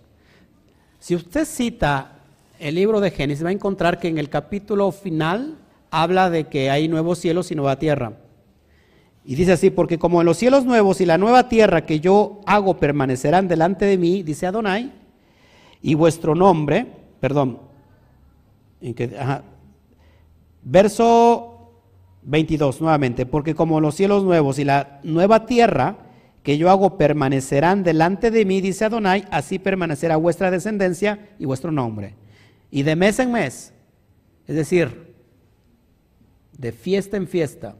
Si 0.99 1.15
usted 1.15 1.45
cita 1.45 2.19
el 2.59 2.75
libro 2.75 3.01
de 3.01 3.13
Génesis, 3.13 3.45
va 3.45 3.51
a 3.51 3.53
encontrar 3.53 4.01
que 4.01 4.09
en 4.09 4.19
el 4.19 4.29
capítulo 4.29 4.91
final 4.91 5.57
habla 5.93 6.31
de 6.31 6.49
que 6.49 6.69
hay 6.69 6.89
nuevos 6.89 7.21
cielos 7.21 7.53
y 7.53 7.55
nueva 7.55 7.79
tierra. 7.79 8.15
Y 9.25 9.37
dice 9.37 9.53
así, 9.53 9.71
porque 9.71 10.01
como 10.01 10.21
en 10.21 10.27
los 10.27 10.37
cielos 10.37 10.65
nuevos 10.65 11.01
y 11.01 11.07
la 11.07 11.17
nueva 11.17 11.49
tierra 11.49 11.87
que 11.87 12.01
yo 12.01 12.41
hago 12.45 12.79
permanecerán 12.79 13.47
delante 13.47 13.85
de 13.85 13.99
mí, 13.99 14.25
dice 14.25 14.47
Adonai, 14.47 15.00
y 15.83 15.95
vuestro 15.95 16.35
nombre, 16.35 16.87
perdón, 17.21 17.59
en 18.81 18.95
que, 18.95 19.11
verso 20.63 21.73
22 22.23 22.81
nuevamente, 22.81 23.27
porque 23.27 23.55
como 23.55 23.81
los 23.81 23.95
cielos 23.95 24.25
nuevos 24.25 24.59
y 24.59 24.65
la 24.65 25.01
nueva 25.03 25.47
tierra 25.47 25.97
que 26.43 26.57
yo 26.57 26.71
hago 26.71 26.97
permanecerán 26.97 27.83
delante 27.83 28.31
de 28.31 28.45
mí, 28.45 28.61
dice 28.61 28.87
Adonai, 28.87 29.25
así 29.31 29.59
permanecerá 29.59 30.17
vuestra 30.17 30.51
descendencia 30.51 31.29
y 31.39 31.45
vuestro 31.45 31.71
nombre. 31.71 32.15
Y 32.71 32.83
de 32.83 32.97
mes 32.97 33.19
en 33.19 33.33
mes, 33.33 33.73
es 34.47 34.57
decir, 34.57 35.15
de 36.57 36.73
fiesta 36.73 37.17
en 37.17 37.27
fiesta, 37.27 37.77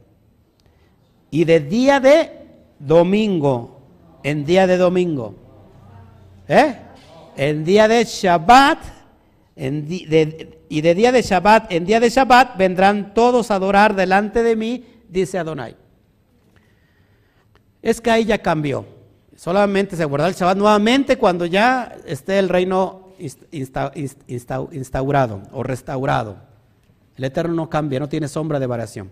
y 1.29 1.45
de 1.45 1.59
día 1.59 1.99
de 1.99 2.41
domingo 2.79 3.81
en 4.23 4.45
día 4.45 4.67
de 4.67 4.77
domingo, 4.77 5.35
¿eh? 6.47 6.75
En 7.35 7.63
día 7.63 7.87
de 7.87 8.03
Shabbat, 8.03 8.79
y 9.55 10.81
de 10.81 10.95
día 10.95 11.11
de 11.11 11.21
Shabbat 11.21 11.71
en 11.71 11.85
día 11.85 11.99
de 11.99 12.09
Shabbat 12.09 12.57
vendrán 12.57 13.13
todos 13.13 13.51
a 13.51 13.55
adorar 13.55 13.95
delante 13.95 14.41
de 14.43 14.55
mí, 14.55 14.85
dice 15.09 15.37
Adonai. 15.37 15.75
Es 17.81 17.99
que 17.99 18.11
ahí 18.11 18.25
ya 18.25 18.37
cambió. 18.37 18.85
Solamente 19.35 19.95
se 19.95 20.05
guarda 20.05 20.27
el 20.27 20.35
Shabbat 20.35 20.57
nuevamente 20.57 21.17
cuando 21.17 21.45
ya 21.45 21.95
esté 22.05 22.39
el 22.39 22.47
reino 22.49 23.09
instaurado 24.71 25.41
o 25.51 25.63
restaurado. 25.63 26.37
El 27.15 27.25
Eterno 27.25 27.53
no 27.53 27.69
cambia, 27.69 27.99
no 27.99 28.09
tiene 28.09 28.27
sombra 28.27 28.59
de 28.59 28.67
variación. 28.67 29.09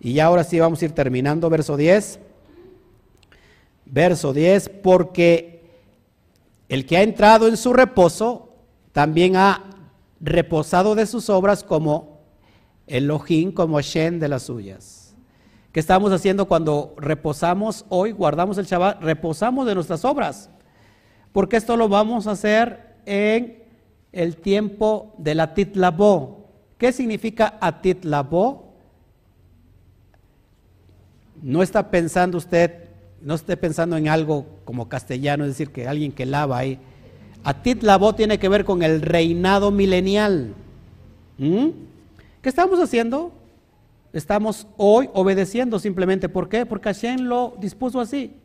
Y 0.00 0.14
ya 0.14 0.26
ahora 0.26 0.44
sí 0.44 0.58
vamos 0.60 0.80
a 0.80 0.84
ir 0.84 0.92
terminando, 0.92 1.48
verso 1.50 1.76
10. 1.76 2.20
Verso 3.86 4.32
10, 4.32 4.68
porque 4.82 5.59
el 6.70 6.86
que 6.86 6.96
ha 6.96 7.02
entrado 7.02 7.48
en 7.48 7.56
su 7.56 7.72
reposo 7.72 8.54
también 8.92 9.34
ha 9.34 9.64
reposado 10.20 10.94
de 10.94 11.04
sus 11.04 11.28
obras 11.28 11.64
como 11.64 12.20
Elohim, 12.86 13.50
como 13.50 13.80
Shen 13.80 14.20
de 14.20 14.28
las 14.28 14.44
suyas. 14.44 15.16
¿Qué 15.72 15.80
estamos 15.80 16.12
haciendo 16.12 16.46
cuando 16.46 16.94
reposamos 16.96 17.84
hoy, 17.88 18.12
guardamos 18.12 18.56
el 18.56 18.66
Shabbat? 18.66 19.02
Reposamos 19.02 19.66
de 19.66 19.74
nuestras 19.74 20.04
obras. 20.04 20.48
Porque 21.32 21.56
esto 21.56 21.76
lo 21.76 21.88
vamos 21.88 22.28
a 22.28 22.32
hacer 22.32 22.94
en 23.04 23.64
el 24.12 24.36
tiempo 24.36 25.12
de 25.18 25.34
la 25.34 25.54
titlabó. 25.54 26.46
¿Qué 26.78 26.92
significa 26.92 27.58
atitlabó? 27.60 28.74
No 31.42 31.64
está 31.64 31.90
pensando 31.90 32.38
usted, 32.38 32.89
no 33.22 33.34
esté 33.34 33.56
pensando 33.56 33.96
en 33.96 34.08
algo 34.08 34.46
como 34.64 34.88
castellano, 34.88 35.44
es 35.44 35.50
decir, 35.50 35.70
que 35.70 35.86
alguien 35.86 36.12
que 36.12 36.26
lava 36.26 36.58
ahí 36.58 36.78
Atit 37.44 37.82
Labó 37.82 38.14
tiene 38.14 38.38
que 38.38 38.48
ver 38.48 38.64
con 38.64 38.82
el 38.82 39.00
reinado 39.00 39.70
milenial. 39.70 40.54
¿Mm? 41.38 41.68
¿Qué 42.42 42.48
estamos 42.48 42.78
haciendo? 42.80 43.32
Estamos 44.12 44.66
hoy 44.76 45.08
obedeciendo 45.14 45.78
simplemente. 45.78 46.28
¿Por 46.28 46.48
qué? 46.48 46.66
Porque 46.66 46.92
Hashem 46.92 47.20
lo 47.22 47.56
dispuso 47.58 48.00
así. 48.00 48.36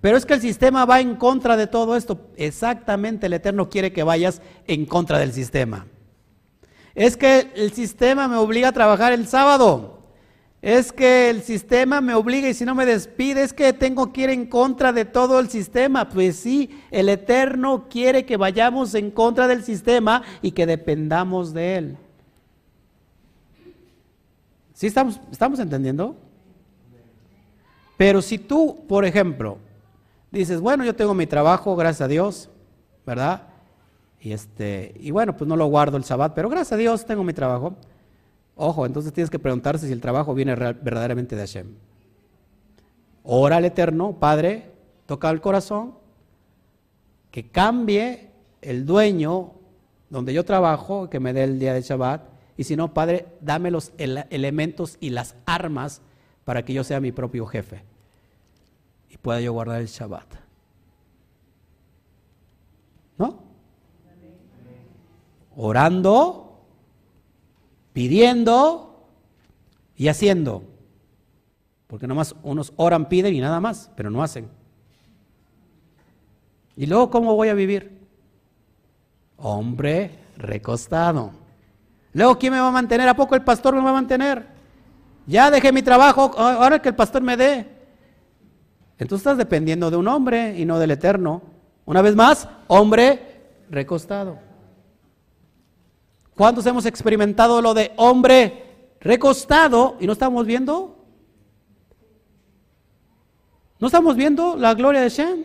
Pero 0.00 0.16
es 0.16 0.26
que 0.26 0.34
el 0.34 0.40
sistema 0.40 0.84
va 0.84 1.00
en 1.00 1.16
contra 1.16 1.56
de 1.56 1.66
todo 1.66 1.96
esto. 1.96 2.20
Exactamente, 2.36 3.26
el 3.26 3.32
Eterno 3.34 3.68
quiere 3.68 3.92
que 3.92 4.02
vayas 4.02 4.42
en 4.66 4.84
contra 4.84 5.18
del 5.18 5.32
sistema. 5.32 5.86
Es 6.94 7.16
que 7.16 7.50
el 7.54 7.72
sistema 7.72 8.28
me 8.28 8.36
obliga 8.36 8.68
a 8.68 8.72
trabajar 8.72 9.12
el 9.12 9.26
sábado 9.26 10.01
es 10.62 10.92
que 10.92 11.28
el 11.28 11.42
sistema 11.42 12.00
me 12.00 12.14
obliga 12.14 12.48
y 12.48 12.54
si 12.54 12.64
no 12.64 12.76
me 12.76 12.86
despide 12.86 13.42
es 13.42 13.52
que 13.52 13.72
tengo 13.72 14.12
que 14.12 14.22
ir 14.22 14.30
en 14.30 14.46
contra 14.46 14.92
de 14.92 15.04
todo 15.04 15.40
el 15.40 15.48
sistema. 15.50 16.08
Pues 16.08 16.36
sí, 16.36 16.70
el 16.92 17.08
Eterno 17.08 17.88
quiere 17.90 18.24
que 18.24 18.36
vayamos 18.36 18.94
en 18.94 19.10
contra 19.10 19.48
del 19.48 19.64
sistema 19.64 20.22
y 20.40 20.52
que 20.52 20.64
dependamos 20.64 21.52
de 21.52 21.76
Él. 21.76 21.96
¿Sí 24.72 24.86
estamos, 24.86 25.20
estamos 25.32 25.58
entendiendo? 25.58 26.16
Pero 27.96 28.22
si 28.22 28.38
tú, 28.38 28.84
por 28.88 29.04
ejemplo, 29.04 29.58
dices, 30.30 30.60
bueno, 30.60 30.84
yo 30.84 30.94
tengo 30.94 31.12
mi 31.12 31.26
trabajo, 31.26 31.74
gracias 31.74 32.02
a 32.02 32.08
Dios, 32.08 32.50
¿verdad? 33.04 33.48
Y, 34.20 34.32
este, 34.32 34.94
y 35.00 35.10
bueno, 35.10 35.36
pues 35.36 35.48
no 35.48 35.56
lo 35.56 35.66
guardo 35.66 35.96
el 35.96 36.04
sabbat, 36.04 36.34
pero 36.34 36.48
gracias 36.48 36.72
a 36.72 36.76
Dios 36.76 37.04
tengo 37.04 37.24
mi 37.24 37.32
trabajo. 37.32 37.74
Ojo, 38.64 38.86
entonces 38.86 39.12
tienes 39.12 39.28
que 39.28 39.40
preguntarse 39.40 39.88
si 39.88 39.92
el 39.92 40.00
trabajo 40.00 40.34
viene 40.34 40.54
verdaderamente 40.54 41.34
de 41.34 41.42
Hashem. 41.42 41.66
ora 43.24 43.56
al 43.56 43.64
Eterno, 43.64 44.12
Padre, 44.20 44.70
toca 45.06 45.28
el 45.30 45.40
corazón, 45.40 45.94
que 47.32 47.48
cambie 47.48 48.30
el 48.60 48.86
dueño 48.86 49.54
donde 50.10 50.32
yo 50.32 50.44
trabajo, 50.44 51.10
que 51.10 51.18
me 51.18 51.32
dé 51.32 51.42
el 51.42 51.58
día 51.58 51.74
de 51.74 51.82
Shabbat, 51.82 52.22
y 52.56 52.62
si 52.62 52.76
no, 52.76 52.94
Padre, 52.94 53.26
dame 53.40 53.72
los 53.72 53.90
elementos 53.98 54.96
y 55.00 55.10
las 55.10 55.34
armas 55.44 56.00
para 56.44 56.64
que 56.64 56.72
yo 56.72 56.84
sea 56.84 57.00
mi 57.00 57.10
propio 57.10 57.46
jefe 57.46 57.82
y 59.10 59.16
pueda 59.16 59.40
yo 59.40 59.52
guardar 59.52 59.80
el 59.80 59.88
Shabbat. 59.88 60.36
¿No? 63.18 63.42
Orando, 65.56 66.51
pidiendo 67.92 69.06
y 69.96 70.08
haciendo. 70.08 70.64
Porque 71.86 72.06
nomás 72.06 72.34
unos 72.42 72.72
oran, 72.76 73.08
piden 73.08 73.34
y 73.34 73.40
nada 73.40 73.60
más, 73.60 73.90
pero 73.96 74.10
no 74.10 74.22
hacen. 74.22 74.48
¿Y 76.76 76.86
luego 76.86 77.10
cómo 77.10 77.34
voy 77.34 77.48
a 77.48 77.54
vivir? 77.54 78.00
Hombre 79.36 80.18
recostado. 80.36 81.32
Luego, 82.14 82.38
¿quién 82.38 82.52
me 82.52 82.60
va 82.60 82.68
a 82.68 82.72
mantener? 82.72 83.08
¿A 83.08 83.14
poco 83.14 83.34
el 83.34 83.42
pastor 83.42 83.74
me 83.74 83.82
va 83.82 83.90
a 83.90 83.94
mantener? 83.94 84.46
Ya 85.26 85.50
dejé 85.50 85.72
mi 85.72 85.82
trabajo, 85.82 86.32
ahora 86.36 86.80
que 86.80 86.88
el 86.88 86.94
pastor 86.94 87.22
me 87.22 87.36
dé. 87.36 87.66
Entonces 88.98 89.26
estás 89.26 89.38
dependiendo 89.38 89.90
de 89.90 89.96
un 89.96 90.08
hombre 90.08 90.58
y 90.58 90.64
no 90.64 90.78
del 90.78 90.92
eterno. 90.92 91.42
Una 91.84 92.02
vez 92.02 92.14
más, 92.14 92.48
hombre 92.68 93.42
recostado. 93.70 94.38
¿Cuántos 96.36 96.64
hemos 96.66 96.86
experimentado 96.86 97.60
lo 97.60 97.74
de 97.74 97.92
hombre 97.96 98.94
recostado 99.00 99.96
y 100.00 100.06
no 100.06 100.12
estamos 100.12 100.46
viendo? 100.46 101.04
¿No 103.78 103.86
estamos 103.86 104.16
viendo 104.16 104.56
la 104.56 104.74
gloria 104.74 105.00
de 105.00 105.08
Shem? 105.08 105.44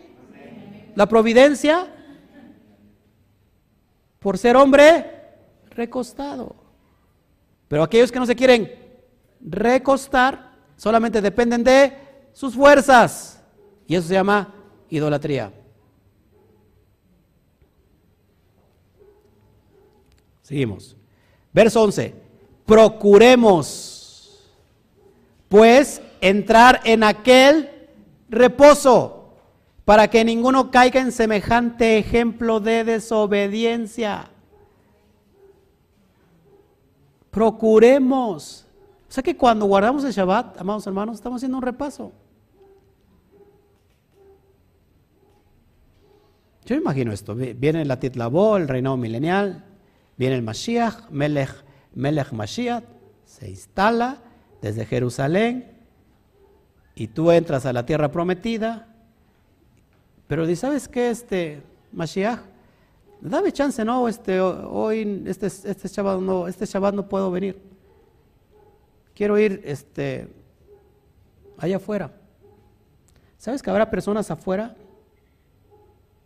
La 0.96 1.08
providencia 1.08 1.94
por 4.20 4.38
ser 4.38 4.56
hombre 4.56 5.06
recostado. 5.72 6.56
Pero 7.68 7.84
aquellos 7.84 8.12
que 8.12 8.20
no 8.20 8.26
se 8.26 8.36
quieren 8.36 8.72
recostar 9.42 10.52
solamente 10.76 11.22
dependen 11.22 11.64
de 11.64 11.98
sus 12.34 12.56
fuerzas. 12.56 13.44
Y 13.88 13.96
eso 13.96 14.08
se 14.08 14.14
llama 14.14 14.54
idolatría. 14.90 15.52
Seguimos. 20.48 20.96
Verso 21.52 21.84
11. 21.84 22.16
Procuremos, 22.66 24.50
pues, 25.50 26.02
entrar 26.22 26.80
en 26.86 27.04
aquel 27.04 27.70
reposo, 28.30 29.34
para 29.84 30.08
que 30.08 30.24
ninguno 30.24 30.72
caiga 30.72 31.02
en 31.02 31.12
semejante 31.12 31.98
ejemplo 31.98 32.62
de 32.62 32.86
desobediencia. 32.86 34.32
Procuremos. 37.30 38.66
O 39.10 39.12
sea 39.12 39.24
que 39.24 39.36
cuando 39.36 39.66
guardamos 39.66 40.06
el 40.06 40.14
Shabbat, 40.14 40.62
amados 40.62 40.88
hermanos, 40.88 41.16
estamos 41.16 41.40
haciendo 41.40 41.58
un 41.58 41.64
repaso. 41.64 42.14
Yo 46.66 46.76
imagino 46.76 47.12
esto. 47.12 47.36
Viene 47.36 47.84
la 47.84 48.00
Titlabó, 48.00 48.56
el 48.56 48.70
reinado 48.70 48.96
milenial, 48.96 49.67
viene 50.18 50.36
el 50.36 50.42
Mashiach, 50.42 51.10
Melech, 51.10 51.52
Melech 51.94 52.32
Mashiach, 52.32 52.84
se 53.26 53.50
instala 53.50 54.18
desde 54.62 54.86
Jerusalén, 54.86 55.78
y 56.96 57.08
tú 57.08 57.32
entras 57.32 57.68
a 57.68 57.74
la 57.74 57.86
tierra 57.86 58.12
prometida, 58.12 58.88
pero 60.28 60.54
¿sabes 60.56 60.88
qué, 60.88 61.12
este 61.12 61.62
Mashiach? 61.92 62.40
Dame 63.22 63.52
chance, 63.52 63.86
no, 63.86 64.08
este, 64.08 64.42
hoy, 64.42 65.24
este, 65.28 65.46
este 65.46 65.88
Shabbat 65.88 66.20
no, 66.20 66.48
este 66.48 66.66
Shabbat 66.66 66.96
no 66.96 67.08
puedo 67.08 67.30
venir. 67.30 67.62
Quiero 69.14 69.38
ir, 69.38 69.62
este, 69.64 70.28
allá 71.58 71.78
afuera. 71.78 72.12
¿Sabes 73.38 73.62
que 73.62 73.70
habrá 73.70 73.90
personas 73.92 74.32
afuera, 74.32 74.76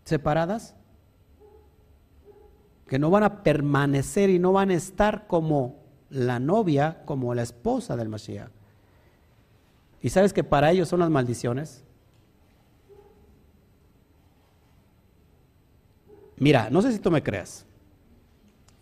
separadas, 0.06 0.74
que 2.92 3.00
no 3.00 3.10
van 3.10 3.24
a 3.24 3.42
permanecer 3.42 4.30
y 4.30 4.38
no 4.38 4.52
van 4.52 4.70
a 4.70 4.74
estar 4.74 5.26
como 5.26 5.78
la 6.10 6.40
novia, 6.40 7.04
como 7.06 7.34
la 7.34 7.42
esposa 7.42 7.96
del 7.96 8.10
Mashiach? 8.10 8.52
¿Y 10.02 10.10
sabes 10.10 10.34
que 10.34 10.44
para 10.44 10.72
ellos 10.72 10.90
son 10.90 11.00
las 11.00 11.10
maldiciones? 11.10 11.86
Mira, 16.36 16.70
no 16.70 16.82
sé 16.82 16.92
si 16.92 17.00
tú 17.00 17.10
me 17.10 17.24
creas. 17.24 17.66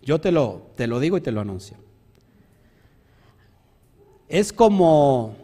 Yo 0.01 0.19
te 0.19 0.31
lo, 0.31 0.71
te 0.73 0.87
lo 0.87 0.99
digo 0.99 1.15
y 1.15 1.21
te 1.21 1.31
lo 1.31 1.41
anuncio. 1.41 1.77
Es 4.27 4.51
como 4.51 5.35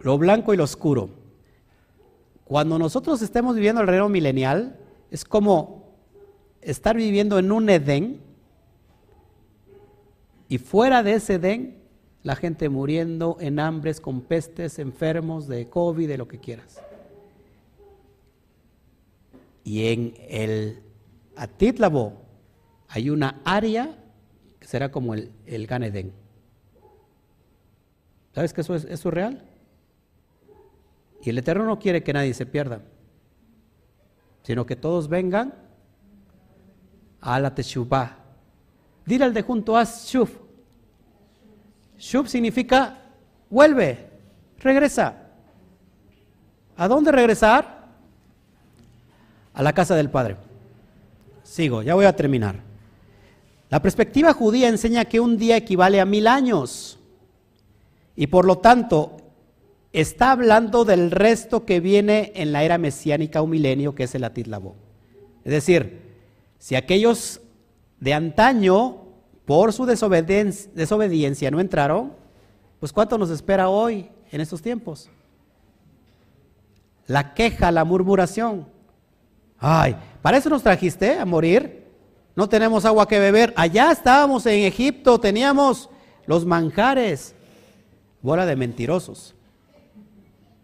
lo 0.00 0.18
blanco 0.18 0.52
y 0.52 0.58
lo 0.58 0.64
oscuro. 0.64 1.08
Cuando 2.44 2.78
nosotros 2.78 3.22
estemos 3.22 3.54
viviendo 3.54 3.80
el 3.80 3.86
reino 3.86 4.10
milenial, 4.10 4.78
es 5.10 5.24
como 5.24 5.77
estar 6.60 6.96
viviendo 6.96 7.38
en 7.38 7.52
un 7.52 7.68
Edén 7.68 8.20
y 10.48 10.58
fuera 10.58 11.02
de 11.02 11.14
ese 11.14 11.34
Edén 11.34 11.78
la 12.22 12.36
gente 12.36 12.68
muriendo 12.68 13.36
en 13.40 13.58
hambres, 13.60 14.00
con 14.00 14.22
pestes, 14.22 14.78
enfermos 14.78 15.46
de 15.46 15.68
COVID, 15.68 16.08
de 16.08 16.18
lo 16.18 16.28
que 16.28 16.38
quieras. 16.38 16.82
Y 19.64 19.86
en 19.88 20.14
el 20.28 20.82
Atitlabo 21.36 22.14
hay 22.88 23.10
una 23.10 23.40
área 23.44 23.96
que 24.58 24.66
será 24.66 24.90
como 24.90 25.14
el, 25.14 25.30
el 25.46 25.66
Ganedén. 25.66 26.12
¿Sabes 28.34 28.52
que 28.52 28.62
eso 28.62 28.74
es, 28.74 28.84
eso 28.84 29.10
real? 29.10 29.44
Y 31.22 31.30
el 31.30 31.38
Eterno 31.38 31.64
no 31.64 31.78
quiere 31.78 32.02
que 32.02 32.12
nadie 32.12 32.34
se 32.34 32.46
pierda, 32.46 32.82
sino 34.42 34.66
que 34.66 34.76
todos 34.76 35.08
vengan 35.08 35.67
a 37.20 37.40
la. 37.40 37.54
Dile 39.04 39.24
al 39.24 39.34
de 39.34 39.42
junto, 39.42 39.76
a 39.76 39.84
Shuf, 39.84 40.30
Shub 41.98 42.28
significa 42.28 42.96
vuelve, 43.50 44.08
regresa. 44.58 45.24
¿A 46.76 46.86
dónde 46.86 47.10
regresar? 47.10 47.88
A 49.52 49.62
la 49.62 49.72
casa 49.72 49.96
del 49.96 50.10
Padre. 50.10 50.36
Sigo, 51.42 51.82
ya 51.82 51.94
voy 51.94 52.04
a 52.04 52.14
terminar. 52.14 52.60
La 53.68 53.82
perspectiva 53.82 54.32
judía 54.32 54.68
enseña 54.68 55.06
que 55.06 55.20
un 55.20 55.36
día 55.36 55.56
equivale 55.56 56.00
a 56.00 56.06
mil 56.06 56.26
años 56.26 56.98
y 58.14 58.28
por 58.28 58.44
lo 58.44 58.58
tanto 58.58 59.16
está 59.92 60.30
hablando 60.30 60.84
del 60.84 61.10
resto 61.10 61.66
que 61.66 61.80
viene 61.80 62.32
en 62.36 62.52
la 62.52 62.62
era 62.62 62.78
mesiánica, 62.78 63.42
un 63.42 63.50
milenio, 63.50 63.94
que 63.94 64.04
es 64.04 64.14
el 64.14 64.24
Atitlabo. 64.24 64.76
Es 65.44 65.52
decir, 65.52 66.07
si 66.58 66.74
aquellos 66.74 67.40
de 68.00 68.14
antaño 68.14 69.08
por 69.44 69.72
su 69.72 69.86
desobediencia, 69.86 71.50
no 71.50 71.60
entraron, 71.60 72.12
pues 72.80 72.92
¿cuánto 72.92 73.16
nos 73.16 73.30
espera 73.30 73.68
hoy 73.68 74.10
en 74.30 74.40
estos 74.40 74.60
tiempos? 74.60 75.08
La 77.06 77.32
queja, 77.32 77.72
la 77.72 77.84
murmuración. 77.84 78.66
Ay, 79.58 79.96
¿para 80.20 80.36
eso 80.36 80.50
nos 80.50 80.62
trajiste 80.62 81.18
a 81.18 81.24
morir? 81.24 81.86
No 82.36 82.48
tenemos 82.48 82.84
agua 82.84 83.08
que 83.08 83.18
beber. 83.18 83.54
Allá 83.56 83.90
estábamos 83.90 84.44
en 84.46 84.64
Egipto, 84.64 85.18
teníamos 85.18 85.88
los 86.26 86.44
manjares. 86.44 87.34
Bola 88.20 88.44
de 88.44 88.54
mentirosos. 88.54 89.34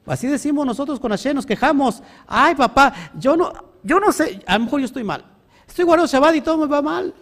Así 0.06 0.26
decimos 0.26 0.66
nosotros 0.66 1.00
con 1.00 1.10
Hashem, 1.10 1.34
nos 1.34 1.46
quejamos. 1.46 2.02
Ay, 2.26 2.54
papá, 2.54 2.92
yo 3.18 3.36
no, 3.36 3.52
yo 3.82 3.98
no 3.98 4.12
sé, 4.12 4.40
a 4.46 4.58
lo 4.58 4.64
mejor 4.64 4.80
yo 4.80 4.86
estoy 4.86 5.04
mal. 5.04 5.24
Estoy 5.66 5.84
guardando 5.84 6.10
Shabbat 6.10 6.34
y 6.36 6.40
todo 6.40 6.58
me 6.58 6.66
va 6.66 6.82
mal. 6.82 7.14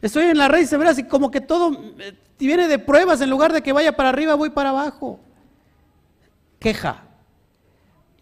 Estoy 0.00 0.24
en 0.24 0.38
la 0.38 0.48
raíz 0.48 0.68
severa 0.68 0.92
y 0.96 1.04
como 1.04 1.30
que 1.30 1.40
todo 1.40 1.72
eh, 1.98 2.16
viene 2.38 2.66
de 2.66 2.78
pruebas, 2.78 3.20
en 3.20 3.30
lugar 3.30 3.52
de 3.52 3.62
que 3.62 3.72
vaya 3.72 3.92
para 3.92 4.08
arriba, 4.08 4.34
voy 4.34 4.50
para 4.50 4.70
abajo. 4.70 5.20
Queja. 6.58 7.04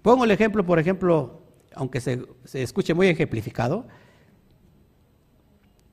Pongo 0.03 0.25
el 0.25 0.31
ejemplo, 0.31 0.65
por 0.65 0.79
ejemplo, 0.79 1.41
aunque 1.75 2.01
se, 2.01 2.27
escuche 2.53 2.95
muy 2.95 3.09
ejemplificado, 3.09 3.87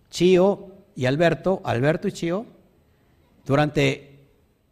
Chío 0.10 0.72
y 0.96 1.06
Alberto, 1.06 1.62
Alberto 1.64 2.08
y 2.08 2.12
Chío, 2.12 2.46
durante 3.46 4.28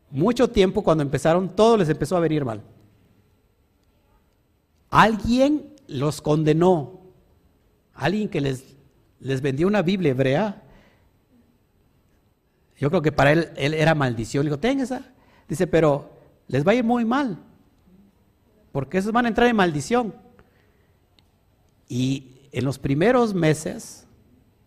mucho 0.10 0.50
tiempo 0.50 0.84
cuando 0.84 1.04
empezaron, 1.04 1.56
todo 1.56 1.78
les 1.78 1.90
empezó 1.90 2.16
a 2.16 2.22
venir 2.22 2.46
mal. 2.46 2.62
Alguien 4.90 5.74
los 5.88 6.22
condenó, 6.22 6.95
alguien 7.96 8.30
que 8.30 8.42
les, 8.42 8.76
les 9.20 9.42
vendió 9.42 9.68
una 9.68 9.82
Biblia 9.82 10.12
hebrea, 10.12 10.62
yo 12.78 12.90
creo 12.90 13.02
que 13.02 13.12
para 13.12 13.32
él, 13.32 13.50
él 13.56 13.74
era 13.74 13.96
maldición. 13.96 14.44
Le 14.44 14.52
dijo, 14.52 14.60
ten 14.60 14.82
esa. 14.82 15.02
Dice, 15.48 15.66
pero 15.66 16.12
les 16.48 16.68
va 16.68 16.72
a 16.72 16.76
ir 16.76 16.84
muy 16.84 17.06
mal. 17.06 17.40
porque 18.72 18.98
esos 18.98 19.14
van 19.14 19.26
a 19.26 19.30
entrar 19.30 19.48
en 19.48 19.56
maldición. 19.56 20.14
Y 21.88 22.50
en 22.52 22.66
los 22.66 22.78
primeros 22.78 23.34
meses 23.34 24.06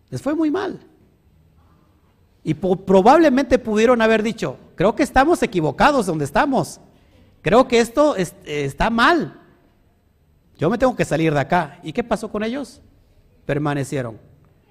les 0.09 0.19
fue 0.19 0.33
muy 0.33 0.49
mal. 0.49 0.79
Y 2.43 2.55
probablemente 2.55 3.59
pudieron 3.59 4.01
haber 4.01 4.23
dicho, 4.23 4.57
creo 4.75 4.95
que 4.95 5.03
estamos 5.03 5.43
equivocados 5.43 6.07
donde 6.07 6.25
estamos. 6.25 6.81
Creo 7.43 7.67
que 7.67 7.79
esto 7.79 8.15
está 8.15 8.89
mal. 8.89 9.39
Yo 10.57 10.71
me 10.71 10.79
tengo 10.79 10.95
que 10.95 11.05
salir 11.05 11.31
de 11.31 11.39
acá. 11.39 11.79
¿Y 11.83 11.93
qué 11.93 12.03
pasó 12.03 12.31
con 12.31 12.43
ellos? 12.43 12.81
Permanecieron. 13.49 14.19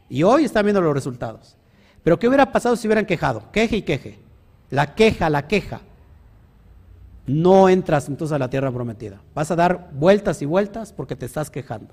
Y 0.08 0.22
hoy 0.22 0.44
están 0.44 0.64
viendo 0.64 0.80
los 0.80 0.94
resultados. 0.94 1.56
Pero 2.04 2.16
¿qué 2.16 2.28
hubiera 2.28 2.52
pasado 2.52 2.76
si 2.76 2.86
hubieran 2.86 3.06
quejado? 3.06 3.50
Queje 3.50 3.78
y 3.78 3.82
queje. 3.82 4.20
La 4.70 4.94
queja, 4.94 5.28
la 5.28 5.48
queja. 5.48 5.80
No 7.26 7.68
entras 7.68 8.08
entonces 8.08 8.32
a 8.36 8.38
la 8.38 8.48
tierra 8.48 8.70
prometida. 8.70 9.20
Vas 9.34 9.50
a 9.50 9.56
dar 9.56 9.90
vueltas 9.94 10.42
y 10.42 10.46
vueltas 10.46 10.92
porque 10.92 11.16
te 11.16 11.26
estás 11.26 11.50
quejando. 11.50 11.92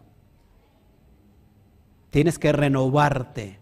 Tienes 2.12 2.38
que 2.38 2.52
renovarte. 2.52 3.58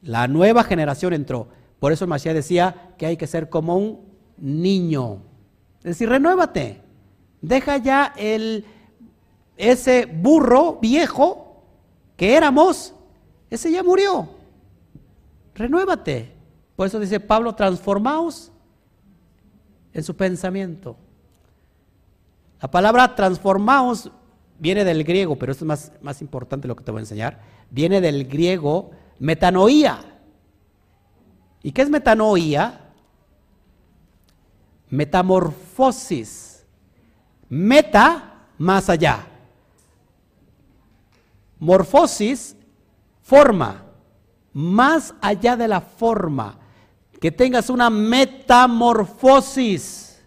La 0.00 0.26
nueva 0.26 0.64
generación 0.64 1.12
entró. 1.12 1.48
Por 1.80 1.92
eso 1.92 2.06
el 2.06 2.32
decía 2.32 2.94
que 2.96 3.04
hay 3.04 3.18
que 3.18 3.26
ser 3.26 3.50
como 3.50 3.76
un 3.76 4.06
niño. 4.38 5.18
Es 5.80 5.98
decir, 5.98 6.08
renuévate. 6.08 6.80
Deja 7.42 7.76
ya 7.76 8.14
el, 8.16 8.64
ese 9.58 10.06
burro 10.06 10.78
viejo 10.80 11.51
que 12.16 12.36
éramos, 12.36 12.94
ese 13.50 13.70
ya 13.70 13.82
murió. 13.82 14.28
Renuévate. 15.54 16.32
Por 16.76 16.86
eso 16.86 16.98
dice 16.98 17.20
Pablo, 17.20 17.54
transformaos 17.54 18.50
en 19.92 20.02
su 20.02 20.16
pensamiento. 20.16 20.96
La 22.60 22.70
palabra 22.70 23.14
transformaos 23.14 24.10
viene 24.58 24.84
del 24.84 25.04
griego, 25.04 25.36
pero 25.36 25.52
esto 25.52 25.64
es 25.64 25.68
más, 25.68 25.92
más 26.00 26.22
importante 26.22 26.68
lo 26.68 26.76
que 26.76 26.84
te 26.84 26.90
voy 26.90 27.00
a 27.00 27.02
enseñar. 27.02 27.40
Viene 27.70 28.00
del 28.00 28.26
griego 28.26 28.90
metanoía. 29.18 29.98
¿Y 31.62 31.72
qué 31.72 31.82
es 31.82 31.90
metanoía? 31.90 32.90
Metamorfosis. 34.88 36.64
Meta, 37.48 38.46
más 38.58 38.88
allá. 38.88 39.26
Morfosis, 41.62 42.56
forma. 43.22 43.84
Más 44.52 45.14
allá 45.20 45.56
de 45.56 45.68
la 45.68 45.80
forma. 45.80 46.58
Que 47.20 47.30
tengas 47.30 47.70
una 47.70 47.88
metamorfosis. 47.88 50.20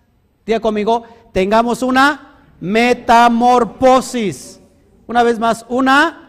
Diga 0.45 0.62
conmigo, 0.62 1.03
tengamos 1.34 1.84
una 1.84 2.38
metamorfosis. 2.62 4.62
Una 5.07 5.24
vez 5.24 5.38
más, 5.38 5.66
una 5.68 6.22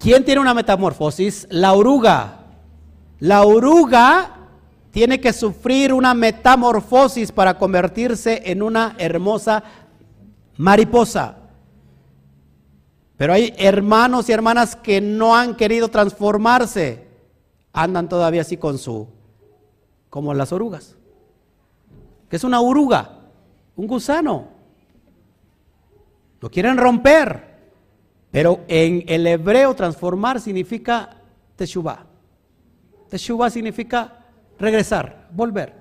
¿Quién 0.00 0.24
tiene 0.24 0.40
una 0.40 0.52
metamorfosis? 0.52 1.46
La 1.48 1.74
oruga. 1.74 2.40
La 3.20 3.44
oruga 3.44 4.32
tiene 4.90 5.20
que 5.20 5.32
sufrir 5.32 5.92
una 5.92 6.12
metamorfosis 6.12 7.30
para 7.30 7.56
convertirse 7.56 8.42
en 8.46 8.62
una 8.62 8.96
hermosa 8.98 9.62
mariposa. 10.56 11.43
Pero 13.16 13.32
hay 13.32 13.54
hermanos 13.58 14.28
y 14.28 14.32
hermanas 14.32 14.74
que 14.76 15.00
no 15.00 15.36
han 15.36 15.54
querido 15.54 15.88
transformarse. 15.88 17.06
Andan 17.72 18.08
todavía 18.08 18.42
así 18.42 18.56
con 18.56 18.78
su, 18.78 19.08
como 20.10 20.34
las 20.34 20.52
orugas. 20.52 20.96
Que 22.28 22.36
es 22.36 22.44
una 22.44 22.60
oruga, 22.60 23.20
un 23.76 23.86
gusano. 23.86 24.48
Lo 26.40 26.50
quieren 26.50 26.76
romper. 26.76 27.54
Pero 28.30 28.64
en 28.66 29.04
el 29.06 29.26
hebreo 29.28 29.74
transformar 29.74 30.40
significa 30.40 31.16
teshuvah. 31.54 32.04
Teshuvah 33.08 33.48
significa 33.48 34.24
regresar, 34.58 35.28
volver. 35.32 35.72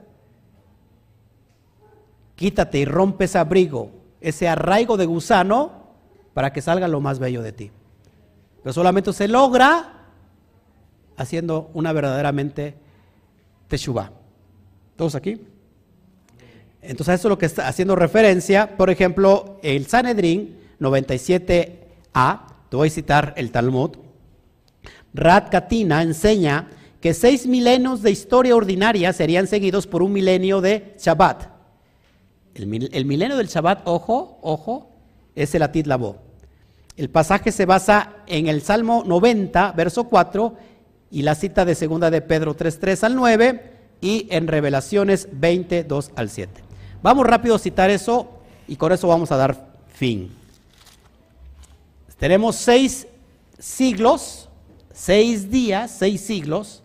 Quítate 2.36 2.80
y 2.80 2.86
rompe 2.86 3.26
ese 3.26 3.40
abrigo, 3.40 3.90
ese 4.22 4.48
arraigo 4.48 4.98
de 4.98 5.08
gusano 5.08 5.83
para 6.34 6.54
que 6.54 6.62
salga 6.62 6.88
lo 6.88 7.02
más 7.02 7.20
bello 7.20 7.42
de 7.42 7.52
ti. 7.52 7.72
Pero 8.62 8.74
solamente 8.74 9.14
se 9.14 9.28
logra 9.28 10.08
haciendo 11.18 11.70
una 11.74 11.94
verdaderamente 11.94 12.76
teshuvah. 13.68 14.12
¿Todos 14.96 15.16
aquí? 15.16 15.42
Entonces, 16.82 17.16
eso 17.16 17.28
es 17.28 17.30
lo 17.30 17.38
que 17.38 17.46
está 17.46 17.68
haciendo 17.68 17.96
referencia, 17.96 18.76
por 18.76 18.90
ejemplo, 18.90 19.60
el 19.64 19.88
Sanedrín 19.88 20.58
97 20.80 21.88
a, 22.14 22.48
te 22.70 22.76
voy 22.76 22.90
a 22.90 22.92
citar 22.92 23.34
el 23.38 23.52
Talmud, 23.52 23.92
Rat 25.14 25.50
Katina 25.50 26.02
enseña 26.02 26.70
que 27.00 27.14
seis 27.14 27.46
milenios 27.46 28.02
de 28.02 28.12
historia 28.12 28.56
ordinaria 28.56 29.14
serían 29.14 29.48
seguidos 29.48 29.88
por 29.88 30.02
un 30.02 30.14
milenio 30.14 30.62
de 30.62 30.96
Shabbat. 30.98 31.50
El, 32.56 32.68
milenio 32.68 33.38
del 33.38 33.48
Shabbat, 33.48 33.82
ojo, 33.86 34.40
ojo, 34.42 34.93
es 35.36 35.54
el 35.56 35.64
Atit 35.64 35.88
Labo. 35.88 36.18
El 36.96 37.10
pasaje 37.10 37.52
se 37.52 37.66
basa 37.66 38.14
en 38.28 38.48
el 38.48 38.62
Salmo 38.62 39.04
90, 39.06 39.72
verso 39.72 40.06
4, 40.06 40.56
y 41.12 41.22
la 41.24 41.36
cita 41.36 41.66
de 41.66 41.76
segunda 41.76 42.12
de 42.12 42.22
Pedro 42.22 42.56
3, 42.56 42.80
3 42.80 43.04
al 43.04 43.16
9, 43.16 43.72
y 44.02 44.28
en 44.30 44.48
Revelaciones 44.48 45.28
20, 45.32 45.86
2 45.86 46.12
al 46.16 46.30
7. 46.30 46.64
Vamos 47.02 47.28
rápido 47.28 47.56
a 47.56 47.60
citar 47.60 47.90
eso 47.90 48.30
y 48.68 48.76
con 48.76 48.92
eso 48.92 49.08
vamos 49.08 49.32
a 49.32 49.38
dar 49.38 49.74
fin. 49.94 50.32
Tenemos 52.18 52.56
seis 52.56 53.06
siglos, 53.60 54.48
seis 54.94 55.52
días, 55.52 55.92
seis 55.92 56.22
siglos, 56.22 56.82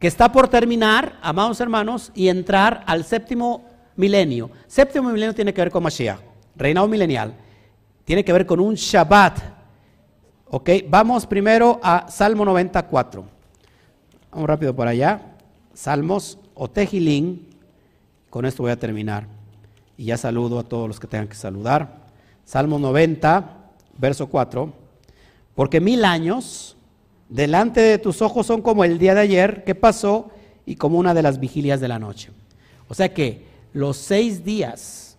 que 0.00 0.06
está 0.06 0.32
por 0.32 0.48
terminar, 0.48 1.18
amados 1.20 1.60
hermanos, 1.60 2.10
y 2.14 2.28
entrar 2.28 2.82
al 2.86 3.04
séptimo 3.04 3.66
milenio. 3.96 4.50
Séptimo 4.66 5.10
milenio 5.10 5.34
tiene 5.34 5.52
que 5.52 5.60
ver 5.60 5.70
con 5.70 5.82
Mashiach, 5.82 6.20
reinado 6.56 6.88
milenial. 6.88 7.34
Tiene 8.08 8.24
que 8.24 8.32
ver 8.32 8.46
con 8.46 8.58
un 8.58 8.74
Shabbat. 8.74 9.38
Ok, 10.46 10.70
vamos 10.88 11.26
primero 11.26 11.78
a 11.82 12.08
Salmo 12.08 12.42
94. 12.42 13.22
Vamos 14.30 14.48
rápido 14.48 14.74
por 14.74 14.88
allá. 14.88 15.20
Salmos 15.74 16.38
o 16.54 16.70
Tejilín. 16.70 17.46
Con 18.30 18.46
esto 18.46 18.62
voy 18.62 18.72
a 18.72 18.78
terminar. 18.78 19.26
Y 19.98 20.06
ya 20.06 20.16
saludo 20.16 20.58
a 20.58 20.62
todos 20.62 20.88
los 20.88 20.98
que 20.98 21.06
tengan 21.06 21.28
que 21.28 21.34
saludar. 21.34 22.06
Salmo 22.46 22.78
90 22.78 23.74
verso 23.98 24.28
4, 24.28 24.72
porque 25.54 25.78
mil 25.78 26.02
años 26.06 26.78
delante 27.28 27.82
de 27.82 27.98
tus 27.98 28.22
ojos 28.22 28.46
son 28.46 28.62
como 28.62 28.84
el 28.84 28.98
día 28.98 29.14
de 29.14 29.20
ayer 29.20 29.64
que 29.64 29.74
pasó 29.74 30.30
y 30.64 30.76
como 30.76 30.98
una 30.98 31.12
de 31.12 31.20
las 31.20 31.38
vigilias 31.38 31.78
de 31.78 31.88
la 31.88 31.98
noche. 31.98 32.30
O 32.88 32.94
sea 32.94 33.12
que 33.12 33.44
los 33.74 33.98
seis 33.98 34.42
días 34.46 35.18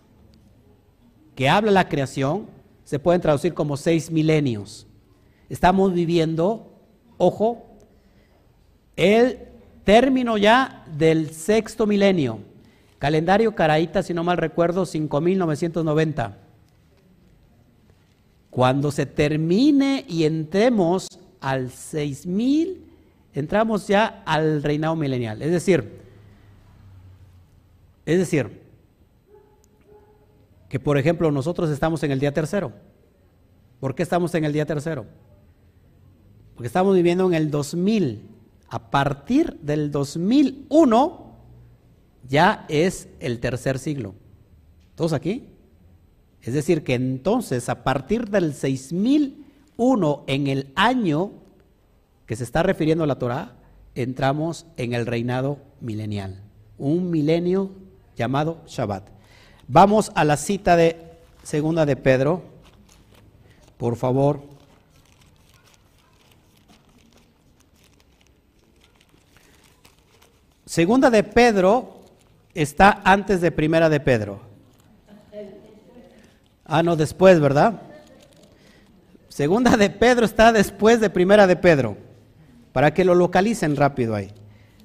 que 1.36 1.48
habla 1.48 1.70
la 1.70 1.88
creación 1.88 2.58
se 2.90 2.98
pueden 2.98 3.20
traducir 3.20 3.54
como 3.54 3.76
seis 3.76 4.10
milenios. 4.10 4.84
Estamos 5.48 5.94
viviendo, 5.94 6.72
ojo, 7.18 7.76
el 8.96 9.38
término 9.84 10.36
ya 10.36 10.84
del 10.98 11.30
sexto 11.30 11.86
milenio. 11.86 12.40
Calendario 12.98 13.54
Caraíta, 13.54 14.02
si 14.02 14.12
no 14.12 14.24
mal 14.24 14.38
recuerdo, 14.38 14.86
5990. 14.86 16.36
Cuando 18.50 18.90
se 18.90 19.06
termine 19.06 20.04
y 20.08 20.24
entremos 20.24 21.06
al 21.40 21.70
6000, 21.70 22.86
entramos 23.34 23.86
ya 23.86 24.24
al 24.26 24.64
reinado 24.64 24.96
milenial. 24.96 25.42
Es 25.42 25.52
decir, 25.52 26.00
es 28.04 28.18
decir, 28.18 28.59
que 30.70 30.78
por 30.78 30.96
ejemplo 30.96 31.30
nosotros 31.32 31.68
estamos 31.68 32.02
en 32.04 32.12
el 32.12 32.20
día 32.20 32.32
tercero. 32.32 32.72
¿Por 33.80 33.96
qué 33.96 34.04
estamos 34.04 34.32
en 34.36 34.44
el 34.44 34.52
día 34.52 34.64
tercero? 34.64 35.04
Porque 36.54 36.68
estamos 36.68 36.94
viviendo 36.94 37.26
en 37.26 37.34
el 37.34 37.50
2000. 37.50 38.28
A 38.68 38.90
partir 38.90 39.58
del 39.62 39.90
2001 39.90 41.34
ya 42.28 42.66
es 42.68 43.08
el 43.18 43.40
tercer 43.40 43.80
siglo. 43.80 44.14
¿Todos 44.94 45.12
aquí? 45.12 45.48
Es 46.40 46.54
decir, 46.54 46.84
que 46.84 46.94
entonces 46.94 47.68
a 47.68 47.82
partir 47.82 48.30
del 48.30 48.54
6001 48.54 50.24
en 50.28 50.46
el 50.46 50.72
año 50.76 51.32
que 52.26 52.36
se 52.36 52.44
está 52.44 52.62
refiriendo 52.62 53.06
la 53.06 53.18
Torah, 53.18 53.56
entramos 53.96 54.66
en 54.76 54.92
el 54.92 55.04
reinado 55.04 55.58
milenial, 55.80 56.44
un 56.78 57.10
milenio 57.10 57.72
llamado 58.14 58.62
Shabbat. 58.68 59.19
Vamos 59.72 60.10
a 60.16 60.24
la 60.24 60.36
cita 60.36 60.74
de 60.74 60.96
segunda 61.44 61.86
de 61.86 61.94
Pedro, 61.94 62.42
por 63.76 63.94
favor. 63.94 64.42
Segunda 70.66 71.08
de 71.08 71.22
Pedro, 71.22 72.00
está 72.52 73.00
antes 73.04 73.40
de 73.40 73.52
Primera 73.52 73.88
de 73.88 74.00
Pedro. 74.00 74.40
Ah, 76.64 76.82
no, 76.82 76.96
después, 76.96 77.38
¿verdad? 77.38 77.80
Segunda 79.28 79.76
de 79.76 79.88
Pedro 79.88 80.26
está 80.26 80.50
después 80.50 81.00
de 81.00 81.10
Primera 81.10 81.46
de 81.46 81.54
Pedro, 81.54 81.96
para 82.72 82.92
que 82.92 83.04
lo 83.04 83.14
localicen 83.14 83.76
rápido 83.76 84.16
ahí. 84.16 84.32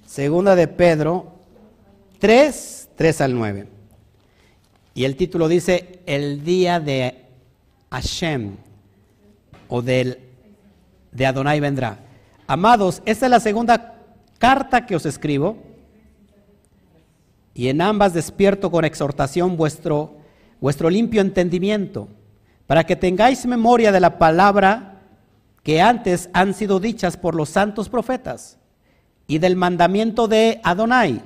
Segunda 0.06 0.56
de 0.56 0.68
Pedro 0.68 1.40
3, 2.20 2.90
3 2.96 3.22
al 3.22 3.34
9. 3.34 3.75
Y 4.96 5.04
el 5.04 5.18
título 5.18 5.50
dice, 5.50 6.00
el 6.06 6.46
día 6.46 6.80
de 6.80 7.26
Hashem, 7.92 8.56
o 9.68 9.82
del, 9.82 10.20
de 11.12 11.26
Adonai 11.26 11.60
vendrá. 11.60 12.00
Amados, 12.48 13.02
esta 13.06 13.26
es 13.26 13.30
la 13.30 13.42
segunda 13.42 14.02
carta 14.40 14.86
que 14.86 14.96
os 14.96 15.06
escribo, 15.06 15.58
y 17.54 17.68
en 17.68 17.82
ambas 17.82 18.14
despierto 18.14 18.72
con 18.72 18.86
exhortación 18.86 19.58
vuestro, 19.58 20.16
vuestro 20.62 20.90
limpio 20.90 21.20
entendimiento, 21.20 22.08
para 22.66 22.86
que 22.86 22.96
tengáis 22.96 23.46
memoria 23.46 23.92
de 23.92 24.00
la 24.00 24.18
palabra 24.18 25.02
que 25.62 25.82
antes 25.82 26.30
han 26.32 26.54
sido 26.54 26.80
dichas 26.80 27.18
por 27.18 27.36
los 27.36 27.50
santos 27.50 27.90
profetas, 27.90 28.58
y 29.28 29.40
del 29.40 29.58
mandamiento 29.58 30.30
de 30.30 30.62
Adonai 30.64 31.22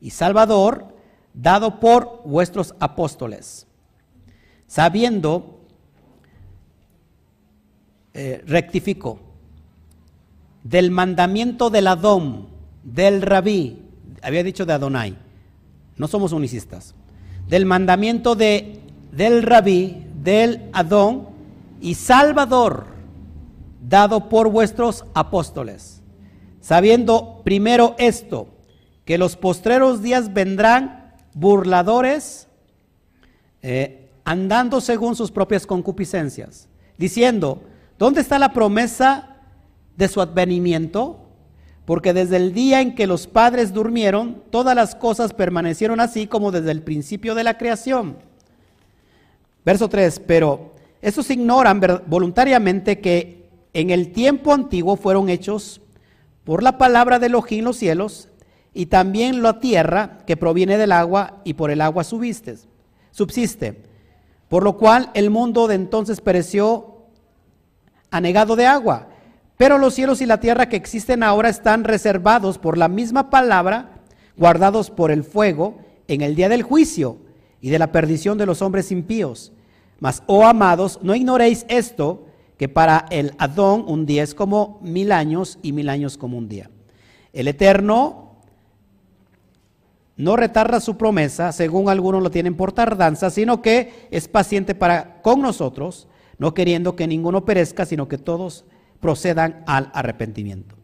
y 0.00 0.10
Salvador, 0.10 0.95
dado 1.36 1.78
por 1.78 2.22
vuestros 2.24 2.74
apóstoles, 2.80 3.66
sabiendo, 4.66 5.60
eh, 8.14 8.42
rectificó, 8.46 9.20
del 10.64 10.90
mandamiento 10.90 11.70
del 11.70 11.86
Adón, 11.86 12.48
del 12.82 13.22
Rabí, 13.22 13.82
había 14.22 14.42
dicho 14.42 14.64
de 14.64 14.72
Adonai, 14.72 15.16
no 15.96 16.08
somos 16.08 16.32
unicistas, 16.32 16.94
del 17.46 17.66
mandamiento 17.66 18.34
de, 18.34 18.80
del 19.12 19.42
Rabí, 19.42 20.06
del 20.22 20.70
Adón 20.72 21.28
y 21.80 21.94
Salvador, 21.94 22.86
dado 23.86 24.30
por 24.30 24.50
vuestros 24.50 25.04
apóstoles, 25.14 26.02
sabiendo 26.60 27.42
primero 27.44 27.94
esto, 27.98 28.48
que 29.04 29.18
los 29.18 29.36
postreros 29.36 30.02
días 30.02 30.32
vendrán 30.32 31.05
burladores, 31.36 32.48
eh, 33.60 34.08
andando 34.24 34.80
según 34.80 35.14
sus 35.14 35.30
propias 35.30 35.66
concupiscencias, 35.66 36.66
diciendo, 36.96 37.62
¿dónde 37.98 38.22
está 38.22 38.38
la 38.38 38.54
promesa 38.54 39.36
de 39.98 40.08
su 40.08 40.22
advenimiento? 40.22 41.20
Porque 41.84 42.14
desde 42.14 42.38
el 42.38 42.54
día 42.54 42.80
en 42.80 42.94
que 42.94 43.06
los 43.06 43.26
padres 43.26 43.74
durmieron, 43.74 44.42
todas 44.50 44.74
las 44.74 44.94
cosas 44.94 45.34
permanecieron 45.34 46.00
así 46.00 46.26
como 46.26 46.50
desde 46.50 46.70
el 46.70 46.82
principio 46.82 47.34
de 47.34 47.44
la 47.44 47.58
creación. 47.58 48.16
Verso 49.64 49.88
3, 49.90 50.20
pero 50.26 50.72
esos 51.02 51.30
ignoran 51.30 51.82
voluntariamente 52.06 53.00
que 53.00 53.46
en 53.74 53.90
el 53.90 54.10
tiempo 54.12 54.54
antiguo 54.54 54.96
fueron 54.96 55.28
hechos 55.28 55.82
por 56.44 56.62
la 56.62 56.78
palabra 56.78 57.18
de 57.18 57.26
Elohim 57.26 57.64
los 57.64 57.76
cielos 57.76 58.30
y 58.76 58.86
también 58.86 59.42
la 59.42 59.58
tierra 59.58 60.18
que 60.26 60.36
proviene 60.36 60.76
del 60.76 60.92
agua 60.92 61.40
y 61.44 61.54
por 61.54 61.70
el 61.70 61.80
agua 61.80 62.04
subiste, 62.04 62.56
subsiste. 63.10 63.82
Por 64.50 64.62
lo 64.62 64.76
cual 64.76 65.10
el 65.14 65.30
mundo 65.30 65.66
de 65.66 65.76
entonces 65.76 66.20
pereció 66.20 67.06
anegado 68.10 68.54
de 68.54 68.66
agua. 68.66 69.08
Pero 69.56 69.78
los 69.78 69.94
cielos 69.94 70.20
y 70.20 70.26
la 70.26 70.40
tierra 70.40 70.68
que 70.68 70.76
existen 70.76 71.22
ahora 71.22 71.48
están 71.48 71.84
reservados 71.84 72.58
por 72.58 72.76
la 72.76 72.88
misma 72.88 73.30
palabra, 73.30 74.02
guardados 74.36 74.90
por 74.90 75.10
el 75.10 75.24
fuego 75.24 75.78
en 76.06 76.20
el 76.20 76.34
día 76.36 76.50
del 76.50 76.62
juicio 76.62 77.16
y 77.62 77.70
de 77.70 77.78
la 77.78 77.92
perdición 77.92 78.36
de 78.36 78.44
los 78.44 78.60
hombres 78.60 78.92
impíos. 78.92 79.52
Mas, 80.00 80.22
oh 80.26 80.44
amados, 80.44 80.98
no 81.02 81.14
ignoréis 81.14 81.64
esto, 81.70 82.26
que 82.58 82.68
para 82.68 83.06
el 83.10 83.32
Adón 83.38 83.86
un 83.88 84.04
día 84.04 84.22
es 84.22 84.34
como 84.34 84.78
mil 84.82 85.12
años 85.12 85.58
y 85.62 85.72
mil 85.72 85.88
años 85.88 86.18
como 86.18 86.36
un 86.36 86.48
día. 86.48 86.70
El 87.32 87.48
Eterno 87.48 88.25
no 90.16 90.36
retarda 90.36 90.80
su 90.80 90.96
promesa, 90.96 91.52
según 91.52 91.88
algunos 91.88 92.22
lo 92.22 92.30
tienen 92.30 92.56
por 92.56 92.72
tardanza, 92.72 93.30
sino 93.30 93.60
que 93.60 94.08
es 94.10 94.28
paciente 94.28 94.74
para 94.74 95.20
con 95.22 95.42
nosotros, 95.42 96.08
no 96.38 96.54
queriendo 96.54 96.96
que 96.96 97.06
ninguno 97.06 97.44
perezca, 97.44 97.84
sino 97.84 98.08
que 98.08 98.18
todos 98.18 98.64
procedan 99.00 99.62
al 99.66 99.90
arrepentimiento. 99.92 100.74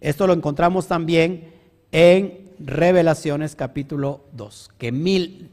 Esto 0.00 0.26
lo 0.26 0.34
encontramos 0.34 0.86
también 0.86 1.52
en 1.92 2.52
Revelaciones 2.58 3.56
capítulo 3.56 4.26
2, 4.32 4.70
que 4.78 4.92
mil 4.92 5.50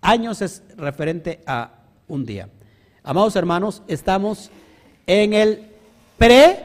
años 0.00 0.40
es 0.42 0.62
referente 0.76 1.40
a 1.46 1.72
un 2.08 2.24
día. 2.24 2.48
Amados 3.02 3.36
hermanos, 3.36 3.82
estamos 3.88 4.50
en 5.06 5.34
el 5.34 5.68
pre, 6.16 6.64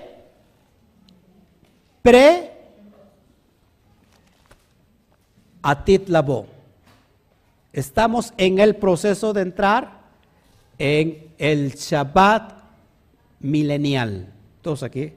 pre 2.01 2.53
Atit 5.64 6.10
Labo. 6.10 6.45
Estamos 7.72 8.34
en 8.38 8.60
el 8.60 8.76
proceso 8.76 9.34
de 9.34 9.41
entrar 9.41 10.02
en 10.77 11.30
el 11.38 11.72
Shabbat 11.72 12.61
milenial. 13.40 14.31
Todos 14.61 14.84
aquí. 14.84 15.14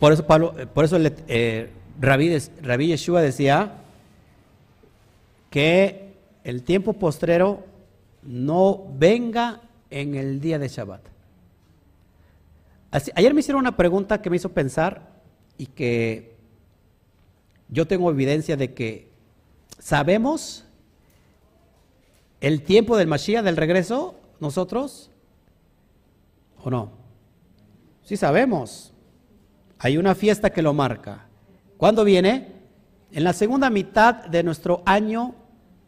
Por 0.00 0.12
eso, 0.12 0.26
Pablo, 0.26 0.54
por 0.72 0.84
eso 0.84 0.96
eh, 0.98 1.70
Rabí, 2.00 2.86
Yeshua 2.86 3.20
decía 3.20 3.74
que 5.50 6.14
el 6.42 6.62
tiempo 6.62 6.94
postrero 6.94 7.64
no 8.22 8.86
venga 8.96 9.60
en 9.90 10.14
el 10.14 10.40
día 10.40 10.58
de 10.58 10.68
Shabbat. 10.68 11.02
ayer 13.14 13.34
me 13.34 13.40
hicieron 13.40 13.60
una 13.60 13.76
pregunta 13.76 14.22
que 14.22 14.30
me 14.30 14.36
hizo 14.36 14.48
pensar 14.48 15.02
y 15.58 15.66
que 15.66 16.39
yo 17.70 17.86
tengo 17.86 18.10
evidencia 18.10 18.56
de 18.56 18.74
que 18.74 19.10
sabemos 19.78 20.64
el 22.40 22.62
tiempo 22.62 22.96
del 22.96 23.06
Mashiach, 23.06 23.44
del 23.44 23.56
regreso, 23.56 24.14
nosotros, 24.40 25.10
¿o 26.62 26.70
no? 26.70 26.90
Sí 28.02 28.16
sabemos. 28.16 28.92
Hay 29.78 29.98
una 29.98 30.14
fiesta 30.14 30.50
que 30.50 30.62
lo 30.62 30.74
marca. 30.74 31.26
¿Cuándo 31.76 32.04
viene? 32.04 32.60
En 33.12 33.24
la 33.24 33.32
segunda 33.32 33.70
mitad 33.70 34.26
de 34.26 34.42
nuestro 34.42 34.82
año 34.84 35.34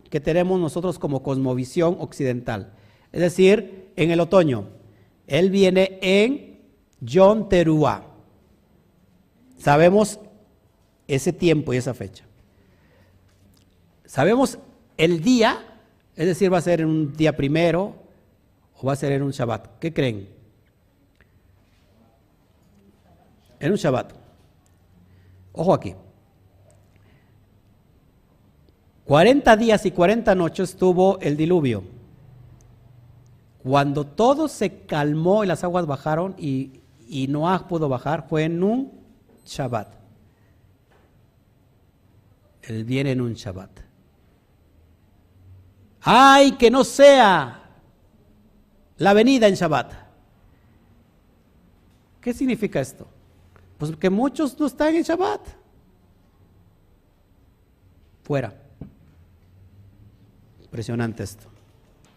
que 0.09 0.20
tenemos 0.20 0.60
nosotros 0.60 0.98
como 0.98 1.22
cosmovisión 1.22 1.96
occidental. 1.98 2.72
Es 3.12 3.20
decir, 3.20 3.92
en 3.96 4.10
el 4.10 4.20
otoño. 4.20 4.68
Él 5.26 5.50
viene 5.50 5.98
en 6.02 6.60
John 7.06 7.48
Teruá. 7.48 8.06
Sabemos 9.59 10.20
ese 11.07 11.33
tiempo 11.33 11.73
y 11.73 11.77
esa 11.77 11.95
fecha. 11.95 12.24
Sabemos 14.05 14.59
el 14.97 15.23
día, 15.23 15.81
es 16.16 16.27
decir, 16.27 16.53
va 16.53 16.59
a 16.59 16.62
ser 16.62 16.81
en 16.81 16.89
un 16.89 17.12
día 17.15 17.37
primero 17.37 17.95
o 18.79 18.87
va 18.87 18.93
a 18.93 18.97
ser 18.97 19.12
en 19.12 19.23
un 19.23 19.31
Shabbat. 19.31 19.79
¿Qué 19.79 19.93
creen? 19.93 20.29
En 23.59 23.73
un 23.73 23.79
Shabbat. 23.79 24.12
Ojo 25.53 25.74
aquí. 25.74 25.95
40 29.05 29.57
días 29.57 29.85
y 29.85 29.91
40 29.91 30.35
noches 30.35 30.77
tuvo 30.77 31.19
el 31.20 31.37
diluvio. 31.37 31.83
Cuando 33.62 34.05
todo 34.07 34.49
se 34.49 34.85
calmó 34.87 35.45
y 35.45 35.47
las 35.47 35.65
aguas 35.65 35.87
bajaron 35.87 36.35
y, 36.39 36.81
Noah 37.29 37.69
pudo 37.69 37.89
bajar, 37.89 38.27
fue 38.29 38.45
en 38.45 38.62
un 38.62 38.93
Shabbat. 39.45 40.02
Él 42.62 42.84
viene 42.84 43.12
en 43.12 43.20
un 43.20 43.34
Shabbat. 43.34 43.70
¡Ay, 46.02 46.52
que 46.52 46.70
no 46.70 46.84
sea 46.84 47.70
la 48.98 49.12
venida 49.12 49.48
en 49.48 49.55
Shabbat! 49.55 49.93
¿Qué 52.20 52.32
significa 52.32 52.80
esto? 52.80 53.06
Pues 53.78 53.97
que 53.97 54.10
muchos 54.10 54.59
no 54.59 54.66
están 54.66 54.94
en 54.94 55.02
Shabbat. 55.02 55.40
Fuera. 58.22 58.55
Impresionante 60.62 61.24
esto. 61.24 61.48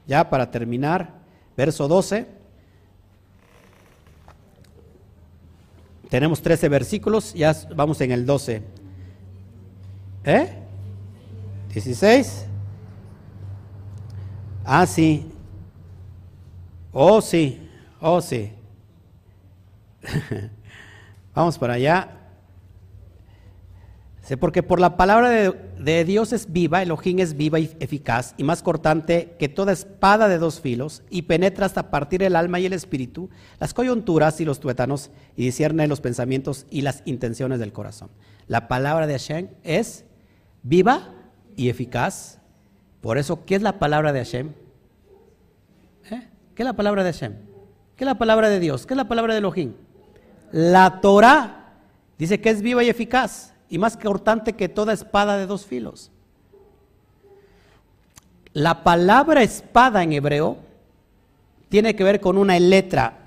Ya 0.05 0.29
para 0.29 0.49
terminar, 0.51 1.11
verso 1.57 1.87
12. 1.87 2.27
Tenemos 6.09 6.41
13 6.41 6.69
versículos, 6.69 7.33
ya 7.33 7.55
vamos 7.75 7.99
en 8.01 8.11
el 8.11 8.25
12. 8.25 8.61
¿Eh? 10.25 10.49
16. 11.73 12.45
Ah, 14.63 14.85
sí. 14.87 15.31
Oh, 16.91 17.21
sí. 17.21 17.69
Oh, 18.01 18.19
sí. 18.21 18.51
Vamos 21.35 21.57
para 21.59 21.73
allá. 21.73 22.09
Dice, 24.21 24.37
porque 24.37 24.63
por 24.63 24.79
la 24.79 24.97
palabra 24.97 25.29
de, 25.29 25.51
de 25.79 26.03
Dios 26.03 26.33
es 26.33 26.51
viva, 26.51 26.81
Elohim 26.81 27.19
es 27.19 27.35
viva 27.35 27.59
y 27.59 27.75
eficaz 27.79 28.33
y 28.37 28.43
más 28.43 28.63
cortante 28.63 29.35
que 29.37 29.49
toda 29.49 29.71
espada 29.71 30.27
de 30.27 30.39
dos 30.39 30.59
filos 30.59 31.03
y 31.11 31.23
penetra 31.23 31.67
hasta 31.67 31.91
partir 31.91 32.23
el 32.23 32.35
alma 32.35 32.59
y 32.59 32.65
el 32.65 32.73
espíritu, 32.73 33.29
las 33.59 33.75
coyunturas 33.75 34.41
y 34.41 34.45
los 34.45 34.59
tuétanos 34.59 35.11
y 35.35 35.43
discierne 35.43 35.87
los 35.87 36.01
pensamientos 36.01 36.65
y 36.71 36.81
las 36.81 37.03
intenciones 37.05 37.59
del 37.59 37.73
corazón. 37.73 38.09
La 38.47 38.67
palabra 38.67 39.05
de 39.05 39.13
Hashem 39.13 39.49
es 39.63 40.05
viva 40.65 41.13
y 41.55 41.69
eficaz. 41.69 42.39
Por 43.01 43.17
eso, 43.17 43.45
¿qué 43.45 43.55
es 43.55 43.61
la 43.61 43.79
palabra 43.79 44.11
de 44.11 44.19
Hashem? 44.19 44.51
¿Eh? 46.09 46.27
¿Qué 46.55 46.63
es 46.63 46.65
la 46.65 46.73
palabra 46.73 47.03
de 47.03 47.13
Hashem? 47.13 47.33
¿Qué 47.95 48.03
es 48.03 48.05
la 48.05 48.17
palabra 48.17 48.49
de 48.49 48.59
Dios? 48.59 48.85
¿Qué 48.85 48.93
es 48.93 48.97
la 48.97 49.07
palabra 49.07 49.33
de 49.33 49.39
Elohim? 49.39 49.73
La 50.51 50.99
Torah 51.01 51.73
dice 52.17 52.41
que 52.41 52.49
es 52.49 52.61
viva 52.61 52.83
y 52.83 52.89
eficaz 52.89 53.53
y 53.69 53.77
más 53.77 53.95
cortante 53.95 54.53
que 54.53 54.67
toda 54.67 54.91
espada 54.91 55.37
de 55.37 55.45
dos 55.45 55.65
filos. 55.65 56.11
La 58.53 58.83
palabra 58.83 59.43
espada 59.43 60.01
en 60.01 60.13
hebreo 60.13 60.57
tiene 61.69 61.95
que 61.95 62.03
ver 62.03 62.19
con 62.19 62.37
una 62.37 62.59
letra 62.59 63.19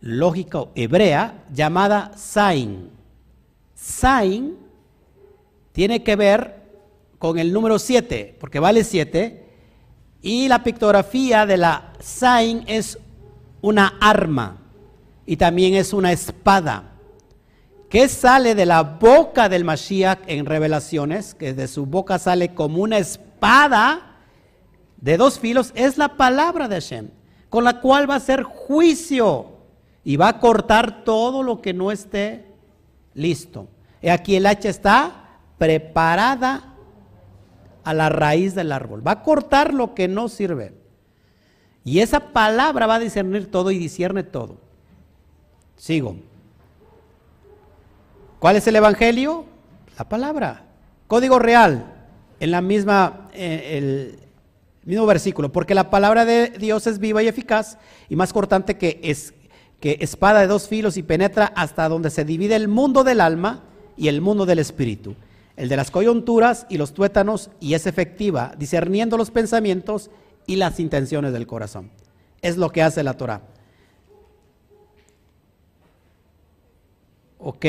lógica 0.00 0.64
hebrea 0.74 1.44
llamada 1.52 2.12
Sain. 2.16 2.90
Sain 3.74 4.56
tiene 5.72 6.02
que 6.02 6.16
ver 6.16 6.57
con 7.18 7.38
el 7.38 7.52
número 7.52 7.78
7, 7.78 8.36
porque 8.40 8.60
vale 8.60 8.84
7, 8.84 9.46
y 10.22 10.48
la 10.48 10.62
pictografía 10.62 11.46
de 11.46 11.56
la 11.56 11.92
Sain 12.00 12.64
es 12.66 12.98
una 13.60 13.94
arma 14.00 14.58
y 15.26 15.36
también 15.36 15.74
es 15.74 15.92
una 15.92 16.12
espada. 16.12 16.92
¿Qué 17.88 18.08
sale 18.08 18.54
de 18.54 18.66
la 18.66 18.82
boca 18.82 19.48
del 19.48 19.64
Mashiach 19.64 20.20
en 20.26 20.46
revelaciones? 20.46 21.34
Que 21.34 21.54
de 21.54 21.68
su 21.68 21.86
boca 21.86 22.18
sale 22.18 22.54
como 22.54 22.82
una 22.82 22.98
espada 22.98 24.16
de 25.00 25.16
dos 25.16 25.38
filos, 25.38 25.72
es 25.74 25.96
la 25.96 26.16
palabra 26.16 26.68
de 26.68 26.76
Hashem, 26.76 27.08
con 27.48 27.64
la 27.64 27.80
cual 27.80 28.10
va 28.10 28.16
a 28.16 28.20
ser 28.20 28.42
juicio 28.42 29.58
y 30.04 30.16
va 30.16 30.28
a 30.28 30.40
cortar 30.40 31.04
todo 31.04 31.42
lo 31.42 31.60
que 31.62 31.72
no 31.72 31.92
esté 31.92 32.46
listo. 33.14 33.68
Y 34.02 34.08
aquí 34.08 34.36
el 34.36 34.46
hacha 34.46 34.68
está 34.68 35.40
preparada 35.56 36.67
a 37.88 37.94
la 37.94 38.10
raíz 38.10 38.54
del 38.54 38.70
árbol. 38.70 39.06
Va 39.06 39.12
a 39.12 39.22
cortar 39.22 39.72
lo 39.72 39.94
que 39.94 40.08
no 40.08 40.28
sirve. 40.28 40.74
Y 41.84 42.00
esa 42.00 42.20
palabra 42.34 42.86
va 42.86 42.96
a 42.96 42.98
discernir 42.98 43.50
todo 43.50 43.70
y 43.70 43.78
discierne 43.78 44.24
todo. 44.24 44.58
Sigo. 45.76 46.16
¿Cuál 48.38 48.56
es 48.56 48.66
el 48.66 48.76
evangelio? 48.76 49.46
La 49.98 50.06
palabra. 50.06 50.66
Código 51.06 51.38
real. 51.38 51.94
En 52.40 52.50
la 52.50 52.60
misma, 52.60 53.30
eh, 53.32 53.78
el 53.78 54.18
mismo 54.84 55.06
versículo. 55.06 55.50
Porque 55.50 55.74
la 55.74 55.88
palabra 55.88 56.26
de 56.26 56.50
Dios 56.50 56.86
es 56.86 56.98
viva 56.98 57.22
y 57.22 57.28
eficaz 57.28 57.78
y 58.10 58.16
más 58.16 58.34
cortante 58.34 58.76
que, 58.76 59.00
es, 59.02 59.32
que 59.80 59.96
espada 60.00 60.40
de 60.40 60.46
dos 60.46 60.68
filos 60.68 60.98
y 60.98 61.02
penetra 61.02 61.46
hasta 61.56 61.88
donde 61.88 62.10
se 62.10 62.26
divide 62.26 62.54
el 62.54 62.68
mundo 62.68 63.02
del 63.02 63.22
alma 63.22 63.64
y 63.96 64.08
el 64.08 64.20
mundo 64.20 64.44
del 64.44 64.58
espíritu. 64.58 65.16
El 65.58 65.68
de 65.68 65.76
las 65.76 65.90
coyunturas 65.90 66.66
y 66.70 66.78
los 66.78 66.94
tuétanos 66.94 67.50
y 67.58 67.74
es 67.74 67.88
efectiva, 67.88 68.54
discerniendo 68.56 69.16
los 69.16 69.32
pensamientos 69.32 70.08
y 70.46 70.54
las 70.54 70.78
intenciones 70.78 71.32
del 71.32 71.48
corazón. 71.48 71.90
Es 72.40 72.56
lo 72.56 72.70
que 72.70 72.80
hace 72.80 73.02
la 73.02 73.14
Torah. 73.14 73.42
Ok, 77.40 77.66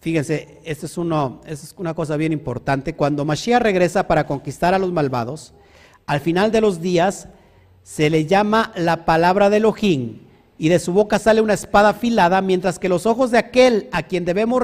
fíjense, 0.00 0.58
esto 0.64 0.86
es, 0.86 0.98
una 0.98 1.94
cosa 1.94 2.16
bien 2.16 2.32
importante. 2.32 2.96
Cuando 2.96 3.24
Mashiach 3.24 3.62
regresa 3.62 4.08
para 4.08 4.26
conquistar 4.26 4.74
a 4.74 4.80
los 4.80 4.90
malvados, 4.90 5.54
al 6.06 6.18
final 6.18 6.50
de 6.50 6.60
los 6.60 6.80
días 6.80 7.28
se 7.84 8.10
le 8.10 8.26
llama 8.26 8.72
la 8.74 9.04
palabra 9.04 9.48
de 9.48 9.58
Elohim 9.58 10.23
y 10.56 10.68
de 10.68 10.78
su 10.78 10.92
boca 10.92 11.18
sale 11.18 11.40
una 11.40 11.54
espada 11.54 11.90
afilada, 11.90 12.40
mientras 12.40 12.78
que 12.78 12.88
los 12.88 13.06
ojos 13.06 13.30
de 13.30 13.38
aquel 13.38 13.88
a 13.92 14.04
quien 14.04 14.24
debemos 14.24 14.62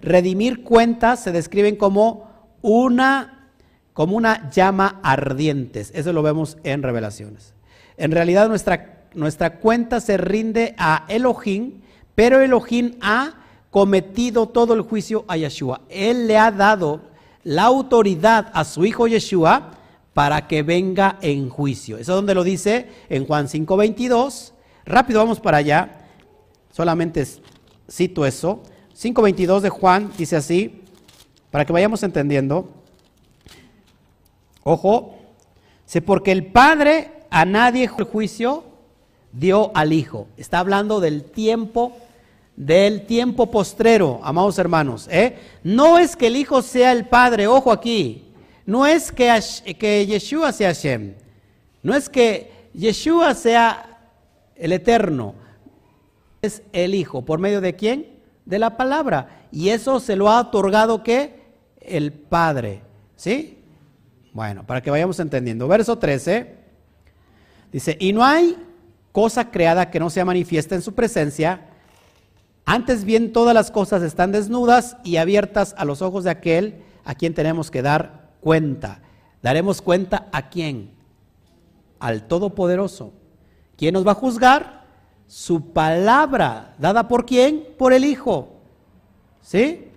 redimir 0.00 0.62
cuentas 0.62 1.22
se 1.22 1.32
describen 1.32 1.76
como 1.76 2.30
una, 2.62 3.50
como 3.92 4.16
una 4.16 4.50
llama 4.50 5.00
ardientes. 5.02 5.92
Eso 5.94 6.12
lo 6.12 6.22
vemos 6.22 6.56
en 6.64 6.82
Revelaciones. 6.82 7.54
En 7.98 8.12
realidad 8.12 8.48
nuestra, 8.48 9.08
nuestra 9.14 9.58
cuenta 9.58 10.00
se 10.00 10.16
rinde 10.16 10.74
a 10.78 11.04
Elohim, 11.08 11.80
pero 12.14 12.40
Elohim 12.40 12.94
ha 13.02 13.34
cometido 13.70 14.48
todo 14.48 14.72
el 14.72 14.80
juicio 14.80 15.26
a 15.28 15.36
Yeshua. 15.36 15.82
Él 15.90 16.26
le 16.26 16.38
ha 16.38 16.50
dado 16.50 17.02
la 17.44 17.64
autoridad 17.64 18.50
a 18.54 18.64
su 18.64 18.86
hijo 18.86 19.06
Yeshua 19.06 19.72
para 20.14 20.48
que 20.48 20.62
venga 20.62 21.18
en 21.20 21.50
juicio. 21.50 21.98
Eso 21.98 22.12
es 22.12 22.16
donde 22.16 22.34
lo 22.34 22.42
dice 22.42 22.88
en 23.10 23.26
Juan 23.26 23.48
5:22 23.48 24.54
Rápido 24.86 25.18
vamos 25.18 25.40
para 25.40 25.58
allá. 25.58 25.90
Solamente 26.70 27.26
cito 27.90 28.24
eso. 28.24 28.62
5.22 28.96 29.60
de 29.60 29.68
Juan 29.68 30.12
dice 30.16 30.36
así, 30.36 30.82
para 31.50 31.64
que 31.64 31.72
vayamos 31.72 32.02
entendiendo. 32.02 32.70
Ojo, 34.62 35.16
sé 35.84 36.00
porque 36.00 36.32
el 36.32 36.46
Padre 36.46 37.10
a 37.30 37.44
nadie 37.44 37.90
el 37.98 38.04
juicio 38.04 38.64
dio 39.32 39.72
al 39.74 39.92
Hijo. 39.92 40.28
Está 40.36 40.60
hablando 40.60 41.00
del 41.00 41.24
tiempo, 41.24 41.96
del 42.56 43.06
tiempo 43.06 43.50
postrero, 43.50 44.20
amados 44.22 44.58
hermanos. 44.58 45.08
¿eh? 45.10 45.36
No 45.64 45.98
es 45.98 46.14
que 46.14 46.28
el 46.28 46.36
Hijo 46.36 46.62
sea 46.62 46.92
el 46.92 47.06
Padre, 47.06 47.48
ojo 47.48 47.72
aquí. 47.72 48.22
No 48.64 48.86
es 48.86 49.12
que, 49.12 49.32
que 49.78 50.06
Yeshua 50.06 50.52
sea 50.52 50.68
Hashem. 50.68 51.14
No 51.82 51.94
es 51.94 52.08
que 52.08 52.50
Yeshua 52.72 53.34
sea 53.34 53.85
el 54.58 54.72
eterno, 54.72 55.34
es 56.42 56.62
el 56.72 56.94
Hijo. 56.94 57.24
¿Por 57.24 57.38
medio 57.38 57.60
de 57.60 57.74
quién? 57.74 58.06
De 58.44 58.58
la 58.58 58.76
palabra. 58.76 59.46
Y 59.50 59.70
eso 59.70 60.00
se 60.00 60.16
lo 60.16 60.28
ha 60.28 60.40
otorgado 60.40 61.02
¿qué? 61.02 61.42
El 61.80 62.12
Padre. 62.12 62.82
¿Sí? 63.16 63.58
Bueno, 64.32 64.66
para 64.66 64.82
que 64.82 64.90
vayamos 64.90 65.18
entendiendo. 65.20 65.66
Verso 65.68 65.98
13. 65.98 66.54
Dice, 67.72 67.96
y 67.98 68.12
no 68.12 68.24
hay 68.24 68.56
cosa 69.12 69.50
creada 69.50 69.90
que 69.90 69.98
no 69.98 70.10
sea 70.10 70.24
manifiesta 70.24 70.74
en 70.74 70.82
su 70.82 70.94
presencia. 70.94 71.68
Antes 72.64 73.04
bien 73.04 73.32
todas 73.32 73.54
las 73.54 73.70
cosas 73.70 74.02
están 74.02 74.32
desnudas 74.32 74.96
y 75.04 75.16
abiertas 75.16 75.74
a 75.78 75.84
los 75.84 76.02
ojos 76.02 76.24
de 76.24 76.30
aquel 76.30 76.82
a 77.04 77.14
quien 77.14 77.32
tenemos 77.32 77.70
que 77.70 77.82
dar 77.82 78.32
cuenta. 78.40 79.00
¿Daremos 79.42 79.80
cuenta 79.80 80.28
a 80.32 80.48
quién? 80.48 80.90
Al 81.98 82.26
Todopoderoso. 82.26 83.12
¿Quién 83.76 83.94
nos 83.94 84.06
va 84.06 84.12
a 84.12 84.14
juzgar? 84.14 84.84
Su 85.26 85.72
palabra, 85.72 86.74
dada 86.78 87.08
por 87.08 87.26
quién? 87.26 87.66
Por 87.76 87.92
el 87.92 88.04
Hijo. 88.04 88.48
¿Sí? 89.42 89.88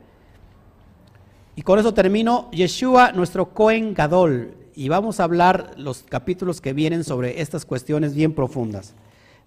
Y 1.56 1.62
con 1.62 1.80
eso 1.80 1.94
termino. 1.94 2.50
Yeshua, 2.52 3.12
nuestro 3.12 3.54
Cohen 3.54 3.94
Gadol. 3.94 4.56
Y 4.76 4.90
vamos 4.90 5.20
a 5.20 5.26
hablar 5.26 5.74
los 5.78 6.04
capítulos 6.04 6.62
que 6.62 6.74
vienen 6.74 7.04
sobre 7.04 7.42
estas 7.42 7.66
cuestiones 7.66 8.14
bien 8.14 8.34
profundas. 8.34 8.94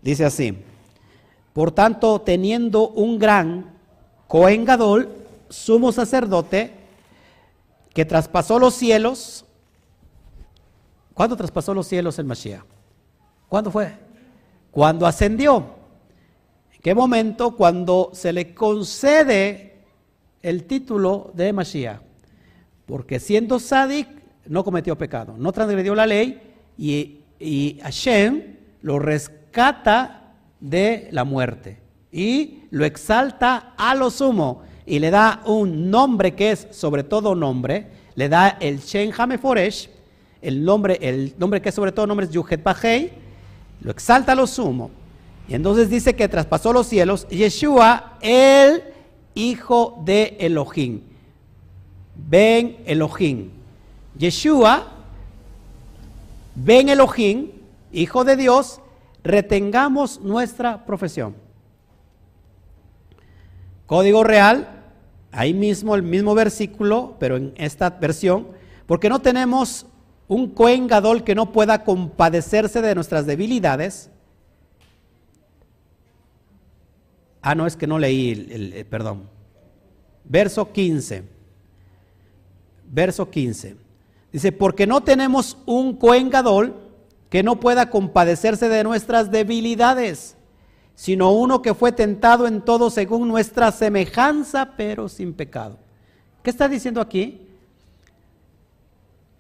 Dice 0.03 0.25
así. 0.25 0.59
Por 1.53 1.71
tanto, 1.71 2.21
teniendo 2.21 2.89
un 2.89 3.19
gran 3.19 3.71
Cohen 4.29 4.65
Gadol, 4.65 5.11
sumo 5.49 5.93
sacerdote, 5.93 6.73
que 7.93 8.05
traspasó 8.05 8.59
los 8.59 8.75
cielos. 8.75 9.45
¿Cuándo 11.15 11.37
traspasó 11.37 11.75
los 11.75 11.87
cielos 11.87 12.19
el 12.19 12.25
Mashiach? 12.25 12.65
¿Cuándo 13.49 13.71
fue? 13.71 13.93
Cuando 14.73 15.07
ascendió. 15.07 15.65
¿En 16.75 16.81
qué 16.81 16.95
momento? 16.95 17.55
Cuando 17.55 18.11
se 18.15 18.33
le 18.33 18.55
concede 18.55 19.77
el 20.43 20.65
título 20.65 21.31
de 21.35 21.53
Mashiach. 21.53 22.01
Porque 22.87 23.21
siendo 23.21 23.61
Sadik 23.61 24.09
no 24.47 24.65
cometió 24.65 24.99
pecado, 24.99 25.35
no 25.39 25.53
transgredió 25.53 25.95
la 25.95 26.07
ley 26.07 26.41
y, 26.77 27.21
y 27.39 27.79
Hashem 27.83 28.57
lo 28.81 28.99
rescata 28.99 30.33
de 30.59 31.09
la 31.13 31.25
muerte 31.25 31.79
y 32.11 32.65
lo 32.71 32.85
exalta 32.85 33.75
a 33.77 33.95
lo 33.95 34.11
sumo 34.11 34.63
y 34.87 34.99
le 34.99 35.11
da 35.11 35.43
un 35.47 35.91
nombre 35.91 36.35
que 36.35 36.51
es 36.51 36.67
sobre 36.71 37.05
todo 37.05 37.35
nombre, 37.35 37.87
le 38.15 38.29
da 38.29 38.57
el 38.61 38.81
Shen 38.81 39.13
Hameforesh, 39.17 39.91
el 40.41 40.65
nombre, 40.65 40.99
el 41.01 41.35
nombre 41.39 41.61
que 41.63 41.69
es 41.69 41.75
sobre 41.75 41.93
todo 41.93 42.07
nombre 42.07 42.27
es 42.27 42.33
Yuhet 42.33 42.63
Bajei, 42.63 43.22
lo 43.83 43.91
exalta 43.91 44.33
a 44.33 44.35
lo 44.35 44.47
sumo. 44.47 44.91
Y 45.49 45.55
entonces 45.55 45.91
dice 45.91 46.15
que 46.15 46.29
traspasó 46.29 46.73
los 46.73 46.87
cielos, 46.87 47.27
Yeshua, 47.29 48.19
el 48.21 48.83
hijo 49.35 50.01
de 50.05 50.37
Elohim. 50.41 51.03
Ven 52.15 52.79
Elohim. 52.87 53.51
Yeshua, 54.17 54.87
ven 56.55 56.89
Elohim, 56.89 57.51
hijo 57.93 58.25
de 58.25 58.37
Dios, 58.37 58.81
retengamos 59.25 60.21
nuestra 60.21 60.85
profesión. 60.85 61.35
Código 63.87 64.23
real, 64.23 64.69
ahí 65.33 65.55
mismo, 65.55 65.95
el 65.95 66.03
mismo 66.03 66.35
versículo, 66.35 67.17
pero 67.19 67.37
en 67.37 67.53
esta 67.57 67.91
versión, 67.91 68.47
porque 68.87 69.09
no 69.09 69.21
tenemos 69.21 69.87
un 70.33 70.49
Cohen 70.49 70.87
Gadol 70.87 71.25
que 71.25 71.35
no 71.35 71.53
pueda 71.53 71.85
compadecerse 71.85 72.81
de 72.81 72.95
nuestras 72.95 73.27
debilidades. 73.27 74.09
Ah, 77.43 77.55
no, 77.55 77.67
es 77.67 77.77
que 77.77 77.87
no 77.87 77.99
leí, 77.99 78.31
el, 78.31 78.73
eh, 78.73 78.85
perdón. 78.87 79.29
Verso 80.25 80.73
15. 80.73 81.25
Verso 82.91 83.29
15. 83.29 83.77
Dice, 84.33 84.53
porque 84.53 84.87
no 84.87 85.03
tenemos 85.03 85.59
un 85.67 85.97
Cohen 85.97 86.31
Gadol 86.31 86.77
que 87.29 87.43
no 87.43 87.61
pueda 87.61 87.91
compadecerse 87.91 88.71
de 88.71 88.85
nuestras 88.85 89.31
debilidades, 89.31 90.37
sino 90.95 91.33
uno 91.33 91.61
que 91.61 91.75
fue 91.75 91.93
tentado 91.93 92.47
en 92.47 92.63
todo 92.63 92.89
según 92.89 93.29
nuestra 93.29 93.71
semejanza, 93.71 94.73
pero 94.79 95.11
sin 95.11 95.35
pecado. 95.35 95.79
¿Qué 96.43 96.49
está 96.49 96.69
diciendo 96.69 97.03
aquí? 97.03 97.52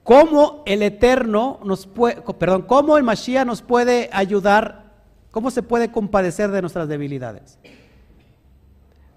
¿Cómo 0.04 0.62
el 0.66 0.82
Eterno 0.82 1.60
nos 1.64 1.86
puede, 1.86 2.20
perdón, 2.20 2.62
cómo 2.62 2.96
el 2.96 3.04
Mashiach 3.04 3.46
nos 3.46 3.62
puede 3.62 4.10
ayudar? 4.12 4.92
¿Cómo 5.30 5.50
se 5.50 5.62
puede 5.62 5.90
compadecer 5.90 6.50
de 6.50 6.60
nuestras 6.60 6.88
debilidades? 6.88 7.58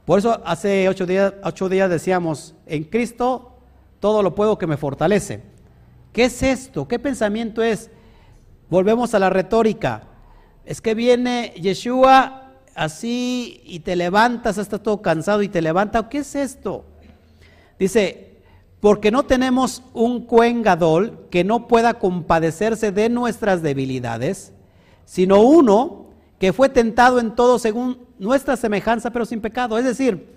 Por 0.06 0.20
eso 0.20 0.42
hace 0.46 0.88
ocho 0.88 1.06
días, 1.06 1.34
ocho 1.44 1.68
días 1.68 1.90
decíamos, 1.90 2.54
en 2.68 2.84
Cristo 2.84 3.54
todo 4.00 4.22
lo 4.22 4.36
puedo 4.36 4.58
que 4.58 4.68
me 4.68 4.78
fortalece. 4.78 5.42
¿Qué 6.14 6.26
es 6.26 6.44
esto? 6.44 6.88
¿Qué 6.88 7.00
pensamiento 7.00 7.64
es? 7.64 7.90
Volvemos 8.70 9.14
a 9.16 9.20
la 9.20 9.30
retórica. 9.30 10.04
Es 10.64 10.80
que 10.80 10.94
viene 10.94 11.54
Yeshua 11.60 12.54
así 12.76 13.62
y 13.66 13.80
te 13.80 13.96
levantas, 13.96 14.58
estás 14.58 14.82
todo 14.82 15.02
cansado 15.02 15.42
y 15.42 15.50
te 15.50 15.62
levanta. 15.62 16.08
¿Qué 16.08 16.20
es 16.20 16.36
esto? 16.36 16.86
Dice, 17.80 18.25
porque 18.86 19.10
no 19.10 19.24
tenemos 19.24 19.82
un 19.96 20.28
cuengadol 20.28 21.26
que 21.32 21.44
no 21.44 21.68
pueda 21.68 21.96
compadecerse 21.96 22.92
de 22.92 23.10
nuestras 23.10 23.64
debilidades, 23.64 24.54
sino 25.06 25.42
uno 25.42 26.10
que 26.38 26.54
fue 26.54 26.70
tentado 26.70 27.20
en 27.20 27.34
todo 27.34 27.58
según 27.58 27.98
nuestra 28.20 28.56
semejanza, 28.56 29.10
pero 29.10 29.26
sin 29.26 29.42
pecado. 29.42 29.80
Es 29.80 29.86
decir, 29.86 30.36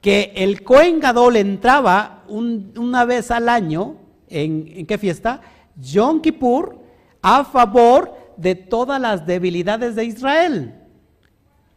que 0.00 0.32
el 0.34 0.64
Cohen 0.64 0.98
Gadol 0.98 1.36
entraba 1.36 2.24
una 2.26 3.04
vez 3.04 3.30
al 3.30 3.48
año, 3.48 3.98
¿en, 4.28 4.66
¿en, 4.78 4.84
qué 4.84 4.98
fiesta? 4.98 5.40
Yom 5.76 6.20
Kippur, 6.20 6.80
a 7.22 7.44
favor 7.44 8.16
de 8.36 8.56
todas 8.56 9.00
las 9.00 9.24
debilidades 9.26 9.94
de 9.94 10.06
Israel, 10.06 10.74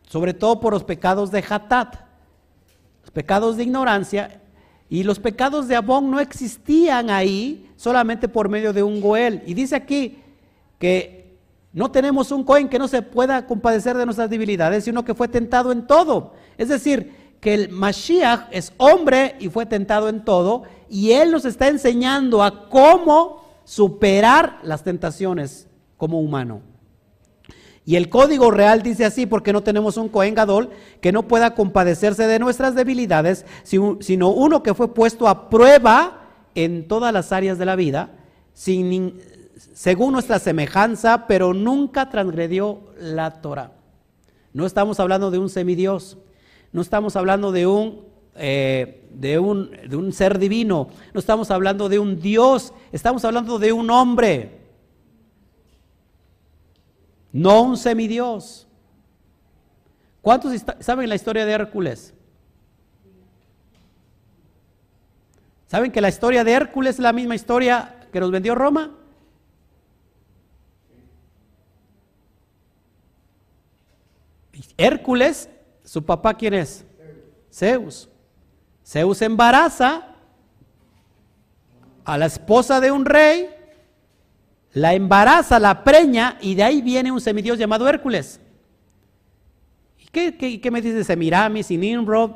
sobre 0.08 0.34
todo 0.34 0.60
por 0.60 0.74
los 0.74 0.84
pecados 0.84 1.30
de 1.30 1.46
Hatat, 1.48 1.98
los 3.04 3.12
pecados 3.12 3.58
de 3.58 3.64
ignorancia, 3.66 4.42
y 4.90 5.04
los 5.04 5.20
pecados 5.20 5.68
de 5.68 5.76
Abón 5.76 6.10
no 6.10 6.20
existían 6.20 7.10
ahí 7.10 7.70
solamente 7.76 8.28
por 8.28 8.50
medio 8.50 8.74
de 8.74 8.82
un 8.82 9.00
Goel. 9.00 9.44
Y 9.46 9.54
dice 9.54 9.76
aquí 9.76 10.18
que 10.80 11.38
no 11.72 11.92
tenemos 11.92 12.32
un 12.32 12.44
Cohen 12.44 12.68
que 12.68 12.80
no 12.80 12.88
se 12.88 13.04
pueda 13.04 13.46
compadecer 13.46 13.96
de 13.96 14.06
nuestras 14.06 14.30
debilidades, 14.30 14.84
sino 14.84 15.06
que 15.06 15.14
fue 15.14 15.28
tentado 15.28 15.72
en 15.72 15.86
todo. 15.86 16.34
Es 16.58 16.70
decir, 16.70 17.14
que 17.40 17.54
el 17.54 17.70
Mashiach 17.70 18.48
es 18.52 18.74
hombre 18.78 19.36
y 19.40 19.50
fue 19.50 19.66
tentado 19.66 20.10
en 20.10 20.26
todo, 20.26 20.64
y 20.90 21.12
él 21.12 21.32
nos 21.32 21.46
está 21.46 21.68
enseñando 21.68 22.44
a 22.44 22.68
cómo 22.70 23.46
superar 23.64 24.60
las 24.64 24.84
tentaciones 24.84 25.68
como 25.96 26.20
humano. 26.20 26.62
Y 27.90 27.96
el 27.96 28.08
código 28.08 28.52
real 28.52 28.84
dice 28.84 29.04
así, 29.04 29.26
porque 29.26 29.52
no 29.52 29.64
tenemos 29.64 29.98
un 29.98 30.10
Cohen 30.10 30.36
Gadol 30.36 30.70
que 31.02 31.12
no 31.12 31.28
pueda 31.28 31.56
compadecerse 31.56 32.28
de 32.28 32.38
nuestras 32.38 32.76
debilidades, 32.76 33.48
sino 33.64 34.30
uno 34.30 34.62
que 34.62 34.76
fue 34.76 34.94
puesto 34.94 35.28
a 35.28 35.50
prueba 35.50 36.22
en 36.54 36.88
todas 36.88 37.12
las 37.12 37.32
áreas 37.32 37.58
de 37.58 37.66
la 37.66 37.76
vida, 37.76 38.12
sin, 38.54 39.20
según 39.74 40.12
nuestra 40.12 40.38
semejanza, 40.38 41.26
pero 41.26 41.56
nunca 41.56 42.12
transgredió 42.12 42.82
la 43.00 43.42
Torah. 43.42 43.72
No 44.54 44.68
estamos 44.68 45.00
hablando 45.00 45.32
de 45.32 45.40
un 45.40 45.50
semidios, 45.50 46.20
no 46.72 46.84
estamos 46.84 47.16
hablando 47.16 47.52
de 47.52 47.66
un, 47.66 48.02
eh, 48.36 49.08
de, 49.16 49.40
un, 49.40 49.72
de 49.90 49.96
un 49.96 50.14
ser 50.14 50.38
divino, 50.38 50.90
no 51.12 51.20
estamos 51.20 51.50
hablando 51.50 51.90
de 51.90 51.98
un 51.98 52.20
Dios, 52.20 52.72
estamos 52.92 53.26
hablando 53.26 53.58
de 53.58 53.74
un 53.74 53.90
hombre, 53.90 54.59
no 57.32 57.62
un 57.64 57.78
semidios. 57.78 58.68
¿Cuántos 60.22 60.54
saben 60.80 61.10
la 61.10 61.16
historia 61.16 61.46
de 61.46 61.52
Hércules? 61.54 62.14
¿Saben 65.68 65.92
que 65.92 66.02
la 66.02 66.10
historia 66.10 66.44
de 66.44 66.52
Hércules 66.52 66.96
es 66.96 67.00
la 67.00 67.14
misma 67.14 67.36
historia 67.36 68.08
que 68.12 68.20
nos 68.20 68.32
vendió 68.32 68.56
Roma? 68.56 68.96
Hércules, 74.78 75.50
su 75.84 76.04
papá, 76.04 76.34
¿quién 76.34 76.54
es? 76.54 76.86
Zeus. 77.52 78.10
Zeus 78.86 79.22
embaraza 79.22 80.16
a 82.06 82.18
la 82.18 82.26
esposa 82.26 82.80
de 82.80 82.90
un 82.92 83.06
rey, 83.06 83.50
la 84.80 84.94
embaraza, 84.94 85.60
la 85.60 85.84
preña, 85.84 86.38
y 86.42 86.56
de 86.56 86.64
ahí 86.64 86.82
viene 86.82 87.12
un 87.12 87.20
semidios 87.20 87.60
llamado 87.60 87.88
Hércules. 87.88 88.40
¿Y 89.98 90.06
qué, 90.08 90.72
me 90.72 90.82
dice 90.82 91.04
Semiramis 91.04 91.70
y 91.70 91.78
Nimrod? 91.78 92.32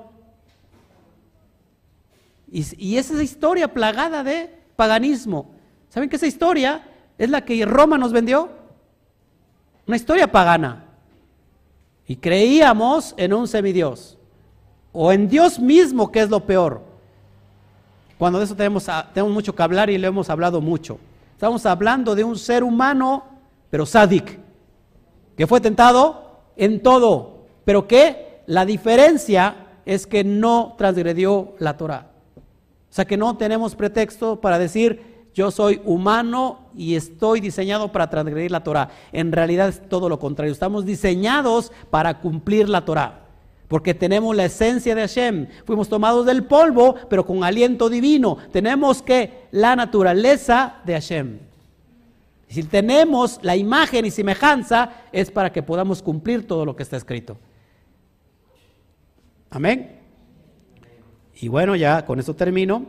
Y, 2.51 2.65
y 2.77 2.97
esa 2.97 3.21
historia 3.23 3.73
plagada 3.73 4.23
de 4.23 4.53
paganismo. 4.75 5.51
¿Saben 5.89 6.09
que 6.09 6.17
esa 6.17 6.27
historia 6.27 6.83
es 7.17 7.29
la 7.29 7.45
que 7.45 7.65
Roma 7.65 7.97
nos 7.97 8.11
vendió? 8.11 8.49
Una 9.87 9.95
historia 9.95 10.29
pagana 10.29 10.83
y 12.05 12.17
creíamos 12.17 13.15
en 13.17 13.33
un 13.33 13.47
semidios 13.47 14.17
o 14.91 15.13
en 15.13 15.29
Dios 15.29 15.59
mismo, 15.59 16.11
que 16.11 16.19
es 16.19 16.29
lo 16.29 16.41
peor. 16.41 16.81
Cuando 18.17 18.39
de 18.39 18.45
eso 18.45 18.55
tenemos, 18.55 18.85
tenemos 19.13 19.33
mucho 19.33 19.55
que 19.55 19.63
hablar 19.63 19.89
y 19.89 19.97
le 19.97 20.07
hemos 20.07 20.29
hablado 20.29 20.59
mucho. 20.59 20.99
Estamos 21.33 21.65
hablando 21.65 22.15
de 22.15 22.23
un 22.23 22.37
ser 22.37 22.63
humano, 22.63 23.25
pero 23.69 23.85
sádic, 23.85 24.39
que 25.35 25.47
fue 25.47 25.59
tentado 25.59 26.39
en 26.55 26.81
todo, 26.81 27.45
pero 27.65 27.87
que 27.87 28.41
la 28.45 28.65
diferencia 28.65 29.55
es 29.85 30.07
que 30.07 30.23
no 30.23 30.75
transgredió 30.77 31.53
la 31.59 31.75
Torah. 31.75 32.07
O 32.37 32.95
sea 32.95 33.05
que 33.05 33.17
no 33.17 33.37
tenemos 33.37 33.75
pretexto 33.75 34.39
para 34.39 34.59
decir 34.59 35.13
yo 35.33 35.49
soy 35.49 35.81
humano 35.83 36.69
y 36.75 36.95
estoy 36.95 37.39
diseñado 37.39 37.91
para 37.91 38.09
transgredir 38.09 38.51
la 38.51 38.63
Torah. 38.63 38.89
En 39.11 39.31
realidad 39.31 39.69
es 39.69 39.81
todo 39.89 40.07
lo 40.07 40.19
contrario. 40.19 40.53
Estamos 40.53 40.85
diseñados 40.85 41.71
para 41.89 42.19
cumplir 42.19 42.69
la 42.69 42.85
Torah. 42.85 43.22
Porque 43.73 43.95
tenemos 43.95 44.35
la 44.35 44.45
esencia 44.45 44.93
de 44.93 45.01
Hashem. 45.01 45.47
Fuimos 45.65 45.89
tomados 45.89 46.27
del 46.27 46.43
polvo, 46.43 46.93
pero 47.09 47.25
con 47.25 47.43
aliento 47.43 47.89
divino. 47.89 48.37
Tenemos 48.51 49.01
que 49.01 49.47
la 49.49 49.75
naturaleza 49.75 50.75
de 50.85 50.93
Hashem. 50.93 51.39
Si 52.49 52.61
tenemos 52.61 53.39
la 53.41 53.55
imagen 53.55 54.05
y 54.05 54.11
semejanza, 54.11 54.91
es 55.11 55.31
para 55.31 55.51
que 55.51 55.63
podamos 55.63 56.03
cumplir 56.03 56.45
todo 56.45 56.65
lo 56.65 56.75
que 56.75 56.83
está 56.83 56.97
escrito. 56.97 57.35
Amén. 59.49 59.99
Y 61.41 61.47
bueno, 61.47 61.75
ya 61.75 62.05
con 62.05 62.19
eso 62.19 62.35
termino. 62.35 62.85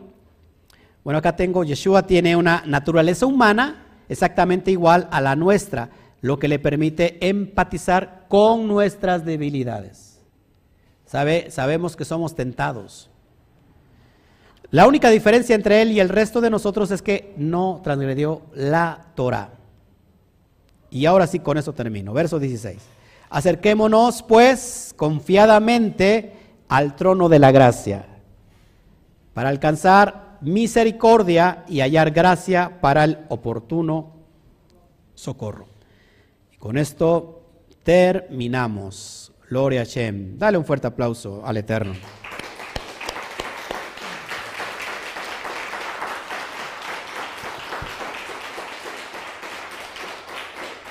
Bueno, 1.03 1.17
acá 1.17 1.35
tengo, 1.35 1.65
Yeshua 1.65 2.07
tiene 2.07 2.37
una 2.37 2.63
naturaleza 2.67 3.25
humana 3.25 3.87
exactamente 4.11 4.71
igual 4.71 5.09
a 5.11 5.23
la 5.23 5.35
nuestra, 5.35 5.89
lo 6.21 6.39
que 6.39 6.49
le 6.49 6.59
permite 6.59 7.27
empatizar 7.27 8.27
con 8.29 8.69
nuestras 8.69 9.25
debilidades. 9.25 10.14
¿Sabe? 11.15 11.49
Sabemos 11.53 11.95
que 11.95 12.05
somos 12.05 12.35
tentados. 12.35 13.09
La 14.73 14.89
única 14.89 15.11
diferencia 15.11 15.55
entre 15.55 15.81
él 15.81 15.93
y 15.93 16.01
el 16.01 16.09
resto 16.09 16.41
de 16.41 16.51
nosotros 16.51 16.91
es 16.91 17.03
que 17.03 17.33
no 17.37 17.81
transgredió 17.85 18.43
la 18.53 19.13
Torah. 19.15 19.51
Y 20.91 21.07
ahora 21.07 21.29
sí, 21.29 21.39
con 21.39 21.57
eso 21.57 21.73
termino. 21.73 22.13
Verso 22.13 22.41
16. 22.41 22.79
Acerquémonos 23.31 24.25
pues 24.25 24.93
confiadamente 24.97 26.33
al 26.67 26.97
trono 26.97 27.29
de 27.29 27.39
la 27.39 27.53
gracia 27.53 28.07
para 29.35 29.51
alcanzar 29.51 30.39
misericordia 30.41 31.65
y 31.69 31.79
hallar 31.79 32.11
gracia 32.11 32.81
para 32.81 33.05
el 33.05 33.19
oportuno 33.29 34.15
socorro. 35.15 35.69
Y 36.53 36.57
con 36.57 36.77
esto 36.77 37.45
terminamos. 37.85 39.24
Gloria 39.51 39.85
a. 39.85 40.39
Dale 40.39 40.59
un 40.59 40.65
fuerte 40.65 40.87
aplauso 40.87 41.45
al 41.45 41.57
Eterno. 41.59 41.95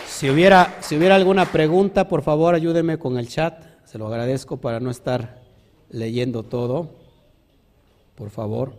Si 0.08 0.30
hubiera, 0.30 0.78
si 0.82 0.96
hubiera 0.96 1.16
alguna 1.16 1.52
pregunta, 1.52 2.08
por 2.08 2.22
favor 2.22 2.56
ayúdeme 2.56 2.98
con 2.98 3.18
el 3.18 3.28
chat. 3.28 3.66
Se 3.84 3.98
lo 3.98 4.08
agradezco 4.08 4.58
para 4.58 4.80
no 4.80 4.90
estar 4.90 5.42
leyendo 5.90 6.44
todo. 6.44 6.90
por 8.16 8.30
favor. 8.30 8.74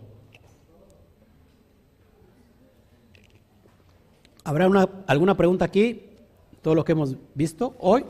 ¿Habrá 4.43 4.67
una, 4.67 4.89
alguna 5.07 5.35
pregunta 5.35 5.65
aquí? 5.65 6.09
Todo 6.61 6.73
lo 6.73 6.85
que 6.85 6.93
hemos 6.93 7.15
visto 7.35 7.75
hoy. 7.79 8.05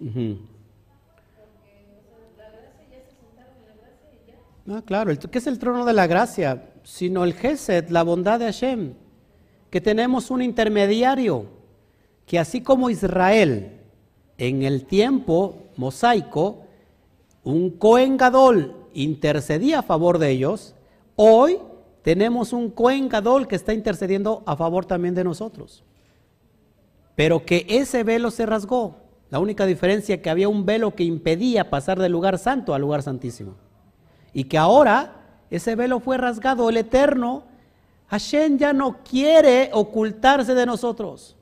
Ujú. 0.00 0.38
Ah, 4.68 4.82
claro, 4.84 5.12
¿qué 5.30 5.38
es 5.38 5.46
el 5.46 5.58
trono 5.58 5.84
de 5.84 5.92
la 5.92 6.06
gracia? 6.06 6.70
Sino 6.84 7.24
el 7.24 7.34
Gesed, 7.34 7.90
la 7.90 8.02
bondad 8.02 8.38
de 8.38 8.46
Hashem, 8.46 8.94
que 9.70 9.80
tenemos 9.80 10.30
un 10.30 10.40
intermediario, 10.40 11.46
que 12.26 12.38
así 12.38 12.62
como 12.62 12.88
Israel 12.88 13.80
en 14.38 14.62
el 14.62 14.86
tiempo 14.86 15.64
mosaico, 15.76 16.62
un 17.42 17.70
Cohen 17.70 18.16
Gadol 18.16 18.74
intercedía 18.94 19.80
a 19.80 19.82
favor 19.82 20.18
de 20.18 20.30
ellos, 20.30 20.74
hoy 21.14 21.58
tenemos 22.00 22.54
un 22.54 22.70
Cohen 22.70 23.08
Gadol 23.08 23.46
que 23.46 23.56
está 23.56 23.74
intercediendo 23.74 24.42
a 24.46 24.56
favor 24.56 24.86
también 24.86 25.14
de 25.14 25.24
nosotros. 25.24 25.84
Pero 27.14 27.44
que 27.44 27.66
ese 27.68 28.02
velo 28.02 28.30
se 28.30 28.46
rasgó. 28.46 29.03
La 29.34 29.40
única 29.40 29.66
diferencia 29.66 30.14
es 30.14 30.20
que 30.20 30.30
había 30.30 30.48
un 30.48 30.64
velo 30.64 30.94
que 30.94 31.02
impedía 31.02 31.68
pasar 31.68 31.98
del 31.98 32.12
lugar 32.12 32.38
santo 32.38 32.72
al 32.72 32.82
lugar 32.82 33.02
santísimo. 33.02 33.56
Y 34.32 34.44
que 34.44 34.56
ahora 34.56 35.16
ese 35.50 35.74
velo 35.74 35.98
fue 35.98 36.18
rasgado, 36.18 36.68
el 36.68 36.76
eterno. 36.76 37.42
Hashem 38.06 38.58
ya 38.58 38.72
no 38.72 38.98
quiere 39.02 39.70
ocultarse 39.72 40.54
de 40.54 40.64
nosotros. 40.64 41.36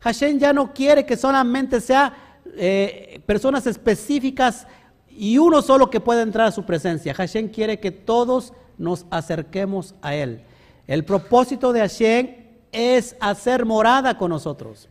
Hashem 0.00 0.40
ya 0.40 0.52
no 0.52 0.74
quiere 0.74 1.06
que 1.06 1.16
solamente 1.16 1.80
sea 1.80 2.12
eh, 2.56 3.22
personas 3.26 3.64
específicas 3.68 4.66
y 5.08 5.38
uno 5.38 5.62
solo 5.62 5.88
que 5.88 6.00
pueda 6.00 6.22
entrar 6.22 6.48
a 6.48 6.50
su 6.50 6.64
presencia. 6.64 7.14
Hashem 7.14 7.46
quiere 7.46 7.78
que 7.78 7.92
todos 7.92 8.54
nos 8.76 9.06
acerquemos 9.08 9.94
a 10.02 10.16
Él. 10.16 10.42
El 10.88 11.04
propósito 11.04 11.72
de 11.72 11.78
Hashem 11.78 12.28
es 12.72 13.14
hacer 13.20 13.64
morada 13.64 14.18
con 14.18 14.30
nosotros. 14.30 14.88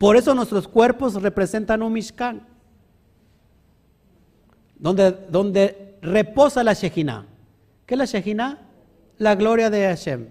Por 0.00 0.16
eso 0.16 0.34
nuestros 0.34 0.66
cuerpos 0.66 1.20
representan 1.20 1.82
un 1.82 1.92
Mishkan, 1.92 2.40
donde, 4.78 5.10
donde 5.28 5.98
reposa 6.00 6.64
la 6.64 6.72
Shejina. 6.72 7.26
¿Qué 7.84 7.92
es 7.92 7.98
la 7.98 8.06
Shejina? 8.06 8.66
La 9.18 9.34
gloria 9.34 9.68
de 9.68 9.84
Hashem, 9.84 10.28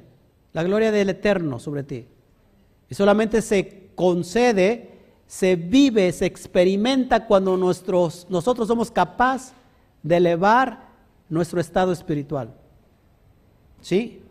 la 0.54 0.64
gloria 0.64 0.92
del 0.92 1.12
Eterno 1.12 1.60
sobre 1.60 1.84
ti. 1.84 2.08
Y 2.90 2.96
solamente 2.96 3.44
se 3.44 3.92
concede, 3.94 4.90
se 5.28 5.56
vive, 5.56 6.12
se 6.14 6.26
experimenta 6.26 7.28
cuando 7.28 7.56
nuestros, 7.56 8.26
nosotros 8.28 8.68
somos 8.68 8.90
capaces 8.90 9.54
de 10.02 10.18
elevar 10.18 10.88
nuestro 11.30 11.62
estado 11.62 11.92
espiritual. 11.92 12.56
¿Sí? 13.82 14.24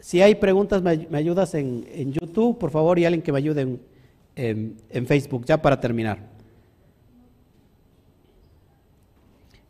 Si 0.00 0.22
hay 0.22 0.34
preguntas, 0.36 0.80
me, 0.80 1.06
ayudas 1.12 1.52
en, 1.56 1.86
en, 1.92 2.14
YouTube, 2.14 2.56
por 2.56 2.70
favor, 2.70 2.98
y 2.98 3.04
alguien 3.04 3.20
que 3.20 3.32
me 3.32 3.38
ayude 3.38 3.60
en, 3.60 3.91
en, 4.36 5.06
Facebook, 5.06 5.44
ya 5.44 5.60
para 5.60 5.80
terminar. 5.80 6.18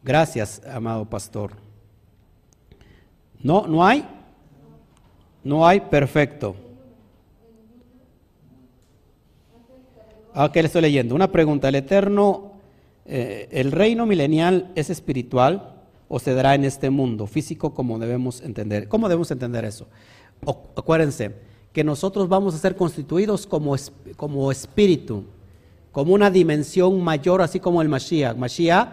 Gracias, 0.02 0.62
amado 0.66 1.04
pastor. 1.08 1.52
¿No? 3.40 3.66
¿No 3.66 3.84
hay? 3.84 4.06
No 5.44 5.66
hay, 5.66 5.80
perfecto. 5.80 6.54
Ok, 10.34 10.56
le 10.56 10.62
estoy 10.62 10.82
leyendo. 10.82 11.14
Una 11.14 11.30
pregunta. 11.30 11.68
¿El 11.68 11.74
eterno, 11.74 12.52
eh, 13.04 13.48
el 13.50 13.72
reino 13.72 14.06
milenial 14.06 14.72
es 14.74 14.90
espiritual 14.90 15.82
o 16.08 16.18
se 16.18 16.34
dará 16.34 16.54
en 16.54 16.64
este 16.64 16.90
mundo 16.90 17.26
físico 17.26 17.74
como 17.74 17.98
debemos 17.98 18.40
entender? 18.40 18.88
¿Cómo 18.88 19.08
debemos 19.08 19.30
entender 19.30 19.64
eso? 19.64 19.88
Acuérdense 20.76 21.51
que 21.72 21.84
nosotros 21.84 22.28
vamos 22.28 22.54
a 22.54 22.58
ser 22.58 22.76
constituidos 22.76 23.46
como, 23.46 23.74
como 24.16 24.52
espíritu, 24.52 25.24
como 25.90 26.14
una 26.14 26.30
dimensión 26.30 27.02
mayor, 27.02 27.42
así 27.42 27.60
como 27.60 27.80
el 27.82 27.88
Mashiach. 27.88 28.36
Mashiach 28.36 28.88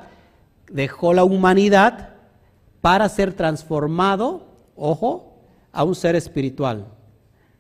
dejó 0.72 1.14
la 1.14 1.23
humanidad 1.23 2.15
para 2.81 3.10
ser 3.10 3.34
transformado, 3.34 4.43
ojo, 4.76 5.34
a 5.72 5.84
un 5.84 5.95
ser 5.95 6.15
espiritual. 6.15 6.88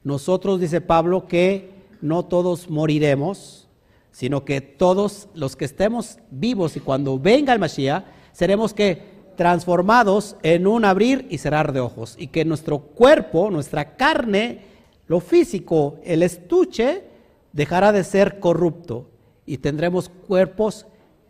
Nosotros, 0.03 0.59
dice 0.59 0.81
Pablo, 0.81 1.27
que 1.27 1.71
no 2.01 2.23
todos 2.23 2.69
moriremos, 2.69 3.67
sino 4.11 4.45
que 4.45 4.61
todos 4.61 5.27
los 5.33 5.55
que 5.55 5.65
estemos 5.65 6.17
vivos 6.31 6.77
y 6.77 6.79
cuando 6.79 7.19
venga 7.19 7.53
el 7.53 7.59
Mashiach, 7.59 8.05
seremos 8.31 8.73
que 8.73 9.19
transformados 9.35 10.35
en 10.43 10.67
un 10.67 10.83
abrir 10.83 11.27
y 11.29 11.37
cerrar 11.37 11.71
de 11.71 11.79
ojos 11.79 12.15
y 12.17 12.27
que 12.27 12.43
nuestro 12.43 12.79
cuerpo, 12.79 13.49
nuestra 13.49 13.95
carne, 13.95 14.68
lo 15.09 15.19
físico, 15.19 15.99
el 16.03 16.21
estuche, 16.21 17.03
dejará 17.51 17.91
de 17.91 18.03
ser 18.03 18.39
corrupto 18.39 19.09
y 19.43 19.57
tendremos 19.57 20.07
cuerpos 20.07 20.85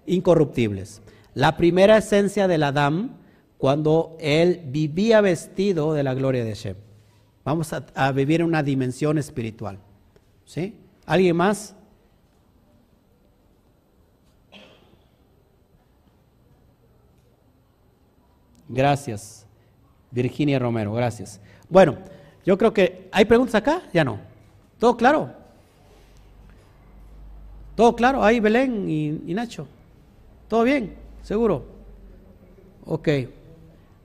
incorruptibles. 0.06 1.01
La 1.34 1.56
primera 1.56 1.97
esencia 1.97 2.49
del 2.49 2.64
Adán, 2.64 3.15
cuando 3.57 4.18
él 4.19 4.64
vivía 4.65 5.22
vestido 5.22 5.93
de 5.93 6.03
la 6.03 6.14
gloria 6.14 6.43
de 6.43 6.49
Hashem. 6.49 6.76
Vamos 7.45 7.72
a, 7.72 7.85
a 7.95 8.11
vivir 8.11 8.41
en 8.41 8.47
una 8.47 8.64
dimensión 8.64 9.18
espiritual. 9.18 9.80
¿Sí? 10.43 10.76
¿Alguien 11.06 11.38
más? 11.38 11.73
Gracias. 18.68 19.45
Virginia 20.11 20.60
Romero, 20.60 20.91
gracias. 20.91 21.39
Bueno, 21.69 21.97
yo 22.45 22.57
creo 22.57 22.73
que 22.73 23.09
hay 23.11 23.25
preguntas 23.25 23.55
acá, 23.55 23.81
ya 23.93 24.03
no. 24.03 24.19
¿Todo 24.79 24.95
claro? 24.95 25.31
¿Todo 27.75 27.95
claro? 27.95 28.23
Ahí 28.23 28.39
Belén 28.39 28.89
y, 28.89 29.33
Nacho. 29.33 29.67
¿Todo 30.47 30.63
bien? 30.63 30.95
¿Seguro? 31.21 31.65
Ok. 32.85 33.07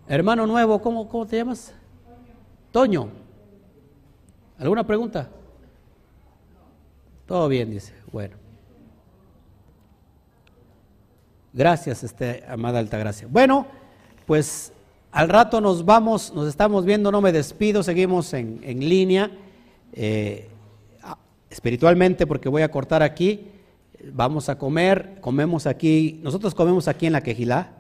Hermano 0.07 0.47
nuevo, 0.47 0.81
¿cómo, 0.81 1.09
cómo 1.09 1.27
te 1.27 1.37
llamas? 1.37 1.75
Toño. 2.71 3.09
¿Alguna 4.59 4.87
pregunta? 4.87 5.29
Todo 7.27 7.49
bien, 7.49 7.71
dice. 7.71 7.95
Bueno. 8.13 8.37
Gracias, 11.53 12.03
este, 12.03 12.45
amada 12.49 12.81
Altagracia. 12.81 13.29
Bueno, 13.31 13.67
pues 14.27 14.73
al 15.15 15.29
rato 15.29 15.61
nos 15.61 15.85
vamos, 15.85 16.33
nos 16.35 16.49
estamos 16.49 16.85
viendo, 16.85 17.13
no 17.13 17.21
me 17.21 17.31
despido, 17.31 17.85
seguimos 17.85 18.35
en, 18.35 18.59
en 18.65 18.81
línea, 18.81 19.31
eh, 19.93 20.49
espiritualmente, 21.49 22.27
porque 22.27 22.49
voy 22.49 22.63
a 22.63 22.71
cortar 22.73 23.05
aquí. 23.05 23.47
Vamos 24.13 24.49
a 24.49 24.59
comer, 24.59 25.19
comemos 25.21 25.69
aquí, 25.69 26.19
nosotros 26.25 26.53
comemos 26.53 26.89
aquí 26.89 27.07
en 27.07 27.13
la 27.13 27.23
quejilá, 27.23 27.75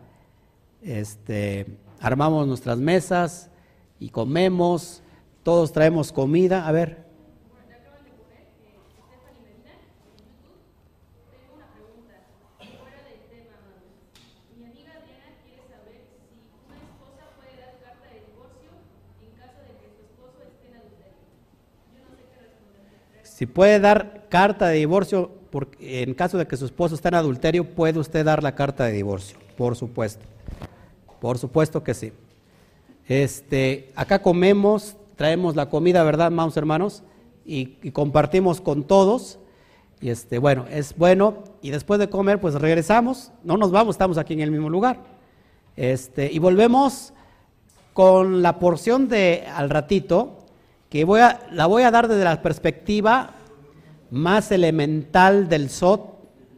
este, 0.80 1.66
armamos 2.00 2.46
nuestras 2.46 2.78
mesas 2.78 3.50
y 3.98 4.10
comemos, 4.10 5.02
todos 5.42 5.72
traemos 5.72 6.12
comida. 6.12 6.68
A 6.68 6.70
ver. 6.70 7.03
Si 23.44 23.46
puede 23.48 23.78
dar 23.78 24.24
carta 24.30 24.68
de 24.68 24.78
divorcio, 24.78 25.30
porque 25.50 26.02
en 26.02 26.14
caso 26.14 26.38
de 26.38 26.46
que 26.46 26.56
su 26.56 26.64
esposo 26.64 26.94
esté 26.94 27.08
en 27.08 27.16
adulterio, 27.16 27.74
puede 27.74 27.98
usted 27.98 28.24
dar 28.24 28.42
la 28.42 28.54
carta 28.54 28.86
de 28.86 28.92
divorcio, 28.92 29.36
por 29.58 29.76
supuesto. 29.76 30.24
Por 31.20 31.36
supuesto 31.36 31.84
que 31.84 31.92
sí. 31.92 32.14
Este, 33.06 33.92
acá 33.96 34.22
comemos, 34.22 34.96
traemos 35.16 35.56
la 35.56 35.68
comida, 35.68 36.02
¿verdad, 36.04 36.28
amados 36.28 36.56
hermanos? 36.56 37.02
Y, 37.44 37.76
y, 37.82 37.90
compartimos 37.90 38.62
con 38.62 38.82
todos. 38.82 39.38
Y 40.00 40.08
este, 40.08 40.38
bueno, 40.38 40.64
es 40.70 40.96
bueno. 40.96 41.44
Y 41.60 41.68
después 41.68 42.00
de 42.00 42.08
comer, 42.08 42.40
pues 42.40 42.54
regresamos. 42.54 43.30
No 43.42 43.58
nos 43.58 43.70
vamos, 43.70 43.96
estamos 43.96 44.16
aquí 44.16 44.32
en 44.32 44.40
el 44.40 44.52
mismo 44.52 44.70
lugar. 44.70 45.00
Este, 45.76 46.32
y 46.32 46.38
volvemos 46.38 47.12
con 47.92 48.40
la 48.40 48.58
porción 48.58 49.06
de 49.06 49.44
al 49.54 49.68
ratito 49.68 50.38
que 50.94 51.04
voy 51.04 51.20
a, 51.20 51.40
la 51.50 51.66
voy 51.66 51.82
a 51.82 51.90
dar 51.90 52.06
desde 52.06 52.22
la 52.22 52.40
perspectiva 52.40 53.33
más 54.14 54.52
elemental 54.52 55.48
del 55.48 55.68
SOT, 55.68 56.00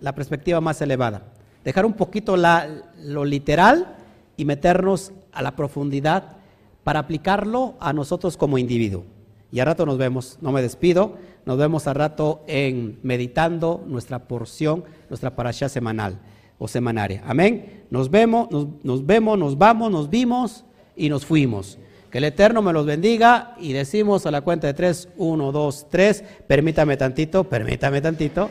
la 0.01 0.15
perspectiva 0.15 0.61
más 0.61 0.81
elevada. 0.83 1.33
Dejar 1.65 1.87
un 1.87 1.95
poquito 1.95 2.37
la, 2.37 2.69
lo 3.03 3.25
literal 3.25 3.97
y 4.37 4.45
meternos 4.45 5.13
a 5.33 5.43
la 5.43 5.57
profundidad 5.57 6.37
para 6.85 7.01
aplicarlo 7.01 7.75
a 7.81 7.93
nosotros 7.93 8.37
como 8.37 8.59
individuo. 8.59 9.05
Y 9.51 9.61
a 9.61 9.65
rato 9.65 9.87
nos 9.87 9.97
vemos, 9.97 10.39
no 10.43 10.53
me 10.53 10.61
despido, 10.61 11.17
nos 11.47 11.57
vemos 11.57 11.87
a 11.87 11.95
rato 11.95 12.43
en 12.47 12.99
meditando 13.03 13.83
nuestra 13.87 14.29
porción, 14.29 14.85
nuestra 15.09 15.35
parasha 15.35 15.69
semanal 15.69 16.19
o 16.59 16.69
semanaria. 16.69 17.23
Amén. 17.27 17.85
Nos 17.91 18.11
vemos, 18.11 18.51
nos, 18.51 18.67
nos 18.83 19.07
vemos, 19.07 19.39
nos 19.39 19.57
vamos, 19.57 19.91
nos 19.91 20.11
vimos 20.11 20.65
y 20.95 21.09
nos 21.09 21.25
fuimos. 21.25 21.79
Que 22.17 22.19
el 22.19 22.25
Eterno 22.25 22.63
me 22.63 22.73
los 22.73 22.87
bendiga 22.87 23.53
y 23.61 23.75
decimos 23.75 24.25
a 24.25 24.31
la 24.31 24.41
cuenta 24.41 24.67
de 24.67 24.73
tres, 24.73 25.07
uno, 25.19 25.53
dos, 25.53 25.85
tres, 25.91 26.25
permítame 26.47 26.97
tantito, 26.97 27.45
permítame 27.45 28.01
tantito. 28.01 28.49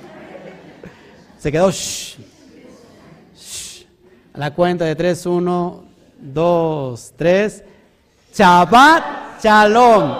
Se 1.40 1.52
quedó, 1.52 1.72
shh, 1.72 2.18
shh. 3.36 3.86
A 4.34 4.38
la 4.38 4.54
cuenta 4.54 4.86
de 4.86 4.96
tres, 4.96 5.26
uno, 5.26 5.84
dos, 6.16 7.12
tres. 7.16 7.64
Shabbat 8.36 9.44
Shalom. 9.44 10.16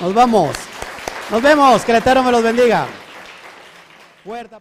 Nos 0.00 0.12
vamos. 0.12 0.56
Nos 1.30 1.40
vemos. 1.40 1.84
Que 1.84 1.92
el 1.92 1.98
Eterno 1.98 2.24
me 2.24 2.32
los 2.32 2.42
bendiga. 2.42 2.88
Fuerte 4.24 4.56